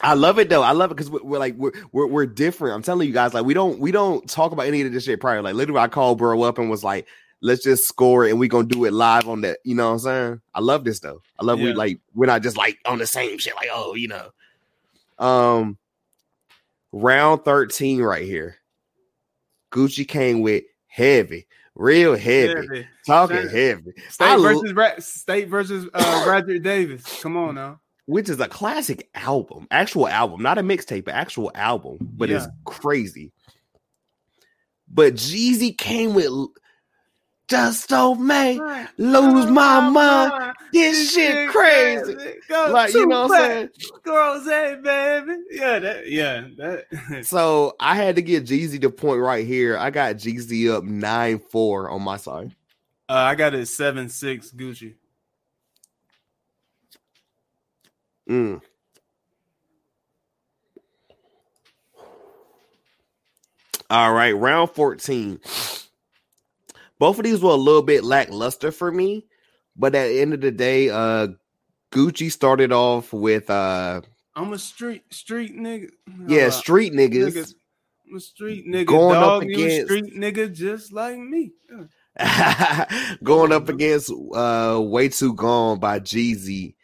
I 0.00 0.14
love 0.14 0.38
it 0.38 0.50
though. 0.50 0.62
I 0.62 0.72
love 0.72 0.90
it 0.90 0.94
because 0.94 1.10
we're, 1.10 1.22
we're 1.22 1.38
like 1.38 1.54
we're, 1.56 1.72
we're 1.90 2.06
we're 2.06 2.26
different. 2.26 2.74
I'm 2.74 2.82
telling 2.82 3.08
you 3.08 3.14
guys, 3.14 3.32
like 3.32 3.44
we 3.44 3.54
don't 3.54 3.78
we 3.78 3.90
don't 3.90 4.28
talk 4.28 4.52
about 4.52 4.66
any 4.66 4.82
of 4.82 4.92
this 4.92 5.04
shit 5.04 5.20
prior. 5.20 5.42
Like 5.42 5.54
literally, 5.54 5.80
I 5.80 5.88
called 5.88 6.18
bro 6.18 6.42
up 6.42 6.58
and 6.58 6.70
was 6.70 6.84
like, 6.84 7.06
"Let's 7.44 7.62
just 7.62 7.84
score 7.86 8.24
it 8.26 8.30
and 8.30 8.40
we 8.40 8.48
gonna 8.48 8.66
do 8.66 8.84
it 8.86 8.92
live 8.92 9.28
on 9.28 9.42
that." 9.42 9.58
You 9.64 9.74
know 9.74 9.86
what 9.88 9.92
I'm 9.92 9.98
saying? 10.00 10.40
I 10.54 10.60
love 10.60 10.84
this 10.84 10.98
though. 11.00 11.20
I 11.38 11.44
love 11.44 11.60
we 11.60 11.72
like 11.74 12.00
we're 12.14 12.26
not 12.26 12.42
just 12.42 12.56
like 12.56 12.78
on 12.86 12.98
the 12.98 13.06
same 13.06 13.38
shit. 13.38 13.54
Like 13.54 13.68
oh, 13.72 13.94
you 13.94 14.08
know. 14.08 14.30
Um, 15.18 15.78
round 16.92 17.44
13 17.44 18.02
right 18.02 18.24
here. 18.24 18.56
Gucci 19.72 20.06
came 20.06 20.40
with 20.40 20.64
heavy, 20.86 21.46
real 21.74 22.16
heavy, 22.16 22.66
Yeah, 22.72 22.82
talking 23.06 23.48
State- 23.48 23.50
heavy. 23.50 23.92
State 24.08 24.38
versus 24.40 24.72
Ra- 24.72 24.98
State 24.98 25.48
versus 25.48 25.88
uh, 25.94 26.24
Roger 26.28 26.58
Davis. 26.58 27.20
Come 27.22 27.36
on 27.36 27.54
now. 27.56 27.80
which 28.06 28.28
is 28.28 28.38
a 28.40 28.48
classic 28.48 29.08
album, 29.14 29.66
actual 29.70 30.06
album, 30.08 30.42
not 30.42 30.58
a 30.58 30.62
mixtape, 30.62 31.04
but 31.04 31.14
actual 31.14 31.50
album, 31.54 31.98
but 32.00 32.30
it's 32.30 32.46
crazy. 32.64 33.32
But 34.88 35.14
Jeezy 35.14 35.76
came 35.76 36.14
with 36.14 36.30
just 37.54 37.88
don't 37.88 38.20
make 38.20 38.60
lose 38.98 39.46
my 39.46 39.88
mind. 39.88 40.54
This 40.72 41.12
shit 41.12 41.50
crazy. 41.50 42.16
Go 42.48 42.70
Like 42.72 42.92
you 42.92 43.06
know 43.06 43.22
what 43.22 43.40
I'm 43.40 43.50
saying? 43.50 43.68
Girls, 44.02 44.44
hey, 44.44 44.76
baby. 44.82 45.36
Yeah, 45.52 45.78
that. 45.78 46.08
Yeah, 46.10 46.48
that. 46.56 47.24
So 47.24 47.76
I 47.78 47.94
had 47.94 48.16
to 48.16 48.22
get 48.22 48.44
Jeezy 48.44 48.80
to 48.80 48.90
point 48.90 49.20
right 49.20 49.46
here. 49.46 49.78
I 49.78 49.90
got 49.90 50.16
Jeezy 50.16 50.72
up 50.72 50.82
nine 50.84 51.38
four 51.38 51.90
on 51.90 52.02
my 52.02 52.16
side. 52.16 52.54
Uh, 53.08 53.12
I 53.12 53.34
got 53.36 53.54
it 53.54 53.66
seven 53.66 54.08
six 54.08 54.50
Gucci. 54.50 54.94
Mm. 58.28 58.60
All 63.90 64.12
right, 64.12 64.32
round 64.32 64.70
14. 64.70 65.38
Both 67.04 67.18
of 67.18 67.24
these 67.24 67.42
were 67.42 67.50
a 67.50 67.54
little 67.54 67.82
bit 67.82 68.02
lackluster 68.02 68.72
for 68.72 68.90
me, 68.90 69.26
but 69.76 69.94
at 69.94 70.06
the 70.08 70.20
end 70.22 70.32
of 70.32 70.40
the 70.40 70.50
day, 70.50 70.88
uh 70.88 71.28
Gucci 71.92 72.32
started 72.32 72.72
off 72.72 73.12
with 73.12 73.50
uh 73.50 74.00
I'm 74.34 74.54
a 74.54 74.58
street 74.58 75.02
street 75.12 75.54
nigga. 75.54 75.88
yeah, 76.26 76.46
Uh, 76.46 76.50
street 76.50 76.94
niggas. 76.94 77.34
niggas. 77.34 77.54
I'm 78.08 78.16
a 78.16 78.20
street 78.20 78.66
nigga. 78.66 78.86
Going 78.86 79.16
up 79.16 79.42
dog, 79.42 79.44
you 79.50 79.58
a 79.58 79.64
against- 79.66 79.84
street 79.86 80.14
nigga 80.16 80.50
just 80.54 80.92
like 80.94 81.18
me. 81.18 81.52
Yeah. 82.18 82.86
going 83.22 83.52
up 83.52 83.68
against 83.68 84.10
uh 84.34 84.80
Way 84.82 85.10
Too 85.10 85.34
Gone 85.34 85.78
by 85.80 86.00
Jeezy. 86.00 86.74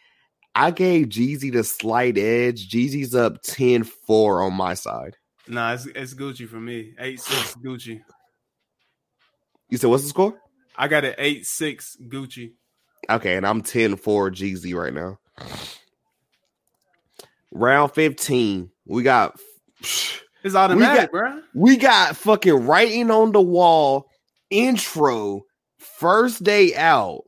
I 0.54 0.70
gave 0.70 1.06
Jeezy 1.06 1.50
the 1.50 1.64
slight 1.64 2.18
edge. 2.18 2.68
Jeezy's 2.68 3.14
up 3.14 3.40
10-4 3.44 4.44
on 4.46 4.52
my 4.52 4.74
side. 4.74 5.16
Nah, 5.48 5.72
it's, 5.74 5.86
it's 5.86 6.12
Gucci 6.14 6.46
for 6.46 6.60
me. 6.60 6.92
Eight 6.98 7.20
six 7.20 7.54
Gucci. 7.64 8.02
You 9.70 9.78
said 9.78 9.88
what's 9.90 10.02
the 10.02 10.08
score? 10.08 10.38
I 10.76 10.88
got 10.88 11.04
an 11.04 11.14
eight 11.18 11.46
six 11.46 11.96
Gucci. 12.02 12.52
Okay, 13.08 13.36
and 13.36 13.46
I'm 13.46 13.62
10 13.62 13.96
for 13.96 14.30
Jeezy 14.30 14.74
right 14.74 14.92
now. 14.92 15.18
Round 17.50 17.92
15. 17.92 18.70
We 18.86 19.02
got 19.02 19.38
It's 20.42 20.54
automatic, 20.54 21.10
bro. 21.10 21.40
we 21.54 21.76
got 21.76 22.16
fucking 22.16 22.66
writing 22.66 23.10
on 23.10 23.32
the 23.32 23.40
wall 23.40 24.06
intro 24.50 25.42
first 25.78 26.42
day 26.44 26.74
out. 26.76 27.22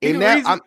He 0.00 0.08
And 0.10 0.16
the 0.16 0.20
that 0.20 0.34
reason- 0.36 0.50
I'm 0.52 0.60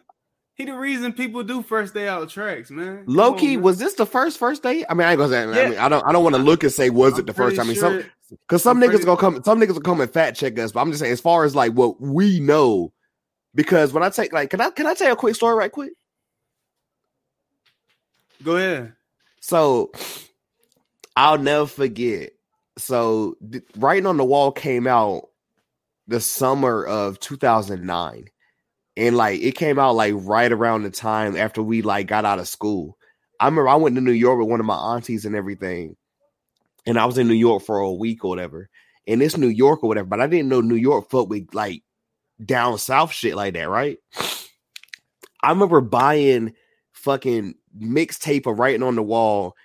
He 0.56 0.66
the 0.66 0.74
reason 0.78 1.14
people 1.14 1.44
do 1.44 1.62
first 1.64 1.94
day 1.94 2.08
out 2.08 2.30
tracks, 2.30 2.70
man. 2.72 3.04
Low 3.08 3.34
key, 3.34 3.58
was 3.58 3.78
this 3.78 3.96
the 3.96 4.06
first 4.06 4.38
first 4.38 4.64
day? 4.64 4.86
I 4.88 4.94
mean, 4.94 5.08
I 5.08 5.12
ain't 5.12 5.18
gonna 5.18 5.30
say 5.30 5.44
I, 5.44 5.70
mean, 5.70 5.78
I 5.80 5.90
don't 5.90 6.06
I 6.08 6.12
don't 6.12 6.24
want 6.24 6.36
to 6.36 6.42
look 6.42 6.64
and 6.64 6.72
say 6.72 6.90
was 6.90 7.14
I'm 7.14 7.20
it 7.22 7.26
the 7.28 7.34
first 7.34 7.56
time. 7.58 7.66
I 7.66 7.70
mean, 7.70 7.78
some 7.78 8.04
because 8.30 8.64
some 8.64 8.78
I'm 8.78 8.84
niggas 8.84 8.90
pretty- 8.92 9.06
gonna 9.06 9.18
come 9.20 9.44
some 9.44 9.60
niggas 9.60 9.74
will 9.74 9.82
come 9.82 10.02
and 10.02 10.12
fat 10.12 10.32
check 10.36 10.58
us, 10.60 10.72
but 10.72 10.82
I'm 10.82 10.90
just 10.92 11.00
saying 11.02 11.14
as 11.14 11.22
far 11.22 11.44
as 11.46 11.56
like 11.56 11.74
what 11.74 12.00
we 12.02 12.40
know, 12.40 12.92
because 13.54 13.94
when 13.94 14.04
I 14.04 14.10
take 14.10 14.34
like 14.34 14.50
can 14.50 14.62
I 14.62 14.70
can 14.72 14.88
I 14.88 14.94
tell 14.94 15.08
you 15.08 15.14
a 15.14 15.18
quick 15.18 15.36
story 15.36 15.56
right 15.56 15.72
quick? 15.72 15.94
Go 18.44 18.58
ahead. 18.58 18.94
So 19.42 19.92
I'll 21.16 21.38
never 21.38 21.66
forget. 21.66 22.32
So 22.78 23.38
th- 23.50 23.64
writing 23.78 24.06
on 24.06 24.18
the 24.18 24.26
wall 24.26 24.52
came 24.52 24.88
out 24.88 25.30
the 26.08 26.20
summer 26.20 26.84
of 26.86 27.20
2009. 27.20 28.26
And 28.98 29.18
like 29.18 29.42
it 29.42 29.56
came 29.56 29.78
out 29.80 29.96
like 29.96 30.14
right 30.16 30.52
around 30.52 30.84
the 30.84 30.90
time 30.90 31.36
after 31.36 31.62
we 31.62 31.82
like 31.82 32.08
got 32.08 32.26
out 32.26 32.40
of 32.40 32.48
school. 32.48 32.98
I 33.40 33.46
remember 33.46 33.68
I 33.70 33.76
went 33.76 33.96
to 33.96 34.02
New 34.02 34.12
York 34.12 34.40
with 34.40 34.48
one 34.48 34.60
of 34.62 34.66
my 34.66 34.76
aunties 34.76 35.26
and 35.26 35.36
everything. 35.36 35.98
And 36.86 37.00
I 37.00 37.06
was 37.06 37.18
in 37.18 37.28
New 37.28 37.34
York 37.34 37.64
for 37.64 37.80
a 37.80 37.92
week 37.92 38.24
or 38.24 38.30
whatever. 38.30 38.70
And 39.08 39.22
it's 39.22 39.38
New 39.38 39.48
York 39.48 39.84
or 39.84 39.88
whatever, 39.88 40.08
but 40.08 40.22
I 40.22 40.28
didn't 40.28 40.50
know 40.50 40.62
New 40.62 40.76
York 40.76 41.10
fuck 41.10 41.30
with 41.30 41.54
like 41.54 41.84
down 42.44 42.78
south 42.78 43.12
shit 43.12 43.36
like 43.36 43.54
that, 43.54 43.70
right? 43.70 43.98
I 45.42 45.50
remember 45.50 45.82
buying 45.82 46.54
fucking 46.94 47.54
mixtape 47.80 48.48
of 48.48 48.58
writing 48.58 48.84
on 48.84 48.96
the 48.96 49.04
wall 49.04 49.56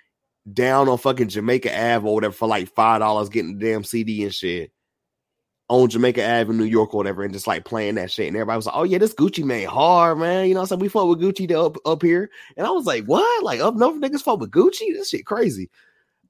down 0.51 0.89
on 0.89 0.97
fucking 0.97 1.29
Jamaica 1.29 1.71
Ave 1.71 2.07
or 2.07 2.13
whatever 2.13 2.33
for 2.33 2.47
like 2.47 2.73
five 2.73 2.99
dollars, 2.99 3.29
getting 3.29 3.57
the 3.57 3.65
damn 3.65 3.83
CD 3.83 4.23
and 4.23 4.33
shit 4.33 4.71
on 5.69 5.89
Jamaica 5.89 6.23
Ave 6.23 6.51
in 6.51 6.57
New 6.57 6.65
York 6.65 6.93
or 6.93 6.97
whatever, 6.97 7.23
and 7.23 7.33
just 7.33 7.47
like 7.47 7.65
playing 7.65 7.95
that 7.95 8.11
shit. 8.11 8.27
And 8.27 8.35
everybody 8.35 8.57
was 8.57 8.65
like, 8.65 8.75
"Oh 8.75 8.83
yeah, 8.83 8.97
this 8.97 9.13
Gucci 9.13 9.43
Mane 9.43 9.67
hard, 9.67 10.19
man." 10.19 10.47
You 10.47 10.53
know, 10.53 10.59
what 10.59 10.63
I'm 10.63 10.67
saying 10.67 10.81
we 10.81 10.89
fought 10.89 11.07
with 11.07 11.21
Gucci 11.21 11.51
up 11.51 11.77
up 11.85 12.01
here, 12.01 12.29
and 12.57 12.67
I 12.67 12.71
was 12.71 12.85
like, 12.85 13.05
"What? 13.05 13.43
Like 13.43 13.59
up 13.59 13.75
north 13.75 13.95
niggas 13.95 14.21
fought 14.21 14.39
with 14.39 14.51
Gucci? 14.51 14.93
This 14.93 15.09
shit 15.09 15.25
crazy." 15.25 15.69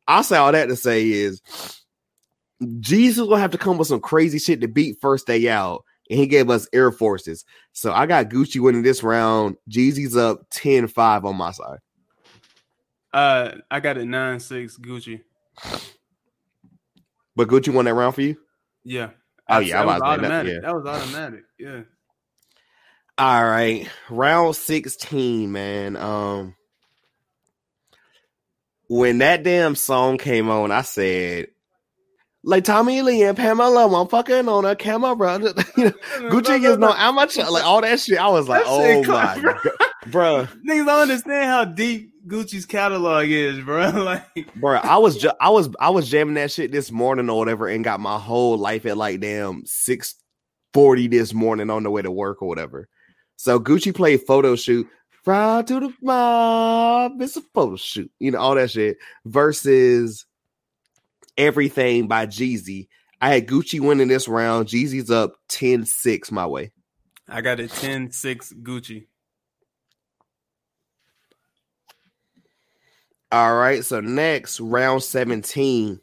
I 0.07 0.21
say 0.23 0.37
all 0.37 0.51
that 0.51 0.67
to 0.67 0.75
say 0.75 1.09
is 1.09 1.41
Jeezy 2.61 3.17
gonna 3.27 3.39
have 3.39 3.51
to 3.51 3.57
come 3.57 3.77
with 3.77 3.87
some 3.87 4.01
crazy 4.01 4.39
shit 4.39 4.61
to 4.61 4.67
beat 4.67 4.97
first 5.01 5.27
day 5.27 5.47
out. 5.49 5.83
and 6.09 6.19
he 6.19 6.27
gave 6.27 6.49
us 6.49 6.67
Air 6.73 6.91
Forces. 6.91 7.45
So 7.71 7.93
I 7.93 8.05
got 8.05 8.29
Gucci 8.29 8.59
winning 8.59 8.83
this 8.83 9.01
round. 9.03 9.55
Jeezy's 9.69 10.17
up 10.17 10.49
10-5 10.51 11.23
on 11.23 11.35
my 11.37 11.51
side. 11.51 11.79
Uh, 13.13 13.51
I 13.69 13.79
got 13.79 13.97
a 13.97 14.05
nine 14.05 14.39
six 14.39 14.77
Gucci. 14.77 15.21
But 17.35 17.47
Gucci 17.47 17.73
won 17.73 17.85
that 17.85 17.93
round 17.93 18.15
for 18.15 18.21
you. 18.21 18.37
Yeah. 18.83 19.11
Oh 19.49 19.59
yeah, 19.59 19.77
that 19.77 19.85
was 19.85 19.93
I 19.93 19.95
was 19.95 20.01
automatic. 20.19 20.53
yeah. 20.53 20.59
That 20.61 20.75
was 20.75 20.85
automatic. 20.85 21.43
Yeah. 21.59 21.81
All 23.17 23.45
right, 23.45 23.87
round 24.09 24.55
16, 24.55 25.51
man. 25.51 25.95
Um 25.97 26.55
when 28.91 29.19
that 29.19 29.41
damn 29.41 29.73
song 29.73 30.17
came 30.17 30.49
on, 30.49 30.69
I 30.69 30.81
said, 30.81 31.47
like 32.43 32.65
Tommy 32.65 33.01
Lee 33.01 33.23
and 33.23 33.37
Pamela, 33.37 33.87
I'm 34.01 34.07
fucking 34.09 34.49
on 34.49 34.65
a 34.65 34.75
camera. 34.75 35.39
you 35.77 35.85
know, 35.85 35.91
Gucci 36.29 36.69
is 36.69 36.77
no 36.77 36.91
amateur, 36.91 37.49
like 37.49 37.63
all 37.63 37.79
that 37.79 38.01
shit. 38.01 38.17
I 38.19 38.27
was 38.27 38.49
like, 38.49 38.63
oh 38.65 39.01
my 39.03 39.37
bro. 39.41 39.53
god, 39.53 39.71
bro, 40.07 40.47
Niggas 40.67 40.85
don't 40.85 41.01
understand 41.03 41.45
how 41.45 41.63
deep 41.63 42.11
Gucci's 42.27 42.65
catalog 42.65 43.29
is, 43.29 43.61
bro. 43.61 43.91
Like, 44.03 44.53
bro. 44.55 44.75
I 44.75 44.97
was 44.97 45.17
ju- 45.17 45.31
I 45.39 45.51
was 45.51 45.69
I 45.79 45.91
was 45.91 46.09
jamming 46.09 46.33
that 46.33 46.51
shit 46.51 46.73
this 46.73 46.91
morning 46.91 47.29
or 47.29 47.37
whatever, 47.39 47.69
and 47.69 47.85
got 47.85 48.01
my 48.01 48.19
whole 48.19 48.57
life 48.57 48.85
at 48.85 48.97
like 48.97 49.21
damn 49.21 49.63
six 49.65 50.15
forty 50.73 51.07
this 51.07 51.33
morning 51.33 51.69
on 51.69 51.83
the 51.83 51.89
way 51.89 52.01
to 52.01 52.11
work 52.11 52.41
or 52.41 52.49
whatever. 52.49 52.89
So 53.37 53.57
Gucci 53.57 53.95
played 53.95 54.23
photo 54.27 54.57
shoot. 54.57 54.89
Ride 55.25 55.67
to 55.67 55.79
the 55.79 55.93
mob. 56.01 57.21
It's 57.21 57.37
a 57.37 57.41
photo 57.53 57.75
shoot. 57.75 58.11
You 58.19 58.31
know, 58.31 58.39
all 58.39 58.55
that 58.55 58.71
shit. 58.71 58.97
Versus 59.25 60.25
everything 61.37 62.07
by 62.07 62.25
Jeezy. 62.25 62.87
I 63.21 63.35
had 63.35 63.47
Gucci 63.47 63.79
winning 63.79 64.07
this 64.07 64.27
round. 64.27 64.67
Jeezy's 64.67 65.11
up 65.11 65.35
10-6 65.49 66.31
my 66.31 66.47
way. 66.47 66.71
I 67.27 67.41
got 67.41 67.59
it 67.59 67.69
10-6 67.69 68.53
Gucci. 68.63 69.05
All 73.31 73.55
right. 73.55 73.85
So 73.85 74.01
next, 74.01 74.59
round 74.59 75.03
17. 75.03 75.99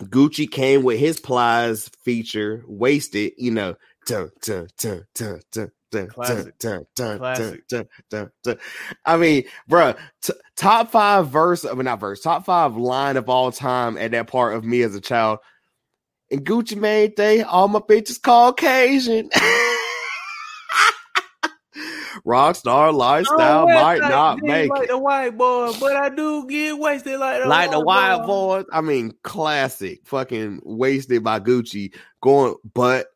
Gucci 0.00 0.50
came 0.50 0.82
with 0.82 0.98
his 0.98 1.18
Plies 1.18 1.88
feature, 2.04 2.62
wasted, 2.66 3.32
you 3.38 3.50
know. 3.50 3.76
Dun, 4.06 4.30
dun, 4.42 4.68
dun, 4.78 5.06
dun, 5.14 5.40
dun, 5.50 5.70
dun, 5.94 6.08
Classic. 6.08 6.58
dun, 6.58 6.86
dun, 6.94 7.18
dun, 8.10 8.30
Classic. 8.42 8.60
I 9.04 9.16
mean, 9.16 9.44
bro, 9.68 9.94
t- 10.22 10.32
top 10.56 10.90
five 10.90 11.28
verse, 11.28 11.64
I 11.64 11.72
mean, 11.74 11.84
not 11.84 12.00
verse, 12.00 12.20
top 12.20 12.44
five 12.44 12.76
line 12.76 13.16
of 13.16 13.28
all 13.28 13.52
time 13.52 13.96
at 13.96 14.10
that 14.12 14.26
part 14.26 14.54
of 14.54 14.64
me 14.64 14.82
as 14.82 14.94
a 14.94 15.00
child. 15.00 15.38
And 16.30 16.44
Gucci 16.44 16.76
made 16.76 17.16
they 17.16 17.42
all 17.42 17.68
my 17.68 17.80
bitches 17.80 18.20
Caucasian. 18.20 19.30
Rockstar 22.26 22.94
lifestyle 22.94 23.64
oh, 23.64 23.66
might 23.66 24.00
not 24.00 24.40
make 24.40 24.70
like 24.70 24.84
it. 24.84 24.88
the 24.88 24.98
white 24.98 25.36
boy, 25.36 25.72
but 25.78 25.94
I 25.94 26.08
do 26.08 26.46
get 26.46 26.78
wasted 26.78 27.20
like 27.20 27.42
the 27.42 27.48
like 27.48 27.70
the 27.70 27.80
white 27.80 28.16
Wild 28.16 28.26
Boys. 28.26 28.64
I 28.72 28.80
mean, 28.80 29.12
classic, 29.22 30.00
fucking 30.06 30.62
wasted 30.64 31.22
by 31.22 31.40
Gucci. 31.40 31.94
Going, 32.22 32.54
but 32.72 33.08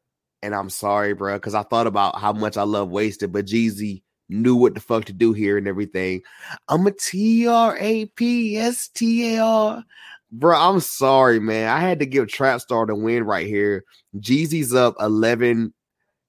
and 0.43 0.55
I'm 0.55 0.71
sorry, 0.71 1.15
bro, 1.15 1.35
because 1.35 1.55
I 1.55 1.63
thought 1.63 1.87
about 1.87 2.19
how 2.19 2.33
much 2.33 2.57
I 2.57 2.63
love 2.63 2.91
wasted, 2.91 3.33
but 3.33 3.47
Jeezy 3.47 4.03
knew 4.29 4.57
what 4.57 4.75
the 4.75 4.81
fuck 4.81 5.07
to 5.07 5.13
do 5.13 5.33
here 5.33 5.57
and 5.57 5.67
everything. 5.67 6.23
I'm 6.69 6.87
a 6.87 6.93
T 6.93 7.47
R 7.47 7.77
A 7.79 8.07
P 8.07 8.57
S 8.57 8.89
T 8.89 9.37
A 9.37 9.43
R. 9.43 9.85
Bro, 10.31 10.59
I'm 10.59 10.81
sorry, 10.81 11.41
man. 11.41 11.69
I 11.69 11.81
had 11.81 12.01
to 12.01 12.07
give 12.07 12.29
Trap 12.29 12.61
Star 12.61 12.85
the 12.87 12.95
win 12.95 13.25
right 13.25 13.47
here. 13.47 13.85
Jeezy's 14.19 14.75
up 14.75 14.95
11 15.01 15.73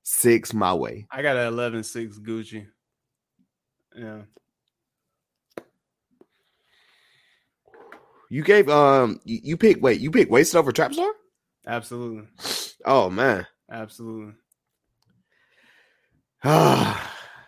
6 0.04 0.54
my 0.54 0.74
way. 0.74 1.06
I 1.12 1.22
got 1.22 1.38
an 1.38 1.54
11-6 1.54 2.20
Gucci. 2.22 2.66
Yeah. 3.96 4.22
You 8.32 8.44
gave 8.44 8.70
um 8.70 9.20
you, 9.24 9.40
you 9.44 9.58
pick 9.58 9.82
wait, 9.82 10.00
you 10.00 10.12
pick 10.12 10.30
wasted 10.30 10.58
over 10.58 10.72
Trap 10.72 10.94
Star? 10.94 11.12
Absolutely. 11.68 12.28
Oh 12.86 13.10
man. 13.10 13.46
Absolutely. 13.70 14.34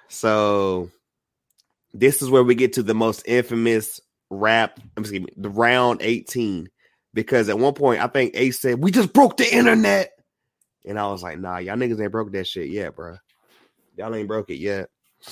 so 0.10 0.90
this 1.94 2.22
is 2.22 2.30
where 2.30 2.44
we 2.44 2.56
get 2.56 2.74
to 2.74 2.84
the 2.84 2.94
most 2.94 3.24
infamous 3.26 4.00
rap, 4.30 4.80
I'm 4.96 5.04
excuse 5.04 5.22
me, 5.22 5.34
the 5.36 5.50
round 5.50 6.02
18. 6.02 6.70
Because 7.14 7.50
at 7.50 7.60
one 7.60 7.74
point 7.74 8.02
I 8.02 8.08
think 8.08 8.36
Ace 8.36 8.60
said, 8.60 8.82
We 8.82 8.92
just 8.92 9.14
broke 9.14 9.38
the 9.38 9.54
internet. 9.54 10.12
And 10.86 10.98
I 10.98 11.08
was 11.08 11.22
like, 11.22 11.40
nah, 11.40 11.58
y'all 11.58 11.76
niggas 11.76 12.02
ain't 12.02 12.12
broke 12.12 12.32
that 12.32 12.48
shit 12.48 12.70
yet, 12.70 12.96
bro. 12.96 13.18
Y'all 13.98 14.16
ain't 14.16 14.28
broke 14.28 14.50
it 14.50 14.60
yet. 14.60 14.90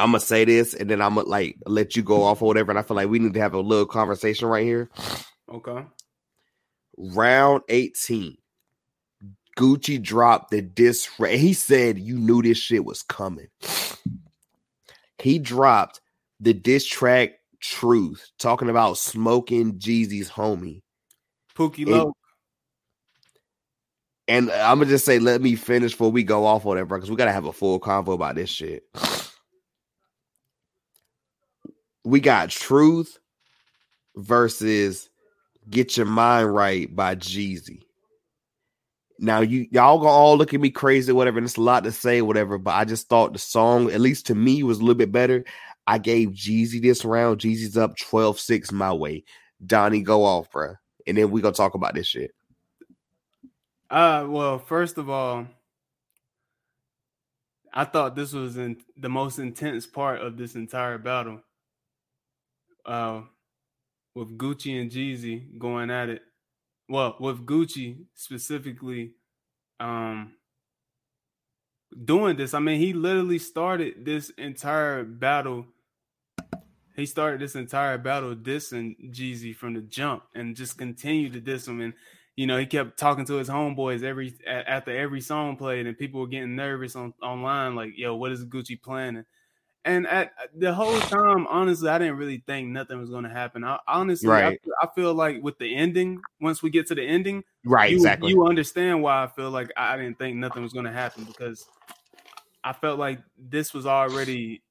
I'm 0.00 0.10
gonna 0.10 0.20
say 0.20 0.44
this 0.44 0.74
and 0.74 0.88
then 0.88 1.02
I'm 1.02 1.16
gonna 1.16 1.28
like 1.28 1.56
let 1.66 1.96
you 1.96 2.04
go 2.04 2.22
off 2.22 2.40
or 2.40 2.46
whatever. 2.46 2.70
And 2.70 2.78
I 2.78 2.82
feel 2.82 2.96
like 2.96 3.08
we 3.08 3.18
need 3.18 3.34
to 3.34 3.40
have 3.40 3.54
a 3.54 3.60
little 3.60 3.86
conversation 3.86 4.46
right 4.46 4.62
here. 4.62 4.90
Okay. 5.52 5.84
Round 6.96 7.62
18. 7.68 8.36
Gucci 9.58 10.00
dropped 10.00 10.52
the 10.52 10.62
diss. 10.62 11.08
He 11.18 11.52
said 11.52 11.98
you 11.98 12.16
knew 12.16 12.42
this 12.42 12.58
shit 12.58 12.84
was 12.84 13.02
coming. 13.02 13.48
He 15.18 15.40
dropped 15.40 16.00
the 16.38 16.54
diss 16.54 16.86
track 16.86 17.32
Truth, 17.60 18.30
talking 18.38 18.68
about 18.68 18.98
smoking 18.98 19.80
Jeezy's 19.80 20.30
homie. 20.30 20.82
Pookie 21.56 21.88
Loc. 21.88 22.14
And 24.28 24.48
I'm 24.52 24.78
gonna 24.78 24.90
just 24.90 25.04
say, 25.04 25.18
let 25.18 25.40
me 25.40 25.56
finish 25.56 25.90
before 25.90 26.12
we 26.12 26.22
go 26.22 26.46
off 26.46 26.64
on 26.64 26.76
that, 26.76 26.84
bro, 26.84 26.98
because 26.98 27.10
we 27.10 27.16
gotta 27.16 27.32
have 27.32 27.46
a 27.46 27.52
full 27.52 27.80
convo 27.80 28.14
about 28.14 28.36
this 28.36 28.48
shit. 28.48 28.84
We 32.04 32.20
got 32.20 32.50
Truth 32.50 33.18
versus 34.14 35.10
Get 35.68 35.96
Your 35.96 36.06
Mind 36.06 36.54
Right 36.54 36.94
by 36.94 37.16
Jeezy. 37.16 37.82
Now 39.18 39.40
you 39.40 39.66
y'all 39.70 39.98
gonna 39.98 40.10
all 40.10 40.36
look 40.36 40.54
at 40.54 40.60
me 40.60 40.70
crazy, 40.70 41.12
whatever, 41.12 41.38
and 41.38 41.46
it's 41.46 41.56
a 41.56 41.62
lot 41.62 41.84
to 41.84 41.92
say, 41.92 42.22
whatever. 42.22 42.58
But 42.58 42.74
I 42.74 42.84
just 42.84 43.08
thought 43.08 43.32
the 43.32 43.38
song, 43.38 43.90
at 43.90 44.00
least 44.00 44.26
to 44.26 44.34
me, 44.34 44.62
was 44.62 44.78
a 44.78 44.82
little 44.82 44.94
bit 44.94 45.12
better. 45.12 45.44
I 45.86 45.98
gave 45.98 46.30
Jeezy 46.30 46.80
this 46.80 47.04
round. 47.04 47.40
Jeezy's 47.40 47.76
up 47.76 47.96
12-6 47.96 48.72
my 48.72 48.92
way. 48.92 49.24
Donnie, 49.64 50.02
go 50.02 50.24
off, 50.24 50.50
bro. 50.50 50.74
And 51.06 51.16
then 51.16 51.30
we 51.30 51.40
gonna 51.40 51.54
talk 51.54 51.74
about 51.74 51.94
this 51.94 52.06
shit. 52.06 52.32
Uh, 53.90 54.26
well, 54.28 54.58
first 54.58 54.98
of 54.98 55.08
all, 55.08 55.46
I 57.72 57.84
thought 57.84 58.14
this 58.14 58.32
was 58.32 58.56
in 58.56 58.76
the 58.96 59.08
most 59.08 59.38
intense 59.38 59.86
part 59.86 60.20
of 60.20 60.36
this 60.36 60.54
entire 60.54 60.98
battle. 60.98 61.40
Uh, 62.84 63.22
with 64.14 64.36
Gucci 64.36 64.80
and 64.80 64.90
Jeezy 64.90 65.58
going 65.58 65.90
at 65.90 66.08
it. 66.08 66.22
Well, 66.88 67.16
with 67.20 67.46
Gucci 67.46 68.06
specifically, 68.14 69.14
um, 69.80 70.36
doing 72.04 72.36
this. 72.36 72.54
I 72.54 72.58
mean, 72.60 72.78
he 72.80 72.92
literally 72.92 73.38
started 73.38 74.04
this 74.04 74.30
entire 74.30 75.04
battle. 75.04 75.66
He 76.96 77.06
started 77.06 77.40
this 77.40 77.54
entire 77.54 77.96
battle 77.98 78.34
dissing 78.34 79.12
Jeezy 79.12 79.54
from 79.54 79.74
the 79.74 79.82
jump 79.82 80.24
and 80.34 80.56
just 80.56 80.78
continued 80.78 81.32
to 81.34 81.40
diss 81.40 81.68
him. 81.68 81.80
And 81.80 81.94
you 82.36 82.46
know, 82.46 82.58
he 82.58 82.66
kept 82.66 82.98
talking 82.98 83.24
to 83.26 83.34
his 83.34 83.48
homeboys 83.48 84.02
every 84.02 84.34
after 84.46 84.96
every 84.96 85.20
song 85.20 85.56
played, 85.56 85.86
and 85.86 85.98
people 85.98 86.20
were 86.20 86.28
getting 86.28 86.54
nervous 86.54 86.94
on 86.94 87.12
online, 87.22 87.74
like, 87.74 87.92
"Yo, 87.96 88.14
what 88.14 88.30
is 88.32 88.44
Gucci 88.44 88.80
planning?" 88.80 89.24
And 89.84 90.06
at 90.06 90.32
the 90.54 90.74
whole 90.74 91.00
time, 91.00 91.46
honestly, 91.46 91.88
I 91.88 91.98
didn't 91.98 92.16
really 92.16 92.42
think 92.46 92.68
nothing 92.68 93.00
was 93.00 93.10
going 93.10 93.24
to 93.24 93.30
happen. 93.30 93.64
I, 93.64 93.78
honestly, 93.86 94.42
I, 94.42 94.48
Right. 94.48 94.60
I 94.82 94.88
feel 94.94 95.14
like 95.14 95.42
with 95.42 95.58
the 95.58 95.74
ending, 95.74 96.20
once 96.40 96.62
we 96.62 96.70
get 96.70 96.86
to 96.88 96.94
the 96.94 97.02
ending, 97.02 97.44
Right, 97.64 97.90
you, 97.90 97.96
exactly. 97.96 98.30
you 98.30 98.46
understand 98.46 99.02
why 99.02 99.22
I 99.24 99.28
feel 99.28 99.50
like 99.50 99.70
I 99.76 99.96
didn't 99.96 100.18
think 100.18 100.36
nothing 100.36 100.62
was 100.62 100.72
going 100.72 100.84
to 100.84 100.92
happen 100.92 101.24
because 101.24 101.66
I 102.64 102.72
felt 102.72 102.98
like 102.98 103.20
this 103.38 103.72
was 103.72 103.86
already 103.86 104.62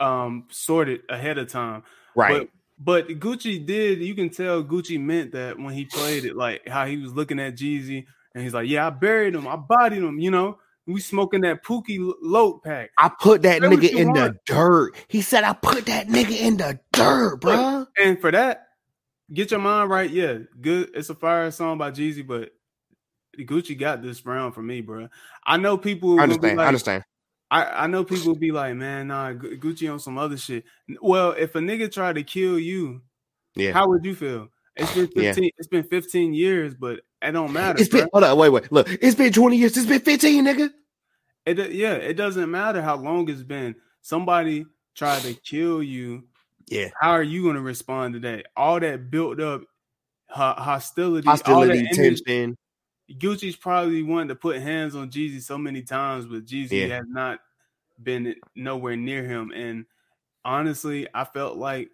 um 0.00 0.46
sorted 0.50 1.02
ahead 1.08 1.38
of 1.38 1.48
time. 1.48 1.82
right. 2.14 2.48
But 2.78 3.06
but 3.08 3.08
Gucci 3.20 3.64
did. 3.64 4.00
You 4.00 4.14
can 4.14 4.30
tell 4.30 4.64
Gucci 4.64 5.00
meant 5.00 5.32
that 5.32 5.58
when 5.58 5.72
he 5.74 5.84
played 5.84 6.24
it, 6.24 6.34
like 6.36 6.66
how 6.68 6.86
he 6.86 6.96
was 6.96 7.12
looking 7.12 7.38
at 7.38 7.54
Jeezy, 7.54 8.06
and 8.34 8.42
he's 8.42 8.54
like, 8.54 8.68
"Yeah, 8.68 8.86
I 8.86 8.90
buried 8.90 9.34
him. 9.34 9.46
I 9.46 9.56
bodied 9.56 10.02
him." 10.02 10.18
You 10.18 10.30
know, 10.30 10.58
we 10.86 11.00
smoking 11.00 11.42
that 11.42 11.64
Pookie 11.64 12.12
Loc 12.20 12.64
pack. 12.64 12.90
I 12.98 13.08
put 13.20 13.42
that 13.42 13.62
nigga 13.62 13.90
in 13.90 14.12
the 14.12 14.36
dirt. 14.46 14.92
He 15.08 15.22
said 15.22 15.44
I 15.44 15.52
put 15.52 15.86
that 15.86 16.08
nigga 16.08 16.38
in 16.38 16.56
the 16.56 16.78
dirt, 16.92 17.40
bro. 17.40 17.86
And 18.02 18.20
for 18.20 18.30
that, 18.30 18.68
get 19.32 19.50
your 19.50 19.60
mind 19.60 19.90
right. 19.90 20.10
Yeah, 20.10 20.38
good. 20.60 20.90
It's 20.94 21.10
a 21.10 21.14
fire 21.14 21.50
song 21.50 21.78
by 21.78 21.90
Jeezy, 21.90 22.26
but 22.26 22.50
Gucci 23.38 23.78
got 23.78 24.02
this 24.02 24.24
round 24.26 24.54
for 24.54 24.62
me, 24.62 24.80
bro. 24.80 25.08
I 25.46 25.56
know 25.56 25.78
people. 25.78 26.18
I 26.18 26.24
understand. 26.24 26.60
I 26.60 26.66
understand. 26.66 27.04
I, 27.50 27.84
I 27.84 27.86
know 27.86 28.02
people 28.02 28.28
will 28.28 28.38
be 28.38 28.50
like, 28.50 28.74
man, 28.74 29.08
nah, 29.08 29.32
Gucci 29.32 29.92
on 29.92 30.00
some 30.00 30.16
other 30.16 30.38
shit. 30.38 30.64
Well, 31.02 31.32
if 31.32 31.54
a 31.54 31.58
nigga 31.58 31.92
tried 31.92 32.14
to 32.14 32.22
kill 32.22 32.58
you, 32.58 33.02
Yeah. 33.56 33.72
how 33.72 33.88
would 33.88 34.04
you 34.06 34.14
feel? 34.14 34.48
It's 34.76 34.94
been 34.94 35.08
Yeah. 35.14 35.32
15, 35.32 35.50
it's 35.58 35.68
been 35.68 35.84
15 35.84 36.34
years, 36.34 36.74
but 36.74 37.00
it 37.20 37.32
don't 37.32 37.52
matter. 37.52 37.78
It's 37.80 37.90
been 37.90 38.08
hold 38.12 38.24
on, 38.24 38.38
wait, 38.38 38.48
wait. 38.48 38.72
Look, 38.72 38.88
it's 38.90 39.14
been 39.14 39.32
20 39.32 39.56
years. 39.56 39.76
It's 39.76 39.86
been 39.86 40.00
15, 40.00 40.44
nigga. 40.44 40.70
It 41.44 41.58
uh, 41.58 41.64
yeah, 41.64 41.94
it 41.94 42.14
doesn't 42.14 42.50
matter 42.50 42.80
how 42.80 42.96
long 42.96 43.28
it's 43.28 43.42
been. 43.42 43.74
Somebody 44.00 44.64
tried 44.94 45.22
to 45.22 45.34
kill 45.34 45.82
you. 45.82 46.24
Yeah. 46.68 46.88
How 47.00 47.10
are 47.10 47.22
you 47.22 47.42
going 47.42 47.56
to 47.56 47.60
respond 47.62 48.14
to 48.14 48.20
that? 48.20 48.46
All 48.56 48.80
that 48.80 49.10
built 49.10 49.40
up 49.40 49.62
ho- 50.28 50.54
hostility, 50.56 51.26
Hostility, 51.28 51.86
tension. 51.92 52.56
Gucci's 53.18 53.56
probably 53.56 54.02
wanted 54.02 54.28
to 54.28 54.36
put 54.36 54.60
hands 54.62 54.94
on 54.94 55.10
Jeezy 55.10 55.42
so 55.42 55.58
many 55.58 55.82
times, 55.82 56.24
but 56.24 56.46
Jeezy 56.46 56.88
Yeah. 56.88 56.96
has 56.96 57.04
not 57.08 57.40
been 58.02 58.34
nowhere 58.54 58.96
near 58.96 59.22
him. 59.24 59.52
And 59.54 59.84
honestly, 60.44 61.06
I 61.12 61.24
felt 61.24 61.56
like, 61.58 61.90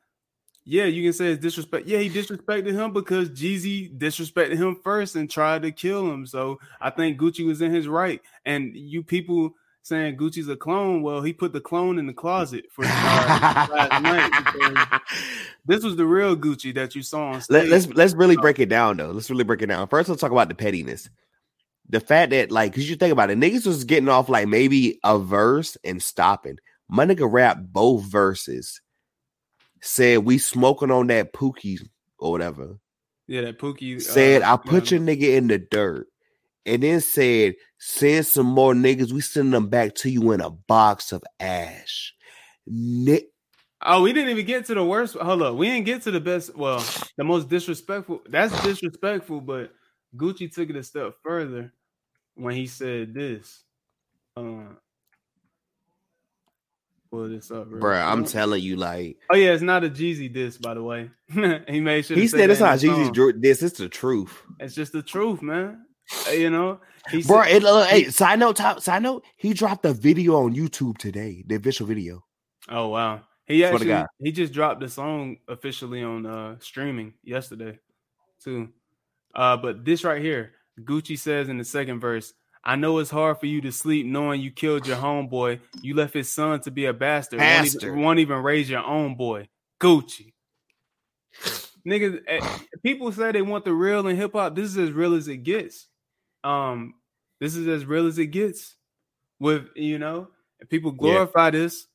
yeah, 0.70 0.85
you 0.85 1.03
can 1.03 1.15
say 1.15 1.32
it's 1.32 1.40
disrespect. 1.40 1.86
Yeah, 1.86 1.99
he 1.99 2.11
disrespected 2.11 2.73
him 2.74 2.93
because 2.93 3.31
Jeezy 3.31 3.97
disrespected 3.97 4.59
him 4.59 4.77
first 4.85 5.16
and 5.16 5.31
tried 5.31 5.62
to 5.62 5.73
kill 5.73 6.12
him. 6.12 6.27
So 6.27 6.61
I 6.78 6.90
think 6.90 7.19
Gucci 7.19 7.47
was 7.47 7.62
in 7.62 7.73
his 7.73 7.89
right. 7.89 8.20
And 8.45 8.77
you 8.77 9.03
people 9.03 9.55
saying 9.82 10.19
Gucci's 10.19 10.49
a 10.51 10.57
clone, 10.57 11.01
well, 11.01 11.23
he 11.23 11.32
put 11.32 11.55
the 11.55 11.61
clone 11.62 11.99
in 11.99 12.07
the 12.07 12.12
closet 12.12 12.66
for 12.70 12.85
uh, 12.85 12.89
last 13.73 14.03
night. 14.90 15.01
This 15.65 15.82
was 15.82 15.97
the 15.97 16.05
real 16.05 16.36
Gucci 16.36 16.74
that 16.74 16.95
you 16.95 17.03
saw 17.03 17.31
on 17.31 17.40
stage. 17.40 17.55
Let, 17.55 17.69
let's 17.69 17.86
let's 17.89 18.12
really 18.15 18.36
Oh. 18.36 18.43
break 18.43 18.59
it 18.59 18.69
down 18.69 18.99
though. 18.99 19.11
Let's 19.12 19.31
really 19.31 19.45
break 19.45 19.62
it 19.62 19.66
down. 19.69 19.89
First, 19.89 20.11
let's 20.11 20.20
talk 20.20 20.32
about 20.32 20.51
the 20.51 20.55
pettiness. 20.55 21.09
The 21.89 22.01
fact 22.01 22.32
that 22.32 22.51
like, 22.51 22.74
cause 22.74 22.85
you 22.85 22.97
think 22.97 23.12
about 23.12 23.31
it, 23.31 23.39
niggas 23.39 23.66
was 23.66 23.85
getting 23.85 24.11
off 24.11 24.28
like 24.28 24.47
maybe 24.49 24.99
a 25.03 25.19
verse 25.19 25.78
and 25.82 26.03
stopping. 26.03 26.59
My 26.90 27.07
nigga 27.07 27.27
rap 27.31 27.57
both 27.62 28.03
verses. 28.05 28.82
Said 29.80 30.18
we 30.20 30.38
smoking 30.38 30.90
on 30.90 31.06
that 31.09 31.32
pookie 31.32 31.80
or 32.18 32.32
whatever. 32.32 32.78
yeah, 33.26 33.42
that 33.42 33.59
Pookie 33.59 34.00
Said 34.00 34.42
uh, 34.42 34.55
I 34.55 34.56
put 34.56 34.90
your 34.90 35.00
nigga 35.00 35.36
in 35.36 35.48
the 35.48 35.59
dirt. 35.59 36.06
And 36.66 36.82
then 36.82 37.00
said, 37.00 37.55
send 37.78 38.26
some 38.26 38.46
more 38.46 38.74
niggas. 38.74 39.12
We 39.12 39.22
send 39.22 39.55
them 39.55 39.68
back 39.68 39.94
to 39.96 40.10
you 40.10 40.32
in 40.32 40.40
a 40.42 40.50
box 40.50 41.12
of 41.12 41.22
ash. 41.40 42.14
Ni- 42.66 43.28
Oh, 43.80 44.02
we 44.02 44.12
didn't 44.12 44.30
even 44.30 44.44
get 44.44 44.66
to 44.66 44.74
the 44.74 44.84
worst. 44.84 45.14
Hold 45.14 45.40
up, 45.42 45.55
we 45.55 45.68
didn't 45.68 45.86
get 45.86 46.02
to 46.02 46.10
the 46.10 46.20
best. 46.20 46.56
Well, 46.56 46.84
the 47.16 47.22
most 47.22 47.48
disrespectful. 47.48 48.22
That's 48.28 48.52
disrespectful, 48.62 49.40
but 49.40 49.72
Gucci 50.16 50.52
took 50.52 50.68
it 50.68 50.74
a 50.76 50.82
step 50.82 51.14
further 51.22 51.72
when 52.34 52.56
he 52.56 52.66
said 52.66 53.14
this. 53.14 53.62
Uh, 54.36 54.74
pull 57.10 57.28
this 57.28 57.51
up, 57.51 57.68
Bruh, 57.68 58.05
I'm 58.05 58.24
telling 58.24 58.62
you, 58.62 58.76
like 58.76 59.18
Oh 59.30 59.36
yeah, 59.36 59.52
it's 59.52 59.62
not 59.62 59.85
a 59.85 59.90
Jeezy 59.90 60.32
diss, 60.32 60.59
by 60.59 60.74
the 60.74 60.82
way. 60.82 61.10
he 61.68 61.80
made 61.80 62.05
sure 62.05 62.16
he 62.16 62.28
said 62.28 62.51
it's 62.51 62.60
not 62.60 62.78
Jeezy's 62.78 63.40
this, 63.40 63.62
it's 63.62 63.78
the 63.78 63.89
truth. 63.89 64.43
It's 64.60 64.74
just 64.74 64.93
the 64.93 65.02
truth, 65.02 65.43
man. 65.43 65.85
Uh, 66.26 66.32
You 66.32 66.51
know, 66.51 66.80
he 67.10 67.22
Bro, 67.22 67.43
said, 67.44 67.56
it, 67.56 67.64
uh, 67.64 67.85
hey, 67.85 68.05
side 68.05 68.39
note, 68.39 68.56
top, 68.56 68.80
side 68.80 69.02
note, 69.02 69.24
he 69.36 69.52
dropped 69.52 69.85
a 69.85 69.93
video 69.93 70.36
on 70.36 70.55
YouTube 70.55 70.98
today, 70.98 71.44
the 71.47 71.56
official 71.56 71.86
video. 71.86 72.24
"Oh 72.68 72.89
wow." 72.89 73.22
He 73.47 73.64
actually 73.64 74.05
he 74.18 74.30
just 74.30 74.52
dropped 74.52 74.80
the 74.80 74.89
song 74.89 75.39
officially 75.48 76.02
on 76.02 76.26
uh 76.26 76.56
streaming 76.60 77.14
yesterday, 77.22 77.78
too. 78.43 78.68
Uh, 79.35 79.56
but 79.56 79.85
this 79.85 80.05
right 80.05 80.20
here, 80.20 80.52
Gucci 80.80 81.18
says 81.18 81.48
in 81.48 81.59
the 81.59 81.64
second 81.64 82.01
verse, 82.01 82.32
"I 82.69 82.77
know 82.77 82.99
it's 82.99 83.11
hard 83.11 83.40
for 83.40 83.47
you 83.47 83.62
to 83.62 83.73
sleep 83.73 84.05
knowing 84.05 84.43
you 84.43 84.51
killed 84.51 84.86
your 84.86 84.99
homeboy. 84.99 85.61
You 85.81 85.95
left 85.95 86.12
his 86.12 86.28
son 86.28 86.61
to 86.61 86.70
be 86.70 86.85
a 86.85 86.93
bastard. 86.93 87.40
Won't 87.40 87.65
Bastard. 87.65 87.82
even, 87.85 88.03
won't 88.03 88.19
even 88.19 88.43
raise 88.43 88.69
your 88.69 88.85
own 88.85 89.15
boy, 89.15 89.49
Gucci." 89.81 90.35
Niggas, 91.86 92.20
eh, 92.28 92.59
people 92.82 93.11
say 93.11 93.32
they 93.32 93.40
want 93.40 93.65
the 93.65 93.73
real 93.73 94.07
in 94.07 94.16
hip 94.16 94.32
hop. 94.35 94.55
This 94.55 94.66
is 94.66 94.77
as 94.77 94.93
real 94.93 95.15
as 95.15 95.28
it 95.28 95.39
gets. 95.39 95.89
Um, 96.45 96.93
this 97.40 97.57
is 97.57 97.66
as 97.66 97.86
real 97.86 98.07
as 98.07 98.19
it 98.19 98.27
gets. 98.27 98.77
With 99.40 99.69
you 99.74 99.99
know, 99.99 100.28
people 100.69 100.90
glorify 100.90 101.51
this. 101.51 101.86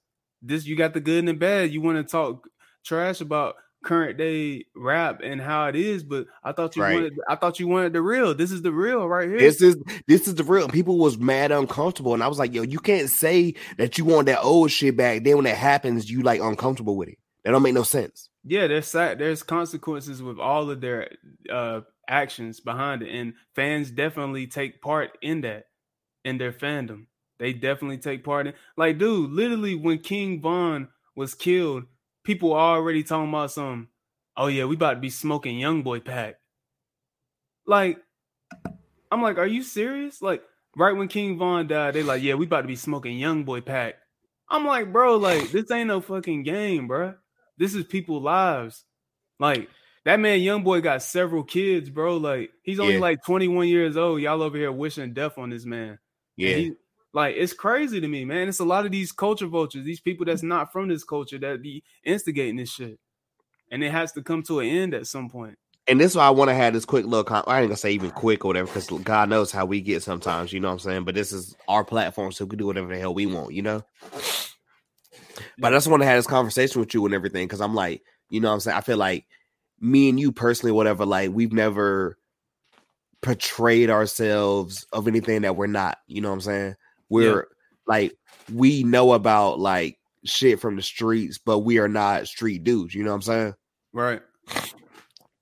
This 0.41 0.65
you 0.65 0.75
got 0.75 0.95
the 0.95 1.01
good 1.01 1.19
and 1.19 1.27
the 1.27 1.33
bad. 1.33 1.69
You 1.69 1.81
want 1.81 1.97
to 1.97 2.11
talk 2.11 2.47
trash 2.83 3.21
about 3.21 3.57
current 3.83 4.17
day 4.17 4.65
rap 4.75 5.19
and 5.23 5.39
how 5.41 5.67
it 5.67 5.75
is, 5.75 6.03
but 6.03 6.25
I 6.43 6.51
thought 6.53 6.75
you 6.75 6.81
Right. 6.81 6.93
wanted. 6.93 7.13
I 7.29 7.35
thought 7.35 7.59
you 7.59 7.67
wanted 7.67 7.93
the 7.93 8.01
real. 8.01 8.33
This 8.33 8.51
is 8.51 8.61
the 8.61 8.71
real 8.71 9.07
right 9.07 9.27
here. 9.29 9.37
This 9.37 9.61
is 9.61 9.75
this 10.07 10.27
is 10.27 10.35
the 10.35 10.43
real. 10.43 10.67
People 10.69 10.97
was 10.97 11.17
mad 11.17 11.51
uncomfortable, 11.51 12.13
and 12.13 12.23
I 12.23 12.27
was 12.27 12.39
like, 12.39 12.53
yo, 12.53 12.61
you 12.63 12.79
can't 12.79 13.09
say 13.09 13.53
that 13.77 13.97
you 13.97 14.05
want 14.05 14.25
that 14.27 14.41
old 14.41 14.71
shit 14.71 14.97
back. 14.97 15.23
Then 15.23 15.37
when 15.37 15.45
it 15.45 15.57
happens, 15.57 16.09
you 16.09 16.21
like 16.23 16.41
uncomfortable 16.41 16.95
with 16.97 17.09
it. 17.09 17.17
That 17.43 17.51
don't 17.51 17.61
make 17.63 17.73
no 17.73 17.83
sense. 17.83 18.29
yeah, 18.45 18.67
there's 18.67 18.91
there's 18.91 19.43
consequences 19.43 20.21
with 20.23 20.39
all 20.39 20.69
of 20.69 20.79
their 20.81 21.09
uh 21.51 21.81
actions 22.07 22.59
behind 22.59 23.01
it, 23.03 23.13
and 23.13 23.33
fans 23.55 23.91
definitely 23.91 24.47
take 24.47 24.81
part 24.81 25.17
in 25.21 25.41
that 25.41 25.65
in 26.25 26.37
their 26.37 26.53
fandom. 26.53 27.05
They 27.39 27.51
definitely 27.51 27.97
take 27.97 28.23
part 28.23 28.47
in. 28.47 28.53
Like, 28.77 28.97
dude, 28.97 29.31
literally 29.31 29.75
when 29.75 29.97
King 29.99 30.39
Von 30.41 30.87
was 31.15 31.33
killed, 31.35 31.83
people 32.23 32.53
already 32.53 33.03
talking 33.03 33.29
about 33.29 33.51
some. 33.51 33.89
Oh 34.35 34.47
yeah, 34.47 34.65
we 34.65 34.75
about 34.75 34.95
to 34.95 34.99
be 34.99 35.09
smoking 35.09 35.59
Young 35.59 35.83
Boy 35.83 35.99
pack. 35.99 36.35
Like, 37.65 37.99
I'm 39.11 39.21
like, 39.21 39.37
are 39.37 39.47
you 39.47 39.63
serious? 39.63 40.21
Like, 40.21 40.43
right 40.75 40.95
when 40.95 41.07
King 41.07 41.37
Von 41.37 41.67
died, 41.67 41.93
they 41.93 42.03
like, 42.03 42.21
yeah, 42.23 42.33
we 42.33 42.45
about 42.45 42.61
to 42.61 42.67
be 42.67 42.75
smoking 42.75 43.17
Young 43.17 43.43
Boy 43.43 43.61
pack. 43.61 43.95
I'm 44.49 44.65
like, 44.65 44.91
bro, 44.91 45.17
like 45.17 45.51
this 45.51 45.71
ain't 45.71 45.87
no 45.87 46.01
fucking 46.01 46.43
game, 46.43 46.87
bro. 46.87 47.15
This 47.57 47.75
is 47.75 47.85
people 47.85 48.21
lives. 48.21 48.83
Like 49.39 49.69
that 50.05 50.19
man, 50.19 50.41
young 50.41 50.63
boy, 50.63 50.81
got 50.81 51.01
several 51.01 51.43
kids, 51.43 51.89
bro. 51.89 52.17
Like 52.17 52.51
he's 52.61 52.79
only 52.79 52.95
Yeah. 52.95 52.99
like 52.99 53.23
21 53.25 53.67
years 53.67 53.95
old. 53.97 54.21
Y'all 54.21 54.41
over 54.43 54.57
here 54.57 54.71
wishing 54.71 55.13
death 55.13 55.37
on 55.37 55.49
this 55.49 55.65
man. 55.65 55.97
Yeah, 56.35 56.55
he- 56.55 56.73
like 57.13 57.35
it's 57.37 57.53
crazy 57.53 58.01
to 58.01 58.07
me, 58.07 58.25
man. 58.25 58.49
It's 58.49 58.59
a 58.59 58.65
lot 58.65 58.85
of 58.85 58.91
these 58.91 59.11
culture 59.11 59.47
vultures, 59.47 59.85
these 59.85 60.01
people 60.01 60.25
that's 60.25 60.43
not 60.43 60.71
from 60.71 60.87
this 60.87 61.03
culture 61.03 61.37
that 61.39 61.61
be 61.61 61.83
instigating 62.03 62.57
this 62.57 62.71
shit, 62.71 62.99
and 63.71 63.83
it 63.83 63.91
has 63.91 64.11
to 64.13 64.21
come 64.21 64.43
to 64.43 64.59
an 64.59 64.67
end 64.67 64.93
at 64.93 65.07
some 65.07 65.29
point. 65.29 65.57
and 65.87 65.99
this 65.99 66.11
is 66.11 66.17
why 66.17 66.25
I 66.27 66.31
want 66.31 66.49
to 66.49 66.55
have 66.55 66.73
this 66.73 66.85
quick 66.85 67.05
little. 67.05 67.23
Con- 67.23 67.43
I 67.45 67.59
ain't 67.59 67.69
gonna 67.69 67.77
say 67.77 67.91
even 67.91 68.11
quick 68.11 68.45
or 68.45 68.49
whatever, 68.49 68.67
because 68.67 68.87
God 69.03 69.29
knows 69.29 69.51
how 69.51 69.65
we 69.65 69.81
get 69.81 70.01
sometimes. 70.01 70.53
You 70.53 70.59
know 70.59 70.69
what 70.69 70.73
I'm 70.73 70.79
saying? 70.79 71.03
But 71.03 71.15
this 71.15 71.31
is 71.31 71.55
our 71.67 71.83
platform, 71.83 72.31
so 72.31 72.45
we 72.45 72.49
can 72.49 72.59
do 72.59 72.67
whatever 72.67 72.87
the 72.87 72.99
hell 72.99 73.13
we 73.13 73.25
want. 73.25 73.53
You 73.53 73.61
know. 73.63 73.83
But 75.57 75.73
I 75.73 75.75
just 75.75 75.87
want 75.87 76.01
to 76.01 76.07
have 76.07 76.17
this 76.17 76.27
conversation 76.27 76.79
with 76.79 76.93
you 76.93 77.05
and 77.05 77.13
everything 77.13 77.45
because 77.45 77.61
I'm 77.61 77.75
like, 77.75 78.01
you 78.29 78.39
know 78.39 78.49
what 78.49 78.55
I'm 78.55 78.59
saying? 78.61 78.77
I 78.77 78.81
feel 78.81 78.97
like 78.97 79.25
me 79.79 80.09
and 80.09 80.19
you 80.19 80.31
personally, 80.31 80.71
whatever, 80.71 81.05
like 81.05 81.31
we've 81.31 81.53
never 81.53 82.17
portrayed 83.21 83.89
ourselves 83.89 84.85
of 84.93 85.07
anything 85.07 85.41
that 85.41 85.55
we're 85.55 85.67
not. 85.67 85.97
You 86.07 86.21
know 86.21 86.29
what 86.29 86.35
I'm 86.35 86.41
saying? 86.41 86.75
We're 87.13 87.47
like, 87.87 88.13
we 88.51 88.83
know 88.83 89.13
about 89.13 89.59
like 89.59 89.97
shit 90.25 90.59
from 90.59 90.75
the 90.75 90.81
streets, 90.81 91.37
but 91.37 91.59
we 91.59 91.79
are 91.79 91.89
not 91.89 92.27
street 92.27 92.63
dudes. 92.63 92.93
You 92.95 93.03
know 93.03 93.11
what 93.11 93.15
I'm 93.15 93.21
saying? 93.21 93.53
Right. 93.93 94.21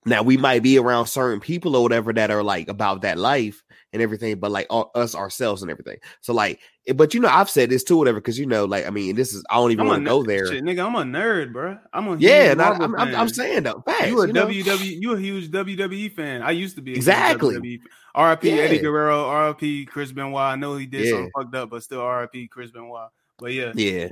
Now 0.04 0.22
we 0.22 0.36
might 0.36 0.62
be 0.62 0.78
around 0.78 1.06
certain 1.06 1.40
people 1.40 1.76
or 1.76 1.82
whatever 1.82 2.12
that 2.12 2.30
are 2.30 2.42
like 2.42 2.68
about 2.68 3.02
that 3.02 3.18
life 3.18 3.62
and 3.92 4.02
everything, 4.02 4.40
but 4.40 4.50
like 4.50 4.66
all, 4.68 4.90
us 4.94 5.14
ourselves 5.14 5.62
and 5.62 5.70
everything. 5.70 5.98
So 6.20 6.34
like, 6.34 6.60
Eh, 6.86 6.92
but 6.92 7.14
you 7.14 7.20
know, 7.20 7.28
I've 7.28 7.50
said 7.50 7.70
this 7.70 7.84
too, 7.84 7.96
whatever, 7.96 8.20
because 8.20 8.38
you 8.38 8.46
know, 8.46 8.64
like 8.64 8.86
I 8.86 8.90
mean, 8.90 9.14
this 9.14 9.32
is 9.32 9.44
I 9.50 9.56
don't 9.56 9.70
even 9.72 9.86
want 9.86 10.04
to 10.04 10.10
go 10.10 10.22
there. 10.22 10.46
Shit, 10.46 10.64
nigga, 10.64 10.84
I'm 10.86 10.94
a 10.94 11.02
nerd, 11.02 11.52
bro. 11.52 11.78
I'm 11.92 12.08
a 12.08 12.16
Yeah, 12.16 12.54
Marvel 12.54 12.84
I'm, 12.84 12.94
I'm, 12.96 13.14
I'm 13.14 13.28
saying 13.28 13.62
though, 13.64 13.82
facts. 13.86 14.08
You 14.08 14.20
a 14.20 14.26
you 14.26 14.32
know? 14.32 14.46
WWE, 14.46 15.00
you 15.00 15.12
a 15.14 15.18
huge 15.18 15.50
WWE 15.50 16.14
fan. 16.14 16.42
I 16.42 16.50
used 16.50 16.76
to 16.76 16.82
be 16.82 16.94
a 16.94 16.96
Exactly. 16.96 17.80
RIP 18.14 18.44
Eddie 18.44 18.78
Guerrero, 18.78 19.30
RIP 19.48 19.88
Chris 19.88 20.12
Benoit. 20.12 20.40
I 20.40 20.56
know 20.56 20.76
he 20.76 20.86
did 20.86 21.06
Yeah. 21.06 21.12
something 21.12 21.30
fucked 21.36 21.54
up, 21.54 21.70
but 21.70 21.82
still 21.82 22.06
RIP 22.06 22.50
Chris 22.50 22.70
Benoit. 22.70 23.10
But 23.38 23.52
yeah, 23.52 23.72
Yeah, 23.74 24.08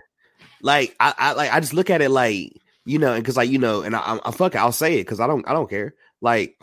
like 0.62 0.96
I, 1.00 1.14
I 1.18 1.32
like 1.32 1.52
I 1.52 1.60
just 1.60 1.74
look 1.74 1.90
at 1.90 2.02
it 2.02 2.10
like 2.10 2.52
you 2.84 2.98
know, 2.98 3.12
and 3.12 3.22
because 3.22 3.36
like 3.36 3.50
you 3.50 3.58
know, 3.58 3.82
and 3.82 3.94
I, 3.94 4.00
I'm, 4.00 4.20
I'm 4.24 4.32
fuck 4.32 4.54
it, 4.54 4.58
I'll 4.58 4.72
say 4.72 4.94
it 4.94 5.04
because 5.04 5.20
I 5.20 5.26
don't, 5.26 5.46
I 5.46 5.52
don't 5.52 5.68
care. 5.68 5.94
Like 6.20 6.56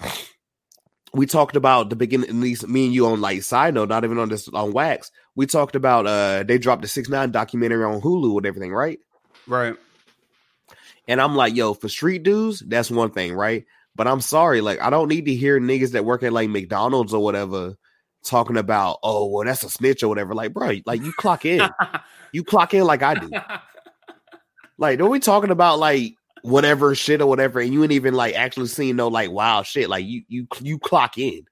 we 1.13 1.25
talked 1.25 1.55
about 1.55 1.89
the 1.89 1.95
beginning, 1.95 2.29
at 2.29 2.35
least 2.35 2.67
me 2.67 2.85
and 2.85 2.93
you 2.93 3.05
on 3.07 3.21
like 3.21 3.43
side 3.43 3.73
note, 3.73 3.89
not 3.89 4.03
even 4.03 4.17
on 4.17 4.29
this 4.29 4.47
on 4.49 4.73
wax. 4.73 5.11
We 5.37 5.45
talked 5.45 5.75
about 5.75 6.07
uh 6.07 6.43
they 6.43 6.57
dropped 6.57 6.81
the 6.81 6.87
six 6.87 7.07
nine 7.07 7.31
documentary 7.31 7.85
on 7.85 8.01
Hulu 8.01 8.37
and 8.37 8.45
everything, 8.45 8.73
right? 8.73 8.99
right. 9.47 9.75
And 11.07 11.21
I'm 11.21 11.35
like, 11.35 11.55
yo, 11.55 11.73
for 11.73 11.87
street 11.87 12.23
dudes, 12.23 12.59
that's 12.59 12.91
one 12.91 13.11
thing, 13.11 13.33
right? 13.33 13.63
But 13.95 14.07
I'm 14.07 14.19
sorry, 14.19 14.61
like 14.61 14.81
I 14.81 14.89
don't 14.89 15.07
need 15.07 15.25
to 15.25 15.35
hear 15.35 15.59
niggas 15.59 15.91
that 15.91 16.03
work 16.03 16.23
at 16.23 16.33
like 16.33 16.49
McDonald's 16.49 17.13
or 17.13 17.23
whatever 17.23 17.77
talking 18.23 18.57
about, 18.57 18.97
oh, 19.03 19.27
well, 19.27 19.45
that's 19.45 19.63
a 19.63 19.69
snitch 19.69 20.03
or 20.03 20.09
whatever. 20.09 20.33
Like, 20.33 20.53
bro, 20.53 20.79
like 20.85 21.01
you 21.03 21.13
clock 21.13 21.45
in, 21.45 21.69
you 22.31 22.43
clock 22.43 22.73
in 22.73 22.83
like 22.83 23.03
I 23.03 23.13
do. 23.13 23.29
Like, 24.79 24.97
don't 24.97 25.11
we 25.11 25.19
talking 25.19 25.51
about 25.51 25.79
like 25.79 26.15
whatever 26.41 26.93
shit 26.95 27.21
or 27.21 27.27
whatever, 27.27 27.59
and 27.59 27.71
you 27.71 27.83
ain't 27.83 27.91
even 27.91 28.13
like 28.13 28.35
actually 28.35 28.67
seeing 28.67 28.95
no 28.95 29.07
like 29.07 29.31
wild 29.31 29.65
shit. 29.65 29.89
Like 29.89 30.05
you 30.05 30.23
you 30.27 30.47
you 30.61 30.79
clock 30.79 31.17
in. 31.17 31.45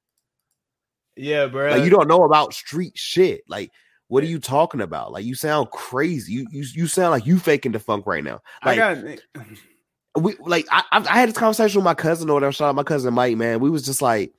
Yeah, 1.15 1.47
bro. 1.47 1.71
Like 1.71 1.83
you 1.83 1.89
don't 1.89 2.07
know 2.07 2.23
about 2.23 2.53
street 2.53 2.97
shit. 2.97 3.41
Like, 3.47 3.71
what 4.07 4.23
are 4.23 4.27
you 4.27 4.39
talking 4.39 4.81
about? 4.81 5.11
Like 5.11 5.25
you 5.25 5.35
sound 5.35 5.71
crazy. 5.71 6.33
You 6.33 6.47
you 6.51 6.65
you 6.73 6.87
sound 6.87 7.11
like 7.11 7.25
you 7.25 7.39
faking 7.39 7.71
the 7.71 7.79
funk 7.79 8.05
right 8.05 8.23
now. 8.23 8.41
I 8.61 8.75
Like 8.75 8.77
got 8.77 9.19
uh, 9.35 10.19
we 10.19 10.35
like 10.39 10.65
I 10.69 10.83
I 10.91 10.99
I 10.99 11.19
had 11.19 11.29
this 11.29 11.37
conversation 11.37 11.79
with 11.79 11.85
my 11.85 11.93
cousin 11.93 12.29
or 12.29 12.33
whatever. 12.33 12.51
Shout 12.51 12.69
out 12.69 12.75
my 12.75 12.83
cousin 12.83 13.13
Mike, 13.13 13.37
man. 13.37 13.59
We 13.59 13.69
was 13.69 13.83
just 13.83 14.01
like, 14.01 14.33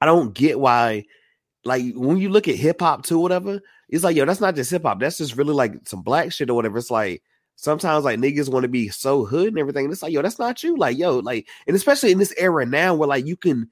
I 0.00 0.06
don't 0.06 0.34
get 0.34 0.58
why. 0.60 1.04
Like 1.64 1.92
when 1.94 2.16
you 2.16 2.30
look 2.30 2.48
at 2.48 2.54
hip 2.54 2.80
hop 2.80 3.04
too, 3.04 3.18
whatever, 3.18 3.60
it's 3.88 4.04
like 4.04 4.16
yo, 4.16 4.24
that's 4.24 4.40
not 4.40 4.54
just 4.54 4.70
hip 4.70 4.82
hop. 4.82 5.00
That's 5.00 5.18
just 5.18 5.36
really 5.36 5.52
like 5.52 5.86
some 5.86 6.02
black 6.02 6.32
shit 6.32 6.48
or 6.48 6.54
whatever. 6.54 6.78
It's 6.78 6.90
like 6.90 7.22
sometimes 7.56 8.04
like 8.04 8.18
niggas 8.18 8.48
want 8.48 8.62
to 8.62 8.68
be 8.68 8.88
so 8.88 9.26
hood 9.26 9.48
and 9.48 9.58
everything. 9.58 9.84
And 9.84 9.92
it's 9.92 10.02
like 10.02 10.12
yo, 10.12 10.22
that's 10.22 10.38
not 10.38 10.62
you. 10.62 10.76
Like 10.76 10.96
yo, 10.96 11.18
like 11.18 11.48
and 11.66 11.76
especially 11.76 12.12
in 12.12 12.18
this 12.18 12.32
era 12.38 12.64
now 12.64 12.94
where 12.94 13.08
like 13.08 13.26
you 13.26 13.36
can 13.36 13.68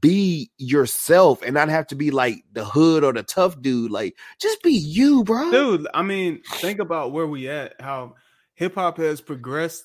be 0.00 0.50
yourself 0.58 1.42
and 1.42 1.54
not 1.54 1.68
have 1.68 1.86
to 1.88 1.94
be 1.94 2.10
like 2.10 2.44
the 2.52 2.64
hood 2.64 3.04
or 3.04 3.12
the 3.12 3.22
tough 3.22 3.60
dude. 3.60 3.90
Like, 3.90 4.16
just 4.40 4.62
be 4.62 4.72
you, 4.72 5.24
bro. 5.24 5.50
Dude, 5.50 5.86
I 5.94 6.02
mean, 6.02 6.42
think 6.56 6.80
about 6.80 7.12
where 7.12 7.26
we 7.26 7.48
at, 7.48 7.80
how 7.80 8.14
hip 8.54 8.74
hop 8.74 8.98
has 8.98 9.20
progressed, 9.20 9.84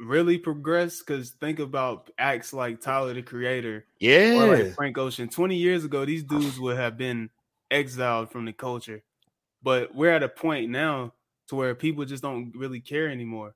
really 0.00 0.38
progressed. 0.38 1.06
Cause 1.06 1.34
think 1.40 1.58
about 1.58 2.10
acts 2.18 2.52
like 2.52 2.80
Tyler 2.80 3.14
the 3.14 3.22
Creator, 3.22 3.84
yeah, 4.00 4.42
or 4.42 4.56
like 4.56 4.74
Frank 4.74 4.98
Ocean. 4.98 5.28
20 5.28 5.56
years 5.56 5.84
ago, 5.84 6.04
these 6.04 6.24
oh. 6.30 6.38
dudes 6.38 6.58
would 6.58 6.76
have 6.76 6.96
been 6.96 7.30
exiled 7.70 8.30
from 8.30 8.44
the 8.46 8.52
culture. 8.52 9.02
But 9.62 9.94
we're 9.94 10.12
at 10.12 10.22
a 10.22 10.28
point 10.28 10.70
now 10.70 11.14
to 11.48 11.56
where 11.56 11.74
people 11.74 12.04
just 12.04 12.22
don't 12.22 12.52
really 12.54 12.80
care 12.80 13.08
anymore. 13.08 13.54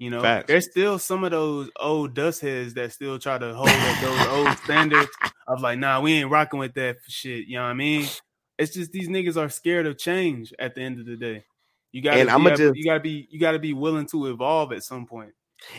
You 0.00 0.08
know, 0.08 0.22
Facts. 0.22 0.46
there's 0.46 0.64
still 0.64 0.98
some 0.98 1.24
of 1.24 1.30
those 1.30 1.68
old 1.78 2.14
dust 2.14 2.40
heads 2.40 2.72
that 2.72 2.90
still 2.90 3.18
try 3.18 3.36
to 3.36 3.54
hold 3.54 3.68
up 3.68 4.00
those 4.00 4.26
old 4.28 4.58
standards 4.64 5.10
of 5.46 5.60
like, 5.60 5.78
nah, 5.78 6.00
we 6.00 6.14
ain't 6.14 6.30
rocking 6.30 6.58
with 6.58 6.72
that 6.72 6.96
shit. 7.06 7.46
You 7.46 7.58
know 7.58 7.64
what 7.64 7.68
I 7.68 7.74
mean? 7.74 8.08
It's 8.56 8.72
just 8.72 8.92
these 8.92 9.10
niggas 9.10 9.36
are 9.36 9.50
scared 9.50 9.86
of 9.86 9.98
change 9.98 10.54
at 10.58 10.74
the 10.74 10.80
end 10.80 11.00
of 11.00 11.04
the 11.04 11.16
day. 11.16 11.44
You 11.92 12.00
gotta, 12.00 12.18
and 12.18 12.30
I'm 12.30 12.42
gonna 12.42 12.56
just, 12.56 12.76
you 12.76 12.84
gotta 12.86 13.00
be, 13.00 13.28
you 13.30 13.38
gotta 13.38 13.58
be 13.58 13.74
willing 13.74 14.06
to 14.06 14.28
evolve 14.28 14.72
at 14.72 14.82
some 14.84 15.04
point. 15.04 15.34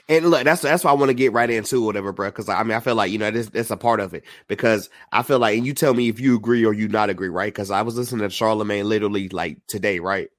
And 0.08 0.28
look, 0.28 0.44
that's 0.44 0.62
that's 0.62 0.84
why 0.84 0.92
I 0.92 0.94
want 0.94 1.10
to 1.10 1.16
get 1.16 1.34
right 1.34 1.50
into 1.50 1.84
whatever, 1.84 2.12
bro. 2.12 2.30
Because 2.30 2.48
I 2.48 2.62
mean, 2.62 2.78
I 2.78 2.80
feel 2.80 2.94
like 2.94 3.12
you 3.12 3.18
know 3.18 3.32
this 3.32 3.50
that's 3.50 3.72
a 3.72 3.78
part 3.78 4.00
of 4.00 4.14
it. 4.14 4.24
Because 4.48 4.92
I 5.12 5.24
feel 5.24 5.40
like, 5.40 5.58
and 5.58 5.66
you 5.66 5.74
tell 5.74 5.96
me 5.96 6.10
if 6.10 6.20
you 6.20 6.36
agree 6.36 6.64
or 6.64 6.74
you 6.74 6.88
not 6.88 7.10
agree, 7.10 7.30
right? 7.30 7.52
Because 7.52 7.72
I 7.72 7.82
was 7.82 7.96
listening 7.96 8.22
to 8.22 8.30
Charlemagne 8.30 8.88
literally 8.88 9.30
like 9.30 9.58
today, 9.66 9.98
right? 9.98 10.30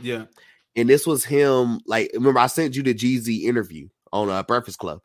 Yeah 0.00 0.26
and 0.76 0.88
this 0.88 1.06
was 1.06 1.24
him. 1.24 1.80
Like, 1.86 2.10
remember, 2.14 2.40
I 2.40 2.46
sent 2.46 2.76
you 2.76 2.82
the 2.82 2.94
Jeezy 2.94 3.44
interview 3.44 3.88
on 4.12 4.28
uh, 4.28 4.42
Breakfast 4.42 4.78
Club, 4.78 5.00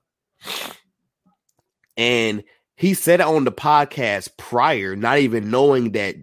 and 1.98 2.44
he 2.76 2.94
said 2.94 3.22
it 3.22 3.26
on 3.26 3.46
the 3.46 3.52
podcast 3.52 4.38
prior, 4.38 4.96
not 4.96 5.20
even 5.20 5.50
knowing 5.50 5.92
that 5.94 6.16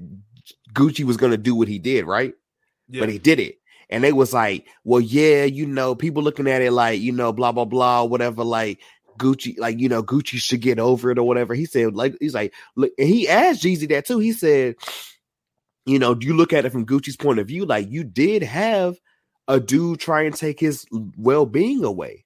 Gucci 0.73 1.05
was 1.05 1.16
going 1.16 1.32
to 1.32 1.39
do 1.39 1.55
what 1.55 1.69
he 1.69 1.78
did, 1.78 2.05
right? 2.05 2.35
Yeah. 2.89 3.01
But 3.01 3.09
he 3.09 3.19
did 3.19 3.40
it. 3.40 3.59
And 3.89 4.02
they 4.02 4.12
was 4.12 4.32
like, 4.32 4.66
well, 4.85 5.01
yeah, 5.01 5.44
you 5.44 5.66
know, 5.66 5.94
people 5.94 6.23
looking 6.23 6.48
at 6.48 6.62
it 6.62 6.73
like, 6.73 7.01
you 7.01 7.12
know, 7.12 7.32
blah, 7.32 7.52
blah, 7.52 7.66
blah, 7.66 8.05
whatever, 8.05 8.43
like 8.43 8.81
Gucci, 9.19 9.59
like, 9.59 9.78
you 9.78 9.89
know, 9.89 10.02
Gucci 10.02 10.39
should 10.39 10.62
get 10.62 10.78
over 10.78 11.10
it 11.10 11.19
or 11.19 11.24
whatever. 11.24 11.55
He 11.55 11.66
said, 11.66 11.94
like, 11.94 12.16
he's 12.20 12.35
like, 12.35 12.55
look, 12.74 12.90
and 12.98 13.09
he 13.09 13.28
asked 13.28 13.62
Jeezy 13.62 13.89
that 13.90 14.06
too. 14.06 14.19
He 14.19 14.32
said, 14.32 14.77
you 15.85 15.98
know, 15.98 16.14
do 16.14 16.27
you 16.27 16.35
look 16.35 16.52
at 16.52 16.64
it 16.64 16.73
from 16.73 16.86
Gucci's 16.86 17.16
point 17.16 17.39
of 17.39 17.48
view? 17.48 17.66
Like, 17.66 17.90
you 17.90 18.05
did 18.05 18.43
have 18.43 18.97
a 19.48 19.60
dude 19.60 20.01
try 20.01 20.23
and 20.23 20.35
take 20.35 20.60
his 20.60 20.86
well 21.16 21.47
being 21.47 21.85
away. 21.85 22.24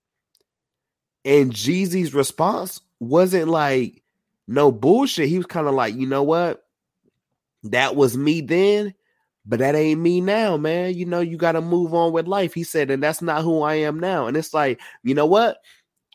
And 1.24 1.52
Jeezy's 1.52 2.14
response 2.14 2.80
wasn't 3.00 3.48
like 3.48 4.02
no 4.46 4.70
bullshit. 4.70 5.28
He 5.28 5.38
was 5.38 5.46
kind 5.46 5.66
of 5.66 5.74
like, 5.74 5.94
you 5.94 6.06
know 6.06 6.22
what? 6.22 6.62
That 7.64 7.96
was 7.96 8.16
me 8.16 8.40
then, 8.42 8.94
but 9.44 9.58
that 9.58 9.74
ain't 9.74 10.00
me 10.00 10.20
now, 10.20 10.56
man. 10.56 10.94
You 10.94 11.06
know, 11.06 11.20
you 11.20 11.36
got 11.36 11.52
to 11.52 11.60
move 11.60 11.94
on 11.94 12.12
with 12.12 12.28
life. 12.28 12.54
He 12.54 12.62
said, 12.62 12.90
and 12.90 13.02
that's 13.02 13.22
not 13.22 13.42
who 13.42 13.62
I 13.62 13.74
am 13.74 13.98
now. 13.98 14.26
And 14.26 14.36
it's 14.36 14.54
like, 14.54 14.80
you 15.02 15.14
know 15.14 15.26
what? 15.26 15.58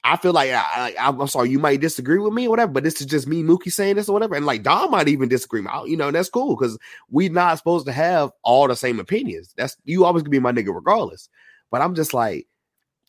I 0.03 0.18
feel 0.18 0.34
like 0.34 0.49
I, 0.52 0.95
I, 0.99 1.10
am 1.10 1.28
sorry, 1.28 1.49
you 1.49 1.60
might 1.60 1.80
disagree 1.80 2.18
with 2.18 2.34
me 2.34 2.48
or 2.48 2.49
whatever, 2.49 2.72
but 2.72 2.84
this 2.84 2.99
is 3.02 3.07
just 3.07 3.28
me, 3.28 3.44
Mookie, 3.44 3.72
saying 3.72 3.98
this 3.98 4.10
or 4.10 4.14
whatever. 4.14 4.36
And 4.36 4.48
like 4.48 4.64
Dom 4.64 4.91
might 4.91 5.07
even 5.07 5.30
disagree. 5.30 5.64
You 5.86 5.95
know, 5.95 6.07
and 6.07 6.15
that's 6.15 6.30
cool 6.30 6.56
because 6.56 6.78
we're 7.10 7.32
not 7.32 7.57
supposed 7.60 7.86
to 7.86 7.91
have 7.91 8.32
all 8.41 8.68
the 8.68 8.76
same 8.76 8.99
opinions. 8.99 9.53
That's 9.56 9.78
you 9.84 10.03
always 10.03 10.23
gonna 10.23 10.32
be 10.32 10.40
my 10.40 10.52
nigga 10.52 10.73
regardless. 10.73 11.30
But 11.69 11.82
I'm 11.82 11.94
just 11.94 12.14
like, 12.14 12.48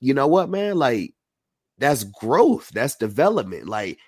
you 0.00 0.12
know 0.12 0.26
what, 0.26 0.50
man? 0.50 0.76
Like, 0.76 1.14
that's 1.78 2.04
growth, 2.04 2.68
that's 2.70 2.96
development. 2.96 3.68
Like, 3.68 3.98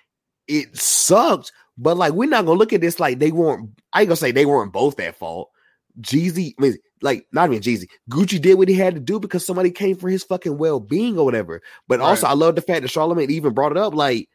it 0.47 0.77
sucks, 0.77 1.51
but 1.77 1.97
like, 1.97 2.13
we're 2.13 2.29
not 2.29 2.45
gonna 2.45 2.59
look 2.59 2.73
at 2.73 2.81
this 2.81 2.99
like 2.99 3.17
they 3.17 3.31
weren't. 3.31 3.71
I 3.93 4.01
ain't 4.01 4.09
gonna 4.09 4.15
say 4.17 4.31
they 4.31 4.45
weren't 4.45 4.73
both 4.73 4.99
at 4.99 5.17
fault. 5.17 5.49
Jeezy, 6.01 6.53
I 6.59 6.61
mean, 6.61 6.77
like 7.01 7.27
not 7.31 7.49
even 7.49 7.61
Jeezy. 7.61 7.87
Gucci 8.09 8.41
did 8.41 8.55
what 8.55 8.69
he 8.69 8.75
had 8.75 8.95
to 8.95 8.99
do 8.99 9.19
because 9.19 9.45
somebody 9.45 9.71
came 9.71 9.95
for 9.95 10.09
his 10.09 10.23
fucking 10.23 10.57
well 10.57 10.79
being 10.79 11.17
or 11.17 11.25
whatever. 11.25 11.61
But 11.87 11.99
right. 11.99 12.05
also, 12.05 12.27
I 12.27 12.33
love 12.33 12.55
the 12.55 12.61
fact 12.61 12.81
that 12.81 12.91
Charlemagne 12.91 13.31
even 13.31 13.53
brought 13.53 13.71
it 13.71 13.77
up. 13.77 13.93
Like, 13.93 14.29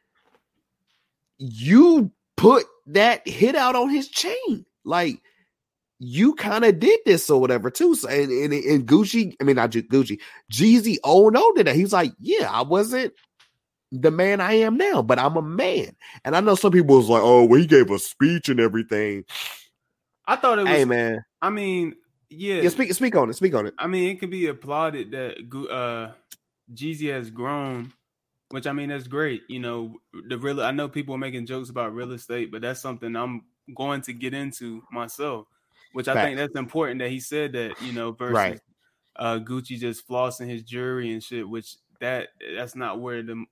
you 1.39 2.13
put 2.37 2.65
that 2.87 3.27
hit 3.27 3.57
out 3.57 3.77
on 3.77 3.89
his 3.89 4.09
chain. 4.09 4.65
Like, 4.85 5.21
you 5.99 6.35
kind 6.35 6.65
of 6.65 6.79
did 6.79 7.01
this 7.05 7.29
or 7.29 7.41
whatever 7.41 7.71
too. 7.71 7.95
So, 7.95 8.09
and, 8.09 8.31
and, 8.31 8.53
and 8.53 8.87
Gucci, 8.87 9.35
I 9.41 9.45
mean, 9.45 9.57
not 9.57 9.71
Gucci, 9.71 10.19
Jeezy 10.53 10.97
owned 11.05 11.37
on 11.37 11.57
to 11.57 11.65
that. 11.65 11.77
He's 11.77 11.93
like, 11.93 12.13
yeah, 12.19 12.51
I 12.51 12.63
wasn't 12.63 13.13
the 13.93 14.11
man 14.11 14.41
I 14.41 14.55
am 14.55 14.77
now, 14.77 15.03
but 15.03 15.19
I'm 15.19 15.37
a 15.37 15.43
man. 15.43 15.95
And 16.25 16.37
I 16.37 16.41
know 16.41 16.55
some 16.55 16.73
people 16.73 16.97
was 16.97 17.09
like, 17.09 17.23
oh, 17.23 17.45
well, 17.45 17.61
he 17.61 17.67
gave 17.67 17.91
a 17.91 17.99
speech 17.99 18.49
and 18.49 18.61
everything. 18.61 19.25
I 20.27 20.37
thought 20.37 20.59
it 20.59 20.63
was. 20.63 20.71
Hey, 20.71 20.85
man. 20.85 21.25
I 21.43 21.51
mean, 21.51 21.95
yeah. 22.31 22.63
Yeah, 22.63 22.69
speak 22.69 22.93
speak 22.95 23.17
on 23.17 23.29
it. 23.29 23.35
Speak 23.35 23.55
on 23.55 23.67
it. 23.67 23.75
I 23.79 23.89
mean, 23.89 24.09
it 24.09 24.21
can 24.21 24.31
be 24.31 24.47
applauded 24.47 25.11
that 25.11 25.69
uh 25.71 26.13
Jeezy 26.73 27.13
has 27.13 27.31
grown, 27.31 27.93
which 28.51 28.67
I 28.67 28.73
mean 28.73 28.89
that's 28.89 29.09
great. 29.09 29.43
You 29.49 29.59
know, 29.59 29.97
the 30.29 30.39
real 30.39 30.63
I 30.63 30.71
know 30.71 30.89
people 30.89 31.15
are 31.17 31.19
making 31.19 31.47
jokes 31.47 31.71
about 31.71 31.95
real 31.95 32.13
estate, 32.13 32.53
but 32.53 32.63
that's 32.63 32.81
something 32.81 33.15
I'm 33.17 33.43
going 33.75 34.03
to 34.03 34.13
get 34.13 34.33
into 34.33 34.83
myself. 34.93 35.47
Which 35.93 36.07
I 36.07 36.15
Fact. 36.15 36.27
think 36.27 36.39
that's 36.39 36.57
important 36.57 37.01
that 37.01 37.11
he 37.11 37.19
said 37.19 37.53
that, 37.55 37.83
you 37.83 37.93
know, 37.93 38.13
versus 38.13 38.35
right. 38.35 38.61
uh 39.17 39.41
Gucci 39.41 39.79
just 39.79 40.07
flossing 40.09 40.49
his 40.49 40.63
jewelry 40.63 41.13
and 41.13 41.23
shit, 41.23 41.49
which 41.49 41.77
that 42.01 42.29
that's 42.57 42.77
not 42.77 43.01
where 43.01 43.25
the 43.25 43.45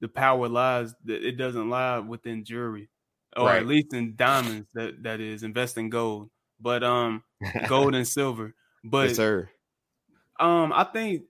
the 0.00 0.08
power 0.08 0.48
lies. 0.48 0.94
That 1.04 1.22
it 1.22 1.36
doesn't 1.36 1.68
lie 1.68 1.98
within 1.98 2.44
jewelry. 2.44 2.88
Or 3.36 3.46
right. 3.46 3.60
at 3.60 3.66
least 3.66 3.92
in 3.92 4.14
diamonds 4.16 4.68
that 4.74 5.02
that 5.02 5.20
is 5.20 5.42
invest 5.42 5.76
in 5.76 5.90
gold 5.90 6.30
but 6.60 6.82
um, 6.82 7.22
gold 7.68 7.94
and 7.94 8.06
silver. 8.06 8.54
But 8.82 9.08
yes, 9.08 9.16
sir. 9.16 9.48
Um, 10.38 10.72
I 10.72 10.84
think 10.84 11.22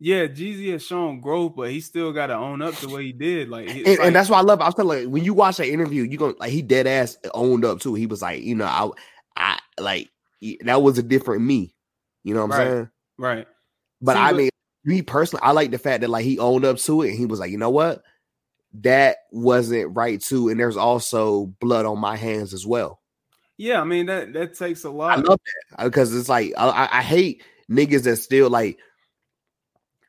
yeah, 0.00 0.26
Jeezy 0.26 0.70
has 0.72 0.86
shown 0.86 1.20
growth, 1.20 1.54
but 1.56 1.70
he 1.70 1.80
still 1.80 2.12
got 2.12 2.28
to 2.28 2.34
own 2.34 2.62
up 2.62 2.74
to 2.76 2.88
what 2.88 3.02
he 3.02 3.12
did. 3.12 3.48
Like, 3.48 3.68
and, 3.68 3.84
like, 3.84 3.98
and, 4.00 4.14
that's 4.14 4.30
why 4.30 4.38
I 4.38 4.42
love. 4.42 4.60
I 4.60 4.66
was 4.66 4.74
telling 4.74 5.06
like 5.06 5.12
when 5.12 5.24
you 5.24 5.34
watch 5.34 5.56
that 5.56 5.68
interview, 5.68 6.04
you 6.04 6.16
gonna 6.18 6.34
like 6.38 6.52
he 6.52 6.62
dead 6.62 6.86
ass 6.86 7.16
owned 7.34 7.64
up 7.64 7.80
too. 7.80 7.94
He 7.94 8.06
was 8.06 8.22
like, 8.22 8.42
you 8.42 8.54
know, 8.54 8.64
I, 8.64 8.90
I 9.36 9.58
like 9.80 10.10
that 10.60 10.82
was 10.82 10.98
a 10.98 11.02
different 11.02 11.42
me. 11.42 11.74
You 12.22 12.34
know 12.34 12.46
what 12.46 12.54
I'm 12.54 12.58
right, 12.60 12.66
saying? 12.66 12.90
Right. 13.18 13.46
But 14.00 14.14
See, 14.14 14.20
I 14.20 14.32
mean, 14.32 14.50
me 14.84 15.02
personally, 15.02 15.42
I 15.42 15.50
like 15.50 15.72
the 15.72 15.78
fact 15.78 16.02
that 16.02 16.10
like 16.10 16.24
he 16.24 16.38
owned 16.38 16.64
up 16.64 16.78
to 16.78 17.02
it 17.02 17.10
and 17.10 17.18
he 17.18 17.26
was 17.26 17.40
like, 17.40 17.50
you 17.50 17.58
know 17.58 17.70
what, 17.70 18.02
that 18.74 19.18
wasn't 19.32 19.96
right 19.96 20.20
too, 20.20 20.48
and 20.48 20.60
there's 20.60 20.76
also 20.76 21.46
blood 21.60 21.86
on 21.86 21.98
my 21.98 22.16
hands 22.16 22.54
as 22.54 22.64
well. 22.64 23.00
Yeah, 23.58 23.80
I 23.80 23.84
mean 23.84 24.06
that 24.06 24.32
that 24.34 24.54
takes 24.54 24.84
a 24.84 24.90
lot. 24.90 25.18
I 25.18 25.20
love 25.20 25.40
that 25.76 25.84
because 25.84 26.14
uh, 26.14 26.18
it's 26.18 26.28
like 26.28 26.52
I, 26.56 26.88
I 26.92 27.02
hate 27.02 27.42
niggas 27.70 28.04
that 28.04 28.16
still 28.16 28.48
like. 28.48 28.78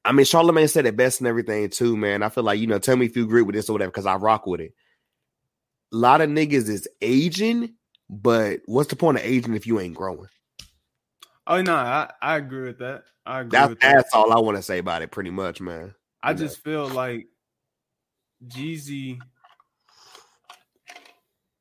I 0.05 0.11
mean, 0.11 0.25
Charlemagne 0.25 0.67
said 0.67 0.85
it 0.85 0.95
best 0.95 1.19
and 1.19 1.27
everything 1.27 1.69
too, 1.69 1.97
man. 1.97 2.23
I 2.23 2.29
feel 2.29 2.43
like 2.43 2.59
you 2.59 2.67
know, 2.67 2.79
tell 2.79 2.95
me 2.95 3.07
if 3.07 3.17
you 3.17 3.23
agree 3.23 3.41
with 3.41 3.55
this 3.55 3.67
or 3.67 3.73
whatever, 3.73 3.91
because 3.91 4.05
I 4.05 4.15
rock 4.15 4.45
with 4.45 4.61
it. 4.61 4.73
A 5.91 5.97
lot 5.97 6.21
of 6.21 6.29
niggas 6.29 6.69
is 6.69 6.87
aging, 7.01 7.73
but 8.07 8.61
what's 8.65 8.89
the 8.89 8.95
point 8.95 9.17
of 9.17 9.23
aging 9.25 9.55
if 9.55 9.65
you 9.65 9.79
ain't 9.79 9.95
growing? 9.95 10.29
Oh 11.47 11.63
no, 11.63 11.75
I, 11.75 12.11
I 12.21 12.37
agree 12.37 12.67
with 12.67 12.77
that. 12.79 13.05
I 13.25 13.41
agree. 13.41 13.49
That's, 13.49 13.69
with 13.69 13.79
that. 13.79 13.95
that's 13.95 14.13
all 14.13 14.31
I 14.31 14.39
want 14.39 14.57
to 14.57 14.63
say 14.63 14.77
about 14.77 15.01
it, 15.01 15.09
pretty 15.09 15.31
much, 15.31 15.59
man. 15.59 15.95
I 16.21 16.31
you 16.31 16.37
just 16.37 16.63
know. 16.63 16.71
feel 16.71 16.89
like 16.89 17.25
Jeezy. 18.47 19.19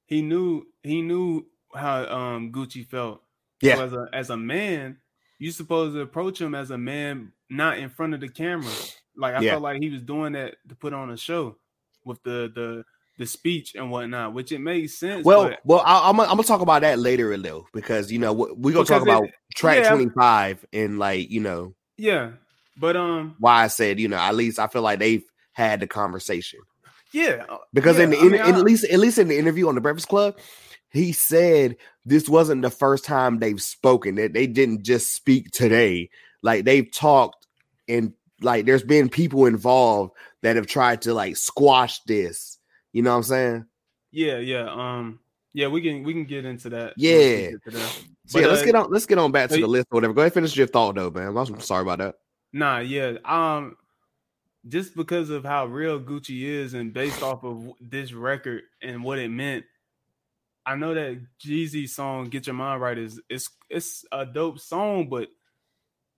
He 0.05 0.21
knew 0.21 0.65
he 0.83 1.01
knew 1.01 1.47
how 1.75 2.05
um 2.07 2.53
Gucci 2.53 2.87
felt. 2.87 3.23
Yeah. 3.61 3.77
So 3.77 3.85
as 3.85 3.93
a 3.93 4.09
as 4.13 4.31
a 4.31 4.37
man, 4.37 4.99
you 5.39 5.51
supposed 5.51 5.95
to 5.95 6.01
approach 6.01 6.41
him 6.41 6.55
as 6.55 6.71
a 6.71 6.79
man, 6.79 7.33
not 7.51 7.79
in 7.79 7.89
front 7.89 8.15
of 8.15 8.21
the 8.21 8.29
camera. 8.29 8.73
Like 9.17 9.35
I 9.35 9.41
yeah. 9.41 9.53
felt 9.53 9.63
like 9.63 9.83
he 9.83 9.91
was 9.91 10.03
doing 10.03 10.35
that 10.35 10.57
to 10.69 10.75
put 10.75 10.93
on 10.93 11.11
a 11.11 11.17
show 11.17 11.57
with 12.05 12.23
the 12.23 12.51
the 12.55 12.85
the 13.19 13.27
speech 13.27 13.75
and 13.75 13.91
whatnot, 13.91 14.33
which 14.33 14.53
it 14.53 14.61
made 14.61 14.87
sense. 14.87 15.25
Well, 15.25 15.49
but, 15.49 15.61
well, 15.65 15.83
I, 15.85 16.09
am 16.09 16.21
I'm 16.21 16.29
gonna 16.29 16.45
talk 16.45 16.61
about 16.61 16.83
that 16.83 16.99
later, 16.99 17.33
a 17.33 17.37
little 17.37 17.67
because 17.73 18.11
you 18.11 18.19
know 18.19 18.33
we're 18.33 18.73
gonna 18.73 18.85
talk 18.85 19.03
about 19.03 19.25
it, 19.25 19.35
track 19.55 19.83
yeah, 19.83 19.91
25 19.91 20.65
and 20.73 20.99
like 20.99 21.31
you 21.31 21.41
know, 21.41 21.75
yeah. 21.97 22.31
But 22.77 22.97
um, 22.97 23.35
why 23.41 23.65
I 23.65 23.67
said 23.67 23.99
you 23.99 24.09
know 24.09 24.17
at 24.17 24.35
least 24.35 24.61
I 24.61 24.69
feel 24.69 24.83
like 24.83 25.01
they've 25.01 25.25
had 25.53 25.81
the 25.81 25.87
conversation. 25.87 26.61
Yeah, 27.13 27.45
because 27.73 27.99
yeah, 27.99 28.05
in 28.05 28.11
the 28.11 28.23
mean, 28.23 28.35
in, 28.35 28.41
at 28.41 28.63
least 28.63 28.85
at 28.85 29.01
least 29.01 29.19
in 29.19 29.29
the 29.29 29.39
interview 29.39 29.69
on 29.69 29.75
the 29.75 29.81
Breakfast 29.81 30.09
Club, 30.09 30.39
he 30.91 31.13
said 31.13 31.77
this 32.05 32.29
wasn't 32.29 32.63
the 32.63 32.71
first 32.71 33.05
time 33.05 33.39
they've 33.39 33.63
spoken 33.63 34.15
that 34.17 34.33
they 34.33 34.47
didn't 34.47 34.83
just 34.83 35.15
speak 35.15 35.51
today 35.51 36.09
like 36.43 36.65
they've 36.65 36.93
talked 36.93 37.47
and 37.89 38.13
like 38.41 38.67
there's 38.67 38.83
been 38.83 39.09
people 39.09 39.47
involved 39.47 40.13
that 40.43 40.57
have 40.57 40.67
tried 40.67 41.03
to 41.03 41.13
like 41.15 41.37
squash 41.37 42.01
this 42.05 42.59
you 42.93 43.03
know 43.03 43.11
what 43.11 43.17
i'm 43.17 43.23
saying 43.23 43.67
yeah 44.11 44.39
yeah 44.39 44.71
um 44.71 45.19
Yeah, 45.55 45.69
we 45.69 45.81
can 45.81 46.05
we 46.05 46.13
can 46.13 46.25
get 46.25 46.45
into 46.45 46.69
that. 46.71 46.95
Yeah. 46.97 47.51
Get 47.51 47.65
that. 47.73 48.05
So 48.27 48.39
yeah, 48.39 48.47
let's 48.47 48.63
uh, 48.63 48.67
get 48.67 48.75
on. 48.77 48.91
Let's 48.93 49.07
get 49.07 49.19
on 49.19 49.33
back 49.33 49.49
to 49.51 49.57
the 49.57 49.67
list 49.67 49.89
or 49.91 49.97
whatever. 49.97 50.13
Go 50.13 50.21
ahead, 50.21 50.35
finish 50.35 50.55
your 50.55 50.69
thought 50.69 50.95
though, 50.95 51.11
man. 51.11 51.37
I'm 51.37 51.61
sorry 51.61 51.83
about 51.83 51.99
that. 51.99 52.15
Nah, 52.53 52.79
yeah. 52.79 53.15
Um, 53.25 53.77
just 54.69 54.95
because 54.95 55.31
of 55.31 55.45
how 55.45 55.67
real 55.67 55.99
Gucci 55.99 56.43
is, 56.43 56.75
and 56.75 56.93
based 56.93 57.23
off 57.23 57.43
of 57.43 57.73
this 57.81 58.13
record 58.13 58.63
and 58.83 59.03
what 59.03 59.19
it 59.19 59.31
meant, 59.31 59.65
I 60.69 60.75
know 60.77 60.93
that 60.93 61.19
Jeezy 61.41 61.89
song 61.89 62.29
"Get 62.29 62.47
Your 62.47 62.55
Mind 62.55 62.83
Right" 62.83 62.99
is 62.99 63.19
it's 63.31 63.49
it's 63.71 64.05
a 64.13 64.27
dope 64.27 64.59
song, 64.59 65.09
but 65.09 65.29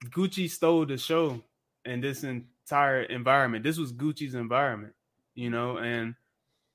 Gucci 0.07 0.51
stole 0.51 0.85
the 0.87 0.99
show 0.99 1.41
in 1.85 2.01
this 2.01 2.25
entire 2.25 3.03
environment. 3.05 3.63
This 3.63 3.79
was 3.79 3.93
Gucci's 3.93 4.35
environment, 4.35 4.95
you 5.37 5.51
know, 5.51 5.79
and 5.79 6.17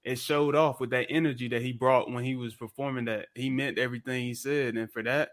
it 0.06 0.20
showed 0.20 0.56
off 0.56 0.80
with 0.80 0.92
that 0.92 1.08
energy 1.10 1.50
that 1.50 1.62
he 1.62 1.74
brought 1.74 2.10
when 2.10 2.24
he 2.24 2.38
was 2.38 2.56
performing. 2.56 3.06
That 3.06 3.28
he 3.36 3.50
meant 3.50 3.78
everything 3.78 4.24
he 4.24 4.36
said, 4.36 4.76
and 4.76 4.90
for 4.90 5.04
that. 5.04 5.32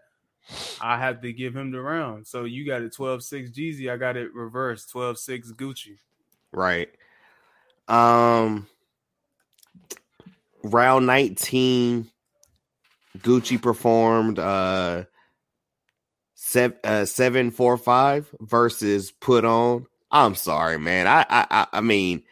I 0.81 0.97
have 0.97 1.21
to 1.21 1.31
give 1.31 1.55
him 1.55 1.71
the 1.71 1.79
round. 1.79 2.27
So 2.27 2.43
you 2.43 2.67
got 2.67 2.81
it 2.81 2.93
12-6 2.93 3.55
Jeezy. 3.55 3.89
I 3.89 3.95
got 3.95 4.17
it 4.17 4.33
reversed 4.33 4.93
12-6 4.93 5.53
Gucci. 5.53 5.97
Right. 6.51 6.89
Um. 7.87 8.67
Round 10.65 11.05
19, 11.05 12.09
Gucci 13.19 13.61
performed 13.61 14.39
uh 14.39 15.03
seven 16.35 16.77
uh 16.83 17.05
seven 17.05 17.51
four 17.51 17.77
five 17.77 18.33
versus 18.41 19.11
put 19.11 19.45
on. 19.45 19.85
I'm 20.11 20.35
sorry, 20.35 20.77
man. 20.79 21.07
I 21.07 21.25
I 21.29 21.47
I, 21.49 21.67
I 21.73 21.81
mean. 21.81 22.23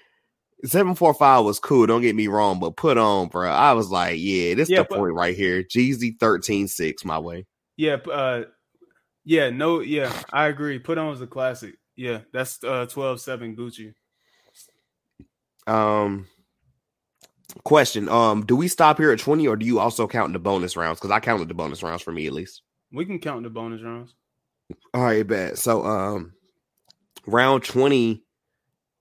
745 0.64 1.44
was 1.44 1.58
cool, 1.60 1.88
don't 1.88 2.04
get 2.04 2.16
me 2.16 2.28
wrong, 2.28 2.60
but 2.60 2.76
put 2.78 2.96
on, 2.96 3.30
bro. 3.30 3.50
I 3.50 3.74
was 3.74 3.90
like, 3.90 4.18
yeah, 4.20 4.54
this 4.54 4.70
Yeah, 4.70 4.84
the 4.84 4.88
but- 4.92 5.00
point 5.00 5.16
right 5.16 5.36
here. 5.36 5.64
Jeezy 5.64 6.16
13-6 6.20 7.04
my 7.04 7.18
way. 7.18 7.48
Yeah, 7.78 7.96
uh 7.96 8.44
yeah, 9.26 9.50
no, 9.50 9.80
yeah, 9.80 10.14
I 10.32 10.50
agree. 10.50 10.78
Put 10.78 11.00
on 11.00 11.10
was 11.10 11.20
a 11.20 11.26
classic. 11.26 11.80
Yeah, 11.96 12.20
that's 12.32 12.64
uh 12.64 12.86
12-7 12.86 13.58
Gucci. 13.58 13.94
Um 15.66 16.28
question. 17.64 18.10
Um, 18.10 18.46
do 18.46 18.56
we 18.56 18.68
stop 18.68 18.98
here 18.98 19.12
at 19.12 19.20
20 19.20 19.48
or 19.48 19.56
do 19.56 19.66
you 19.66 19.80
also 19.80 20.08
count 20.08 20.34
the 20.34 20.40
bonus 20.40 20.76
rounds? 20.76 21.00
Because 21.00 21.12
I 21.12 21.20
counted 21.20 21.48
the 21.48 21.54
bonus 21.54 21.84
rounds 21.84 22.02
for 22.02 22.12
me 22.12 22.28
at 22.28 22.34
least. 22.34 22.62
We 22.92 23.06
can 23.06 23.20
count 23.20 23.44
the 23.44 23.50
bonus 23.50 23.82
rounds. 23.82 24.14
All 24.94 25.04
right, 25.04 25.26
bet. 25.26 25.58
So 25.58 25.84
um 25.86 26.34
round 27.26 27.64
20, 27.64 28.24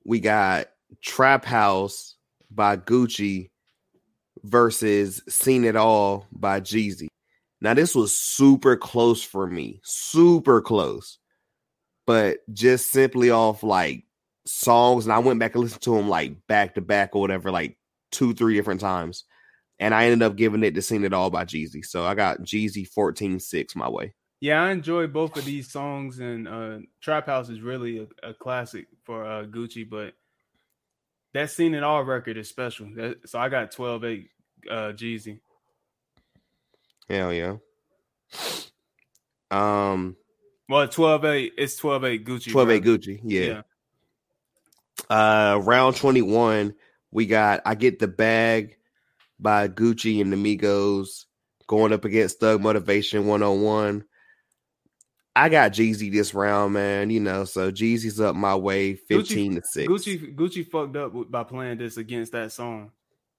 we 0.05 0.21
got 0.21 0.69
Trap 1.03 1.45
House 1.45 2.17
by 2.51 2.77
Gucci 2.77 3.51
versus 4.43 5.23
Seen 5.29 5.65
It 5.65 5.77
All 5.77 6.27
by 6.33 6.61
Jeezy. 6.61 7.09
Now, 7.61 7.75
this 7.75 7.95
was 7.95 8.17
super 8.17 8.77
close 8.77 9.23
for 9.23 9.47
me. 9.47 9.81
Super 9.85 10.61
close. 10.61 11.19
But 12.07 12.39
just 12.53 12.91
simply 12.91 13.31
off 13.31 13.63
like 13.63 14.05
songs, 14.47 15.05
and 15.05 15.13
I 15.13 15.19
went 15.19 15.39
back 15.39 15.55
and 15.55 15.63
listened 15.63 15.83
to 15.83 15.95
them 15.95 16.09
like 16.09 16.47
back 16.47 16.75
to 16.75 16.81
back 16.81 17.15
or 17.15 17.21
whatever, 17.21 17.51
like 17.51 17.77
two, 18.11 18.35
three 18.35 18.55
different 18.55 18.81
times. 18.81 19.25
And 19.79 19.95
I 19.95 20.05
ended 20.05 20.23
up 20.23 20.37
giving 20.37 20.63
it 20.63 20.75
to 20.75 20.83
Seen 20.83 21.05
It 21.05 21.15
All 21.15 21.31
by 21.31 21.45
Jeezy. 21.45 21.85
So 21.85 22.05
I 22.05 22.15
got 22.15 22.43
Jeezy 22.43 22.87
14-6 22.91 23.75
my 23.77 23.89
way. 23.89 24.15
Yeah, 24.41 24.63
I 24.63 24.71
enjoy 24.71 25.07
both 25.07 25.37
of 25.37 25.45
these 25.45 25.71
songs, 25.71 26.19
and 26.19 26.49
uh 26.49 26.79
Trap 27.03 27.27
House 27.27 27.51
is 27.51 27.61
really 27.61 28.09
a, 28.23 28.31
a 28.31 28.35
classic 28.35 28.87
for 29.05 29.25
uh 29.25 29.45
Gucci, 29.45 29.89
but 29.89 30.15
that 31.35 31.51
Seen 31.51 31.75
It 31.75 31.83
All 31.83 32.03
record 32.05 32.39
is 32.39 32.49
special. 32.49 32.89
That, 32.97 33.29
so 33.29 33.39
I 33.39 33.49
got 33.51 33.71
12-8 33.71 34.29
uh 34.71 34.75
Jeezy. 34.93 35.41
Hell 37.09 37.33
yeah. 37.33 37.57
Um, 39.51 40.17
Well, 40.69 40.87
12-8, 40.87 41.51
it's 41.59 41.81
12-8 41.81 42.25
Gucci. 42.25 42.53
12 42.53 42.71
8 42.71 42.83
bro. 42.83 42.93
Gucci. 42.97 43.21
Yeah. 43.25 43.63
Uh, 45.09 45.59
round 45.63 45.97
21, 45.97 46.75
we 47.11 47.27
got 47.27 47.63
I 47.65 47.75
Get 47.75 47.99
the 47.99 48.09
Bag 48.09 48.77
by 49.39 49.69
Gucci 49.69 50.21
and 50.21 50.33
the 50.33 50.37
Migos 50.37 51.25
going 51.67 51.93
up 51.93 52.05
against 52.05 52.41
Thug 52.41 52.61
Motivation 52.61 53.27
101. 53.27 54.05
I 55.37 55.49
got 55.49 55.73
Jeezy 55.73 56.13
this 56.13 56.35
round, 56.35 56.75
man. 56.75 57.11
You 57.11 57.21
know, 57.21 57.45
so 57.45 57.71
Jeezy's 57.71 58.21
up 58.21 58.35
my 58.35 58.57
way 58.57 58.95
15 58.95 59.57
to 59.57 59.63
6. 59.65 59.89
Gucci 59.89 60.35
Gucci 60.35 60.67
fucked 60.67 60.97
up 60.97 61.13
by 61.31 61.45
playing 61.45 61.79
this 61.79 61.97
against 61.97 62.33
that 62.33 62.53
song. 62.53 62.93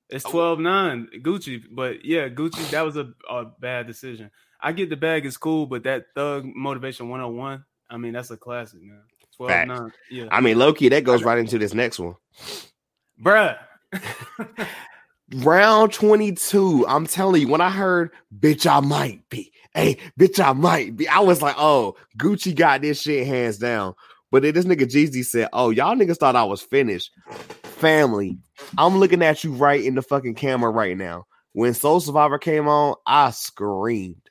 It's 0.09 0.25
Oh. 0.25 0.57
12-9 0.57 1.21
Gucci, 1.21 1.63
but 1.71 2.03
yeah, 2.03 2.27
Gucci 2.27 2.69
that 2.71 2.81
was 2.81 2.97
a, 2.97 3.13
a 3.29 3.45
bad 3.45 3.87
decision. 3.87 4.31
I 4.59 4.73
get 4.73 4.89
the 4.89 4.97
bag 4.97 5.25
is 5.25 5.37
cool, 5.37 5.65
but 5.65 5.83
that 5.83 6.07
Thug 6.15 6.45
Motivation 6.45 7.09
101, 7.09 7.63
I 7.89 7.97
mean 7.97 8.13
that's 8.13 8.31
a 8.31 8.37
classic, 8.37 8.81
man. 8.81 9.01
12-9. 9.39 9.91
Yeah. 10.09 10.27
I 10.31 10.41
mean, 10.41 10.57
low 10.57 10.73
key, 10.73 10.89
that 10.89 11.03
goes 11.03 11.23
right 11.23 11.39
into 11.39 11.57
this 11.57 11.73
next 11.73 11.99
one. 11.99 12.15
Bruh. 13.21 13.57
Round 15.35 15.93
22. 15.93 16.85
I'm 16.87 17.07
telling 17.07 17.41
you, 17.41 17.47
when 17.47 17.61
I 17.61 17.69
heard, 17.69 18.11
bitch, 18.37 18.69
I 18.69 18.79
might 18.81 19.27
be. 19.29 19.51
Hey, 19.73 19.97
bitch, 20.19 20.43
I 20.43 20.51
might 20.53 20.97
be. 20.97 21.07
I 21.07 21.19
was 21.19 21.41
like, 21.41 21.55
oh, 21.57 21.95
Gucci 22.17 22.53
got 22.53 22.81
this 22.81 23.01
shit 23.01 23.25
hands 23.25 23.57
down. 23.57 23.93
But 24.31 24.43
then 24.43 24.53
this 24.53 24.65
nigga 24.65 24.81
Jeezy 24.83 25.23
said, 25.25 25.49
oh, 25.53 25.69
y'all 25.69 25.95
niggas 25.95 26.17
thought 26.17 26.35
I 26.35 26.43
was 26.43 26.61
finished. 26.61 27.11
Family, 27.63 28.37
I'm 28.77 28.97
looking 28.97 29.21
at 29.23 29.43
you 29.43 29.53
right 29.53 29.83
in 29.83 29.95
the 29.95 30.01
fucking 30.01 30.35
camera 30.35 30.69
right 30.69 30.97
now. 30.97 31.25
When 31.53 31.73
Soul 31.73 31.99
Survivor 31.99 32.37
came 32.37 32.67
on, 32.67 32.95
I 33.05 33.31
screamed. 33.31 34.29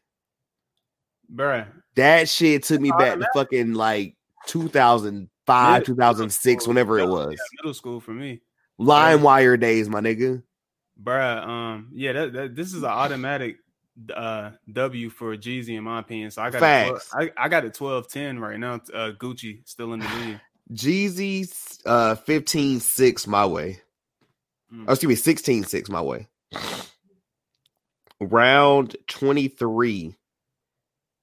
Bruh. 1.35 1.67
That 1.97 2.29
shit 2.29 2.65
took 2.65 2.81
me 2.81 2.91
Oh, 2.95 2.99
back 2.99 3.19
to 3.19 3.27
fucking 3.35 3.75
like 3.75 4.17
2005, 4.47 5.81
Yeah. 5.81 5.85
2006, 5.85 6.67
whenever 6.67 6.99
it 6.99 7.03
Yeah, 7.05 7.09
was. 7.09 7.39
middle 7.57 7.75
school 7.75 8.01
for 8.01 8.13
me. 8.13 8.41
LimeWire 8.81 9.61
days, 9.61 9.89
my 9.89 10.01
nigga. 10.01 10.43
Bruh, 11.03 11.47
um, 11.47 11.91
yeah, 11.93 12.13
that, 12.13 12.33
that 12.33 12.55
this 12.55 12.69
is 12.69 12.83
an 12.83 12.91
automatic 12.91 13.57
uh 14.15 14.51
W 14.73 15.11
for 15.11 15.37
Jeezy 15.37 15.77
in 15.77 15.85
my 15.85 16.01
opinion. 16.01 16.31
So 16.31 16.43
I 16.43 16.51
got 16.51 16.59
a 16.59 16.89
12, 16.89 17.03
Facts. 17.03 17.11
I, 17.15 17.31
I 17.37 17.49
got 17.49 17.65
a 17.65 17.71
12-10 17.71 18.41
right 18.41 18.59
now. 18.59 18.75
Uh 18.75 19.13
Gucci 19.13 19.61
still 19.69 19.93
in 19.93 20.01
the 20.01 20.07
lead. 20.07 20.41
Jeezy's 20.73 21.81
uh 21.85 22.15
15 22.15 22.81
6 22.81 23.27
my 23.27 23.47
way. 23.47 23.81
Mm. 24.73 24.85
Oh, 24.89 24.93
excuse 24.93 25.09
me, 25.09 25.15
16 25.17 25.65
6 25.65 25.91
my 25.91 26.01
way. 26.01 26.29
Round 28.21 28.97
23. 29.09 30.15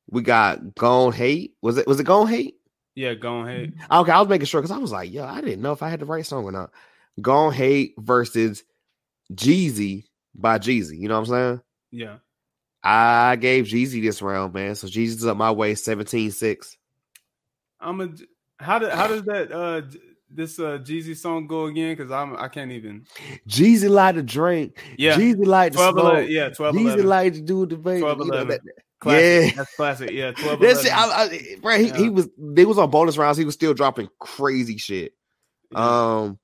We 0.09 0.21
got 0.21 0.75
Gone 0.75 1.13
Hate. 1.13 1.55
Was 1.61 1.77
it 1.77 1.88
was 1.88 1.99
it 1.99 2.05
Gone 2.05 2.27
Hate? 2.27 2.55
Yeah, 2.95 3.13
Gone 3.13 3.47
Hate. 3.47 3.73
Okay, 3.91 4.11
I 4.11 4.19
was 4.19 4.29
making 4.29 4.45
sure 4.45 4.61
because 4.61 4.75
I 4.75 4.79
was 4.79 4.91
like, 4.91 5.11
yo, 5.11 5.25
I 5.25 5.41
didn't 5.41 5.61
know 5.61 5.71
if 5.71 5.84
I 5.84 5.89
had 5.89 5.99
the 5.99 6.05
right 6.05 6.25
song 6.25 6.45
or 6.45 6.51
not. 6.51 6.71
Gone 7.22 7.53
Hate 7.53 7.94
versus 7.98 8.64
Jeezy 9.34 10.06
by 10.35 10.60
Jeezy. 10.60 10.99
You 10.99 11.07
know 11.10 11.15
what 11.19 11.30
I'm 11.30 11.34
saying? 11.34 11.61
Yeah. 11.91 12.18
I 12.84 13.35
gave 13.38 13.65
Jeezy 13.65 14.02
this 14.02 14.22
round, 14.22 14.53
man. 14.53 14.76
So 14.76 14.88
Jeezy's 14.88 15.26
up 15.26 15.35
my 15.38 15.52
way 15.52 15.76
17 15.76 16.31
6. 16.31 16.77
I'm 17.80 18.02
a 18.02 18.10
how 18.60 18.80
did 18.80 18.91
how 18.91 19.07
does 19.07 19.23
that 19.23 19.52
uh 19.52 19.81
this 20.30 20.60
uh 20.60 20.80
Jeezy 20.81 21.15
song 21.15 21.48
go 21.48 21.65
again? 21.65 21.95
Because 21.95 22.11
I'm 22.11 22.35
I 22.38 22.48
can't 22.48 22.72
even 22.72 23.06
Jeezy 23.48 23.89
like 23.89 24.15
to 24.15 24.23
drink. 24.23 24.81
yeah 24.98 25.15
Jeezy 25.15 25.45
like 25.45 25.73
to 25.73 25.77
12 25.77 25.94
smoke. 25.94 26.03
11, 26.14 26.31
yeah 26.31 26.49
12 26.49 26.76
Jeezy 26.76 26.81
11. 26.81 27.06
like 27.07 27.34
to 27.34 27.41
do 27.41 27.65
the 27.65 27.77
baby. 27.77 27.99
12, 28.02 28.19
You 28.19 28.26
know, 28.31 28.44
that- 28.45 28.61
classic. 28.99 29.52
yeah. 29.52 29.57
that's 29.57 29.76
classic 29.76 30.11
yeah 30.11 30.31
12 30.38 30.60
That's 30.60 30.85
11. 30.85 30.88
it. 30.88 30.91
I, 30.94 31.23
I, 31.23 31.56
right, 31.64 31.80
he, 31.95 32.03
he 32.03 32.10
was. 32.10 32.30
They 32.38 32.65
was 32.65 32.77
on 32.80 32.89
bonus 32.89 33.18
rounds. 33.18 33.38
He 33.38 33.45
was 33.45 33.53
still 33.53 33.73
dropping 33.73 34.07
crazy 34.19 34.77
shit. 34.77 35.14
Yeah. 35.72 35.77
Um, 36.19 36.39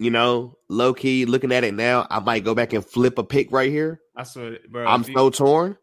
you 0.00 0.10
know, 0.10 0.56
low 0.70 0.94
key 0.94 1.26
looking 1.26 1.52
at 1.52 1.62
it 1.62 1.74
now, 1.74 2.06
I 2.10 2.20
might 2.20 2.42
go 2.42 2.54
back 2.54 2.72
and 2.72 2.84
flip 2.84 3.18
a 3.18 3.22
pick 3.22 3.52
right 3.52 3.70
here. 3.70 4.00
I 4.16 4.24
swear 4.24 4.58
bro 4.68 4.86
I'm 4.86 5.04
you- 5.06 5.14
so 5.14 5.28
torn 5.30 5.76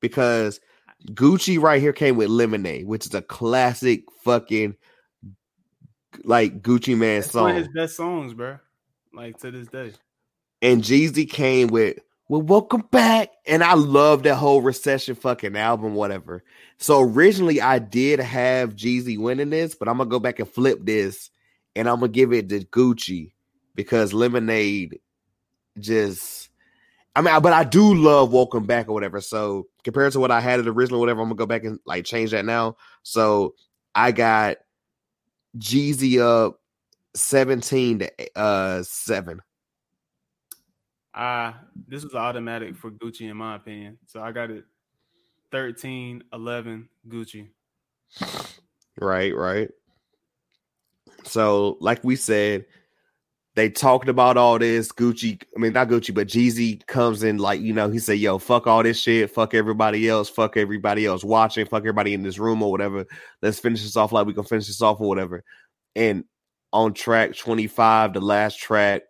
because 0.00 0.60
Gucci 1.08 1.60
right 1.60 1.80
here 1.80 1.94
came 1.94 2.16
with 2.16 2.28
Lemonade, 2.28 2.86
which 2.86 3.06
is 3.06 3.14
a 3.14 3.22
classic 3.22 4.04
fucking 4.22 4.76
like 6.24 6.60
Gucci 6.62 6.96
Mane 6.96 7.22
song. 7.22 7.42
one 7.44 7.50
of 7.52 7.56
his 7.56 7.68
best 7.68 7.96
songs 7.96 8.34
bro 8.34 8.58
like 9.14 9.38
to 9.38 9.50
this 9.50 9.66
day 9.68 9.92
and 10.60 10.82
Jeezy 10.82 11.28
came 11.28 11.68
with. 11.68 11.98
Well, 12.28 12.42
welcome 12.42 12.82
back. 12.90 13.30
And 13.46 13.64
I 13.64 13.74
love 13.74 14.22
that 14.22 14.36
whole 14.36 14.62
recession 14.62 15.14
fucking 15.16 15.56
album, 15.56 15.94
whatever. 15.94 16.44
So 16.78 17.00
originally 17.00 17.60
I 17.60 17.78
did 17.78 18.20
have 18.20 18.76
Jeezy 18.76 19.18
winning 19.18 19.50
this, 19.50 19.74
but 19.74 19.88
I'm 19.88 19.98
gonna 19.98 20.08
go 20.08 20.20
back 20.20 20.38
and 20.38 20.48
flip 20.48 20.78
this 20.82 21.30
and 21.76 21.88
I'm 21.88 22.00
gonna 22.00 22.08
give 22.08 22.32
it 22.32 22.48
to 22.50 22.60
Gucci 22.60 23.32
because 23.74 24.12
Lemonade 24.12 25.00
just 25.78 26.50
I 27.14 27.20
mean, 27.20 27.42
but 27.42 27.52
I 27.52 27.64
do 27.64 27.94
love 27.94 28.32
Welcome 28.32 28.64
Back 28.64 28.88
or 28.88 28.94
whatever. 28.94 29.20
So 29.20 29.66
compared 29.84 30.12
to 30.12 30.20
what 30.20 30.30
I 30.30 30.40
had 30.40 30.60
it 30.60 30.68
originally, 30.68 31.00
whatever, 31.00 31.20
I'm 31.20 31.28
gonna 31.28 31.36
go 31.36 31.46
back 31.46 31.64
and 31.64 31.78
like 31.84 32.04
change 32.04 32.30
that 32.30 32.44
now. 32.44 32.76
So 33.02 33.54
I 33.94 34.12
got 34.12 34.56
Jeezy 35.58 36.18
up 36.20 36.60
17 37.14 37.98
to 38.00 38.10
uh 38.36 38.82
seven. 38.82 39.40
I 41.14 41.54
this 41.86 42.02
was 42.02 42.14
automatic 42.14 42.76
for 42.76 42.90
Gucci 42.90 43.30
in 43.30 43.36
my 43.36 43.56
opinion. 43.56 43.98
So 44.06 44.22
I 44.22 44.32
got 44.32 44.50
it 44.50 44.64
13, 45.50 46.24
11, 46.32 46.88
Gucci. 47.08 47.48
Right, 48.98 49.36
right. 49.36 49.70
So, 51.24 51.76
like 51.80 52.02
we 52.04 52.16
said, 52.16 52.66
they 53.54 53.68
talked 53.68 54.08
about 54.08 54.36
all 54.36 54.58
this. 54.58 54.92
Gucci, 54.92 55.42
I 55.56 55.60
mean, 55.60 55.74
not 55.74 55.88
Gucci, 55.88 56.14
but 56.14 56.26
Jeezy 56.26 56.84
comes 56.86 57.22
in 57.22 57.38
like, 57.38 57.60
you 57.60 57.72
know, 57.72 57.90
he 57.90 57.98
said, 57.98 58.18
Yo, 58.18 58.38
fuck 58.38 58.66
all 58.66 58.82
this 58.82 58.98
shit, 58.98 59.30
fuck 59.30 59.54
everybody 59.54 60.08
else, 60.08 60.28
fuck 60.28 60.56
everybody 60.56 61.06
else 61.06 61.22
watching, 61.22 61.66
fuck 61.66 61.82
everybody 61.82 62.14
in 62.14 62.22
this 62.22 62.38
room 62.38 62.62
or 62.62 62.70
whatever. 62.70 63.06
Let's 63.42 63.58
finish 63.58 63.82
this 63.82 63.96
off 63.96 64.12
like 64.12 64.26
we 64.26 64.34
can 64.34 64.44
finish 64.44 64.66
this 64.66 64.80
off 64.80 65.00
or 65.00 65.08
whatever. 65.08 65.44
And 65.94 66.24
on 66.72 66.94
track 66.94 67.36
25, 67.36 68.14
the 68.14 68.20
last 68.20 68.58
track, 68.58 69.02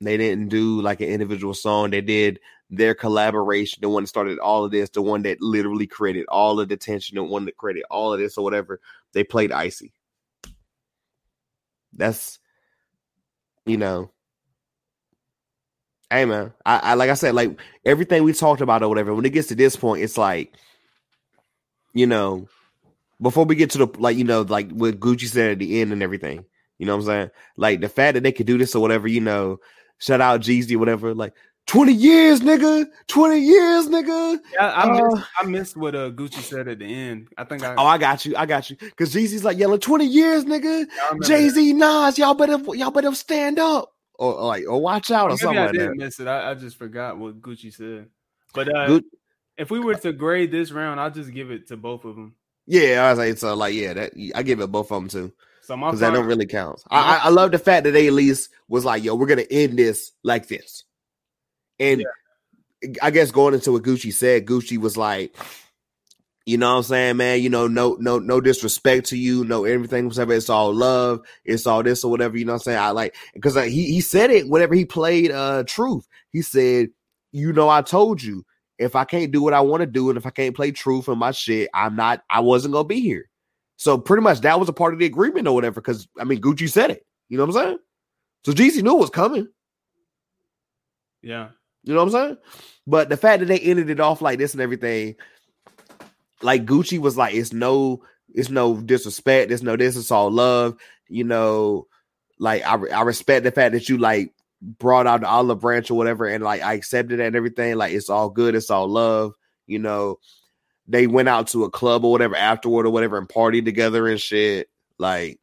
they 0.00 0.16
didn't 0.16 0.48
do 0.48 0.80
like 0.80 1.00
an 1.00 1.08
individual 1.08 1.54
song. 1.54 1.90
They 1.90 2.00
did 2.00 2.38
their 2.70 2.94
collaboration, 2.94 3.80
the 3.80 3.88
one 3.88 4.04
that 4.04 4.08
started 4.08 4.38
all 4.38 4.64
of 4.64 4.70
this, 4.70 4.90
the 4.90 5.02
one 5.02 5.22
that 5.22 5.40
literally 5.40 5.86
created 5.86 6.26
all 6.28 6.60
of 6.60 6.68
the 6.68 6.76
tension, 6.76 7.16
the 7.16 7.24
one 7.24 7.46
that 7.46 7.56
created 7.56 7.84
all 7.90 8.12
of 8.12 8.20
this 8.20 8.38
or 8.38 8.44
whatever. 8.44 8.80
They 9.12 9.24
played 9.24 9.50
Icy. 9.50 9.92
That's 11.92 12.38
you 13.66 13.76
know. 13.76 14.10
Hey 16.10 16.24
man, 16.24 16.54
I, 16.64 16.78
I 16.78 16.94
like 16.94 17.10
I 17.10 17.14
said, 17.14 17.34
like 17.34 17.60
everything 17.84 18.24
we 18.24 18.32
talked 18.32 18.62
about 18.62 18.82
or 18.82 18.88
whatever, 18.88 19.14
when 19.14 19.26
it 19.26 19.32
gets 19.32 19.48
to 19.48 19.54
this 19.54 19.76
point, 19.76 20.02
it's 20.02 20.16
like, 20.16 20.54
you 21.92 22.06
know, 22.06 22.48
before 23.20 23.44
we 23.44 23.56
get 23.56 23.70
to 23.70 23.78
the 23.78 23.86
like, 23.98 24.16
you 24.16 24.24
know, 24.24 24.40
like 24.42 24.70
what 24.70 24.98
Gucci 25.00 25.28
said 25.28 25.52
at 25.52 25.58
the 25.58 25.82
end 25.82 25.92
and 25.92 26.02
everything, 26.02 26.46
you 26.78 26.86
know 26.86 26.96
what 26.96 27.02
I'm 27.02 27.06
saying? 27.06 27.30
Like 27.58 27.80
the 27.82 27.90
fact 27.90 28.14
that 28.14 28.22
they 28.22 28.32
could 28.32 28.46
do 28.46 28.56
this 28.56 28.74
or 28.74 28.80
whatever, 28.80 29.06
you 29.06 29.20
know, 29.20 29.58
shout 29.98 30.22
out 30.22 30.40
Jeezy, 30.40 30.76
whatever, 30.76 31.12
like 31.14 31.34
20 31.68 31.92
years, 31.92 32.40
nigga. 32.40 32.86
20 33.08 33.38
years, 33.38 33.88
nigga. 33.88 34.38
Yeah, 34.54 34.66
I, 34.68 34.82
I, 34.82 35.00
missed, 35.00 35.26
I 35.38 35.46
missed 35.46 35.76
what 35.76 35.94
uh, 35.94 36.10
Gucci 36.10 36.40
said 36.40 36.66
at 36.66 36.78
the 36.78 36.86
end. 36.86 37.28
I 37.36 37.44
think 37.44 37.62
I 37.62 37.74
Oh, 37.76 37.84
I 37.84 37.98
got 37.98 38.24
you. 38.24 38.34
I 38.36 38.46
got 38.46 38.70
you. 38.70 38.76
Cause 38.96 39.12
Jeezy's 39.12 39.44
like 39.44 39.58
yelling 39.58 39.78
20 39.78 40.06
years, 40.06 40.46
nigga. 40.46 40.86
Jay-Z, 41.24 41.72
Nas, 41.74 42.18
y'all 42.18 42.34
better 42.34 42.58
y'all 42.74 42.90
better 42.90 43.14
stand 43.14 43.58
up. 43.58 43.92
Or, 44.14 44.34
or 44.34 44.46
like 44.46 44.64
or 44.66 44.80
watch 44.80 45.10
out 45.10 45.30
or, 45.30 45.36
something 45.36 45.58
I 45.58 45.66
like 45.66 45.74
didn't 45.74 45.98
miss 45.98 46.18
it. 46.18 46.26
I, 46.26 46.50
I, 46.50 46.54
just 46.54 46.76
forgot 46.76 47.18
what 47.18 47.40
Gucci 47.40 47.72
said. 47.72 48.08
But 48.52 48.74
uh, 48.74 49.00
if 49.56 49.70
we 49.70 49.78
were 49.78 49.94
to 49.94 50.12
grade 50.12 50.50
this 50.50 50.72
round, 50.72 50.98
I'll 50.98 51.10
just 51.10 51.32
give 51.32 51.50
it 51.50 51.68
to 51.68 51.76
both 51.76 52.04
of 52.04 52.16
them. 52.16 52.34
Yeah, 52.66 53.04
I 53.04 53.10
was 53.10 53.18
like, 53.18 53.38
so 53.38 53.54
like, 53.54 53.74
yeah, 53.74 53.92
that 53.92 54.12
I 54.34 54.42
give 54.42 54.60
it 54.60 54.72
both 54.72 54.90
of 54.90 55.02
them 55.02 55.08
too. 55.08 55.32
So 55.60 55.76
because 55.76 56.00
that 56.00 56.14
don't 56.14 56.26
really 56.26 56.46
count. 56.46 56.82
I, 56.90 57.20
I 57.24 57.28
love 57.28 57.52
the 57.52 57.58
fact 57.58 57.84
that 57.84 57.90
they 57.90 58.06
at 58.06 58.14
least 58.14 58.50
was 58.68 58.86
like, 58.86 59.04
yo, 59.04 59.14
we're 59.14 59.26
gonna 59.26 59.42
end 59.50 59.78
this 59.78 60.12
like 60.24 60.48
this. 60.48 60.84
And 61.80 62.02
yeah. 62.82 62.92
I 63.02 63.10
guess 63.10 63.30
going 63.30 63.54
into 63.54 63.72
what 63.72 63.82
Gucci 63.82 64.12
said, 64.12 64.46
Gucci 64.46 64.78
was 64.78 64.96
like, 64.96 65.36
you 66.48 66.56
know 66.56 66.70
what 66.70 66.78
I'm 66.78 66.82
saying, 66.84 67.16
man? 67.18 67.42
You 67.42 67.50
know, 67.50 67.66
no, 67.68 67.98
no, 68.00 68.18
no 68.18 68.40
disrespect 68.40 69.06
to 69.08 69.18
you, 69.18 69.44
no 69.44 69.64
everything, 69.66 70.06
whatever. 70.06 70.32
It's 70.32 70.48
all 70.48 70.72
love. 70.72 71.20
It's 71.44 71.66
all 71.66 71.82
this 71.82 72.02
or 72.02 72.10
whatever. 72.10 72.38
You 72.38 72.46
know 72.46 72.52
what 72.52 72.60
I'm 72.60 72.64
saying? 72.64 72.78
I 72.78 72.90
like 72.90 73.14
because 73.34 73.54
he 73.66 73.92
he 73.92 74.00
said 74.00 74.30
it 74.30 74.48
whenever 74.48 74.74
he 74.74 74.86
played 74.86 75.30
uh 75.30 75.64
Truth. 75.66 76.08
He 76.30 76.40
said, 76.40 76.88
you 77.32 77.52
know, 77.52 77.68
I 77.68 77.82
told 77.82 78.22
you 78.22 78.46
if 78.78 78.96
I 78.96 79.04
can't 79.04 79.30
do 79.30 79.42
what 79.42 79.52
I 79.52 79.60
want 79.60 79.82
to 79.82 79.86
do, 79.86 80.08
and 80.08 80.16
if 80.16 80.24
I 80.24 80.30
can't 80.30 80.56
play 80.56 80.70
Truth 80.70 81.08
and 81.08 81.18
my 81.18 81.32
shit, 81.32 81.68
I'm 81.74 81.96
not. 81.96 82.22
I 82.30 82.40
wasn't 82.40 82.72
gonna 82.72 82.88
be 82.88 83.00
here. 83.00 83.28
So 83.76 83.98
pretty 83.98 84.22
much 84.22 84.40
that 84.40 84.58
was 84.58 84.70
a 84.70 84.72
part 84.72 84.94
of 84.94 85.00
the 85.00 85.06
agreement 85.06 85.48
or 85.48 85.54
whatever. 85.54 85.82
Because 85.82 86.08
I 86.18 86.24
mean, 86.24 86.40
Gucci 86.40 86.70
said 86.70 86.90
it. 86.90 87.04
You 87.28 87.36
know 87.36 87.44
what 87.44 87.56
I'm 87.56 87.62
saying? 87.62 87.78
So 88.46 88.52
Jeezy 88.52 88.82
knew 88.82 88.96
it 88.96 89.00
was 89.00 89.10
coming. 89.10 89.48
Yeah. 91.20 91.48
You 91.88 91.94
know 91.94 92.04
what 92.04 92.14
I'm 92.14 92.26
saying? 92.26 92.36
But 92.86 93.08
the 93.08 93.16
fact 93.16 93.40
that 93.40 93.46
they 93.46 93.58
ended 93.58 93.88
it 93.88 93.98
off 93.98 94.20
like 94.20 94.38
this 94.38 94.52
and 94.52 94.60
everything, 94.60 95.16
like 96.42 96.66
Gucci 96.66 96.98
was 96.98 97.16
like, 97.16 97.34
it's 97.34 97.54
no, 97.54 98.04
it's 98.34 98.50
no 98.50 98.76
disrespect, 98.76 99.50
it's 99.50 99.62
no 99.62 99.74
this, 99.74 99.96
it's 99.96 100.10
all 100.10 100.30
love. 100.30 100.76
You 101.08 101.24
know, 101.24 101.86
like 102.38 102.62
I, 102.62 102.74
I 102.74 103.02
respect 103.04 103.44
the 103.44 103.52
fact 103.52 103.72
that 103.72 103.88
you 103.88 103.96
like 103.96 104.34
brought 104.60 105.06
out 105.06 105.22
the 105.22 105.28
olive 105.28 105.60
branch 105.60 105.90
or 105.90 105.94
whatever, 105.94 106.26
and 106.26 106.44
like 106.44 106.60
I 106.60 106.74
accepted 106.74 107.20
it 107.20 107.26
and 107.26 107.34
everything. 107.34 107.76
Like 107.76 107.94
it's 107.94 108.10
all 108.10 108.28
good, 108.28 108.54
it's 108.54 108.70
all 108.70 108.86
love. 108.86 109.32
You 109.66 109.78
know, 109.78 110.18
they 110.88 111.06
went 111.06 111.30
out 111.30 111.46
to 111.48 111.64
a 111.64 111.70
club 111.70 112.04
or 112.04 112.12
whatever 112.12 112.36
afterward 112.36 112.84
or 112.84 112.90
whatever 112.90 113.16
and 113.16 113.26
partied 113.26 113.64
together 113.64 114.08
and 114.08 114.20
shit. 114.20 114.68
Like, 114.98 115.40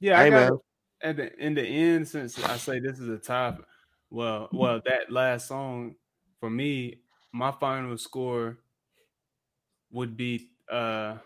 yeah, 0.00 0.18
I 0.18 0.30
got 0.30 0.52
at 1.02 1.18
the 1.18 1.38
in 1.38 1.52
the 1.52 1.62
end, 1.62 2.08
since 2.08 2.42
I 2.42 2.56
say 2.56 2.80
this 2.80 2.98
is 2.98 3.10
a 3.10 3.18
top 3.18 3.66
well, 4.10 4.48
well, 4.52 4.80
that 4.84 5.10
last 5.10 5.48
song 5.48 5.96
for 6.40 6.50
me, 6.50 7.00
my 7.32 7.52
final 7.52 7.96
score 7.98 8.58
would 9.90 10.16
be 10.16 10.50
uh 10.70 11.16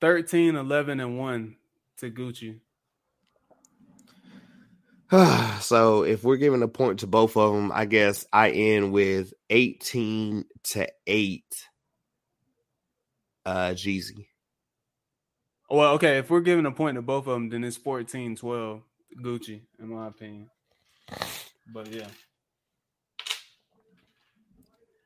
13, 0.00 0.56
11, 0.56 0.98
and 0.98 1.16
1 1.16 1.56
to 1.98 2.10
Gucci. 2.10 2.58
so 5.60 6.02
if 6.02 6.24
we're 6.24 6.36
giving 6.36 6.62
a 6.62 6.68
point 6.68 7.00
to 7.00 7.06
both 7.06 7.36
of 7.36 7.52
them, 7.52 7.70
I 7.72 7.84
guess 7.84 8.26
I 8.32 8.50
end 8.50 8.92
with 8.92 9.32
18 9.50 10.44
to 10.64 10.88
8 11.06 11.68
uh 13.44 13.50
Jeezy. 13.70 14.26
Well, 15.70 15.94
okay, 15.94 16.18
if 16.18 16.30
we're 16.30 16.40
giving 16.40 16.66
a 16.66 16.72
point 16.72 16.96
to 16.96 17.02
both 17.02 17.26
of 17.26 17.34
them, 17.34 17.48
then 17.48 17.62
it's 17.62 17.76
14 17.76 18.36
12 18.36 18.82
Gucci, 19.20 19.60
in 19.80 19.88
my 19.88 20.08
opinion. 20.08 20.48
But 21.72 21.88
yeah. 21.88 22.08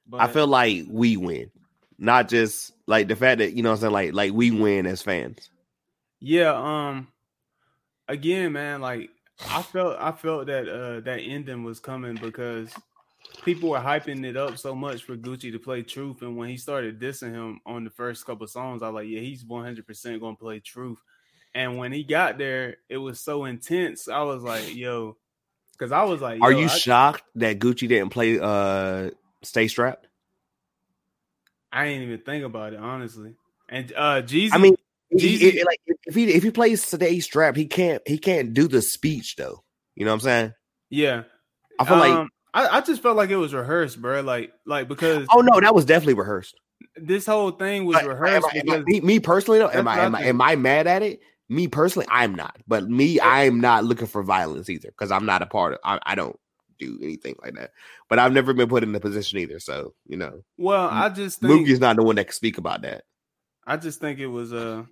But, 0.08 0.20
I 0.20 0.28
feel 0.28 0.46
like 0.46 0.84
we 0.88 1.16
win. 1.16 1.50
Not 1.98 2.28
just 2.28 2.72
like 2.86 3.08
the 3.08 3.16
fact 3.16 3.38
that, 3.38 3.54
you 3.54 3.62
know 3.62 3.72
I'm 3.72 3.76
saying, 3.78 3.92
like 3.92 4.12
like 4.12 4.32
we 4.32 4.50
win 4.50 4.86
as 4.86 5.02
fans. 5.02 5.50
Yeah, 6.20 6.52
um 6.52 7.08
again, 8.08 8.52
man, 8.52 8.80
like 8.80 9.10
I 9.48 9.62
felt 9.62 9.96
I 9.98 10.12
felt 10.12 10.46
that 10.46 10.68
uh 10.68 11.00
that 11.00 11.20
ending 11.20 11.64
was 11.64 11.80
coming 11.80 12.16
because 12.16 12.72
people 13.42 13.70
were 13.70 13.78
hyping 13.78 14.24
it 14.24 14.36
up 14.36 14.58
so 14.58 14.74
much 14.74 15.02
for 15.04 15.16
Gucci 15.16 15.50
to 15.52 15.58
play 15.58 15.82
Truth, 15.82 16.22
and 16.22 16.36
when 16.36 16.48
he 16.48 16.56
started 16.56 17.00
dissing 17.00 17.32
him 17.32 17.60
on 17.66 17.84
the 17.84 17.90
first 17.90 18.24
couple 18.24 18.46
songs, 18.46 18.82
I 18.82 18.88
was 18.88 18.94
like, 18.94 19.08
yeah, 19.08 19.20
he's 19.20 19.44
100 19.44 19.86
percent 19.86 20.20
gonna 20.20 20.36
play 20.36 20.60
Truth. 20.60 21.02
And 21.56 21.78
when 21.78 21.90
he 21.90 22.04
got 22.04 22.36
there, 22.36 22.76
it 22.86 22.98
was 22.98 23.18
so 23.18 23.46
intense. 23.46 24.08
I 24.08 24.20
was 24.22 24.42
like, 24.42 24.74
yo, 24.76 25.16
because 25.72 25.90
I 25.90 26.04
was 26.04 26.20
like, 26.20 26.42
Are 26.42 26.52
you 26.52 26.66
I, 26.66 26.68
shocked 26.68 27.24
that 27.36 27.58
Gucci 27.58 27.88
didn't 27.88 28.10
play 28.10 28.38
uh 28.38 29.10
Stay 29.42 29.66
Strapped? 29.66 30.06
I 31.72 31.86
didn't 31.86 32.02
even 32.02 32.20
think 32.20 32.44
about 32.44 32.74
it, 32.74 32.78
honestly. 32.78 33.34
And 33.70 33.90
uh 33.96 34.22
Jeezy 34.22 34.50
I 34.52 34.58
mean 34.58 34.76
Jeezy, 35.14 35.64
like 35.64 35.80
if 36.04 36.14
he 36.14 36.28
if 36.28 36.42
he 36.42 36.50
plays 36.50 36.84
Stay 36.84 37.20
Strapped, 37.20 37.56
he 37.56 37.66
can't 37.66 38.02
he 38.06 38.18
can't 38.18 38.52
do 38.52 38.68
the 38.68 38.82
speech 38.82 39.36
though. 39.36 39.64
You 39.94 40.04
know 40.04 40.10
what 40.10 40.16
I'm 40.16 40.20
saying? 40.20 40.52
Yeah. 40.90 41.22
I 41.78 41.84
feel 41.86 41.94
um, 41.94 42.00
like 42.00 42.28
I, 42.52 42.78
I 42.78 42.80
just 42.82 43.02
felt 43.02 43.16
like 43.16 43.30
it 43.30 43.36
was 43.36 43.54
rehearsed, 43.54 44.00
bro. 44.00 44.20
Like 44.20 44.52
like 44.66 44.88
because 44.88 45.26
Oh 45.30 45.40
no, 45.40 45.58
that 45.58 45.74
was 45.74 45.86
definitely 45.86 46.14
rehearsed. 46.14 46.54
This 46.96 47.24
whole 47.24 47.50
thing 47.50 47.86
was 47.86 48.02
rehearsed. 48.02 48.46
I, 48.52 48.58
am 48.58 48.70
I, 48.70 48.78
me, 48.86 49.00
me 49.00 49.20
personally 49.20 49.58
though, 49.58 49.70
am 49.70 49.88
I 49.88 50.00
am 50.00 50.14
I 50.14 50.24
am 50.24 50.42
I 50.42 50.56
mad 50.56 50.86
at 50.86 51.02
it? 51.02 51.20
Me 51.48 51.68
personally, 51.68 52.06
I'm 52.10 52.34
not. 52.34 52.56
But 52.66 52.88
me, 52.88 53.20
I'm 53.20 53.60
not 53.60 53.84
looking 53.84 54.06
for 54.06 54.22
violence 54.22 54.68
either 54.68 54.88
because 54.88 55.10
I'm 55.10 55.26
not 55.26 55.42
a 55.42 55.46
part 55.46 55.74
of. 55.74 55.78
I, 55.84 55.98
I, 56.04 56.14
don't 56.14 56.38
do 56.78 56.98
anything 57.02 57.36
like 57.42 57.54
that. 57.54 57.70
But 58.08 58.18
I've 58.18 58.32
never 58.32 58.52
been 58.52 58.68
put 58.68 58.82
in 58.82 58.94
a 58.94 59.00
position 59.00 59.38
either. 59.38 59.60
So 59.60 59.94
you 60.06 60.16
know. 60.16 60.42
Well, 60.58 60.88
I 60.88 61.08
just 61.08 61.40
think 61.40 61.68
is 61.68 61.80
not 61.80 61.96
the 61.96 62.02
one 62.02 62.16
that 62.16 62.24
can 62.24 62.32
speak 62.32 62.58
about 62.58 62.82
that. 62.82 63.04
I 63.66 63.76
just 63.76 64.00
think 64.00 64.18
it 64.18 64.26
was 64.26 64.52
uh, 64.52 64.84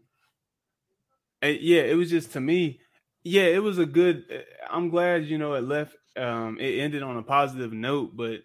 yeah, 1.42 1.82
it 1.82 1.96
was 1.96 2.10
just 2.10 2.32
to 2.32 2.40
me. 2.40 2.80
Yeah, 3.22 3.44
it 3.44 3.62
was 3.62 3.78
a 3.78 3.86
good. 3.86 4.24
Eh, 4.30 4.42
I'm 4.70 4.90
glad 4.90 5.24
you 5.24 5.38
know 5.38 5.54
it 5.54 5.64
left. 5.64 5.96
Um, 6.16 6.58
it 6.60 6.80
ended 6.80 7.02
on 7.02 7.16
a 7.16 7.22
positive 7.22 7.72
note, 7.72 8.12
but 8.14 8.40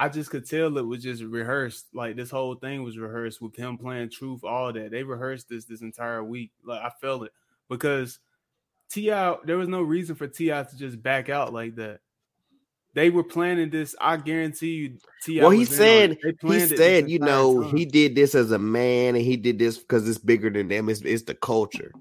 I 0.00 0.08
just 0.08 0.30
could 0.30 0.48
tell 0.48 0.78
it 0.78 0.86
was 0.86 1.02
just 1.02 1.24
rehearsed. 1.24 1.86
Like 1.92 2.14
this 2.14 2.30
whole 2.30 2.54
thing 2.54 2.84
was 2.84 2.96
rehearsed 2.96 3.42
with 3.42 3.56
him 3.56 3.76
playing 3.76 4.10
truth, 4.10 4.44
all 4.44 4.72
that. 4.72 4.92
They 4.92 5.02
rehearsed 5.02 5.48
this 5.48 5.64
this 5.64 5.82
entire 5.82 6.22
week. 6.22 6.52
Like 6.64 6.80
I 6.80 6.90
felt 7.00 7.24
it 7.24 7.32
because 7.68 8.20
T.I. 8.90 9.36
there 9.44 9.56
was 9.56 9.68
no 9.68 9.82
reason 9.82 10.14
for 10.14 10.28
T.I. 10.28 10.62
to 10.62 10.78
just 10.78 11.02
back 11.02 11.28
out 11.28 11.52
like 11.52 11.74
that. 11.74 11.98
They 12.94 13.10
were 13.10 13.24
planning 13.24 13.70
this. 13.70 13.96
I 14.00 14.16
guarantee 14.18 14.74
you. 14.74 14.98
T.I. 15.24 15.42
Well, 15.42 15.50
he 15.50 15.64
said 15.64 16.16
he 16.42 16.60
said 16.60 17.10
you 17.10 17.18
know 17.18 17.64
time. 17.64 17.76
he 17.76 17.84
did 17.84 18.14
this 18.14 18.36
as 18.36 18.52
a 18.52 18.58
man, 18.58 19.16
and 19.16 19.24
he 19.24 19.36
did 19.36 19.58
this 19.58 19.78
because 19.78 20.08
it's 20.08 20.18
bigger 20.18 20.48
than 20.48 20.68
them. 20.68 20.88
It's, 20.88 21.00
it's 21.00 21.24
the 21.24 21.34
culture, 21.34 21.92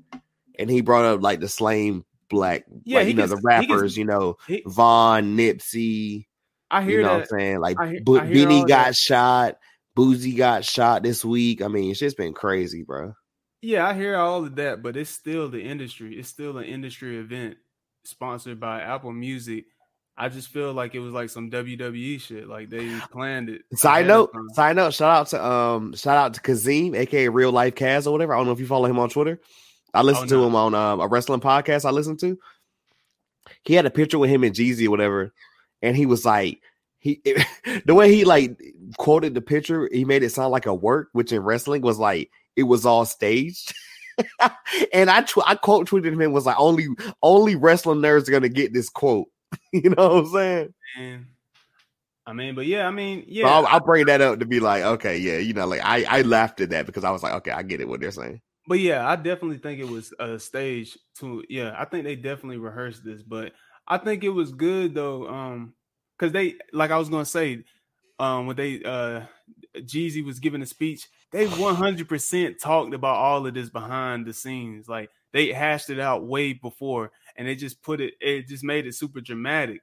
and 0.59 0.69
he 0.69 0.81
brought 0.81 1.05
up 1.05 1.23
like 1.23 1.39
the 1.39 1.49
slain 1.49 2.05
black, 2.29 2.65
yeah, 2.83 2.99
like, 2.99 3.07
you 3.07 3.13
know 3.15 3.27
gets, 3.27 3.33
the 3.33 3.41
rappers, 3.43 3.81
gets, 3.81 3.97
you 3.97 4.05
know 4.05 4.37
he, 4.47 4.63
Von, 4.67 5.35
Nipsey, 5.35 6.27
I 6.69 6.83
hear 6.83 6.99
you 6.99 7.03
know 7.03 7.09
that. 7.09 7.13
what 7.13 7.21
I'm 7.21 7.39
saying? 7.39 7.59
Like 7.59 7.79
I, 7.79 7.99
Bo- 8.03 8.19
I 8.19 8.25
Benny 8.25 8.59
got 8.61 8.87
that. 8.87 8.95
shot, 8.95 9.57
Boosie 9.97 10.35
got 10.35 10.65
shot 10.65 11.03
this 11.03 11.23
week. 11.23 11.61
I 11.61 11.67
mean, 11.67 11.91
it's 11.91 11.99
just 11.99 12.17
been 12.17 12.33
crazy, 12.33 12.83
bro. 12.83 13.13
Yeah, 13.61 13.87
I 13.87 13.93
hear 13.93 14.17
all 14.17 14.45
of 14.45 14.55
that, 14.55 14.83
but 14.83 14.95
it's 14.95 15.09
still 15.09 15.49
the 15.49 15.61
industry. 15.61 16.17
It's 16.17 16.29
still 16.29 16.57
an 16.57 16.65
industry 16.65 17.17
event. 17.17 17.57
sponsored 18.03 18.59
by 18.59 18.81
Apple 18.81 19.11
Music, 19.11 19.65
I 20.19 20.29
just 20.29 20.47
feel 20.47 20.73
like 20.73 20.95
it 20.95 20.99
was 20.99 21.13
like 21.13 21.29
some 21.29 21.51
WWE 21.51 22.19
shit. 22.19 22.47
Like 22.47 22.69
they 22.71 22.99
planned 23.11 23.49
it. 23.49 23.61
Side 23.75 24.07
note, 24.07 24.31
side 24.53 24.75
note, 24.75 24.95
shout 24.95 25.11
out 25.11 25.27
to 25.27 25.45
um 25.45 25.93
shout 25.95 26.17
out 26.17 26.33
to 26.33 26.41
Kazim, 26.41 26.95
aka 26.95 27.29
Real 27.29 27.51
Life 27.51 27.75
Kaz 27.75 28.07
or 28.07 28.11
whatever. 28.11 28.33
I 28.33 28.37
don't 28.37 28.47
know 28.47 28.51
if 28.51 28.59
you 28.59 28.65
follow 28.65 28.87
him 28.87 28.97
on 28.97 29.09
Twitter. 29.09 29.39
I 29.93 30.01
listened 30.01 30.31
oh, 30.31 30.35
no. 30.35 30.41
to 30.41 30.47
him 30.47 30.55
on 30.55 30.75
um, 30.75 30.99
a 31.01 31.07
wrestling 31.07 31.39
podcast 31.39 31.85
I 31.85 31.91
listened 31.91 32.19
to. 32.21 32.37
He 33.63 33.75
had 33.75 33.85
a 33.85 33.91
picture 33.91 34.17
with 34.17 34.29
him 34.29 34.43
and 34.43 34.55
Jeezy 34.55 34.87
or 34.87 34.91
whatever, 34.91 35.33
and 35.81 35.95
he 35.95 36.05
was 36.05 36.25
like, 36.25 36.61
he 36.99 37.21
it, 37.23 37.45
the 37.85 37.95
way 37.95 38.13
he 38.13 38.25
like 38.25 38.59
quoted 38.97 39.33
the 39.33 39.41
picture, 39.41 39.89
he 39.91 40.05
made 40.05 40.23
it 40.23 40.31
sound 40.31 40.51
like 40.51 40.65
a 40.65 40.73
work, 40.73 41.09
which 41.13 41.31
in 41.31 41.41
wrestling 41.41 41.81
was 41.81 41.99
like 41.99 42.29
it 42.55 42.63
was 42.63 42.85
all 42.85 43.05
staged. 43.05 43.73
and 44.93 45.09
I 45.09 45.21
tw- 45.21 45.45
I 45.47 45.55
quote 45.55 45.87
tweeted 45.87 46.13
him 46.13 46.21
and 46.21 46.33
was 46.33 46.45
like, 46.45 46.59
only 46.59 46.87
only 47.21 47.55
wrestling 47.55 47.99
nerds 47.99 48.27
are 48.27 48.31
gonna 48.31 48.49
get 48.49 48.73
this 48.73 48.89
quote. 48.89 49.27
you 49.71 49.89
know 49.89 50.07
what 50.07 50.25
I'm 50.25 50.31
saying? 50.31 50.73
Man. 50.97 51.27
I 52.25 52.33
mean, 52.33 52.55
but 52.55 52.65
yeah, 52.65 52.85
I 52.85 52.91
mean, 52.91 53.23
yeah. 53.25 53.45
So 53.45 53.53
I'll, 53.53 53.67
I'll, 53.67 53.79
bring 53.79 54.05
that 54.07 54.19
up 54.19 54.39
to 54.39 54.45
be 54.45 54.59
like, 54.59 54.83
okay, 54.83 55.17
yeah, 55.17 55.37
you 55.37 55.53
know, 55.53 55.65
like 55.65 55.79
I 55.81 56.03
I 56.03 56.21
laughed 56.23 56.59
at 56.59 56.71
that 56.71 56.85
because 56.85 57.05
I 57.05 57.11
was 57.11 57.23
like, 57.23 57.33
okay, 57.35 57.51
I 57.51 57.63
get 57.63 57.79
it 57.79 57.87
what 57.87 58.01
they're 58.01 58.11
saying. 58.11 58.41
But 58.67 58.79
yeah, 58.79 59.07
I 59.07 59.15
definitely 59.15 59.59
think 59.59 59.79
it 59.79 59.87
was 59.87 60.13
uh, 60.19 60.31
a 60.31 60.39
stage 60.39 60.97
to 61.19 61.41
yeah, 61.47 61.73
I 61.77 61.85
think 61.85 62.03
they 62.03 62.17
definitely 62.17 62.57
rehearsed 62.57 63.05
this, 63.05 63.23
but 63.23 63.53
I 63.87 63.97
think 63.97 64.23
it 64.23 64.29
was 64.29 64.51
good 64.51 64.93
though, 64.93 65.27
um, 65.27 65.73
because 66.17 66.33
they 66.33 66.55
like 66.73 66.91
I 66.91 66.97
was 66.97 67.09
gonna 67.09 67.25
say, 67.25 67.63
um, 68.19 68.47
when 68.47 68.55
they 68.55 68.83
uh 68.83 69.21
Jeezy 69.77 70.25
was 70.25 70.39
giving 70.39 70.61
a 70.61 70.65
speech, 70.65 71.07
they 71.31 71.45
100% 71.45 72.59
talked 72.59 72.93
about 72.93 73.15
all 73.15 73.45
of 73.45 73.53
this 73.53 73.69
behind 73.69 74.25
the 74.25 74.33
scenes, 74.33 74.87
like 74.87 75.09
they 75.33 75.51
hashed 75.53 75.89
it 75.89 75.99
out 75.99 76.25
way 76.25 76.53
before 76.53 77.11
and 77.35 77.47
they 77.47 77.55
just 77.55 77.81
put 77.83 78.01
it 78.01 78.15
it 78.19 78.47
just 78.47 78.63
made 78.63 78.87
it 78.87 78.95
super 78.95 79.21
dramatic 79.21 79.81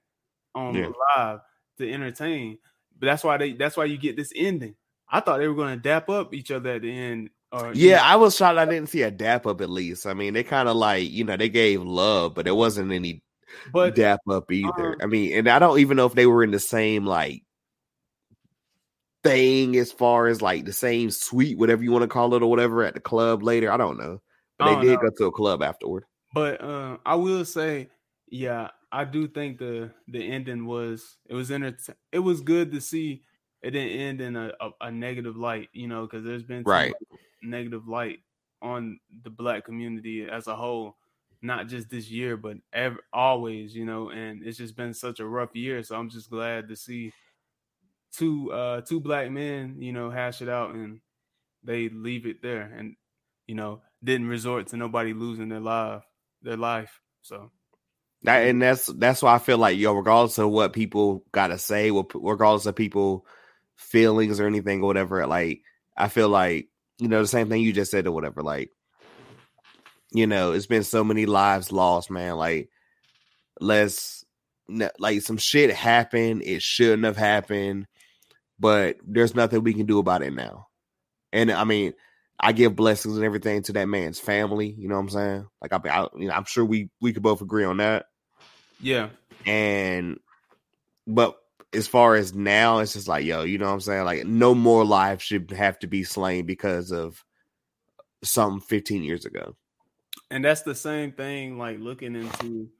on 0.55 0.74
yeah. 0.74 0.89
live 1.16 1.40
to 1.78 1.90
entertain. 1.90 2.59
But 2.98 3.06
that's 3.06 3.24
why 3.24 3.36
they 3.36 3.52
that's 3.52 3.76
why 3.76 3.85
you 3.85 3.97
get 3.97 4.16
this 4.16 4.32
ending. 4.35 4.74
I 5.09 5.20
thought 5.20 5.39
they 5.39 5.48
were 5.48 5.55
going 5.55 5.76
to 5.76 5.82
dap 5.82 6.09
up 6.09 6.35
each 6.35 6.51
other 6.51 6.70
at 6.70 6.82
the 6.82 6.90
end 6.90 7.31
or, 7.52 7.72
yeah 7.72 8.01
i 8.02 8.16
was 8.16 8.35
shocked. 8.35 8.59
I 8.59 8.64
didn't 8.64 8.89
see 8.89 9.02
a 9.02 9.10
dap 9.10 9.47
up 9.47 9.60
at 9.60 9.70
least. 9.70 10.06
I 10.06 10.14
mean 10.14 10.35
they 10.35 10.43
kind 10.43 10.68
of 10.68 10.76
like 10.76 11.09
you 11.09 11.24
know 11.24 11.36
they 11.36 11.48
gave 11.48 11.82
love 11.82 12.35
but 12.35 12.44
there 12.44 12.55
wasn't 12.55 12.90
any 12.90 13.22
but 13.72 13.94
dap 13.94 14.20
up 14.31 14.51
either. 14.51 14.93
um, 14.93 14.97
i 15.02 15.06
mean 15.06 15.32
and 15.36 15.48
i 15.48 15.59
don't 15.59 15.78
even 15.78 15.97
know 15.97 16.06
if 16.06 16.14
they 16.14 16.26
were 16.26 16.43
in 16.43 16.51
the 16.51 16.59
same 16.59 17.05
like 17.05 17.43
thing 19.24 19.74
as 19.76 19.90
far 19.90 20.28
as 20.28 20.40
like 20.40 20.64
the 20.64 20.72
same 20.72 21.10
suite 21.10 21.59
whatever 21.59 21.82
you 21.82 21.90
want 21.90 22.02
to 22.02 22.09
call 22.09 22.35
it 22.35 22.43
or 22.43 22.51
whatever 22.51 22.85
at 22.85 22.94
the 22.94 23.01
club 23.01 23.43
later. 23.43 23.72
I 23.72 23.76
don't 23.76 23.98
know. 23.98 24.20
But 24.59 24.76
they 24.76 24.86
did 24.86 25.02
know. 25.02 25.09
go 25.09 25.10
to 25.16 25.24
a 25.26 25.32
club 25.32 25.62
afterward. 25.62 26.05
But 26.32 26.62
uh, 26.62 26.98
I 27.05 27.16
will 27.16 27.44
say, 27.44 27.89
yeah, 28.28 28.68
I 28.93 29.05
do 29.05 29.26
think 29.26 29.59
the 29.59 29.90
the 30.06 30.31
ending 30.31 30.66
was 30.66 31.16
it 31.26 31.35
was 31.35 31.51
enter- 31.51 31.76
it 32.12 32.20
was 32.20 32.40
good 32.43 32.70
to 32.72 32.81
see 32.81 33.24
it 33.62 33.70
didn't 33.70 33.98
end 33.98 34.20
in 34.20 34.36
a, 34.36 34.52
a, 34.60 34.70
a 34.82 34.90
negative 34.90 35.36
light, 35.36 35.70
you 35.72 35.89
know, 35.89 36.02
because 36.02 36.24
there's 36.24 36.43
been 36.43 36.62
right. 36.64 36.93
negative 37.43 37.89
light 37.89 38.18
on 38.60 39.01
the 39.22 39.31
black 39.31 39.64
community 39.64 40.26
as 40.31 40.47
a 40.47 40.55
whole, 40.55 40.97
not 41.45 41.69
just 41.69 41.91
this 41.91 42.11
year, 42.11 42.37
but 42.37 42.57
ever 42.73 42.99
always, 43.12 43.77
you 43.77 43.85
know, 43.85 44.11
and 44.11 44.43
it's 44.43 44.59
just 44.59 44.77
been 44.77 44.95
such 44.95 45.21
a 45.21 45.27
rough 45.27 45.55
year. 45.55 45.83
So 45.83 45.95
I'm 45.97 46.09
just 46.09 46.31
glad 46.31 46.69
to 46.69 46.77
see 46.77 47.12
two 48.12 48.51
uh 48.51 48.81
two 48.81 48.99
black 49.01 49.31
men, 49.31 49.77
you 49.79 49.93
know, 49.93 50.11
hash 50.11 50.41
it 50.41 50.49
out 50.49 50.75
and 50.75 51.01
they 51.62 51.89
leave 51.91 52.27
it 52.27 52.43
there. 52.43 52.73
And 52.77 52.97
you 53.47 53.55
know, 53.55 53.83
didn't 54.03 54.29
resort 54.29 54.69
to 54.69 54.77
nobody 54.79 55.12
losing 55.12 55.51
their 55.51 55.61
life, 55.61 56.03
their 56.43 56.57
life. 56.57 57.01
So 57.21 57.51
that 58.23 58.49
and 58.49 58.61
that's 58.62 58.87
that's 58.87 59.23
why 59.23 59.35
I 59.35 59.39
feel 59.39 59.59
like 59.59 59.77
yo, 59.77 59.93
regardless 59.93 60.39
of 60.39 60.51
what 60.51 60.73
people 60.73 61.25
gotta 61.31 61.59
say, 61.59 61.91
regardless 61.91 62.66
of 62.66 62.75
people 62.75 63.27
feelings 63.77 64.41
or 64.41 64.47
anything 64.47 64.81
or 64.81 64.87
whatever, 64.87 65.27
like 65.27 65.61
I 65.95 66.09
feel 66.09 66.31
like 66.31 66.69
you 66.99 67.09
know 67.09 67.21
the 67.21 67.29
same 67.29 67.51
thing 67.51 67.61
you 67.61 67.75
just 67.75 67.91
said 67.91 68.07
or 68.07 68.12
whatever. 68.12 68.43
Like 68.43 68.71
you 70.15 70.28
know, 70.28 70.53
it's 70.53 70.66
been 70.66 70.85
so 70.85 71.03
many 71.03 71.27
lives 71.27 71.73
lost, 71.73 72.11
man. 72.11 72.36
Like 72.36 72.70
let's 73.61 74.24
like 74.99 75.20
some 75.23 75.36
shit 75.36 75.74
happened. 75.74 76.43
It 76.45 76.62
shouldn't 76.62 77.05
have 77.05 77.16
happened, 77.16 77.89
but 78.59 78.97
there's 79.05 79.35
nothing 79.35 79.65
we 79.65 79.74
can 79.74 79.86
do 79.86 79.99
about 79.99 80.23
it 80.23 80.32
now. 80.32 80.69
And 81.32 81.51
I 81.51 81.65
mean, 81.65 81.95
I 82.39 82.53
give 82.53 82.77
blessings 82.77 83.16
and 83.16 83.24
everything 83.24 83.62
to 83.65 83.73
that 83.73 83.89
man's 83.89 84.20
family. 84.20 84.70
You 84.70 84.89
know 84.89 84.95
what 84.95 85.01
I'm 85.01 85.09
saying? 85.11 85.47
Like 85.61 85.73
I, 85.73 85.91
I 85.91 86.09
you 86.16 86.28
know, 86.28 86.35
I'm 86.35 86.45
sure 86.45 86.65
we 86.65 86.91
we 87.01 87.12
could 87.12 87.24
both 87.24 87.43
agree 87.43 87.65
on 87.65 87.78
that. 87.78 88.07
Yeah. 88.81 89.09
And 89.45 90.20
but 91.09 91.36
as 91.73 91.89
far 91.89 92.15
as 92.15 92.32
now, 92.35 92.78
it's 92.78 92.93
just 92.93 93.09
like 93.09 93.24
yo, 93.24 93.43
you 93.43 93.59
know 93.59 93.66
what 93.66 93.73
I'm 93.73 93.81
saying? 93.81 94.05
Like 94.05 94.24
no 94.27 94.55
more 94.55 94.85
lives 94.85 95.24
should 95.24 95.51
have 95.51 95.81
to 95.81 95.89
be 95.89 96.05
slain 96.05 96.47
because 96.47 96.93
of 96.93 97.24
something 98.23 98.61
15 98.61 99.03
years 99.03 99.24
ago. 99.24 99.57
And 100.31 100.45
that's 100.45 100.63
the 100.63 100.75
same 100.75 101.13
thing. 101.13 101.59
Like 101.59 101.79
looking 101.79 102.17
into 102.17 102.71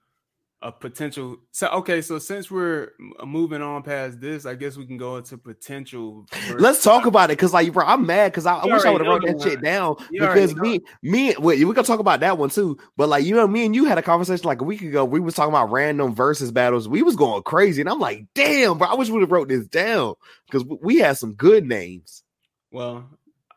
a 0.65 0.73
potential. 0.73 1.37
So 1.53 1.69
okay, 1.69 2.01
so 2.01 2.19
since 2.19 2.51
we're 2.51 2.93
uh, 3.21 3.27
moving 3.27 3.61
on 3.61 3.83
past 3.83 4.19
this, 4.21 4.47
I 4.47 4.55
guess 4.55 4.77
we 4.77 4.87
can 4.87 4.97
go 4.97 5.19
into 5.19 5.37
potential. 5.37 6.27
Let's 6.57 6.83
talk 6.83 7.05
about 7.05 7.31
it 7.31 7.37
because, 7.37 7.53
like, 7.53 7.71
bro, 7.73 7.85
I'm 7.85 8.07
mad 8.07 8.33
because 8.33 8.47
I, 8.47 8.57
I 8.57 8.67
wish 8.67 8.85
I 8.85 8.91
would 8.91 9.03
have 9.03 9.09
wrote 9.09 9.27
that 9.27 9.43
shit 9.43 9.63
down 9.63 9.97
you 10.11 10.21
because 10.21 10.57
me, 10.57 10.81
me, 11.03 11.35
wait, 11.39 11.63
we 11.63 11.75
gonna 11.75 11.87
talk 11.87 12.01
about 12.01 12.21
that 12.21 12.39
one 12.39 12.49
too. 12.49 12.79
But 12.97 13.11
like, 13.11 13.25
you 13.27 13.35
know, 13.35 13.47
me 13.47 13.67
and 13.67 13.75
you 13.75 13.85
had 13.85 13.99
a 13.99 14.03
conversation 14.03 14.47
like 14.47 14.63
a 14.63 14.65
week 14.65 14.81
ago. 14.81 15.05
We 15.05 15.21
was 15.21 15.35
talking 15.35 15.53
about 15.53 15.71
random 15.71 16.15
versus 16.15 16.51
battles. 16.51 16.89
We 16.89 17.03
was 17.03 17.15
going 17.15 17.43
crazy, 17.43 17.83
and 17.83 17.91
I'm 17.91 18.01
like, 18.01 18.25
damn, 18.35 18.79
bro, 18.79 18.89
I 18.89 18.95
wish 18.95 19.09
we 19.09 19.15
would 19.15 19.23
have 19.23 19.33
wrote 19.33 19.49
this 19.49 19.67
down 19.67 20.15
because 20.47 20.65
we 20.81 20.97
had 20.97 21.19
some 21.19 21.35
good 21.35 21.67
names. 21.67 22.23
Well, 22.71 23.05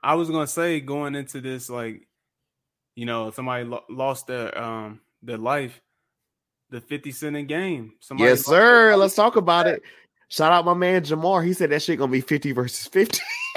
I 0.04 0.16
was 0.16 0.30
gonna 0.30 0.46
say 0.46 0.82
going 0.82 1.16
into 1.16 1.40
this, 1.40 1.70
like, 1.70 2.07
you 2.98 3.06
know, 3.06 3.30
somebody 3.30 3.64
lo- 3.64 3.86
lost 3.90 4.26
their 4.26 4.58
um 4.58 5.00
their 5.22 5.38
life 5.38 5.80
the 6.70 6.82
50 6.82 7.12
cent 7.12 7.38
in 7.38 7.46
game. 7.46 7.94
Somebody 8.02 8.30
yes, 8.30 8.46
sir. 8.46 8.96
Let's 8.98 9.16
talk 9.16 9.38
about 9.38 9.68
it. 9.68 9.84
Shout 10.30 10.52
out 10.52 10.66
my 10.66 10.74
man 10.74 11.04
Jamar. 11.04 11.46
He 11.46 11.54
said 11.54 11.70
that 11.70 11.84
shit 11.84 12.00
gonna 12.00 12.12
be 12.12 12.22
50 12.22 12.52
versus 12.52 12.88
50. 12.88 13.20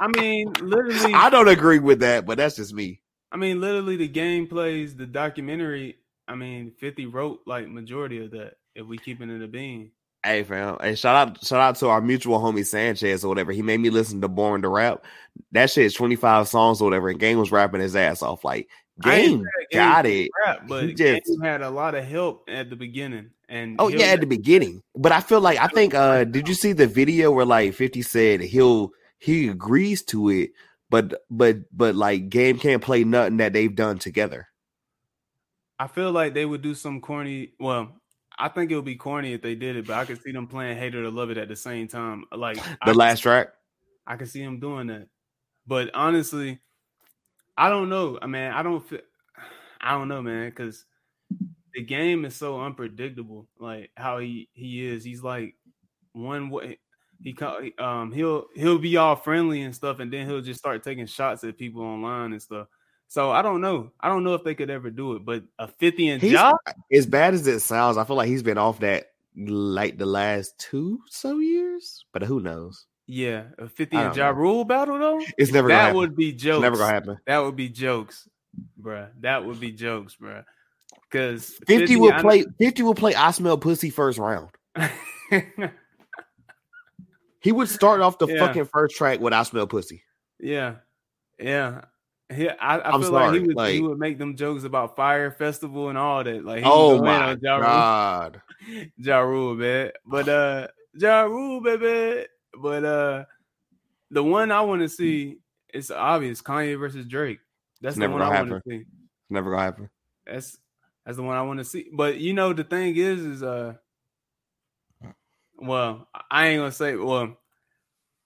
I 0.00 0.08
mean, 0.16 0.52
literally 0.60 1.12
I 1.14 1.28
don't 1.30 1.48
agree 1.48 1.78
with 1.78 2.00
that, 2.00 2.24
but 2.26 2.38
that's 2.38 2.56
just 2.56 2.72
me. 2.72 3.00
I 3.30 3.36
mean, 3.36 3.60
literally 3.60 3.96
the 3.96 4.08
game 4.08 4.46
plays, 4.46 4.96
the 4.96 5.06
documentary, 5.06 5.98
I 6.26 6.34
mean, 6.36 6.72
50 6.80 7.06
wrote 7.06 7.40
like 7.46 7.68
majority 7.68 8.24
of 8.24 8.30
that 8.30 8.54
if 8.74 8.86
we 8.86 8.96
keeping 8.96 9.28
it 9.28 9.42
a 9.42 9.46
bean. 9.46 9.90
Hey 10.24 10.42
fam, 10.42 10.78
hey 10.80 10.94
shout 10.94 11.14
out 11.14 11.44
shout 11.44 11.60
out 11.60 11.76
to 11.76 11.88
our 11.88 12.00
mutual 12.00 12.38
homie 12.38 12.64
Sanchez 12.64 13.24
or 13.24 13.28
whatever. 13.28 13.52
He 13.52 13.60
made 13.60 13.78
me 13.78 13.90
listen 13.90 14.22
to 14.22 14.28
Born 14.28 14.62
to 14.62 14.70
Rap. 14.70 15.04
That 15.52 15.70
shit 15.70 15.84
is 15.84 15.92
25 15.92 16.48
songs 16.48 16.80
or 16.80 16.84
whatever, 16.84 17.10
and 17.10 17.20
Game 17.20 17.38
was 17.38 17.52
rapping 17.52 17.82
his 17.82 17.94
ass 17.94 18.22
off. 18.22 18.42
Like 18.42 18.70
Game 19.02 19.44
got 19.70 20.06
it, 20.06 20.30
rap, 20.46 20.66
but 20.66 20.84
he 20.84 20.94
just 20.94 21.26
Game 21.26 21.40
had 21.42 21.60
a 21.60 21.68
lot 21.68 21.94
of 21.94 22.06
help 22.06 22.48
at 22.48 22.70
the 22.70 22.76
beginning. 22.76 23.32
And 23.50 23.76
oh 23.78 23.88
yeah, 23.88 24.06
at 24.06 24.20
the 24.20 24.26
beginning. 24.26 24.82
But 24.96 25.12
I 25.12 25.20
feel 25.20 25.42
like 25.42 25.58
I 25.58 25.66
think 25.68 25.92
uh 25.92 26.24
did 26.24 26.48
you 26.48 26.54
see 26.54 26.72
the 26.72 26.86
video 26.86 27.30
where 27.30 27.44
like 27.44 27.74
50 27.74 28.00
said 28.00 28.40
he'll 28.40 28.92
he 29.18 29.48
agrees 29.48 30.02
to 30.04 30.30
it, 30.30 30.52
but 30.88 31.22
but 31.28 31.56
but 31.70 31.96
like 31.96 32.30
Game 32.30 32.58
can't 32.58 32.82
play 32.82 33.04
nothing 33.04 33.36
that 33.36 33.52
they've 33.52 33.74
done 33.74 33.98
together. 33.98 34.48
I 35.78 35.86
feel 35.86 36.12
like 36.12 36.32
they 36.32 36.46
would 36.46 36.62
do 36.62 36.74
some 36.74 37.02
corny. 37.02 37.52
Well, 37.60 38.00
I 38.38 38.48
think 38.48 38.70
it 38.70 38.76
would 38.76 38.84
be 38.84 38.96
corny 38.96 39.32
if 39.32 39.42
they 39.42 39.54
did 39.54 39.76
it, 39.76 39.86
but 39.86 39.94
I 39.94 40.04
could 40.04 40.20
see 40.22 40.32
them 40.32 40.46
playing 40.46 40.76
"Hate 40.78 40.94
It 40.94 41.04
or 41.04 41.10
Love 41.10 41.30
It" 41.30 41.38
at 41.38 41.48
the 41.48 41.56
same 41.56 41.88
time. 41.88 42.24
Like 42.34 42.56
the 42.56 42.76
I 42.82 42.92
last 42.92 43.20
track, 43.20 43.48
I 44.06 44.16
can 44.16 44.26
see 44.26 44.42
them 44.44 44.60
doing 44.60 44.88
that. 44.88 45.08
But 45.66 45.90
honestly, 45.94 46.60
I 47.56 47.68
don't 47.68 47.88
know. 47.88 48.18
I 48.20 48.26
mean, 48.26 48.50
I 48.50 48.62
don't 48.62 48.86
feel. 48.86 49.00
I 49.80 49.92
don't 49.92 50.08
know, 50.08 50.22
man, 50.22 50.48
because 50.48 50.84
the 51.74 51.82
game 51.82 52.24
is 52.24 52.34
so 52.34 52.60
unpredictable. 52.60 53.48
Like 53.58 53.90
how 53.96 54.18
he 54.18 54.48
he 54.52 54.86
is. 54.86 55.04
He's 55.04 55.22
like 55.22 55.54
one 56.12 56.50
way. 56.50 56.78
He 57.20 57.36
um 57.78 58.12
he'll 58.12 58.46
he'll 58.54 58.78
be 58.78 58.96
all 58.96 59.16
friendly 59.16 59.62
and 59.62 59.74
stuff, 59.74 60.00
and 60.00 60.12
then 60.12 60.26
he'll 60.26 60.40
just 60.40 60.58
start 60.58 60.82
taking 60.82 61.06
shots 61.06 61.44
at 61.44 61.58
people 61.58 61.82
online 61.82 62.32
and 62.32 62.42
stuff. 62.42 62.66
So 63.14 63.30
I 63.30 63.42
don't 63.42 63.60
know. 63.60 63.92
I 64.00 64.08
don't 64.08 64.24
know 64.24 64.34
if 64.34 64.42
they 64.42 64.56
could 64.56 64.70
ever 64.70 64.90
do 64.90 65.12
it, 65.12 65.24
but 65.24 65.44
a 65.60 65.68
50 65.68 66.08
and 66.08 66.20
job 66.20 66.56
as 66.92 67.06
bad 67.06 67.32
as 67.32 67.46
it 67.46 67.60
sounds, 67.60 67.96
I 67.96 68.02
feel 68.02 68.16
like 68.16 68.26
he's 68.26 68.42
been 68.42 68.58
off 68.58 68.80
that 68.80 69.12
like 69.36 69.98
the 69.98 70.04
last 70.04 70.58
two 70.58 70.98
so 71.08 71.38
years, 71.38 72.04
but 72.12 72.24
who 72.24 72.40
knows? 72.40 72.86
Yeah, 73.06 73.44
a 73.56 73.68
50 73.68 73.96
and 73.96 74.16
Ja 74.16 74.30
Rule 74.30 74.64
battle 74.64 74.98
though. 74.98 75.20
It's 75.38 75.52
never 75.52 75.68
gonna 75.68 75.80
that 75.80 75.94
would 75.94 76.16
be 76.16 76.32
jokes. 76.32 76.56
It's 76.56 76.62
never 76.62 76.76
gonna 76.76 76.92
happen. 76.92 77.18
That 77.28 77.38
would 77.38 77.54
be 77.54 77.68
jokes, 77.68 78.28
bruh. 78.82 79.10
That 79.20 79.46
would 79.46 79.60
be 79.60 79.70
jokes, 79.70 80.16
bruh. 80.20 80.44
Because 81.08 81.50
50, 81.68 81.76
50 81.86 81.96
will 81.98 82.12
play 82.14 82.44
50 82.58 82.82
will 82.82 82.96
play 82.96 83.14
I 83.14 83.30
smell 83.30 83.56
pussy 83.56 83.90
first 83.90 84.18
round. 84.18 84.48
he 87.38 87.52
would 87.52 87.68
start 87.68 88.00
off 88.00 88.18
the 88.18 88.26
yeah. 88.26 88.44
fucking 88.44 88.64
first 88.64 88.96
track 88.96 89.20
with 89.20 89.32
I 89.32 89.44
smell 89.44 89.68
pussy. 89.68 90.02
Yeah. 90.40 90.78
Yeah. 91.38 91.82
Yeah, 92.34 92.54
I, 92.58 92.80
I 92.80 92.98
feel 93.00 93.10
like 93.10 93.34
he 93.34 93.40
would 93.40 93.56
like- 93.56 93.74
he 93.74 93.80
would 93.82 93.98
make 93.98 94.18
them 94.18 94.34
jokes 94.36 94.64
about 94.64 94.96
Fyre 94.96 95.30
Festival 95.30 95.88
and 95.90 95.98
all 95.98 96.24
that. 96.24 96.44
Like, 96.44 96.60
he 96.60 96.64
Oh 96.64 97.02
my 97.02 97.32
on 97.32 97.40
Ja 97.40 97.56
Rule. 97.56 97.62
god. 97.64 98.42
Ja 98.96 99.18
Rule, 99.20 99.54
man. 99.54 99.90
But 100.06 100.28
uh 100.28 100.68
Ja 100.94 101.22
Rule, 101.22 101.60
baby. 101.60 102.26
But 102.60 102.84
uh 102.84 103.24
the 104.10 104.22
one 104.22 104.50
I 104.52 104.62
want 104.62 104.80
to 104.82 104.88
see 104.88 105.38
is 105.72 105.90
obvious 105.90 106.40
Kanye 106.40 106.78
versus 106.78 107.06
Drake. 107.06 107.40
That's 107.80 107.96
It's 107.96 108.00
the 108.04 108.08
one 108.10 108.22
I 108.22 108.28
want 108.30 108.48
to 108.50 108.62
see. 108.66 108.76
It's 108.76 109.30
never 109.30 109.50
gonna 109.50 109.62
happen. 109.62 109.90
That's 110.26 110.56
that's 111.04 111.16
the 111.18 111.22
one 111.22 111.36
I 111.36 111.42
want 111.42 111.58
to 111.58 111.64
see. 111.64 111.88
But 111.92 112.18
you 112.18 112.32
know 112.32 112.52
the 112.54 112.64
thing 112.64 112.96
is 112.96 113.20
is 113.20 113.42
uh 113.42 113.74
well, 115.56 116.08
I 116.30 116.48
ain't 116.48 116.60
gonna 116.60 116.72
say 116.72 116.96
well 116.96 117.36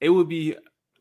it 0.00 0.08
would 0.10 0.28
be 0.28 0.56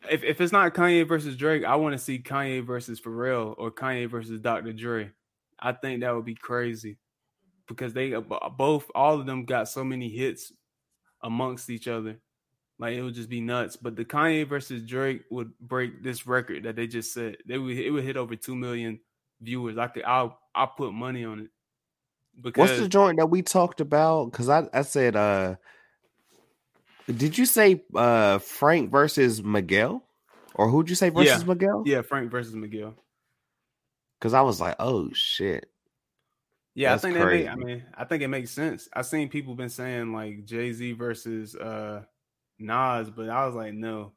if, 0.09 0.23
if 0.23 0.41
it's 0.41 0.51
not 0.51 0.73
Kanye 0.73 1.07
versus 1.07 1.35
Drake, 1.35 1.63
I 1.63 1.75
want 1.75 1.93
to 1.93 1.99
see 1.99 2.19
Kanye 2.19 2.65
versus 2.65 2.99
Pharrell 3.01 3.55
or 3.57 3.71
Kanye 3.71 4.09
versus 4.09 4.39
Dr. 4.39 4.73
Dre. 4.73 5.11
I 5.59 5.73
think 5.73 6.01
that 6.01 6.13
would 6.15 6.25
be 6.25 6.35
crazy 6.35 6.97
because 7.67 7.93
they 7.93 8.13
uh, 8.13 8.21
both 8.21 8.89
all 8.95 9.19
of 9.19 9.25
them 9.25 9.45
got 9.45 9.67
so 9.69 9.83
many 9.83 10.09
hits 10.09 10.53
amongst 11.23 11.69
each 11.69 11.87
other. 11.87 12.19
Like 12.79 12.95
it 12.95 13.01
would 13.01 13.15
just 13.15 13.29
be 13.29 13.41
nuts. 13.41 13.75
But 13.75 13.95
the 13.95 14.05
Kanye 14.05 14.47
versus 14.47 14.83
Drake 14.83 15.23
would 15.31 15.51
break 15.59 16.03
this 16.03 16.27
record 16.27 16.63
that 16.63 16.75
they 16.75 16.87
just 16.87 17.13
said. 17.13 17.37
They 17.47 17.57
would 17.57 17.77
it 17.77 17.89
would 17.89 18.03
hit 18.03 18.17
over 18.17 18.35
two 18.35 18.55
million 18.55 18.99
viewers. 19.41 19.77
I 19.77 19.87
could 19.87 20.03
I'll 20.03 20.39
I'll 20.53 20.67
put 20.67 20.93
money 20.93 21.25
on 21.25 21.39
it. 21.41 21.49
Because 22.39 22.69
What's 22.69 22.81
the 22.81 22.87
joint 22.87 23.17
that 23.17 23.31
we 23.31 23.41
talked 23.41 23.81
about? 23.81 24.25
Because 24.25 24.47
I, 24.47 24.67
I 24.71 24.83
said, 24.83 25.15
uh 25.15 25.55
did 27.07 27.37
you 27.37 27.45
say 27.45 27.83
uh 27.95 28.37
Frank 28.39 28.91
versus 28.91 29.41
Miguel? 29.43 30.03
Or 30.55 30.69
who'd 30.69 30.89
you 30.89 30.95
say 30.95 31.09
versus 31.09 31.41
Yeah. 31.41 31.47
Miguel? 31.47 31.83
yeah, 31.85 32.01
Frank 32.01 32.31
versus 32.31 32.55
Miguel. 32.55 32.95
Because 34.19 34.33
I 34.33 34.41
was 34.41 34.59
like, 34.59 34.75
oh 34.79 35.11
shit. 35.13 35.69
Yeah, 36.73 36.91
That's 36.91 37.05
I 37.05 37.07
think 37.11 37.19
that 37.19 37.31
make, 37.31 37.47
I 37.47 37.55
mean, 37.55 37.83
I 37.95 38.03
think 38.05 38.21
it 38.23 38.27
makes 38.27 38.51
sense. 38.51 38.87
I've 38.93 39.05
seen 39.07 39.29
people 39.29 39.55
been 39.55 39.69
saying 39.69 40.13
like 40.13 40.45
Jay 40.45 40.71
Z 40.73 40.91
versus 40.93 41.55
uh 41.55 42.03
Nas, 42.59 43.09
but 43.09 43.29
I 43.29 43.45
was 43.45 43.55
like, 43.55 43.73
no. 43.73 44.13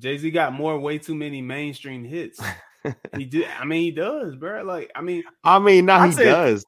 Jay 0.00 0.16
Z 0.18 0.30
got 0.30 0.52
more 0.52 0.78
way 0.78 0.98
too 0.98 1.14
many 1.14 1.42
mainstream 1.42 2.04
hits. 2.04 2.40
he 3.16 3.24
did. 3.24 3.48
I 3.58 3.64
mean, 3.64 3.82
he 3.82 3.90
does, 3.90 4.36
bro. 4.36 4.62
Like, 4.62 4.90
I 4.94 5.00
mean, 5.02 5.22
I 5.42 5.58
mean, 5.58 5.86
now 5.86 6.00
I 6.00 6.06
he 6.06 6.12
said- 6.12 6.24
does. 6.24 6.64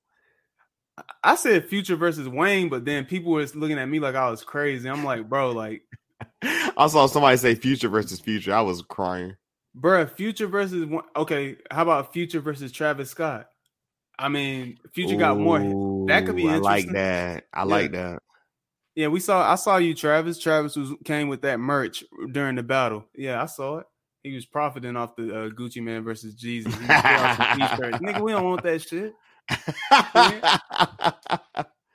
I 1.23 1.35
said 1.37 1.69
Future 1.69 1.97
versus 1.97 2.29
Wayne, 2.29 2.69
but 2.69 2.85
then 2.85 3.05
people 3.05 3.33
was 3.33 3.55
looking 3.55 3.79
at 3.79 3.89
me 3.89 4.01
like 4.01 4.15
I 4.15 4.31
was 4.31 4.43
crazy. 4.45 4.89
I'm 4.89 5.05
like, 5.05 5.29
bro, 5.29 5.51
like, 5.53 5.83
I 6.43 6.87
saw 6.89 7.07
somebody 7.07 7.37
say 7.37 7.55
future 7.55 7.89
versus 7.89 8.21
future. 8.21 8.55
I 8.55 8.61
was 8.63 8.83
crying. 8.83 9.37
bro, 9.75 10.07
Future 10.07 10.47
versus 10.47 10.87
okay. 11.17 11.57
How 11.71 11.83
about 11.83 12.13
Future 12.13 12.41
versus 12.41 12.73
Travis 12.73 13.11
Scott? 13.11 13.47
I 14.19 14.29
mean, 14.29 14.79
Future 14.93 15.17
got 15.17 15.39
more. 15.39 15.59
that 16.09 16.27
could 16.27 16.37
be 16.37 16.45
Ooh, 16.47 16.51
I 16.51 16.57
like 16.59 16.89
that. 16.93 17.45
I 17.55 17.61
Yeah. 17.61 17.65
like 17.65 17.93
that. 17.93 18.23
Yeah, 18.95 19.09
we 19.09 19.21
saw. 19.21 19.51
I 19.51 19.55
saw 19.55 19.77
you, 19.79 19.95
Travis. 19.95 20.39
Travis 20.39 20.77
was 20.77 20.91
came 21.05 21.29
with 21.29 21.43
that 21.43 21.59
merch 21.61 22.05
during 22.33 22.57
the 22.57 22.63
battle. 22.63 23.07
Yeah, 23.15 23.43
I 23.43 23.47
saw 23.47 23.79
it. 23.79 23.87
He 24.23 24.35
was 24.35 24.45
profiting 24.45 24.97
off 24.97 25.17
the 25.17 25.31
uh, 25.31 25.49
Gucci 25.51 25.83
Mane 25.83 26.03
versus 26.05 26.35
Jeezy. 26.35 26.65
He 26.65 26.65
was 26.67 26.75
putting 26.75 26.91
out 26.91 27.37
some 27.37 27.59
t-shirts. 27.79 27.99
Nigga, 27.99 28.21
we 28.21 28.33
don't 28.33 28.45
want 28.45 28.63
that 28.65 28.83
shit. 28.83 29.15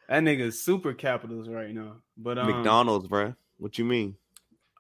That 0.08 0.22
nigga's 0.22 0.62
super 0.62 0.94
capitals 0.94 1.50
right 1.50 1.74
now. 1.74 1.98
But 2.16 2.38
um, 2.38 2.48
McDonald's, 2.48 3.08
bro. 3.08 3.34
What 3.58 3.78
you 3.80 3.86
mean? 3.86 4.18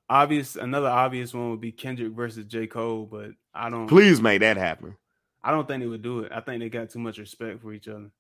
obvious. 0.10 0.56
Another 0.56 0.88
obvious 0.88 1.34
one 1.34 1.52
would 1.52 1.62
be 1.62 1.72
Kendrick 1.72 2.14
versus 2.14 2.46
J 2.46 2.68
Cole. 2.68 3.08
But 3.10 3.32
I 3.54 3.70
don't. 3.70 3.88
Please 3.88 4.22
make 4.22 4.42
that 4.42 4.58
happen. 4.58 4.96
I 5.44 5.52
don't 5.52 5.68
think 5.68 5.82
they 5.82 5.88
would 5.88 6.02
do 6.02 6.20
it. 6.22 6.32
I 6.32 6.42
think 6.42 6.60
they 6.60 6.70
got 6.70 6.90
too 6.90 7.00
much 7.00 7.18
respect 7.18 7.62
for 7.62 7.74
each 7.74 7.88
other. 7.88 8.12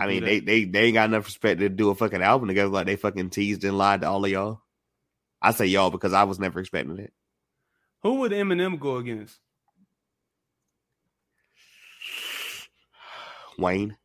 I 0.00 0.06
mean, 0.06 0.24
they, 0.24 0.40
they 0.40 0.64
they 0.64 0.84
ain't 0.84 0.94
got 0.94 1.08
enough 1.08 1.26
respect 1.26 1.60
to 1.60 1.68
do 1.68 1.90
a 1.90 1.94
fucking 1.94 2.22
album 2.22 2.48
together 2.48 2.70
like 2.70 2.86
they 2.86 2.96
fucking 2.96 3.30
teased 3.30 3.64
and 3.64 3.76
lied 3.76 4.00
to 4.00 4.08
all 4.08 4.24
of 4.24 4.30
y'all. 4.30 4.62
I 5.40 5.52
say 5.52 5.66
y'all 5.66 5.90
because 5.90 6.12
I 6.12 6.24
was 6.24 6.38
never 6.38 6.60
expecting 6.60 6.98
it. 6.98 7.12
Who 8.02 8.14
would 8.20 8.32
Eminem 8.32 8.80
go 8.80 8.96
against? 8.96 9.38
Wayne. 13.58 13.96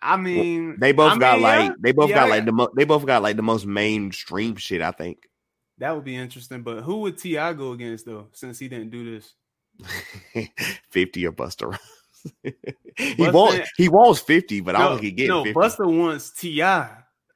I 0.00 0.16
mean, 0.16 0.78
They 0.78 0.92
both 0.92 1.12
I 1.12 1.18
got 1.18 1.34
mean, 1.34 1.42
like 1.42 1.60
yeah, 1.70 1.74
they 1.80 1.92
both 1.92 2.10
yeah, 2.10 2.14
got 2.16 2.28
like 2.30 2.44
the 2.44 2.52
mo- 2.52 2.70
they 2.76 2.84
both 2.84 3.04
got 3.06 3.22
like 3.22 3.36
the 3.36 3.42
most 3.42 3.66
mainstream 3.66 4.56
shit. 4.56 4.80
I 4.82 4.92
think. 4.92 5.28
that 5.78 5.94
would 5.94 6.04
be 6.04 6.16
interesting. 6.16 6.62
But 6.62 6.82
who 6.82 7.00
would 7.00 7.18
T.I. 7.18 7.52
go 7.54 7.72
against 7.72 8.06
though? 8.06 8.28
Since 8.32 8.58
he 8.58 8.68
didn't 8.68 8.90
do 8.90 9.14
this. 9.14 9.34
fifty 10.90 11.26
or 11.26 11.32
Busta. 11.32 11.66
Rhymes. 11.70 11.80
he 12.96 13.14
Busta- 13.14 13.32
wants 13.32 13.70
he 13.76 13.88
wants 13.88 14.20
fifty, 14.20 14.60
but 14.60 14.74
I 14.76 14.80
don't 14.80 14.92
think 14.94 15.04
he 15.04 15.10
get 15.12 15.28
no, 15.28 15.44
fifty. 15.44 15.58
Busta 15.58 15.86
wants 15.86 16.30
T.I., 16.30 16.90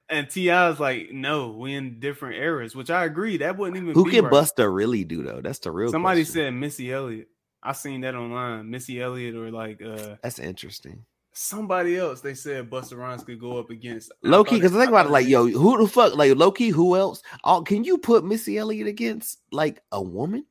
and 0.09 0.29
T.I. 0.29 0.71
is 0.71 0.81
like, 0.81 1.11
no, 1.13 1.51
we 1.53 1.75
in 1.75 1.99
different 2.01 2.37
eras, 2.37 2.75
which 2.77 2.91
I 2.91 3.05
agree. 3.05 3.39
That 3.39 3.57
wouldn't 3.57 3.77
even 3.77 3.89
be 3.89 3.95
Who 3.95 4.05
be 4.05 4.11
can 4.11 4.25
right. 4.25 4.33
Busta 4.33 4.73
really 4.73 5.05
do 5.05 5.23
though? 5.23 5.41
That's 5.41 5.61
the 5.61 5.71
real. 5.71 5.91
Somebody 5.91 6.23
question. 6.23 6.35
said 6.35 6.51
Missy 6.55 6.93
Elliott. 6.93 7.29
I 7.63 7.73
seen 7.73 8.01
that 8.03 8.15
online. 8.17 8.69
Missy 8.71 9.01
Elliott 9.01 9.37
or 9.37 9.51
like 9.51 9.81
uh 9.81 10.17
that's 10.23 10.39
interesting. 10.41 11.05
Somebody 11.35 11.97
else. 11.97 12.21
They 12.21 12.35
said 12.35 12.69
Busta 12.69 12.97
Rhymes 12.97 13.25
could 13.25 13.41
go 13.41 13.59
up 13.59 13.71
against 13.71 14.13
Low 14.23 14.45
key, 14.45 14.57
I 14.57 14.59
because 14.59 14.73
think 14.73 14.89
about 14.89 15.07
it, 15.07 15.13
like, 15.13 15.27
yo, 15.27 15.47
who 15.49 15.79
the 15.79 15.89
fuck, 15.89 16.15
like, 16.15 16.37
low 16.37 16.53
key, 16.53 16.69
who 16.69 16.95
else? 16.97 17.23
Oh, 17.43 17.63
can 17.63 17.85
you 17.85 17.97
put 17.97 18.25
Missy 18.25 18.59
Elliott 18.59 18.87
against 18.87 19.39
like 19.51 19.83
a 19.91 20.03
woman? 20.03 20.45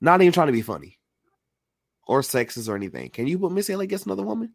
Not 0.00 0.20
even 0.20 0.32
trying 0.32 0.48
to 0.48 0.52
be 0.52 0.62
funny 0.62 0.98
or 2.06 2.20
sexist 2.20 2.68
or 2.68 2.76
anything. 2.76 3.08
Can 3.10 3.26
you 3.26 3.38
put 3.38 3.52
Missy 3.52 3.72
Elliott 3.72 3.88
against 3.88 4.06
another 4.06 4.24
woman? 4.24 4.52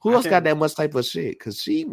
Who 0.00 0.10
I 0.10 0.14
else 0.14 0.26
got 0.26 0.44
that 0.44 0.56
much 0.56 0.76
type 0.76 0.94
of 0.94 1.04
shit? 1.04 1.38
Because 1.38 1.60
she, 1.60 1.86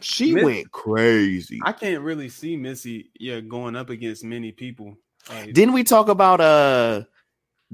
she 0.00 0.32
Miss- 0.32 0.44
went 0.44 0.70
crazy. 0.70 1.60
I 1.62 1.72
can't 1.72 2.02
really 2.02 2.30
see 2.30 2.56
Missy, 2.56 3.10
yeah, 3.20 3.40
going 3.40 3.76
up 3.76 3.90
against 3.90 4.24
many 4.24 4.52
people. 4.52 4.96
Like, 5.28 5.52
Didn't 5.52 5.74
we 5.74 5.84
talk 5.84 6.08
about 6.08 6.40
uh? 6.40 7.02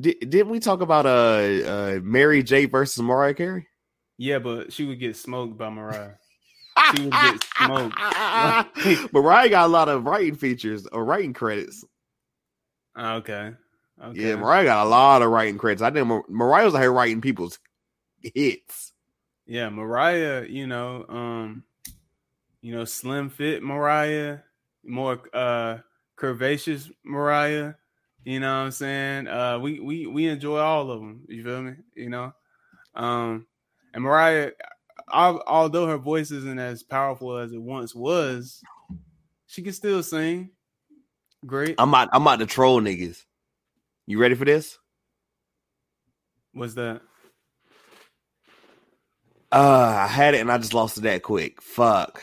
Di- 0.00 0.18
didn't 0.18 0.48
we 0.48 0.58
talk 0.58 0.80
about 0.80 1.06
uh, 1.06 1.68
uh 1.68 2.00
Mary 2.02 2.42
J 2.42 2.64
versus 2.64 3.00
Mariah 3.00 3.34
Carey? 3.34 3.68
Yeah, 4.18 4.38
but 4.38 4.72
she 4.72 4.84
would 4.84 5.00
get 5.00 5.16
smoked 5.16 5.58
by 5.58 5.70
Mariah. 5.70 6.12
She 6.94 7.02
would 7.02 7.12
get 7.12 7.42
smoked. 7.56 7.98
Mariah 9.12 9.48
got 9.48 9.66
a 9.66 9.72
lot 9.72 9.88
of 9.88 10.04
writing 10.04 10.34
features 10.34 10.86
or 10.86 11.04
writing 11.04 11.32
credits. 11.32 11.84
Ah, 12.96 13.14
okay. 13.14 13.52
Okay. 14.02 14.20
Yeah, 14.20 14.36
Mariah 14.36 14.64
got 14.64 14.86
a 14.86 14.88
lot 14.88 15.22
of 15.22 15.30
writing 15.30 15.58
credits. 15.58 15.82
I 15.82 15.90
think 15.90 16.06
Mar- 16.06 16.24
Mariah 16.28 16.64
was 16.64 16.74
out 16.74 16.80
here 16.80 16.92
writing 16.92 17.20
people's 17.20 17.58
hits. 18.22 18.92
Yeah, 19.46 19.68
Mariah, 19.68 20.46
you 20.48 20.66
know, 20.66 21.04
um, 21.08 21.64
you 22.60 22.74
know, 22.74 22.84
slim 22.84 23.28
fit 23.28 23.62
Mariah, 23.62 24.38
more 24.84 25.20
uh 25.32 25.78
curvaceous 26.18 26.90
Mariah, 27.04 27.74
you 28.24 28.40
know 28.40 28.48
what 28.48 28.64
I'm 28.64 28.70
saying? 28.70 29.28
Uh 29.28 29.58
we 29.58 29.80
we 29.80 30.06
we 30.06 30.26
enjoy 30.26 30.58
all 30.58 30.90
of 30.90 31.00
them, 31.00 31.24
you 31.28 31.44
feel 31.44 31.62
me? 31.62 31.72
You 31.94 32.08
know? 32.08 32.32
Um 32.94 33.46
and 33.94 34.02
Mariah 34.04 34.50
although 35.12 35.86
her 35.86 35.98
voice 35.98 36.30
isn't 36.30 36.58
as 36.58 36.82
powerful 36.82 37.36
as 37.38 37.52
it 37.52 37.60
once 37.60 37.94
was, 37.94 38.62
she 39.46 39.62
can 39.62 39.72
still 39.72 40.02
sing. 40.02 40.50
Great. 41.46 41.74
I'm 41.78 41.90
about, 41.90 42.08
I'm 42.12 42.22
about 42.22 42.38
to 42.38 42.46
troll 42.46 42.80
niggas. 42.80 43.22
You 44.06 44.18
ready 44.18 44.34
for 44.34 44.44
this? 44.44 44.78
What's 46.52 46.74
that? 46.74 47.02
Uh, 49.52 49.98
I 50.02 50.06
had 50.06 50.34
it 50.34 50.40
and 50.40 50.50
I 50.50 50.58
just 50.58 50.74
lost 50.74 50.98
it 50.98 51.02
that 51.02 51.22
quick. 51.22 51.62
Fuck. 51.62 52.22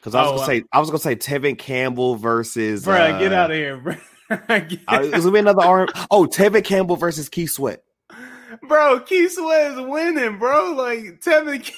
Because 0.00 0.14
I 0.14 0.22
was 0.22 0.32
Oh, 0.32 0.36
gonna 0.36 0.46
say 0.46 0.64
I 0.72 0.80
was 0.80 0.90
gonna 0.90 0.98
say 0.98 1.16
Tevin 1.16 1.58
Campbell 1.58 2.16
versus. 2.16 2.84
Get 2.84 3.32
uh, 3.32 3.36
out 3.36 3.50
of 3.50 3.56
here, 3.56 3.78
bro. 3.78 3.94
Get 4.48 4.72
it 4.72 5.14
was 5.14 5.24
gonna 5.24 5.32
be 5.32 5.38
another 5.38 5.62
R. 5.62 5.88
Oh, 6.10 6.26
Tevin 6.26 6.64
Campbell 6.64 6.96
versus 6.96 7.30
Keith 7.30 7.52
Sweat. 7.52 7.83
Bro, 8.62 9.00
Keith 9.00 9.32
Sweat 9.32 9.72
is 9.72 9.80
winning, 9.80 10.38
bro. 10.38 10.72
Like 10.72 11.20
Tevin, 11.20 11.70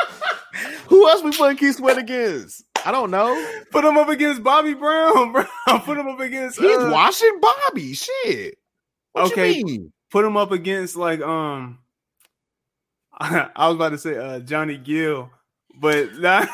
Who 0.88 1.08
else 1.08 1.22
we 1.22 1.32
putting 1.32 1.56
Keith 1.56 1.76
Sweat 1.76 1.98
against? 1.98 2.64
I 2.84 2.92
don't 2.92 3.10
know. 3.10 3.34
put 3.72 3.84
him 3.84 3.96
up 3.98 4.08
against 4.08 4.42
Bobby 4.44 4.74
Brown, 4.74 5.32
bro. 5.32 5.44
Put 5.80 5.98
him 5.98 6.06
up 6.06 6.20
against. 6.20 6.58
He's 6.60 6.76
uh, 6.78 6.88
watching 6.92 7.40
Bobby. 7.40 7.94
Shit. 7.94 8.58
What 9.12 9.32
Okay. 9.32 9.62
put 10.10 10.24
him 10.24 10.36
up 10.36 10.52
against 10.52 10.94
like 10.96 11.20
um. 11.20 11.78
I, 13.18 13.48
was 13.68 13.74
about 13.76 13.88
to 13.90 13.98
say 13.98 14.16
uh 14.16 14.38
Johnny 14.40 14.76
Gill, 14.76 15.30
but 15.80 16.20
that 16.20 16.48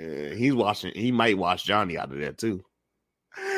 Uh, 0.00 0.34
he's 0.34 0.54
watching. 0.54 0.92
He 0.94 1.10
might 1.12 1.36
watch 1.38 1.64
Johnny 1.64 1.98
out 1.98 2.12
of 2.12 2.18
there 2.18 2.32
too. 2.32 2.64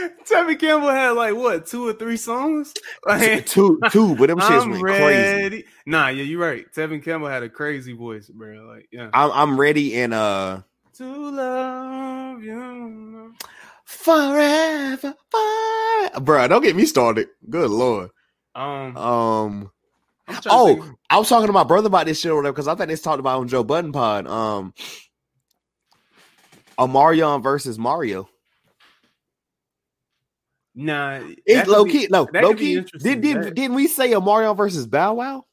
Tevin 0.24 0.58
Campbell 0.58 0.90
had 0.90 1.10
like 1.10 1.34
what 1.34 1.66
two 1.66 1.86
or 1.88 1.92
three 1.92 2.16
songs. 2.16 2.74
Like, 3.06 3.46
two, 3.46 3.80
two, 3.90 4.14
but 4.16 4.28
them 4.28 4.38
shits 4.38 4.70
went 4.70 4.82
ready. 4.82 5.50
crazy. 5.50 5.64
Nah, 5.86 6.08
yeah, 6.08 6.22
you're 6.24 6.40
right. 6.40 6.64
Tevin 6.72 7.02
Campbell 7.02 7.28
had 7.28 7.42
a 7.42 7.48
crazy 7.48 7.92
voice, 7.92 8.28
bro. 8.28 8.66
Like, 8.66 8.88
yeah. 8.92 9.10
I'm, 9.12 9.30
I'm 9.32 9.60
ready 9.60 10.00
and 10.00 10.14
uh, 10.14 10.62
to 10.94 11.04
love 11.30 12.42
you. 12.42 13.34
forever, 13.84 15.14
forever. 15.30 16.20
Bro, 16.20 16.48
don't 16.48 16.62
get 16.62 16.76
me 16.76 16.86
started. 16.86 17.28
Good 17.48 17.70
lord. 17.70 18.10
Um, 18.54 18.96
Um. 18.96 19.70
I'm 20.28 20.40
trying 20.42 20.76
to 20.76 20.82
Oh, 20.82 20.94
I 21.08 21.18
was 21.18 21.28
talking 21.28 21.48
to 21.48 21.52
my 21.52 21.64
brother 21.64 21.88
about 21.88 22.06
this 22.06 22.20
shit 22.20 22.30
or 22.30 22.36
whatever 22.36 22.52
because 22.52 22.68
I 22.68 22.74
think 22.76 22.88
they 22.88 22.96
talked 22.96 23.18
about 23.20 23.40
on 23.40 23.48
Joe 23.48 23.64
Budden 23.64 23.92
Pod. 23.92 24.26
Um, 24.28 24.74
Omarion 26.78 27.42
versus 27.42 27.78
Mario. 27.78 28.28
Nah, 30.84 31.20
It's 31.46 31.68
low 31.68 31.84
be- 31.84 31.92
key. 31.92 32.08
No, 32.10 32.26
low 32.34 32.54
key. 32.54 32.80
Did, 32.98 33.20
did, 33.20 33.54
didn't 33.54 33.74
we 33.74 33.86
say 33.86 34.10
Omarion 34.12 34.56
versus 34.56 34.86
Bow 34.86 35.14
Wow? 35.14 35.44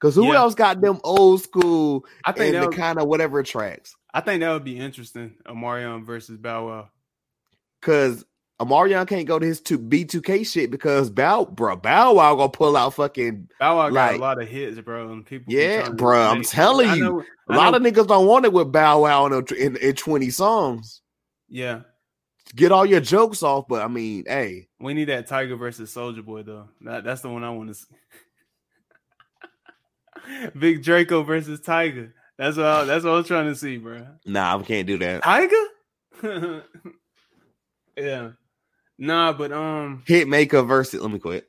Because 0.00 0.14
who 0.14 0.26
Yeah. 0.26 0.36
else 0.40 0.54
got 0.54 0.80
them 0.80 1.00
old 1.04 1.42
school 1.42 2.04
I 2.24 2.32
think 2.32 2.54
and 2.54 2.64
the 2.64 2.76
kind 2.76 2.98
of 2.98 3.08
whatever 3.08 3.42
tracks? 3.42 3.94
I 4.12 4.20
think 4.20 4.40
that 4.40 4.52
would 4.52 4.64
be 4.64 4.78
interesting. 4.78 5.34
Omarion 5.46 6.04
versus 6.04 6.36
Bow 6.38 6.68
Wow. 6.68 6.88
Because 7.80 8.24
Omarion 8.60 9.06
can't 9.06 9.26
go 9.28 9.38
to 9.38 9.44
his 9.46 9.60
two 9.60 9.78
B2K 9.78 10.46
shit 10.50 10.70
because 10.70 11.10
Bow, 11.10 11.44
bro, 11.44 11.76
Bow 11.76 12.14
Wow 12.14 12.34
gonna 12.36 12.48
pull 12.50 12.76
out 12.76 12.94
fucking. 12.94 13.48
Bow 13.60 13.76
Wow 13.76 13.90
got 13.90 14.14
a 14.14 14.18
lot 14.18 14.40
of 14.40 14.48
hits, 14.48 14.80
bro, 14.80 15.12
and 15.12 15.24
people. 15.26 15.52
Yeah, 15.52 15.88
bro. 15.90 16.18
I'm 16.22 16.42
telling 16.42 16.90
you. 16.94 17.04
know- 17.04 17.24
A 17.48 17.54
lot 17.56 17.70
know- 17.70 17.76
of 17.76 17.82
niggas 17.82 18.06
don't 18.08 18.26
want 18.26 18.44
it 18.46 18.52
with 18.52 18.72
Bow 18.72 19.02
Wow 19.02 19.26
in, 19.26 19.32
a- 19.34 19.54
in, 19.54 19.76
in 19.76 19.94
20 19.94 20.30
songs. 20.30 21.02
yeah. 21.48 21.80
Get 22.54 22.72
all 22.72 22.86
your 22.86 23.00
jokes 23.00 23.42
off, 23.42 23.66
but 23.68 23.82
I 23.82 23.88
mean, 23.88 24.24
hey, 24.26 24.68
We 24.80 24.94
need 24.94 25.06
that 25.06 25.28
Tyga 25.28 25.58
versus 25.58 25.92
Soulja 25.94 26.24
Boy 26.24 26.42
though. 26.42 26.68
That, 26.82 27.04
that's 27.04 27.20
the 27.20 27.28
one 27.28 27.42
I 27.44 27.50
want 27.50 27.68
to 27.68 27.74
see. 27.74 27.86
Big 30.58 30.82
Draco 30.82 31.22
versus 31.22 31.60
Tyga. 31.60 32.12
That's 32.38 32.56
what 32.56 32.66
I, 32.66 32.84
that's 32.84 33.04
what 33.04 33.12
I 33.12 33.16
was 33.16 33.26
trying 33.26 33.46
to 33.46 33.54
see, 33.56 33.78
bro. 33.78 34.06
nah, 34.26 34.56
I 34.58 34.62
can't 34.62 34.86
do 34.86 34.98
that. 34.98 35.22
Tyga? 35.22 35.66
yeah. 37.96 38.30
Nah, 38.98 39.32
but 39.32 39.52
um, 39.52 40.02
Hitmaker 40.06 40.66
versus. 40.66 41.00
Let 41.00 41.10
me 41.10 41.18
quit. 41.18 41.46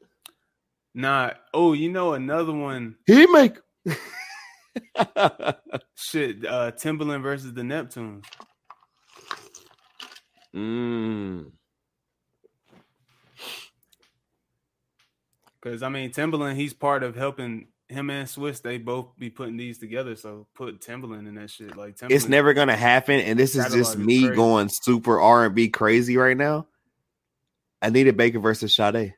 nah. 0.93 1.31
Oh, 1.53 1.73
you 1.73 1.89
know 1.89 2.13
another 2.13 2.53
one. 2.53 2.95
Hitmaker. 3.07 3.59
Shit, 5.95 6.45
uh, 6.45 6.71
Timbaland 6.71 7.21
versus 7.23 7.53
the 7.53 7.61
Neptunes. 7.61 8.25
Mm. 10.57 11.51
Because 15.61 15.83
I 15.83 15.89
mean, 15.89 16.11
Timbaland, 16.11 16.55
he's 16.55 16.73
part 16.73 17.03
of 17.03 17.15
helping 17.15 17.67
him 17.89 18.09
and 18.09 18.27
Swizz. 18.27 18.61
They 18.61 18.77
both 18.77 19.17
be 19.17 19.29
putting 19.29 19.57
these 19.57 19.77
together. 19.77 20.15
So 20.15 20.47
put 20.55 20.81
Timbaland 20.81 21.27
in 21.27 21.35
that 21.35 21.49
shit. 21.49 21.75
Like 21.77 21.97
Timbaland, 21.97 22.11
It's 22.11 22.27
never 22.27 22.53
gonna 22.53 22.75
happen, 22.75 23.19
and 23.19 23.37
this 23.37 23.55
is 23.55 23.71
just 23.73 23.97
me 23.97 24.21
crazy. 24.23 24.35
going 24.35 24.69
super 24.69 25.19
R 25.19 25.45
and 25.45 25.55
B 25.55 25.69
crazy 25.69 26.17
right 26.17 26.37
now. 26.37 26.67
Anita 27.81 28.13
Baker 28.13 28.39
versus 28.39 28.73
Sade. 28.75 29.13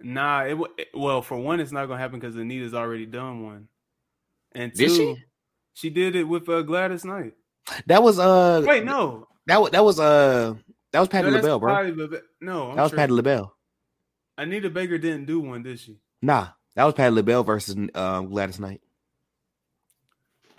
Nah, 0.00 0.42
it, 0.42 0.58
it 0.76 0.88
well 0.92 1.22
for 1.22 1.38
one, 1.38 1.60
it's 1.60 1.72
not 1.72 1.86
gonna 1.86 2.00
happen 2.00 2.18
because 2.18 2.36
Anita's 2.36 2.74
already 2.74 3.06
done 3.06 3.42
one, 3.44 3.68
and 4.52 4.72
Did 4.72 4.88
two, 4.88 4.94
she? 4.94 5.16
she 5.72 5.90
did 5.90 6.14
it 6.16 6.24
with 6.24 6.48
uh, 6.48 6.62
Gladys 6.62 7.04
Knight. 7.04 7.34
That 7.86 8.02
was 8.02 8.18
uh 8.18 8.62
Wait, 8.66 8.84
no, 8.84 9.26
that 9.46 9.60
was 9.60 9.70
that 9.70 9.84
was 9.84 9.98
uh 10.00 10.54
that 10.92 11.00
was 11.00 11.08
Patti 11.08 11.30
no, 11.30 11.36
LaBelle, 11.36 11.58
bro. 11.58 11.72
No, 12.40 12.70
I'm 12.70 12.76
that 12.76 12.82
was 12.82 12.90
sure 12.90 12.96
Patti 12.98 13.12
LaBelle. 13.12 13.54
Anita 14.38 14.70
Baker 14.70 14.98
didn't 14.98 15.26
do 15.26 15.40
one, 15.40 15.62
did 15.62 15.78
she? 15.80 15.98
Nah, 16.22 16.48
that 16.74 16.84
was 16.84 16.94
Patti 16.94 17.14
LaBelle 17.14 17.44
versus 17.44 17.76
um, 17.94 18.30
Gladys 18.30 18.58
Knight. 18.60 18.80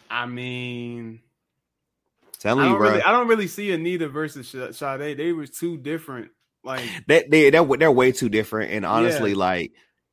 I 0.09 0.25
mean, 0.25 1.19
I 1.23 2.37
Telling 2.39 2.69
you, 2.71 2.77
bro. 2.77 2.89
really, 2.91 3.01
I 3.01 3.11
don't 3.11 3.27
really 3.27 3.47
see 3.47 3.71
Anita 3.71 4.07
versus 4.07 4.47
Sh- 4.47 4.75
Sade. 4.75 5.17
They 5.17 5.31
were 5.31 5.47
too 5.47 5.77
different. 5.77 6.31
Like, 6.63 6.83
That 7.07 7.29
they 7.29 7.49
they're, 7.49 7.63
they're 7.63 7.91
way 7.91 8.11
too 8.11 8.29
different, 8.29 8.71
and 8.71 8.85
honestly, 8.85 9.31
Yeah. 9.31 9.37
like, 9.37 9.71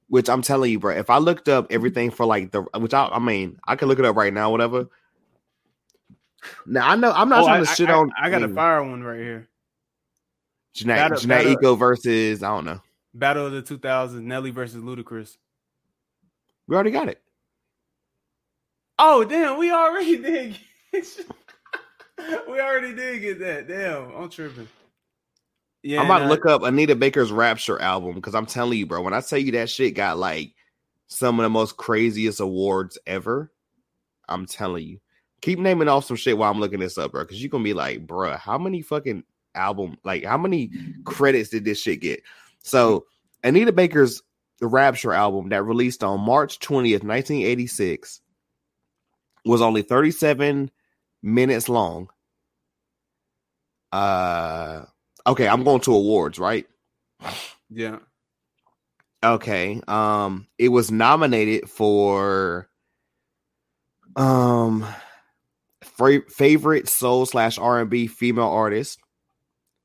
which 0.09 0.29
I'm 0.29 0.43
telling 0.43 0.71
you, 0.71 0.79
bro. 0.79 0.95
If 0.95 1.09
I 1.11 1.19
looked 1.19 1.49
up 1.49 1.69
everything 1.71 2.11
for 2.11 2.27
like 2.27 2.51
the, 2.53 2.63
which 2.77 2.95
I, 2.95 3.07
I 3.07 3.19
mean, 3.19 3.59
I 3.67 3.77
can 3.77 3.89
look 3.89 3.99
it 3.99 4.05
up 4.05 4.17
right 4.17 4.33
now, 4.33 4.51
whatever. 4.51 4.87
Now 6.67 6.89
I 6.89 6.97
know 6.97 7.13
I'm 7.13 7.29
not 7.29 7.43
oh, 7.43 7.47
trying 7.47 7.63
I, 7.63 7.65
to 7.65 7.75
shit 7.75 7.89
I, 7.89 7.95
on. 7.95 8.13
I 8.21 8.31
got 8.31 8.43
a 8.43 8.49
fire 8.49 8.83
one 8.83 9.03
right 9.03 9.19
here. 9.19 9.49
Janae, 10.75 10.87
Battle- 10.87 11.19
Janae 11.19 11.29
battle- 11.29 11.53
Eco 11.53 11.75
versus 11.77 12.43
I 12.43 12.49
don't 12.49 12.65
know. 12.65 12.81
Battle 13.15 13.47
of 13.47 13.53
the 13.53 13.63
2000s, 13.63 14.23
Nelly 14.23 14.51
versus 14.51 14.83
Ludacris. 14.83 15.37
We 16.67 16.75
already 16.75 16.91
got 16.91 17.09
it. 17.09 17.21
Oh 18.99 19.25
damn, 19.25 19.59
we 19.59 19.71
already 19.71 20.17
did. 20.23 20.59
We 22.49 22.61
already 22.61 22.95
did 22.95 23.21
get 23.21 23.41
that. 23.41 23.67
Damn, 23.67 24.15
I'm 24.15 24.29
tripping. 24.29 24.69
Yeah, 25.83 26.01
I'm 26.01 26.07
about 26.07 26.21
to 26.21 26.27
look 26.27 26.47
up 26.47 26.63
Anita 26.63 26.95
Baker's 26.95 27.33
Rapture 27.33 27.81
album 27.81 28.15
because 28.15 28.35
I'm 28.35 28.47
telling 28.47 28.79
you, 28.79 28.87
bro. 28.87 29.03
When 29.03 29.15
I 29.15 29.21
tell 29.21 29.39
you 29.39 29.51
that 29.53 29.71
shit 29.71 29.95
got 29.95 30.19
like 30.19 30.55
some 31.09 31.41
of 31.41 31.45
the 31.45 31.51
most 31.51 31.77
craziest 31.77 32.39
awards 32.39 32.99
ever, 33.07 33.51
I'm 34.29 34.47
telling 34.47 34.87
you. 34.87 35.01
Keep 35.43 35.59
naming 35.59 35.89
off 35.89 36.05
some 36.05 36.17
shit 36.17 36.39
while 36.39 36.51
I'm 36.51 36.61
looking 36.61 36.81
this 36.81 36.99
up, 36.99 37.13
bro. 37.13 37.23
Because 37.23 37.43
you're 37.43 37.51
gonna 37.51 37.65
be 37.65 37.75
like, 37.75 38.07
bro, 38.07 38.37
how 38.37 38.59
many 38.59 38.83
fucking 38.83 39.25
album, 39.55 39.99
like, 40.05 40.25
how 40.25 40.39
many 40.39 40.71
credits 41.05 41.51
did 41.51 41.65
this 41.65 41.81
shit 41.81 42.01
get? 42.01 42.23
So, 42.63 43.07
Anita 43.45 43.73
Baker's 43.73 44.23
The 44.61 44.67
Rapture 44.67 45.13
album 45.13 45.51
that 45.51 45.65
released 45.65 46.03
on 46.05 46.21
March 46.21 46.59
20th, 46.61 47.03
1986, 47.05 48.21
was 49.45 49.61
only 49.61 49.83
37 49.83 50.71
minutes 51.23 51.69
long. 51.69 52.09
Uh, 53.91 54.85
okay, 55.27 55.49
I'm 55.49 55.65
going 55.65 55.81
to 55.83 55.95
awards, 55.95 56.39
right? 56.39 56.67
Yeah, 57.69 57.99
Okay. 59.25 59.81
Um, 59.87 60.49
it 60.59 60.69
was 60.69 60.91
nominated 60.91 61.71
for 61.71 62.69
um 64.17 64.85
favorite 66.29 66.89
soul 66.89 67.27
slash 67.27 67.59
R 67.59 67.81
and 67.81 67.91
B 67.91 68.07
female 68.07 68.49
artist. 68.49 68.99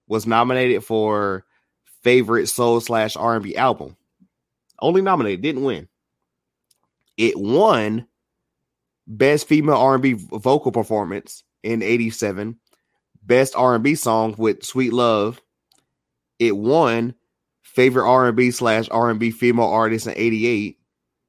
Was 0.07 0.25
nominated 0.25 0.83
for 0.85 1.45
favorite 2.01 2.47
soul 2.47 2.79
slash 2.79 3.15
R 3.15 3.35
and 3.35 3.43
B 3.43 3.55
album. 3.55 3.97
Only 4.79 5.01
nominated, 5.01 5.41
didn't 5.41 5.63
win. 5.63 5.89
It 7.17 7.37
won 7.37 8.07
best 9.05 9.47
female 9.47 9.75
R 9.75 9.95
and 9.95 10.03
B 10.03 10.13
vocal 10.13 10.71
performance 10.71 11.43
in 11.63 11.83
'87. 11.83 12.57
Best 13.21 13.55
R 13.55 13.75
and 13.75 13.83
B 13.83 13.95
song 13.95 14.35
with 14.37 14.63
"Sweet 14.63 14.93
Love." 14.93 15.41
It 16.39 16.55
won 16.55 17.15
favorite 17.77 18.09
R&B 18.09 18.49
slash 18.51 18.87
R&B 18.89 19.29
female 19.31 19.65
artist 19.65 20.07
in 20.07 20.13
88 20.15 20.79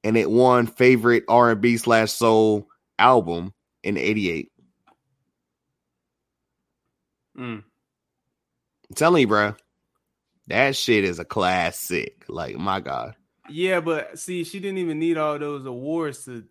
and 0.03 0.17
it 0.17 0.31
won 0.31 0.67
favorite 0.67 1.25
R&B 1.29 1.77
slash 1.77 2.11
soul 2.11 2.69
album 2.99 3.53
in 3.83 3.99
88 3.99 4.51
Mm. 7.39 7.63
I'm 7.63 8.95
telling 8.95 9.21
you 9.21 9.29
bro 9.29 9.55
that 10.49 10.77
shit 10.77 11.05
is 11.05 11.19
a 11.19 11.25
classic 11.25 12.25
like 12.29 12.57
my 12.57 12.81
god 12.81 13.15
yeah, 13.49 13.81
but 13.81 14.19
see, 14.19 14.45
she 14.45 14.61
didn't 14.61 14.79
even 14.79 14.99
need 14.99 15.17
all 15.17 15.39
those 15.39 15.67
awards 15.67 16.25
to 16.27 16.45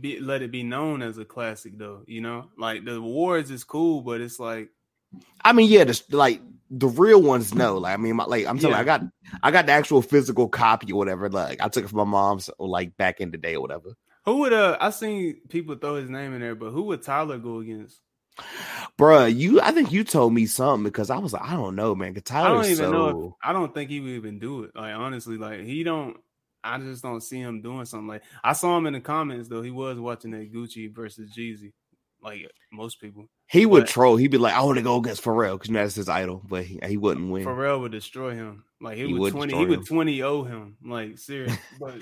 be 0.00 0.20
let 0.20 0.42
it 0.42 0.50
be 0.50 0.62
known 0.62 1.02
as 1.02 1.18
a 1.18 1.24
classic, 1.24 1.76
though. 1.76 2.02
You 2.06 2.20
know, 2.20 2.50
like 2.56 2.84
the 2.84 2.96
awards 2.96 3.50
is 3.50 3.64
cool, 3.64 4.02
but 4.02 4.20
it's 4.20 4.38
like 4.38 4.68
I 5.44 5.52
mean 5.52 5.68
yeah 5.70 5.84
just 5.84 6.12
like 6.12 6.40
the 6.70 6.88
real 6.88 7.20
ones 7.20 7.54
no 7.54 7.76
like 7.76 7.92
I 7.92 7.96
mean 7.98 8.16
my, 8.16 8.24
like 8.24 8.46
I'm 8.46 8.58
telling 8.58 8.76
you, 8.76 8.80
I 8.80 8.84
got 8.84 9.02
I 9.42 9.50
got 9.50 9.66
the 9.66 9.72
actual 9.72 10.00
physical 10.00 10.48
copy 10.48 10.90
or 10.90 10.96
whatever 10.96 11.28
like 11.28 11.60
I 11.60 11.68
took 11.68 11.84
it 11.84 11.88
from 11.88 11.98
my 11.98 12.04
mom's 12.04 12.48
like 12.58 12.96
back 12.96 13.20
in 13.20 13.30
the 13.30 13.36
day 13.36 13.56
or 13.56 13.60
whatever 13.60 13.94
who 14.24 14.38
would 14.38 14.54
uh 14.54 14.78
I 14.80 14.88
seen 14.88 15.36
people 15.50 15.74
throw 15.74 15.96
his 15.96 16.08
name 16.08 16.32
in 16.32 16.40
there, 16.40 16.54
but 16.54 16.70
who 16.70 16.84
would 16.84 17.02
Tyler 17.02 17.36
go 17.36 17.58
against? 17.58 18.00
Bruh, 18.98 19.34
you 19.34 19.60
I 19.60 19.72
think 19.72 19.92
you 19.92 20.04
told 20.04 20.32
me 20.34 20.46
something 20.46 20.84
because 20.84 21.10
I 21.10 21.18
was 21.18 21.32
like 21.32 21.42
I 21.42 21.54
don't 21.54 21.76
know 21.76 21.94
man 21.94 22.14
'cause 22.14 22.22
I 22.30 22.48
don't 22.48 22.64
even 22.66 22.76
so 22.76 22.90
know. 22.92 23.26
If, 23.28 23.48
I 23.48 23.52
don't 23.52 23.72
think 23.74 23.90
he 23.90 24.00
would 24.00 24.10
even 24.10 24.38
do 24.38 24.64
it. 24.64 24.72
Like 24.74 24.94
honestly, 24.94 25.36
like 25.36 25.60
he 25.60 25.82
don't. 25.82 26.16
I 26.64 26.78
just 26.78 27.02
don't 27.02 27.20
see 27.20 27.38
him 27.40 27.60
doing 27.60 27.84
something 27.86 28.06
like. 28.06 28.22
I 28.44 28.52
saw 28.52 28.76
him 28.76 28.86
in 28.86 28.92
the 28.92 29.00
comments 29.00 29.48
though. 29.48 29.62
He 29.62 29.70
was 29.70 29.98
watching 29.98 30.30
that 30.30 30.52
Gucci 30.52 30.94
versus 30.94 31.32
Jeezy, 31.36 31.72
like 32.22 32.48
most 32.72 33.00
people. 33.00 33.26
He 33.48 33.66
would 33.66 33.82
But- 33.84 33.88
troll. 33.90 34.16
He'd 34.16 34.30
be 34.30 34.38
like, 34.38 34.54
"I 34.54 34.62
want 34.62 34.78
to 34.78 34.82
go 34.82 34.96
against 34.96 35.24
Pharrell 35.24 35.54
because 35.58 35.70
that's 35.74 35.94
his 35.96 36.08
idol," 36.08 36.40
but 36.48 36.64
he, 36.64 36.78
he 36.86 36.96
wouldn't 36.96 37.30
win. 37.30 37.44
Pharrell 37.44 37.80
would 37.80 37.92
destroy 37.92 38.34
him. 38.34 38.64
Like 38.80 38.96
he, 38.96 39.08
He 39.08 39.14
would, 39.14 39.32
twenty. 39.32 39.56
He 39.56 39.66
would 39.66 39.84
twenty 39.86 40.22
o 40.22 40.44
him. 40.44 40.76
Like 40.84 41.18
serious. 41.18 41.56
but 41.80 41.94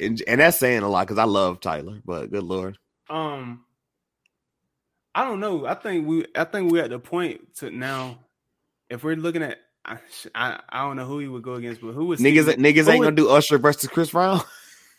and, 0.00 0.22
and 0.26 0.40
that's 0.40 0.58
saying 0.58 0.82
a 0.82 0.88
lot 0.88 1.06
because 1.06 1.18
I 1.18 1.24
love 1.24 1.60
Tyler, 1.60 2.00
but 2.04 2.30
good 2.30 2.44
lord, 2.44 2.78
um, 3.10 3.64
I 5.16 5.24
don't 5.24 5.40
know. 5.40 5.64
I 5.66 5.74
think 5.74 6.06
we. 6.06 6.26
I 6.34 6.44
think 6.44 6.70
we're 6.70 6.84
at 6.84 6.90
the 6.90 6.98
point 6.98 7.56
to 7.56 7.70
now. 7.70 8.18
If 8.90 9.02
we're 9.02 9.16
looking 9.16 9.42
at, 9.42 9.58
I, 9.84 9.98
I, 10.34 10.60
I 10.68 10.82
don't 10.86 10.96
know 10.96 11.06
who 11.06 11.18
he 11.20 11.26
would 11.26 11.42
go 11.42 11.54
against, 11.54 11.80
but 11.80 11.92
who 11.92 12.04
was 12.04 12.20
niggas 12.20 12.52
Stevie- 12.52 12.62
niggas 12.62 12.88
ain't 12.88 12.98
would- 13.00 13.06
gonna 13.06 13.16
do 13.16 13.30
Usher 13.30 13.56
versus 13.58 13.88
Chris 13.88 14.10
Brown. 14.10 14.40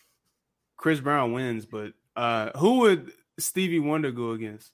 Chris 0.78 1.00
Brown 1.00 1.34
wins, 1.34 1.66
but 1.66 1.94
uh, 2.16 2.50
who 2.58 2.80
would 2.80 3.12
Stevie 3.38 3.80
Wonder 3.80 4.12
go 4.12 4.32
against? 4.32 4.72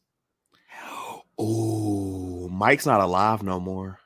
Oh, 1.38 2.48
Mike's 2.50 2.86
not 2.86 3.02
alive 3.02 3.44
no 3.44 3.60
more. 3.60 4.00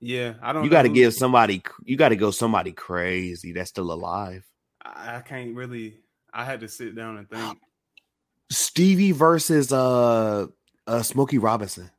Yeah, 0.00 0.34
I 0.42 0.52
don't. 0.52 0.64
You 0.64 0.70
got 0.70 0.82
to 0.82 0.88
give 0.88 1.12
somebody. 1.14 1.62
You 1.84 1.96
got 1.96 2.08
to 2.08 2.16
go 2.16 2.30
somebody 2.30 2.72
crazy 2.72 3.52
that's 3.52 3.70
still 3.70 3.92
alive. 3.92 4.44
I, 4.82 5.16
I 5.16 5.20
can't 5.20 5.54
really. 5.54 5.98
I 6.32 6.44
had 6.44 6.60
to 6.60 6.68
sit 6.68 6.94
down 6.94 7.18
and 7.18 7.28
think. 7.28 7.58
Stevie 8.50 9.12
versus 9.12 9.72
uh 9.72 10.46
uh 10.86 11.02
Smokey 11.02 11.38
Robinson. 11.38 11.90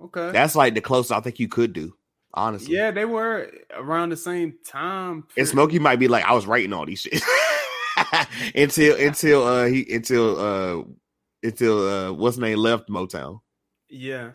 Okay. 0.00 0.30
That's 0.32 0.54
like 0.54 0.74
the 0.74 0.80
closest 0.80 1.12
I 1.12 1.20
think 1.20 1.38
you 1.38 1.48
could 1.48 1.72
do. 1.72 1.94
Honestly, 2.34 2.74
yeah, 2.74 2.90
they 2.90 3.06
were 3.06 3.50
around 3.74 4.10
the 4.10 4.16
same 4.16 4.54
time. 4.64 5.24
And 5.36 5.48
Smokey 5.48 5.78
might 5.78 5.98
be 5.98 6.08
like, 6.08 6.24
I 6.24 6.34
was 6.34 6.46
writing 6.46 6.72
all 6.72 6.84
these 6.84 7.00
shit 7.00 7.22
until 8.54 8.96
until 8.96 9.42
uh 9.44 9.66
he 9.66 9.92
until 9.92 10.38
uh 10.38 10.82
until 11.42 11.88
uh 11.88 12.12
what's 12.12 12.36
name 12.36 12.58
left 12.58 12.88
Motown. 12.88 13.40
Yeah, 13.88 14.32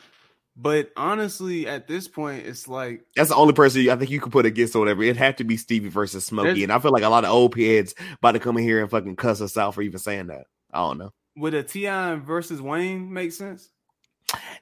but 0.57 0.91
honestly, 0.97 1.67
at 1.67 1.87
this 1.87 2.07
point, 2.07 2.45
it's 2.45 2.67
like 2.67 3.05
That's 3.15 3.29
the 3.29 3.35
only 3.35 3.53
person 3.53 3.87
I 3.89 3.95
think 3.95 4.11
you 4.11 4.19
could 4.19 4.31
put 4.31 4.45
against 4.45 4.75
or 4.75 4.79
whatever. 4.79 5.03
It'd 5.03 5.17
have 5.17 5.35
to 5.37 5.43
be 5.43 5.57
Stevie 5.57 5.89
versus 5.89 6.25
Smokey, 6.25 6.63
and 6.63 6.71
I 6.71 6.79
feel 6.79 6.91
like 6.91 7.03
a 7.03 7.09
lot 7.09 7.25
of 7.25 7.31
old 7.31 7.55
heads 7.55 7.93
about 8.17 8.33
to 8.33 8.39
come 8.39 8.57
in 8.57 8.63
here 8.63 8.81
and 8.81 8.89
fucking 8.89 9.15
cuss 9.15 9.39
us 9.39 9.55
out 9.55 9.75
for 9.75 9.83
even 9.83 9.99
saying 9.99 10.27
that. 10.27 10.45
I 10.73 10.79
don't 10.79 10.97
know. 10.97 11.13
Would 11.35 11.53
a 11.53 11.63
T.I. 11.63 12.15
versus 12.15 12.61
Wayne 12.61 13.11
make 13.11 13.31
sense? 13.31 13.69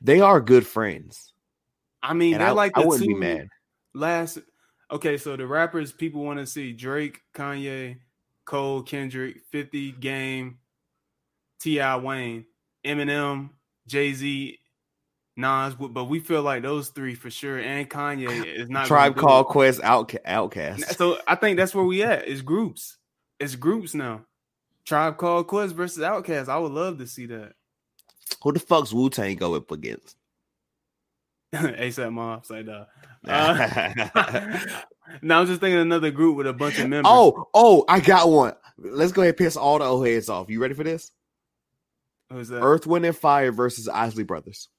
They 0.01 0.19
are 0.21 0.41
good 0.41 0.65
friends, 0.65 1.33
I 2.01 2.13
mean, 2.13 2.33
and 2.33 2.41
they're 2.41 2.49
I, 2.49 2.51
like 2.51 2.77
I 2.77 2.85
wouldn't 2.85 3.07
be 3.07 3.13
mad. 3.13 3.47
last. 3.93 4.39
Okay, 4.91 5.17
so 5.17 5.37
the 5.37 5.47
rappers 5.47 5.91
people 5.91 6.23
want 6.23 6.39
to 6.39 6.45
see 6.45 6.73
Drake, 6.73 7.21
Kanye, 7.33 7.97
Cole, 8.45 8.81
Kendrick, 8.81 9.37
Fifty, 9.51 9.91
Game, 9.93 10.57
T.I., 11.61 11.97
Wayne, 11.97 12.45
Eminem, 12.85 13.51
Jay 13.87 14.11
Z, 14.13 14.57
Nas. 15.37 15.75
But 15.75 16.05
we 16.05 16.19
feel 16.19 16.41
like 16.41 16.63
those 16.63 16.89
three 16.89 17.15
for 17.15 17.29
sure, 17.29 17.59
and 17.59 17.89
Kanye 17.89 18.45
is 18.45 18.69
not 18.69 18.87
Tribe 18.87 19.15
Call. 19.15 19.43
Quest, 19.45 19.79
Outca- 19.81 20.25
Outkast. 20.25 20.95
So 20.95 21.19
I 21.27 21.35
think 21.35 21.57
that's 21.57 21.73
where 21.75 21.85
we 21.85 22.03
at. 22.03 22.27
It's 22.27 22.41
groups. 22.41 22.97
It's 23.39 23.55
groups 23.55 23.93
now. 23.93 24.25
Tribe 24.85 25.17
Called 25.17 25.47
Quest 25.47 25.75
versus 25.75 26.03
Outkast. 26.03 26.49
I 26.49 26.57
would 26.57 26.71
love 26.71 26.97
to 26.99 27.07
see 27.07 27.25
that. 27.27 27.53
Who 28.43 28.51
the 28.53 28.59
fuck's 28.59 28.91
Wu 28.93 29.09
Tang 29.09 29.35
go 29.35 29.55
up 29.55 29.71
against? 29.71 30.15
ASAP 31.53 32.11
Mob, 32.13 32.45
say 32.45 32.63
that. 32.63 32.87
Uh, 33.27 34.75
now 35.21 35.41
I'm 35.41 35.47
just 35.47 35.59
thinking 35.59 35.79
another 35.79 36.09
group 36.11 36.37
with 36.37 36.47
a 36.47 36.53
bunch 36.53 36.79
of 36.79 36.87
members. 36.89 37.11
oh, 37.13 37.47
oh, 37.53 37.85
I 37.87 37.99
got 37.99 38.29
one. 38.29 38.53
Let's 38.77 39.11
go 39.11 39.21
ahead 39.21 39.35
and 39.35 39.37
piss 39.37 39.57
all 39.57 39.77
the 39.79 39.85
old 39.85 40.07
heads 40.07 40.29
off. 40.29 40.49
You 40.49 40.61
ready 40.61 40.73
for 40.73 40.83
this? 40.83 41.11
who's 42.31 42.47
that? 42.47 42.61
Earth, 42.63 42.87
Wind, 42.87 43.05
and 43.05 43.15
Fire 43.15 43.51
versus 43.51 43.87
Isley 43.89 44.23
Brothers. 44.23 44.69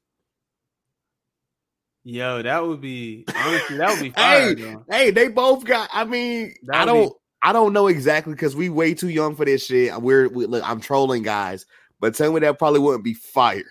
Yo, 2.05 2.43
that 2.43 2.67
would 2.67 2.81
be 2.81 3.25
honestly 3.37 3.77
that 3.77 3.91
would 3.91 4.03
be 4.03 4.11
fire. 4.17 4.49
Hey, 4.49 4.55
though. 4.55 4.85
hey, 4.91 5.11
they 5.13 5.29
both 5.29 5.65
got. 5.65 5.89
I 5.93 6.05
mean, 6.05 6.55
That 6.65 6.77
I 6.77 6.85
don't, 6.87 7.13
I 7.43 7.53
don't 7.53 7.73
know 7.73 7.89
exactly 7.89 8.35
because 8.35 8.55
we 8.55 8.69
way 8.69 8.95
too 8.95 9.09
young 9.09 9.35
for 9.35 9.45
this 9.45 9.67
shit. 9.67 10.01
We're 10.01 10.29
we, 10.29 10.47
look, 10.47 10.63
I'm 10.69 10.81
trolling 10.81 11.23
guys, 11.23 11.67
but 12.01 12.15
tell 12.15 12.33
me 12.33 12.41
that 12.41 12.59
probably 12.59 12.81
wouldn't 12.81 13.05
be 13.05 13.15
fire. 13.15 13.65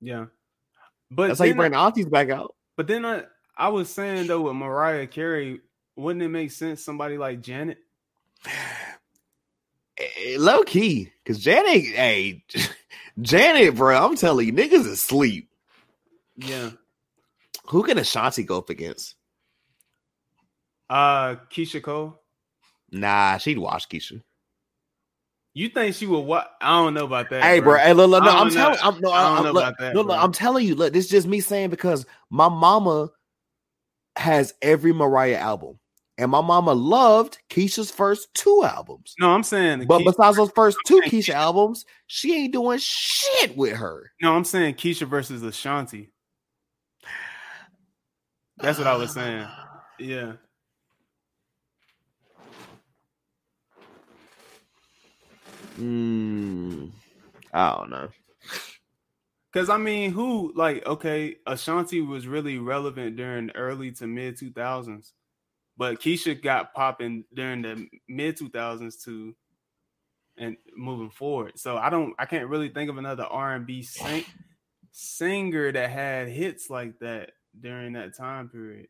Yeah, 0.00 0.26
but 1.10 1.28
That's 1.28 1.38
how 1.38 1.46
you 1.46 1.54
bring 1.54 1.72
the 1.72 1.78
aunties 1.78 2.06
back 2.06 2.30
out. 2.30 2.54
but 2.76 2.86
then 2.86 3.04
I 3.04 3.24
I 3.56 3.68
was 3.68 3.88
saying 3.88 4.26
though 4.26 4.42
with 4.42 4.54
Mariah 4.54 5.06
Carey, 5.06 5.60
wouldn't 5.96 6.22
it 6.22 6.28
make 6.28 6.50
sense 6.50 6.82
somebody 6.82 7.18
like 7.18 7.40
Janet? 7.40 7.78
Eh, 9.98 10.36
Low 10.38 10.62
key, 10.62 11.12
because 11.22 11.38
Janet, 11.42 11.84
hey, 11.84 12.44
Janet, 13.20 13.74
bro, 13.76 13.96
I'm 14.06 14.16
telling 14.16 14.46
you, 14.46 14.52
niggas 14.52 14.90
asleep. 14.90 15.50
Yeah. 16.36 16.70
Who 17.66 17.82
can 17.82 17.98
Ashanti 17.98 18.42
go 18.44 18.58
up 18.58 18.70
against? 18.70 19.14
Uh, 20.88 21.36
Keyshia 21.52 21.82
Cole. 21.82 22.19
Nah, 22.92 23.38
she'd 23.38 23.58
watch 23.58 23.88
Keyshia. 23.88 24.22
You 25.52 25.68
think 25.68 25.94
she 25.96 26.06
would? 26.06 26.20
What? 26.20 26.52
I 26.60 26.76
don't 26.76 26.94
know 26.94 27.04
about 27.04 27.28
that. 27.30 27.42
Hey, 27.42 27.60
bro. 27.60 27.76
Hey, 27.76 27.92
look, 27.92 28.10
look, 28.10 28.22
no, 28.22 28.30
I'm 28.30 28.50
telling. 28.50 28.78
I'm, 28.82 29.00
no, 29.00 29.10
I 29.10 29.28
don't 29.28 29.38
I'm, 29.38 29.44
know 29.44 29.50
look, 29.52 29.64
about 29.64 29.78
that, 29.78 29.94
No, 29.94 30.04
bro. 30.04 30.14
I'm 30.14 30.32
telling 30.32 30.66
you. 30.66 30.74
Look, 30.76 30.92
this 30.92 31.06
is 31.06 31.10
just 31.10 31.26
me 31.26 31.40
saying 31.40 31.70
because 31.70 32.06
my 32.30 32.48
mama 32.48 33.10
has 34.16 34.54
every 34.62 34.92
Mariah 34.92 35.36
album, 35.36 35.78
and 36.18 36.30
my 36.30 36.40
mama 36.40 36.72
loved 36.72 37.38
Keyshia's 37.50 37.90
first 37.90 38.32
two 38.34 38.62
albums. 38.64 39.14
No, 39.18 39.30
I'm 39.30 39.42
saying. 39.42 39.86
But 39.86 40.00
Keyshia- 40.00 40.04
besides 40.06 40.36
those 40.36 40.52
first 40.52 40.78
two 40.86 41.00
Keyshia 41.06 41.34
albums, 41.34 41.84
she 42.06 42.34
ain't 42.34 42.52
doing 42.52 42.78
shit 42.80 43.56
with 43.56 43.76
her. 43.76 44.12
no, 44.22 44.36
I'm 44.36 44.44
saying 44.44 44.74
Keyshia 44.74 45.08
versus 45.08 45.42
Ashanti. 45.42 46.12
That's 48.58 48.78
what 48.78 48.86
I 48.86 48.94
was 48.94 49.12
saying. 49.12 49.48
Yeah. 49.98 50.34
Mm, 55.78 56.90
I 57.52 57.76
don't 57.76 57.90
know. 57.90 58.08
Cause 59.52 59.68
I 59.68 59.78
mean, 59.78 60.12
who 60.12 60.52
like 60.54 60.86
okay, 60.86 61.36
Ashanti 61.46 62.00
was 62.00 62.28
really 62.28 62.58
relevant 62.58 63.16
during 63.16 63.50
early 63.52 63.90
to 63.92 64.06
mid 64.06 64.36
two 64.36 64.52
thousands, 64.52 65.12
but 65.76 66.00
Keyshia 66.00 66.40
got 66.40 66.72
popping 66.72 67.24
during 67.34 67.62
the 67.62 67.88
mid 68.08 68.36
two 68.36 68.48
thousands 68.48 68.96
to 69.04 69.34
and 70.40 70.56
moving 70.74 71.10
forward. 71.10 71.58
So 71.58 71.76
I 71.76 71.90
don't, 71.90 72.14
I 72.18 72.24
can't 72.24 72.48
really 72.48 72.70
think 72.70 72.90
of 72.90 72.96
another 72.96 73.24
R 73.24 73.54
and 73.54 73.66
B 73.66 73.82
sing, 73.82 74.24
singer 74.90 75.70
that 75.70 75.90
had 75.90 76.28
hits 76.28 76.70
like 76.70 76.98
that 77.00 77.32
during 77.60 77.92
that 77.92 78.16
time 78.16 78.48
period. 78.48 78.88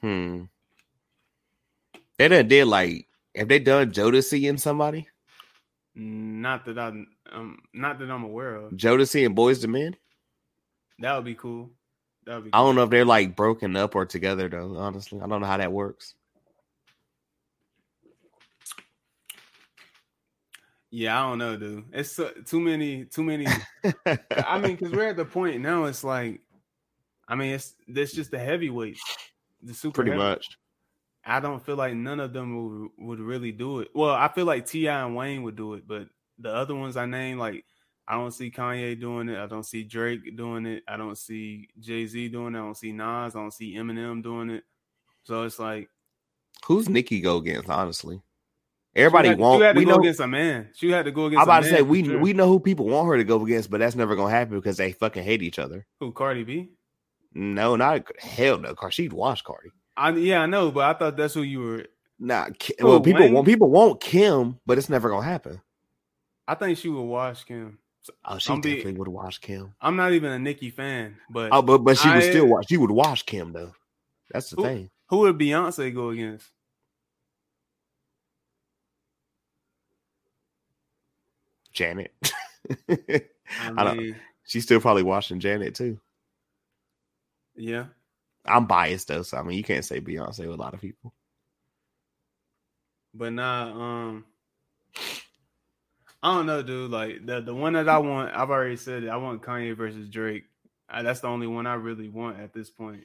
Hmm. 0.00 0.44
They 2.18 2.28
done 2.28 2.48
did 2.48 2.66
like 2.66 3.07
have 3.38 3.48
they 3.48 3.58
done 3.58 3.92
Jodeci 3.92 4.48
and 4.48 4.60
somebody? 4.60 5.08
Not 5.94 6.64
that 6.66 6.78
I, 6.78 6.88
um, 7.32 7.58
not 7.72 7.98
that 7.98 8.10
I'm 8.10 8.24
aware 8.24 8.56
of. 8.56 8.72
Jodeci 8.72 9.24
and 9.24 9.36
Boyz 9.36 9.62
II 9.62 9.70
Men? 9.70 9.96
That 11.00 11.14
would 11.16 11.24
be 11.24 11.34
cool. 11.34 11.70
That 12.26 12.36
would 12.36 12.44
be. 12.44 12.50
I 12.52 12.58
don't 12.58 12.74
know 12.74 12.84
if 12.84 12.90
they're 12.90 13.04
like 13.04 13.36
broken 13.36 13.76
up 13.76 13.94
or 13.94 14.04
together 14.06 14.48
though. 14.48 14.76
Honestly, 14.76 15.20
I 15.20 15.26
don't 15.26 15.40
know 15.40 15.46
how 15.46 15.56
that 15.56 15.72
works. 15.72 16.14
Yeah, 20.90 21.20
I 21.20 21.28
don't 21.28 21.38
know, 21.38 21.56
dude. 21.56 21.84
It's 21.92 22.12
so, 22.12 22.30
too 22.46 22.60
many, 22.60 23.04
too 23.04 23.22
many 23.22 23.46
I 24.06 24.58
mean, 24.58 24.76
because 24.76 24.90
we're 24.90 25.08
at 25.08 25.16
the 25.16 25.24
point 25.24 25.60
now. 25.60 25.84
It's 25.84 26.02
like, 26.02 26.40
I 27.28 27.34
mean, 27.34 27.54
it's 27.54 27.74
that's 27.88 28.12
just 28.12 28.30
the 28.30 28.38
heavyweights, 28.38 29.00
the 29.62 29.74
super. 29.74 29.96
Pretty 30.02 30.12
heavy- 30.12 30.22
much. 30.22 30.46
I 31.28 31.40
don't 31.40 31.64
feel 31.64 31.76
like 31.76 31.94
none 31.94 32.20
of 32.20 32.32
them 32.32 32.88
would, 32.98 33.06
would 33.06 33.20
really 33.20 33.52
do 33.52 33.80
it. 33.80 33.88
Well, 33.94 34.14
I 34.14 34.28
feel 34.28 34.46
like 34.46 34.66
T.I. 34.66 35.04
and 35.04 35.14
Wayne 35.14 35.42
would 35.42 35.56
do 35.56 35.74
it, 35.74 35.86
but 35.86 36.08
the 36.38 36.52
other 36.54 36.74
ones 36.74 36.96
I 36.96 37.06
named, 37.06 37.38
like, 37.38 37.64
I 38.06 38.14
don't 38.14 38.30
see 38.32 38.50
Kanye 38.50 38.98
doing 38.98 39.28
it. 39.28 39.38
I 39.38 39.46
don't 39.46 39.66
see 39.66 39.82
Drake 39.84 40.34
doing 40.36 40.64
it. 40.64 40.82
I 40.88 40.96
don't 40.96 41.18
see 41.18 41.68
Jay 41.78 42.06
Z 42.06 42.28
doing 42.30 42.54
it. 42.54 42.58
I 42.58 42.62
don't 42.62 42.76
see 42.76 42.92
Nas. 42.92 43.36
I 43.36 43.38
don't 43.38 43.52
see 43.52 43.74
Eminem 43.74 44.22
doing 44.22 44.48
it. 44.48 44.64
So 45.24 45.42
it's 45.42 45.58
like 45.58 45.90
Who's 46.64 46.88
Nicki 46.88 47.20
go 47.20 47.36
against? 47.36 47.68
Honestly, 47.68 48.22
everybody 48.96 49.34
won't. 49.34 49.60
She 49.60 49.64
had 49.66 49.74
to 49.74 49.78
We 49.80 49.84
go 49.84 49.90
know. 49.92 49.98
against 49.98 50.20
a 50.20 50.26
man. 50.26 50.70
She 50.74 50.90
had 50.90 51.04
to 51.04 51.10
go 51.10 51.26
against. 51.26 51.40
I'm 51.40 51.44
about 51.48 51.64
to 51.64 51.68
say 51.70 51.82
we 51.82 52.02
sure. 52.02 52.18
we 52.18 52.32
know 52.32 52.48
who 52.48 52.58
people 52.60 52.86
want 52.86 53.08
her 53.08 53.18
to 53.18 53.24
go 53.24 53.44
against, 53.44 53.70
but 53.70 53.78
that's 53.80 53.94
never 53.94 54.16
gonna 54.16 54.30
happen 54.30 54.56
because 54.56 54.78
they 54.78 54.92
fucking 54.92 55.22
hate 55.22 55.42
each 55.42 55.58
other. 55.58 55.86
who 56.00 56.10
Cardi 56.10 56.44
B. 56.44 56.70
No, 57.34 57.76
not 57.76 58.06
hell 58.18 58.58
no. 58.58 58.74
Car 58.74 58.90
she'd 58.90 59.12
watch 59.12 59.44
Cardi. 59.44 59.68
I 59.98 60.10
yeah, 60.12 60.40
I 60.42 60.46
know, 60.46 60.70
but 60.70 60.84
I 60.84 60.98
thought 60.98 61.16
that's 61.16 61.34
who 61.34 61.42
you 61.42 61.60
were. 61.60 61.86
Nah, 62.20 62.48
Ki- 62.58 62.74
Who, 62.80 62.86
well, 62.86 63.00
people 63.00 63.22
Wayne? 63.22 63.32
want 63.34 63.46
people 63.46 63.70
want 63.70 64.00
Kim, 64.00 64.58
but 64.66 64.78
it's 64.78 64.88
never 64.88 65.08
gonna 65.10 65.24
happen. 65.26 65.60
I 66.46 66.54
think 66.54 66.78
she 66.78 66.88
would 66.88 67.02
watch 67.02 67.44
Kim. 67.46 67.78
Oh, 68.24 68.38
she 68.38 68.52
I'm 68.52 68.60
be- 68.60 68.76
definitely 68.76 68.98
would 68.98 69.08
watch 69.08 69.40
Kim. 69.40 69.74
I'm 69.80 69.96
not 69.96 70.12
even 70.12 70.32
a 70.32 70.38
Nicki 70.38 70.70
fan, 70.70 71.16
but 71.30 71.50
Oh, 71.52 71.62
but 71.62 71.78
but 71.78 71.98
she 71.98 72.08
would 72.08 72.22
still 72.22 72.46
watch. 72.46 72.66
She 72.68 72.76
would 72.76 72.90
watch 72.90 73.26
Kim 73.26 73.52
though. 73.52 73.72
That's 74.30 74.50
the 74.50 74.56
Who- 74.56 74.62
thing. 74.62 74.90
who 75.08 75.18
would 75.18 75.38
Beyonce 75.38 75.94
go 75.94 76.10
against? 76.10 76.50
Janet. 81.72 82.12
I 82.88 83.20
I 83.76 83.84
don't- 83.84 83.98
mean, 83.98 84.16
She's 84.44 84.64
still 84.64 84.80
probably 84.80 85.02
watching 85.02 85.40
Janet 85.40 85.74
too. 85.74 86.00
yeah. 87.54 87.86
I'm 88.48 88.66
biased 88.66 89.08
though, 89.08 89.22
so 89.22 89.36
I 89.36 89.42
mean 89.42 89.56
you 89.58 89.64
can't 89.64 89.84
say 89.84 90.00
Beyonce 90.00 90.40
with 90.40 90.58
a 90.58 90.62
lot 90.62 90.74
of 90.74 90.80
people. 90.80 91.12
But 93.14 93.32
nah, 93.32 93.72
um, 93.72 94.24
I 96.22 96.34
don't 96.34 96.46
know, 96.46 96.62
dude. 96.62 96.90
Like 96.90 97.24
the 97.24 97.40
the 97.40 97.54
one 97.54 97.74
that 97.74 97.88
I 97.88 97.98
want, 97.98 98.34
I've 98.34 98.50
already 98.50 98.76
said 98.76 99.04
it. 99.04 99.08
I 99.08 99.16
want 99.16 99.42
Kanye 99.42 99.76
versus 99.76 100.08
Drake. 100.08 100.44
Uh, 100.90 101.02
that's 101.02 101.20
the 101.20 101.28
only 101.28 101.46
one 101.46 101.66
I 101.66 101.74
really 101.74 102.08
want 102.08 102.40
at 102.40 102.52
this 102.54 102.70
point. 102.70 103.04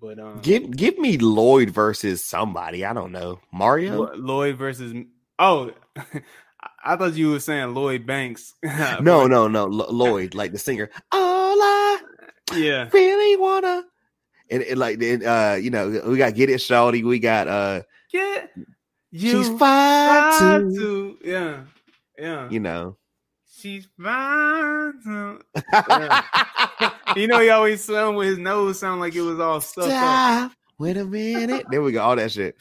But 0.00 0.18
um, 0.18 0.40
Give 0.42 0.70
give 0.70 0.98
me 0.98 1.16
Lloyd 1.18 1.70
versus 1.70 2.24
somebody. 2.24 2.84
I 2.84 2.92
don't 2.92 3.12
know. 3.12 3.40
Mario. 3.52 4.14
Lloyd 4.14 4.56
versus 4.56 4.94
oh, 5.38 5.72
I- 5.96 6.22
I 6.84 6.96
thought 6.96 7.14
you 7.14 7.30
were 7.30 7.40
saying 7.40 7.74
Lloyd 7.74 8.06
Banks. 8.06 8.54
no, 8.62 9.26
no, 9.26 9.48
no, 9.48 9.64
L- 9.64 9.92
Lloyd, 9.92 10.34
like 10.34 10.52
the 10.52 10.58
singer. 10.58 10.90
All 11.12 11.60
I 11.60 11.98
yeah, 12.54 12.88
really 12.92 13.36
wanna, 13.36 13.84
and, 14.50 14.62
and 14.62 14.78
like, 14.78 14.98
then, 14.98 15.24
uh, 15.24 15.58
you 15.60 15.70
know, 15.70 16.00
we 16.06 16.18
got 16.18 16.34
get 16.34 16.50
it, 16.50 16.60
Shawty. 16.60 17.04
We 17.04 17.18
got 17.18 17.48
uh, 17.48 17.82
get 18.12 18.50
you 19.10 19.30
she's 19.44 19.58
fine 19.58 20.68
too. 20.70 20.76
too. 20.76 21.18
Yeah, 21.24 21.60
yeah. 22.18 22.50
You 22.50 22.60
know, 22.60 22.96
she's 23.50 23.88
fine 24.00 24.94
too. 25.02 25.40
Yeah. 25.72 26.22
you 27.16 27.26
know, 27.26 27.40
he 27.40 27.48
always 27.48 27.82
sound 27.82 28.16
with 28.16 28.28
his 28.28 28.38
nose 28.38 28.78
sound 28.78 29.00
like 29.00 29.14
it 29.14 29.22
was 29.22 29.40
all 29.40 29.60
stuffed 29.60 29.88
Stop. 29.88 30.50
up. 30.50 30.52
Wait 30.78 30.96
a 30.96 31.04
minute. 31.04 31.64
there 31.70 31.80
we 31.80 31.92
go. 31.92 32.02
All 32.02 32.16
that 32.16 32.30
shit. 32.32 32.56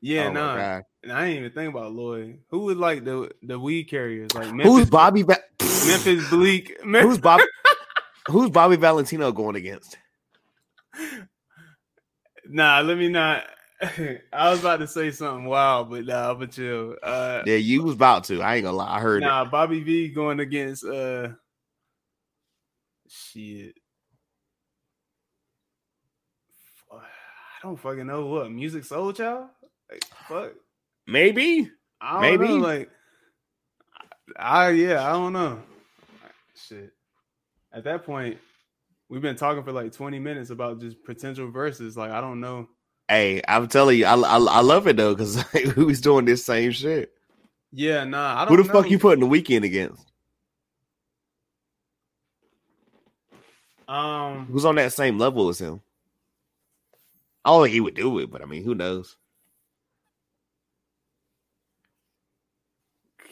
Yeah, 0.00 0.28
oh. 0.28 0.32
Nah. 0.32 0.80
And 1.02 1.12
I 1.12 1.26
didn't 1.26 1.38
even 1.38 1.52
think 1.52 1.70
about 1.74 1.92
Lloyd. 1.92 2.40
Who 2.50 2.60
would 2.64 2.78
like 2.78 3.04
the 3.04 3.30
the 3.42 3.58
weed 3.58 3.84
carriers? 3.84 4.34
Like 4.34 4.52
Memphis, 4.52 4.66
who's 4.66 4.90
Bobby? 4.90 5.22
Memphis 5.22 6.28
Bleek. 6.30 6.72
who's 6.82 7.18
Bobby? 7.18 7.44
who's 8.28 8.50
Bobby 8.50 8.76
Valentino 8.76 9.30
going 9.30 9.56
against? 9.56 9.96
Nah, 12.48 12.80
let 12.80 12.98
me 12.98 13.08
not. 13.08 13.44
I 14.32 14.50
was 14.50 14.60
about 14.60 14.78
to 14.78 14.86
say 14.86 15.10
something 15.10 15.44
wild, 15.44 15.90
but 15.90 16.04
nah, 16.04 16.34
but 16.34 16.52
chill. 16.52 16.96
Uh, 17.02 17.42
yeah, 17.44 17.56
you 17.56 17.82
was 17.82 17.94
about 17.94 18.24
to. 18.24 18.40
I 18.40 18.56
ain't 18.56 18.64
gonna 18.64 18.76
lie. 18.76 18.96
I 18.96 19.00
heard 19.00 19.22
nah, 19.22 19.42
it. 19.42 19.50
Bobby 19.50 19.82
V 19.82 20.08
going 20.08 20.40
against 20.40 20.84
uh, 20.84 21.28
shit. 23.08 23.74
I 26.92 27.62
don't 27.62 27.78
fucking 27.78 28.06
know 28.06 28.26
what 28.26 28.48
Musiq 28.48 28.86
Soulchild. 28.86 29.48
Like, 29.90 30.04
fuck. 30.28 30.52
Maybe. 31.06 31.70
Maybe. 32.20 32.48
Know, 32.48 32.56
like, 32.56 32.90
I 34.38 34.70
yeah, 34.70 35.06
I 35.06 35.12
don't 35.12 35.32
know. 35.32 35.62
Shit. 36.54 36.92
At 37.72 37.84
that 37.84 38.04
point, 38.04 38.38
we've 39.08 39.22
been 39.22 39.36
talking 39.36 39.62
for 39.62 39.72
like 39.72 39.92
20 39.92 40.18
minutes 40.18 40.50
about 40.50 40.80
just 40.80 41.02
potential 41.04 41.50
verses. 41.50 41.96
Like, 41.96 42.10
I 42.10 42.20
don't 42.20 42.40
know. 42.40 42.68
Hey, 43.08 43.40
I'm 43.46 43.68
telling 43.68 43.98
you, 43.98 44.06
I 44.06 44.14
I, 44.14 44.38
I 44.38 44.60
love 44.60 44.88
it 44.88 44.96
though 44.96 45.14
because 45.14 45.44
we 45.76 45.84
was 45.84 46.00
doing 46.00 46.24
this 46.24 46.44
same 46.44 46.72
shit. 46.72 47.12
Yeah, 47.72 48.04
nah. 48.04 48.42
I 48.42 48.44
don't. 48.44 48.56
Who 48.56 48.62
the 48.62 48.68
know. 48.68 48.82
fuck 48.82 48.90
you 48.90 48.98
putting 48.98 49.28
the 49.28 49.42
Weeknd 49.42 49.64
against? 49.64 50.04
Um, 53.88 54.46
who's 54.46 54.64
on 54.64 54.74
that 54.76 54.92
same 54.92 55.18
level 55.18 55.48
as 55.48 55.60
him? 55.60 55.80
I 57.44 57.50
don't 57.50 57.62
think 57.62 57.74
he 57.74 57.80
would 57.80 57.94
do 57.94 58.18
it, 58.18 58.30
but 58.30 58.42
I 58.42 58.44
mean, 58.44 58.64
who 58.64 58.74
knows? 58.74 59.16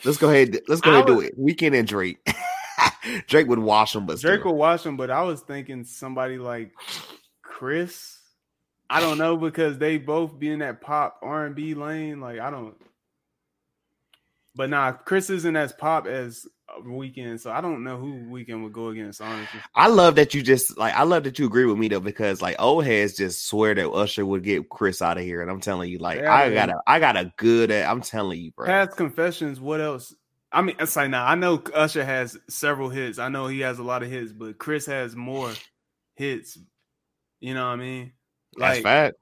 Let's 0.05 0.19
go 0.19 0.29
ahead. 0.29 0.61
Let's 0.69 0.81
go 0.81 0.91
ahead 0.91 1.09
and 1.09 1.19
do 1.19 1.21
it. 1.21 1.37
Weeknd 1.37 1.77
and 1.77 1.89
Drake. 1.89 2.19
Drake 3.27 3.49
would 3.49 3.59
wash 3.59 3.95
him, 3.95 4.07
but 4.07 4.21
Drake 4.21 4.41
still. 4.41 4.53
would 4.53 4.59
wash 4.59 4.85
him. 4.85 4.97
But 4.97 5.11
I 5.11 5.23
was 5.23 5.41
thinking 5.41 5.85
somebody 5.85 6.39
like 6.39 6.73
Chris. 7.43 8.19
I 8.91 9.01
don't 9.01 9.19
know 9.19 9.37
because 9.37 9.79
they 9.79 9.99
both 9.99 10.39
be 10.39 10.51
in 10.51 10.59
that 10.61 10.81
pop 10.81 11.19
R 11.23 11.47
and 11.47 11.55
B 11.55 11.75
lane. 11.75 12.21
Like 12.21 12.39
I 12.39 12.51
don't. 12.51 12.75
But 14.55 14.71
nah, 14.71 14.93
Chris 14.93 15.31
isn't 15.31 15.57
as 15.57 15.73
pop 15.73 16.07
as 16.07 16.47
Weeknd, 16.83 17.41
so 17.41 17.51
I 17.51 17.61
don't 17.61 17.85
know 17.85 17.97
who 17.97 18.15
Weeknd 18.31 18.63
would 18.63 18.73
go 18.73 18.89
against. 18.89 19.21
Honestly, 19.21 19.61
I 19.75 19.89
love 19.89 20.15
that 20.17 20.35
you 20.35 20.43
just 20.43 20.77
like. 20.79 20.95
I 20.95 21.03
love 21.03 21.25
that 21.25 21.39
you 21.39 21.47
agree 21.47 21.67
with 21.67 21.77
me 21.77 21.89
though, 21.89 22.01
because 22.01 22.41
like 22.41 22.57
old 22.59 22.85
heads 22.85 23.17
just 23.17 23.47
swear 23.47 23.75
that 23.75 23.91
Usher 23.91 24.25
would 24.25 24.43
get 24.43 24.69
Chris 24.69 25.03
out 25.03 25.19
of 25.19 25.25
here, 25.25 25.43
and 25.43 25.51
I'm 25.51 25.61
telling 25.61 25.91
you, 25.91 25.99
like 25.99 26.21
yeah, 26.21 26.35
I 26.35 26.53
got 26.53 26.71
a, 26.71 26.81
I 26.87 27.01
got 27.01 27.17
a 27.17 27.33
good. 27.37 27.71
I'm 27.71 28.01
telling 28.01 28.41
you, 28.41 28.53
bro. 28.53 28.67
Past 28.67 28.97
confessions. 28.97 29.61
What 29.61 29.81
else? 29.81 30.15
I 30.55 30.63
mean, 30.63 30.77
it's 30.79 30.95
like 30.95 31.11
now 31.11 31.27
I 31.27 31.35
know 31.35 31.63
Usher 31.75 32.05
has 32.05 32.39
several 32.49 32.89
hits. 32.89 33.19
I 33.19 33.29
know 33.29 33.49
he 33.49 33.61
has 33.61 33.81
a 33.81 33.83
lot 33.83 34.05
of 34.05 34.11
hits, 34.11 34.33
but 34.33 34.57
Chris 34.57 34.87
has 34.87 35.17
more 35.17 35.53
hits. 36.15 36.57
You 37.41 37.55
know 37.55 37.67
what 37.67 37.73
I 37.73 37.77
mean? 37.77 38.13
Like, 38.57 38.75
That's 38.75 38.83
fact. 38.83 39.17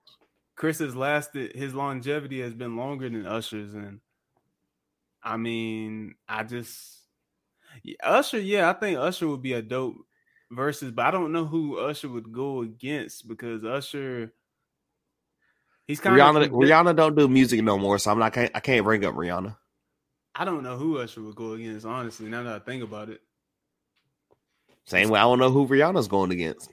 Chris 0.57 0.79
has 0.81 0.95
lasted. 0.95 1.57
His 1.57 1.75
longevity 1.75 2.43
has 2.43 2.53
been 2.53 2.77
longer 2.77 3.09
than 3.09 3.27
Usher's, 3.27 3.73
and 3.73 4.01
I 5.23 5.39
mean, 5.39 6.17
I 6.29 6.45
just 6.45 7.01
Usher. 8.05 8.39
Yeah, 8.39 8.69
I 8.69 8.75
think 8.75 8.99
Usher 8.99 9.27
would 9.27 9.43
be 9.43 9.55
a 9.55 9.63
dope 9.63 9.97
versus, 10.51 10.91
but 10.91 11.07
I 11.07 11.11
don't 11.11 11.33
know 11.33 11.47
who 11.47 11.79
Usher 11.79 12.11
would 12.11 12.31
go 12.31 12.61
against 12.61 13.27
because 13.27 13.65
Usher. 13.65 14.33
He's 15.87 15.99
kind 15.99 16.17
Rihanna. 16.21 16.45
of 16.45 16.51
Rihanna 16.53 16.95
don't 16.95 17.17
do 17.17 17.27
music 17.27 17.63
no 17.63 17.79
more, 17.79 17.99
so 17.99 18.11
I'm 18.13 18.19
not. 18.19 18.37
I 18.37 18.49
can't 18.61 18.85
bring 18.85 19.05
up 19.07 19.15
Rihanna. 19.15 19.57
I 20.35 20.45
don't 20.45 20.63
know 20.63 20.77
who 20.77 20.99
Usher 20.99 21.23
would 21.23 21.35
go 21.35 21.53
against. 21.53 21.85
Honestly, 21.85 22.29
now 22.29 22.43
that 22.43 22.55
I 22.55 22.59
think 22.59 22.83
about 22.83 23.09
it. 23.11 23.21
Same 24.85 25.11
way, 25.11 25.21
I 25.21 25.23
don't 25.23 25.39
know 25.39 25.51
who 25.51 25.69
Rihanna's 25.69 26.09
going 26.09 26.33
against. 26.33 26.71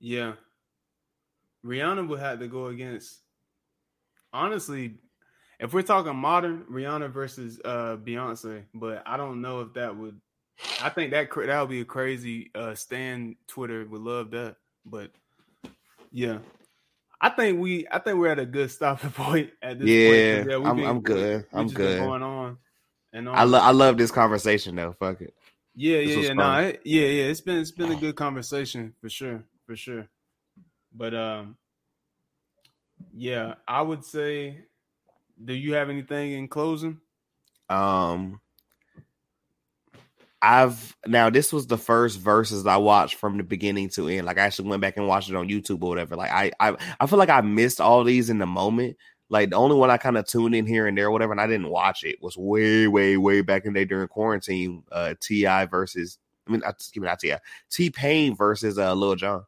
Yeah, 0.00 0.34
Rihanna 1.64 2.06
would 2.08 2.20
have 2.20 2.38
to 2.38 2.46
go 2.46 2.66
against. 2.66 3.18
Honestly, 4.32 4.94
if 5.58 5.72
we're 5.72 5.82
talking 5.82 6.16
modern, 6.16 6.64
Rihanna 6.70 7.10
versus 7.10 7.60
uh 7.64 7.96
Beyonce, 8.02 8.62
but 8.72 9.02
I 9.06 9.16
don't 9.16 9.40
know 9.40 9.60
if 9.60 9.74
that 9.74 9.96
would. 9.96 10.20
I 10.80 10.88
think 10.88 11.10
that 11.10 11.28
that 11.34 11.60
would 11.60 11.70
be 11.70 11.80
a 11.80 11.84
crazy. 11.84 12.50
Uh, 12.54 12.74
Stan 12.74 13.36
Twitter 13.46 13.84
would 13.84 14.00
love 14.00 14.30
that, 14.30 14.56
but 14.86 15.10
yeah, 16.12 16.38
I 17.20 17.30
think 17.30 17.60
we. 17.60 17.86
I 17.90 17.98
think 17.98 18.18
we're 18.18 18.28
at 18.28 18.38
a 18.38 18.46
good 18.46 18.70
stopping 18.70 19.10
point 19.12 19.50
at 19.62 19.78
this 19.78 19.88
yeah, 19.88 20.36
point. 20.36 20.50
Yeah, 20.50 20.70
I'm, 20.70 20.76
been, 20.76 20.86
I'm 20.86 21.00
good. 21.00 21.46
I'm 21.52 21.68
good. 21.68 22.00
Going 22.00 22.22
on 22.22 22.58
and 23.12 23.28
on. 23.28 23.34
I 23.34 23.44
love. 23.44 23.62
I 23.62 23.70
love 23.70 23.98
this 23.98 24.10
conversation 24.10 24.76
though. 24.76 24.94
Fuck 24.98 25.22
it. 25.22 25.34
Yeah, 25.74 25.98
this 25.98 26.10
yeah, 26.10 26.22
yeah. 26.22 26.32
No, 26.32 26.42
nah, 26.42 26.58
yeah, 26.60 27.06
yeah. 27.06 27.24
It's 27.24 27.40
been 27.40 27.58
it's 27.58 27.70
been 27.70 27.92
a 27.92 27.96
good 27.96 28.16
conversation 28.16 28.94
for 29.00 29.08
sure, 29.08 29.44
for 29.66 29.76
sure. 29.76 30.08
But 30.94 31.14
um, 31.14 31.56
yeah, 33.12 33.54
I 33.66 33.82
would 33.82 34.04
say 34.04 34.64
do 35.44 35.54
you 35.54 35.74
have 35.74 35.90
anything 35.90 36.32
in 36.32 36.48
closing? 36.48 36.98
Um, 37.68 38.40
I've 40.40 40.96
now 41.06 41.30
this 41.30 41.52
was 41.52 41.66
the 41.66 41.78
first 41.78 42.20
verses 42.20 42.66
I 42.66 42.76
watched 42.76 43.16
from 43.16 43.36
the 43.36 43.42
beginning 43.42 43.88
to 43.90 44.08
end. 44.08 44.26
Like 44.26 44.38
I 44.38 44.42
actually 44.42 44.68
went 44.68 44.82
back 44.82 44.96
and 44.96 45.08
watched 45.08 45.30
it 45.30 45.36
on 45.36 45.48
YouTube 45.48 45.82
or 45.82 45.88
whatever. 45.88 46.16
Like 46.16 46.30
I 46.30 46.52
I, 46.60 46.76
I 47.00 47.06
feel 47.06 47.18
like 47.18 47.28
I 47.28 47.40
missed 47.40 47.80
all 47.80 48.04
these 48.04 48.30
in 48.30 48.38
the 48.38 48.46
moment. 48.46 48.96
Like 49.30 49.50
the 49.50 49.56
only 49.56 49.76
one 49.76 49.90
I 49.90 49.98
kind 49.98 50.16
of 50.16 50.26
tuned 50.26 50.54
in 50.54 50.66
here 50.66 50.86
and 50.86 50.96
there, 50.96 51.10
whatever, 51.10 51.32
and 51.32 51.40
I 51.40 51.46
didn't 51.46 51.68
watch 51.68 52.02
it 52.02 52.22
was 52.22 52.36
way, 52.38 52.86
way, 52.86 53.18
way 53.18 53.42
back 53.42 53.66
in 53.66 53.74
the 53.74 53.80
day 53.80 53.84
during 53.84 54.08
quarantine. 54.08 54.84
Uh, 54.90 55.14
T.I. 55.20 55.66
versus 55.66 56.18
I 56.46 56.52
mean, 56.52 56.62
excuse 56.66 57.02
me, 57.02 57.08
not 57.08 57.18
T.I. 57.18 57.38
T 57.70 57.90
Pain 57.90 58.34
versus 58.34 58.78
uh 58.78 58.94
Lil 58.94 59.16
Jon. 59.16 59.44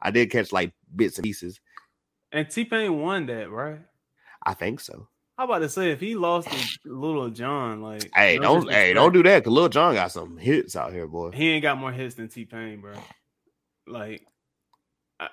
I 0.00 0.10
did 0.10 0.30
catch 0.30 0.52
like 0.52 0.72
bits 0.94 1.18
and 1.18 1.24
pieces. 1.24 1.60
And 2.32 2.48
T 2.48 2.64
Pain 2.64 3.00
won 3.00 3.26
that, 3.26 3.50
right? 3.50 3.80
I 4.44 4.54
think 4.54 4.80
so. 4.80 5.08
How 5.36 5.44
about 5.46 5.60
to 5.60 5.68
say 5.68 5.90
if 5.90 5.98
he 5.98 6.14
lost 6.14 6.48
to 6.48 6.78
Little 6.84 7.28
John, 7.28 7.82
like 7.82 8.08
hey, 8.14 8.38
no 8.38 8.60
don't 8.60 8.70
hey, 8.70 8.92
don't 8.92 9.12
do 9.12 9.22
that 9.24 9.40
because 9.40 9.52
Little 9.52 9.68
John 9.68 9.94
got 9.94 10.12
some 10.12 10.36
hits 10.36 10.76
out 10.76 10.92
here, 10.92 11.08
boy. 11.08 11.32
He 11.32 11.50
ain't 11.50 11.62
got 11.62 11.78
more 11.78 11.90
hits 11.90 12.14
than 12.14 12.28
T 12.28 12.44
Pain, 12.44 12.80
bro. 12.80 12.94
Like 13.86 14.24
I, 15.18 15.24
uh, 15.24 15.28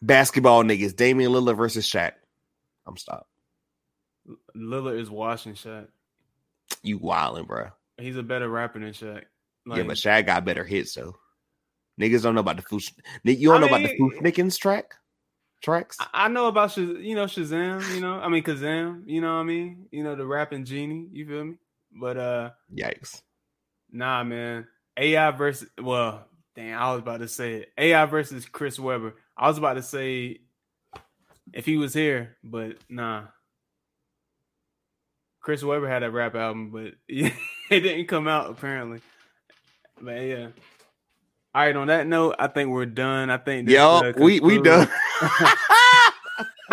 basketball 0.00 0.64
niggas, 0.64 0.96
Damian 0.96 1.30
Lillard 1.30 1.56
versus 1.56 1.88
Shaq. 1.88 2.12
I'm 2.84 2.96
stopped. 2.96 3.28
Lillard 4.56 4.98
is 4.98 5.10
washing 5.10 5.54
Shaq. 5.54 5.86
You 6.82 6.98
wilding, 6.98 7.44
bro. 7.44 7.68
He's 7.98 8.16
a 8.16 8.22
better 8.22 8.48
rapper 8.48 8.80
than 8.80 8.90
Shaq. 8.90 9.22
Like, 9.64 9.78
yeah, 9.78 9.84
but 9.84 9.96
Shaq 9.96 10.26
got 10.26 10.44
better 10.44 10.64
hits 10.64 10.94
though. 10.94 11.14
Niggas 12.00 12.22
don't 12.22 12.34
know 12.34 12.40
about 12.40 12.56
the 12.56 12.62
Foosh. 12.62 12.90
You 13.22 13.48
don't 13.48 13.58
I 13.62 13.66
know 13.66 13.72
mean, 13.72 13.84
about 13.84 13.90
the 13.90 13.96
Fu-Schnickens 13.96 14.58
track 14.58 14.94
tracks? 15.62 15.96
I 16.12 16.28
know 16.28 16.48
about 16.48 16.70
Shaz- 16.70 17.02
you 17.02 17.14
know 17.14 17.24
Shazam, 17.24 17.94
you 17.94 18.00
know, 18.00 18.14
I 18.14 18.28
mean 18.28 18.42
Kazam, 18.42 19.04
you 19.06 19.20
know 19.20 19.34
what 19.34 19.40
I 19.40 19.44
mean? 19.44 19.86
You 19.90 20.04
know 20.04 20.14
the 20.14 20.26
rapping 20.26 20.64
genie, 20.64 21.08
you 21.12 21.26
feel 21.26 21.44
me? 21.44 21.54
But 21.92 22.16
uh 22.16 22.50
yikes. 22.74 23.22
Nah, 23.90 24.24
man. 24.24 24.66
AI 24.96 25.30
versus 25.30 25.68
well, 25.80 26.26
damn, 26.54 26.78
I 26.78 26.92
was 26.92 27.00
about 27.00 27.20
to 27.20 27.28
say 27.28 27.54
it. 27.54 27.72
AI 27.78 28.04
versus 28.06 28.46
Chris 28.46 28.78
Webber. 28.78 29.14
I 29.36 29.48
was 29.48 29.58
about 29.58 29.74
to 29.74 29.82
say 29.82 30.40
if 31.52 31.64
he 31.64 31.76
was 31.76 31.94
here, 31.94 32.36
but 32.42 32.76
nah. 32.88 33.24
Chris 35.40 35.62
Webber 35.62 35.88
had 35.88 36.02
a 36.02 36.10
rap 36.10 36.34
album, 36.34 36.70
but 36.70 36.94
it 37.08 37.32
didn't 37.70 38.06
come 38.06 38.28
out 38.28 38.50
apparently. 38.50 39.00
But 40.00 40.22
yeah. 40.22 40.48
All 41.54 41.62
right, 41.62 41.76
on 41.76 41.88
that 41.88 42.06
note, 42.06 42.36
I 42.38 42.46
think 42.46 42.70
we're 42.70 42.86
done. 42.86 43.28
I 43.28 43.36
think 43.36 43.70
uh, 43.70 44.12
we 44.16 44.40
we 44.40 44.60
done. 44.60 44.88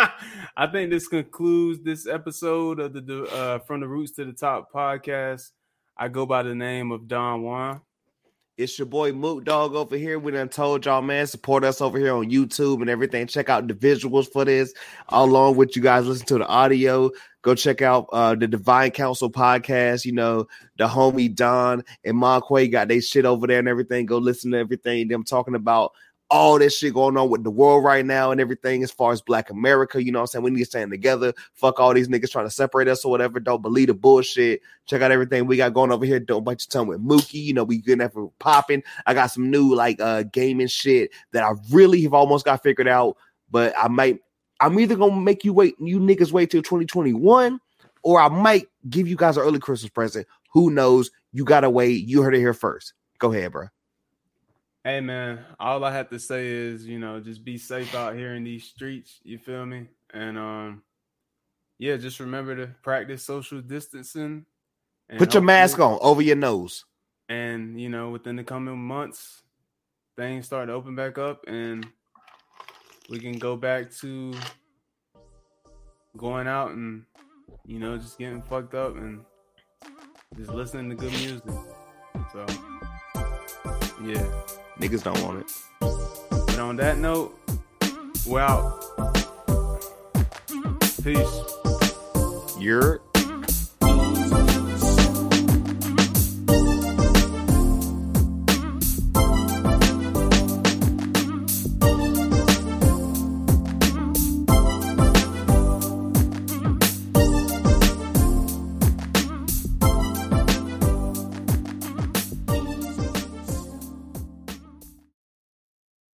I 0.58 0.68
think 0.72 0.90
this 0.90 1.08
concludes 1.08 1.84
this 1.84 2.08
episode 2.08 2.80
of 2.80 2.94
the 2.94 3.24
uh, 3.26 3.60
From 3.60 3.82
the 3.82 3.88
Roots 3.88 4.14
to 4.14 4.26
the 4.26 4.34
Top 4.34 4.74
podcast. 4.74 5.52
I 5.96 6.08
go 6.08 6.26
by 6.26 6.42
the 6.42 6.56
name 6.56 6.92
of 6.92 7.08
Don 7.08 7.44
Juan. 7.44 7.82
It's 8.58 8.78
your 8.80 8.88
boy 8.88 9.12
Mook 9.14 9.46
Dog 9.46 9.76
over 9.76 9.96
here. 9.96 10.18
We 10.18 10.32
done 10.32 10.50
told 10.50 10.86
y'all, 10.86 11.04
man, 11.04 11.28
support 11.28 11.64
us 11.64 11.80
over 11.80 12.00
here 12.00 12.14
on 12.14 12.32
YouTube 12.32 12.82
and 12.82 12.90
everything. 12.90 13.28
Check 13.28 13.50
out 13.50 13.68
the 13.68 13.74
visuals 13.76 14.32
for 14.32 14.46
this, 14.46 14.74
along 15.10 15.56
with 15.56 15.76
you 15.76 15.82
guys 15.84 16.08
listen 16.08 16.26
to 16.26 16.40
the 16.40 16.48
audio. 16.48 17.12
Go 17.44 17.54
check 17.54 17.84
out 17.84 18.10
uh, 18.12 18.34
the 18.36 18.48
Divine 18.48 18.92
Council 18.92 19.32
podcast. 19.32 20.06
You 20.06 20.14
know, 20.14 20.48
the 20.78 20.88
homie 20.88 21.34
Don 21.34 21.84
and 22.04 22.18
Monquay 22.18 22.68
got 22.68 22.88
their 22.88 23.00
shit 23.00 23.26
over 23.26 23.46
there 23.46 23.60
and 23.60 23.68
everything. 23.68 24.08
Go 24.08 24.18
listen 24.18 24.52
to 24.52 24.58
everything 24.58 25.08
them 25.08 25.24
talking 25.24 25.56
about 25.56 25.94
all 26.32 26.60
this 26.60 26.78
shit 26.78 26.94
going 26.94 27.18
on 27.18 27.30
with 27.30 27.44
the 27.44 27.50
world 27.50 27.84
right 27.84 28.06
now 28.06 28.32
and 28.32 28.40
everything 28.40 28.84
as 28.84 28.92
far 28.92 29.12
as 29.12 29.22
black 29.22 29.50
America. 29.50 30.04
You 30.04 30.12
know 30.12 30.20
what 30.20 30.24
I'm 30.24 30.28
saying? 30.28 30.44
We 30.44 30.52
need 30.52 30.60
to 30.60 30.66
stand 30.66 30.92
together. 30.92 31.34
Fuck 31.54 31.80
all 31.80 31.94
these 31.94 32.08
niggas 32.08 32.32
trying 32.32 32.46
to 32.46 32.52
separate 32.52 32.88
us 32.88 33.04
or 33.04 33.12
whatever. 33.12 33.40
Don't 33.40 33.62
believe 33.62 33.88
the 33.88 33.96
bullshit. 33.96 34.62
Check 34.86 35.02
out 35.02 35.12
everything 35.12 35.48
we 35.48 35.58
got 35.58 35.74
going 35.74 35.92
over 35.92 36.06
here. 36.06 36.20
Don't 36.20 36.44
bite 36.44 36.62
your 36.62 36.70
tongue 36.70 36.88
with 36.88 37.04
Mookie. 37.04 37.44
You 37.44 37.54
know, 37.54 37.64
we 37.64 37.80
good 37.80 37.94
enough 37.94 38.14
for 38.14 38.32
popping. 38.40 38.84
I 39.08 39.14
got 39.16 39.28
some 39.28 39.50
new 39.50 39.74
like 39.74 40.00
uh 40.00 40.24
gaming 40.24 40.68
shit 40.68 41.12
that 41.32 41.44
I 41.44 41.54
really 41.72 42.02
have 42.04 42.14
almost 42.14 42.46
got 42.46 42.62
figured 42.62 42.88
out, 42.88 43.18
but 43.50 43.74
I 43.78 43.88
might 43.88 44.20
I'm 44.60 44.80
either 44.80 44.96
gonna 44.96 45.16
make 45.16 45.44
you 45.44 45.54
wait, 45.54 45.76
you 45.80 46.00
niggas 46.00 46.32
wait 46.32 46.52
till 46.52 46.62
2021, 46.62 47.60
or 48.04 48.22
I 48.22 48.28
might 48.28 48.68
give 48.90 49.08
you 49.08 49.16
guys 49.16 49.38
an 49.38 49.44
early 49.44 49.60
Christmas 49.60 49.90
present. 49.90 50.28
Who 50.52 50.70
knows? 50.70 51.10
You 51.32 51.46
gotta 51.46 51.70
wait. 51.70 52.06
You 52.06 52.22
heard 52.22 52.36
it 52.36 52.40
here 52.40 52.54
first. 52.54 52.94
Go 53.20 53.32
ahead, 53.32 53.52
bro. 53.52 53.68
Hey 54.86 55.02
man, 55.02 55.40
all 55.60 55.84
I 55.84 55.92
have 55.92 56.10
to 56.10 56.20
say 56.20 56.48
is, 56.48 56.88
you 56.88 57.00
know, 57.00 57.20
just 57.20 57.44
be 57.44 57.58
safe 57.58 57.94
out 57.94 58.16
here 58.16 58.36
in 58.36 58.46
these 58.46 58.64
streets. 58.64 59.20
You 59.24 59.38
feel 59.38 59.66
me? 59.66 59.88
And 60.14 60.38
um, 60.38 60.84
yeah, 61.78 61.98
just 61.98 62.22
remember 62.22 62.56
to 62.56 62.68
practice 62.82 63.24
social 63.24 63.60
distancing. 63.60 64.46
Put 65.18 65.34
your 65.34 65.44
mask 65.44 65.80
on 65.80 66.00
over 66.02 66.22
your 66.22 66.38
nose. 66.38 66.86
And 67.28 67.80
you 67.80 67.90
know, 67.90 68.10
within 68.10 68.38
the 68.38 68.44
coming 68.44 68.78
months, 68.78 69.44
things 70.16 70.46
start 70.46 70.68
to 70.68 70.74
open 70.74 70.96
back 70.96 71.18
up, 71.18 71.44
and 71.48 71.86
we 73.10 73.20
can 73.20 73.38
go 73.38 73.58
back 73.58 73.92
to 73.98 74.34
going 76.16 76.48
out 76.48 76.72
and 76.72 77.04
you 77.66 77.80
know 77.80 77.98
just 77.98 78.18
getting 78.18 78.42
fucked 78.42 78.76
up 78.76 78.96
and 78.96 79.26
just 80.38 80.52
listening 80.52 80.90
to 80.90 80.96
good 80.96 81.12
music. 81.12 81.44
So 82.32 82.46
yeah. 84.04 84.26
Niggas 84.80 85.04
don't 85.04 85.22
want 85.24 85.42
it. 85.42 85.52
But 85.80 86.60
on 86.60 86.78
that 86.78 86.98
note, 86.98 87.38
we're 88.26 88.40
out. 88.40 88.82
Peace. 91.04 91.44
You're 92.58 93.02